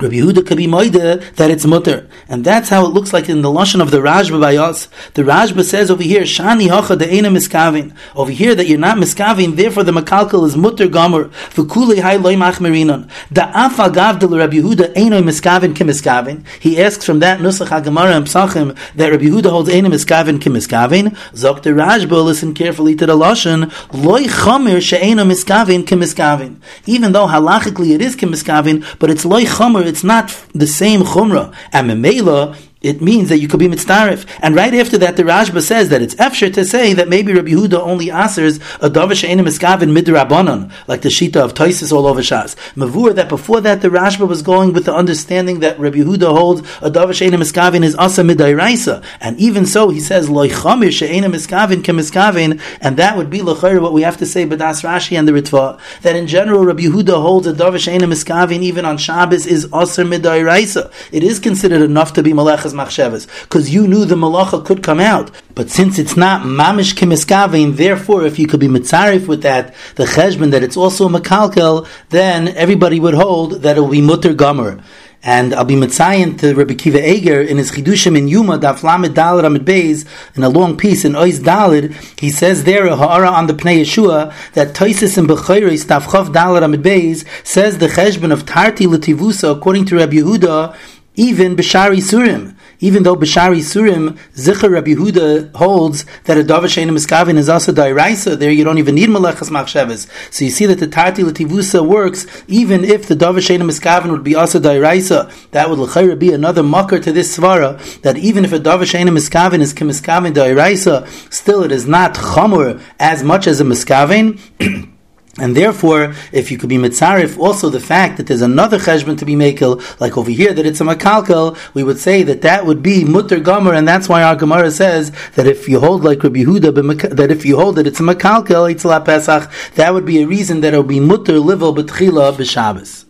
Rabbi 0.00 0.14
Yehuda 0.14 0.46
could 0.46 0.56
be 0.56 0.66
moide 0.66 1.34
that 1.36 1.50
it's 1.50 1.66
mutter, 1.66 2.08
and 2.28 2.42
that's 2.42 2.70
how 2.70 2.86
it 2.86 2.88
looks 2.88 3.12
like 3.12 3.28
in 3.28 3.42
the 3.42 3.50
lashon 3.50 3.82
of 3.82 3.90
the 3.90 3.98
Rashba 3.98 4.40
by 4.40 4.56
us. 4.56 4.88
The 5.12 5.22
Rashba 5.22 5.62
says 5.62 5.90
over 5.90 6.02
here, 6.02 6.22
"Shani 6.22 6.68
hacha 6.68 6.96
de 6.96 7.06
ena 7.12 7.28
miskavin." 7.28 7.92
Over 8.16 8.30
here, 8.30 8.54
that 8.54 8.66
you're 8.66 8.78
not 8.78 8.96
miskavin, 8.96 9.56
therefore 9.56 9.82
the 9.84 9.92
makalkal 9.92 10.46
is 10.46 10.56
mutter 10.56 10.88
gomer. 10.88 11.28
V'kulei 11.54 12.00
hay 12.00 12.16
loy 12.16 12.34
machmerinon. 12.34 13.08
Da 13.30 13.50
afa 13.52 13.90
gav 13.90 14.18
de 14.18 14.26
Rabbi 14.26 14.56
Yehuda 14.56 14.96
ena 14.96 15.20
miskavin 15.20 15.74
kimiskavin. 15.74 16.44
He 16.60 16.80
asks 16.80 17.04
from 17.04 17.18
that 17.20 17.40
nusach 17.40 17.68
hagemara 17.68 18.16
and 18.16 18.26
psachim 18.26 18.74
that 18.96 19.10
Rabbi 19.10 19.26
Yehuda 19.26 19.50
holds 19.50 19.68
ena 19.68 19.90
miskavin 19.90 20.38
kimiskavin. 20.38 21.14
Zok 21.34 21.62
the 21.62 21.70
Rashba, 21.70 22.24
listen 22.24 22.54
carefully 22.54 22.94
to 22.96 23.04
the 23.04 23.16
lashon 23.16 23.70
loy 23.92 24.22
chomer 24.24 24.80
she'ena 24.80 25.24
miskavin 25.24 25.84
kimiskavin. 25.84 26.56
Even 26.86 27.12
though 27.12 27.26
halachically 27.26 27.90
it 27.94 28.00
is 28.00 28.16
kimiskavin, 28.16 28.82
but 28.98 29.10
it's 29.10 29.26
loy 29.26 29.44
chomer 29.44 29.89
it's 29.90 30.04
not 30.04 30.26
the 30.54 30.66
same 30.66 31.00
chumrah. 31.02 31.52
And 31.72 31.90
memela, 31.90 32.56
it 32.82 33.02
means 33.02 33.28
that 33.28 33.38
you 33.38 33.46
could 33.46 33.60
be 33.60 33.68
mitzaref. 33.68 34.26
And 34.40 34.54
right 34.54 34.72
after 34.72 34.96
that, 34.98 35.16
the 35.16 35.22
Rashba 35.22 35.60
says 35.60 35.90
that 35.90 36.00
it's 36.00 36.14
efsher 36.14 36.52
to 36.54 36.64
say 36.64 36.94
that 36.94 37.08
maybe 37.08 37.34
Rabbi 37.34 37.50
Yehuda 37.50 37.78
only 37.78 38.06
asers 38.06 38.56
a 38.80 38.88
davar 38.88 39.14
she'enim 39.14 39.44
miskavin 39.44 39.96
midrabanon, 39.96 40.72
like 40.88 41.02
the 41.02 41.10
shita 41.10 41.36
of 41.36 41.52
Taisis 41.52 41.92
all 41.92 42.06
over 42.06 42.22
Shas. 42.22 42.56
Mavur 42.74 43.14
that 43.14 43.28
before 43.28 43.60
that 43.60 43.82
the 43.82 43.88
Rashba 43.88 44.26
was 44.26 44.40
going 44.40 44.72
with 44.72 44.86
the 44.86 44.94
understanding 44.94 45.60
that 45.60 45.78
Rabbi 45.78 45.98
Yehuda 45.98 46.34
holds 46.34 46.60
a 46.80 46.90
davar 46.90 47.14
she'enim 47.14 47.40
miskavin 47.40 47.84
is 47.84 47.94
asa 47.96 48.22
midairaisa, 48.22 49.04
and 49.20 49.38
even 49.38 49.66
so 49.66 49.90
he 49.90 50.00
says 50.00 50.30
loichamir 50.30 50.90
she'enim 50.90 51.32
miskavin 51.32 51.82
kemiskavin, 51.82 52.60
and 52.80 52.96
that 52.96 53.16
would 53.16 53.28
be 53.28 53.40
lechayr 53.40 53.80
what 53.82 53.92
we 53.92 54.02
have 54.02 54.16
to 54.16 54.24
say 54.24 54.46
b'das 54.46 54.82
Rashi 54.82 55.18
and 55.18 55.28
the 55.28 55.32
Ritva 55.32 55.78
that 56.00 56.16
in 56.16 56.26
general 56.26 56.64
Rabbi 56.64 56.84
Yehuda 56.84 57.20
holds 57.20 57.46
a 57.46 57.52
davar 57.52 57.78
she'enim 57.78 58.08
miskavin 58.08 58.62
even 58.62 58.86
on 58.86 58.96
Shabbos 58.96 59.46
is 59.46 59.68
asa 59.70 60.04
midairaisa. 60.04 60.90
It 61.12 61.22
is 61.22 61.38
considered 61.38 61.82
enough 61.82 62.14
to 62.14 62.22
be 62.22 62.32
malach 62.74 62.86
machshavas, 62.86 63.42
because 63.42 63.70
you 63.70 63.86
knew 63.86 64.04
the 64.04 64.14
malacha 64.14 64.64
could 64.64 64.82
come 64.82 65.00
out. 65.00 65.30
But 65.54 65.70
since 65.70 65.98
it's 65.98 66.16
not 66.16 66.42
mamish 66.42 66.94
kimiskavin, 66.94 67.76
therefore, 67.76 68.24
if 68.24 68.38
you 68.38 68.46
could 68.46 68.60
be 68.60 68.68
mitzarif 68.68 69.26
with 69.26 69.42
that, 69.42 69.74
the 69.96 70.04
cheshbon 70.04 70.50
that 70.50 70.62
it's 70.62 70.76
also 70.76 71.08
makalkel, 71.08 71.88
then 72.10 72.48
everybody 72.48 73.00
would 73.00 73.14
hold 73.14 73.62
that 73.62 73.76
it 73.76 73.80
will 73.80 73.88
be 73.88 74.00
mutter 74.00 74.34
gomer. 74.34 74.82
And 75.22 75.52
I'll 75.52 75.66
be 75.66 75.74
mitzayin 75.74 76.38
to 76.38 76.54
Rabbi 76.54 76.72
Kiva 76.72 77.06
Eiger 77.06 77.42
in 77.42 77.58
his 77.58 77.70
Chidushim 77.70 78.16
in 78.16 78.26
Yuma, 78.26 78.58
Daf 78.58 78.82
Lamed 78.82 79.14
Daled 79.14 79.44
Amid 79.44 79.66
Beis, 79.66 80.06
in 80.34 80.42
a 80.42 80.48
long 80.48 80.78
piece 80.78 81.04
in 81.04 81.12
Ois 81.12 81.40
Daled, 81.40 81.92
he 82.18 82.30
says 82.30 82.64
there, 82.64 82.86
a 82.86 82.96
ha'ara 82.96 83.28
on 83.28 83.46
the 83.46 83.52
Pnei 83.52 83.82
Yeshua, 83.82 84.32
that 84.54 84.74
Toisis 84.74 85.18
and 85.18 85.28
Bechayris, 85.28 85.84
Daf 85.84 86.04
Chav 86.04 86.32
Daled 86.32 86.62
Amid 86.62 86.82
Beis, 86.82 87.26
says 87.46 87.76
the 87.76 87.88
cheshbon 87.88 88.32
of 88.32 88.46
Tarti 88.46 88.86
Lativusa, 88.86 89.54
according 89.54 89.84
to 89.84 89.96
Rabbi 89.96 90.14
Yehuda, 90.14 90.74
even 91.16 91.54
Bishari 91.54 91.98
Surim. 91.98 92.56
Even 92.80 93.02
though 93.02 93.14
Bishari 93.14 93.58
Surim, 93.58 94.18
Zichar 94.34 94.70
Rabbi 94.70 94.92
Yehuda 94.92 95.54
holds 95.54 96.06
that 96.24 96.38
a 96.38 96.42
Dava 96.42 96.64
Sheina 96.64 96.90
Miskavin 96.90 97.36
is 97.36 97.48
also 97.48 97.72
Dairaisa, 97.72 98.38
there 98.38 98.50
you 98.50 98.64
don't 98.64 98.78
even 98.78 98.94
need 98.94 99.10
Malachas 99.10 99.50
Machshavas. 99.50 100.08
So 100.32 100.46
you 100.46 100.50
see 100.50 100.66
that 100.66 100.78
the 100.78 100.86
Tati 100.86 101.22
Lativusa 101.22 101.86
works, 101.86 102.26
even 102.48 102.84
if 102.84 103.06
the 103.06 103.14
Dava 103.14 103.38
Sheina 103.38 103.62
Miskavin 103.62 104.10
would 104.10 104.24
be 104.24 104.34
also 104.34 104.58
Dairaisa, 104.58 105.30
that 105.50 105.68
would 105.68 105.78
L'chaira 105.78 106.18
be 106.18 106.32
another 106.32 106.62
mucker 106.62 106.98
to 106.98 107.12
this 107.12 107.36
Svara, 107.36 107.78
that 108.00 108.16
even 108.16 108.44
if 108.44 108.52
a 108.52 108.58
Dava 108.58 108.82
Sheina 108.82 109.10
Miskavin 109.10 109.60
is 109.60 109.74
Kimiskavin 109.74 110.32
Dairaisa, 110.32 111.06
still 111.32 111.62
it 111.62 111.72
is 111.72 111.86
not 111.86 112.14
Chamur 112.14 112.82
as 112.98 113.22
much 113.22 113.46
as 113.46 113.60
a 113.60 113.64
Miskavin. 113.64 114.40
And 115.40 115.56
therefore, 115.56 116.14
if 116.32 116.50
you 116.50 116.58
could 116.58 116.68
be 116.68 116.76
mitzarif, 116.76 117.38
also 117.38 117.70
the 117.70 117.80
fact 117.80 118.18
that 118.18 118.26
there's 118.26 118.42
another 118.42 118.78
cheshbon 118.78 119.16
to 119.18 119.24
be 119.24 119.34
makel, 119.34 119.80
like 119.98 120.18
over 120.18 120.30
here 120.30 120.52
that 120.52 120.66
it's 120.66 120.80
a 120.80 120.84
makalkel, 120.84 121.56
we 121.74 121.82
would 121.82 121.98
say 121.98 122.22
that 122.22 122.42
that 122.42 122.66
would 122.66 122.82
be 122.82 123.04
mutter 123.04 123.40
gomer, 123.40 123.72
and 123.72 123.88
that's 123.88 124.08
why 124.08 124.22
our 124.22 124.36
Gemara 124.36 124.70
says 124.70 125.12
that 125.36 125.46
if 125.46 125.68
you 125.68 125.80
hold 125.80 126.04
like 126.04 126.22
Rabbi 126.22 126.40
Yehuda, 126.40 127.16
that 127.16 127.30
if 127.30 127.46
you 127.46 127.56
hold 127.56 127.76
that 127.76 127.86
it's 127.86 128.00
a 128.00 128.02
makalkel, 128.02 128.70
it's 128.70 128.84
la 128.84 129.00
pesach, 129.00 129.50
that 129.76 129.94
would 129.94 130.04
be 130.04 130.22
a 130.22 130.26
reason 130.26 130.60
that 130.60 130.74
it 130.74 130.76
would 130.76 130.86
be 130.86 131.00
mutter 131.00 131.34
livel 131.34 131.74
betchila 131.74 132.32
b'Shabbos. 132.34 133.09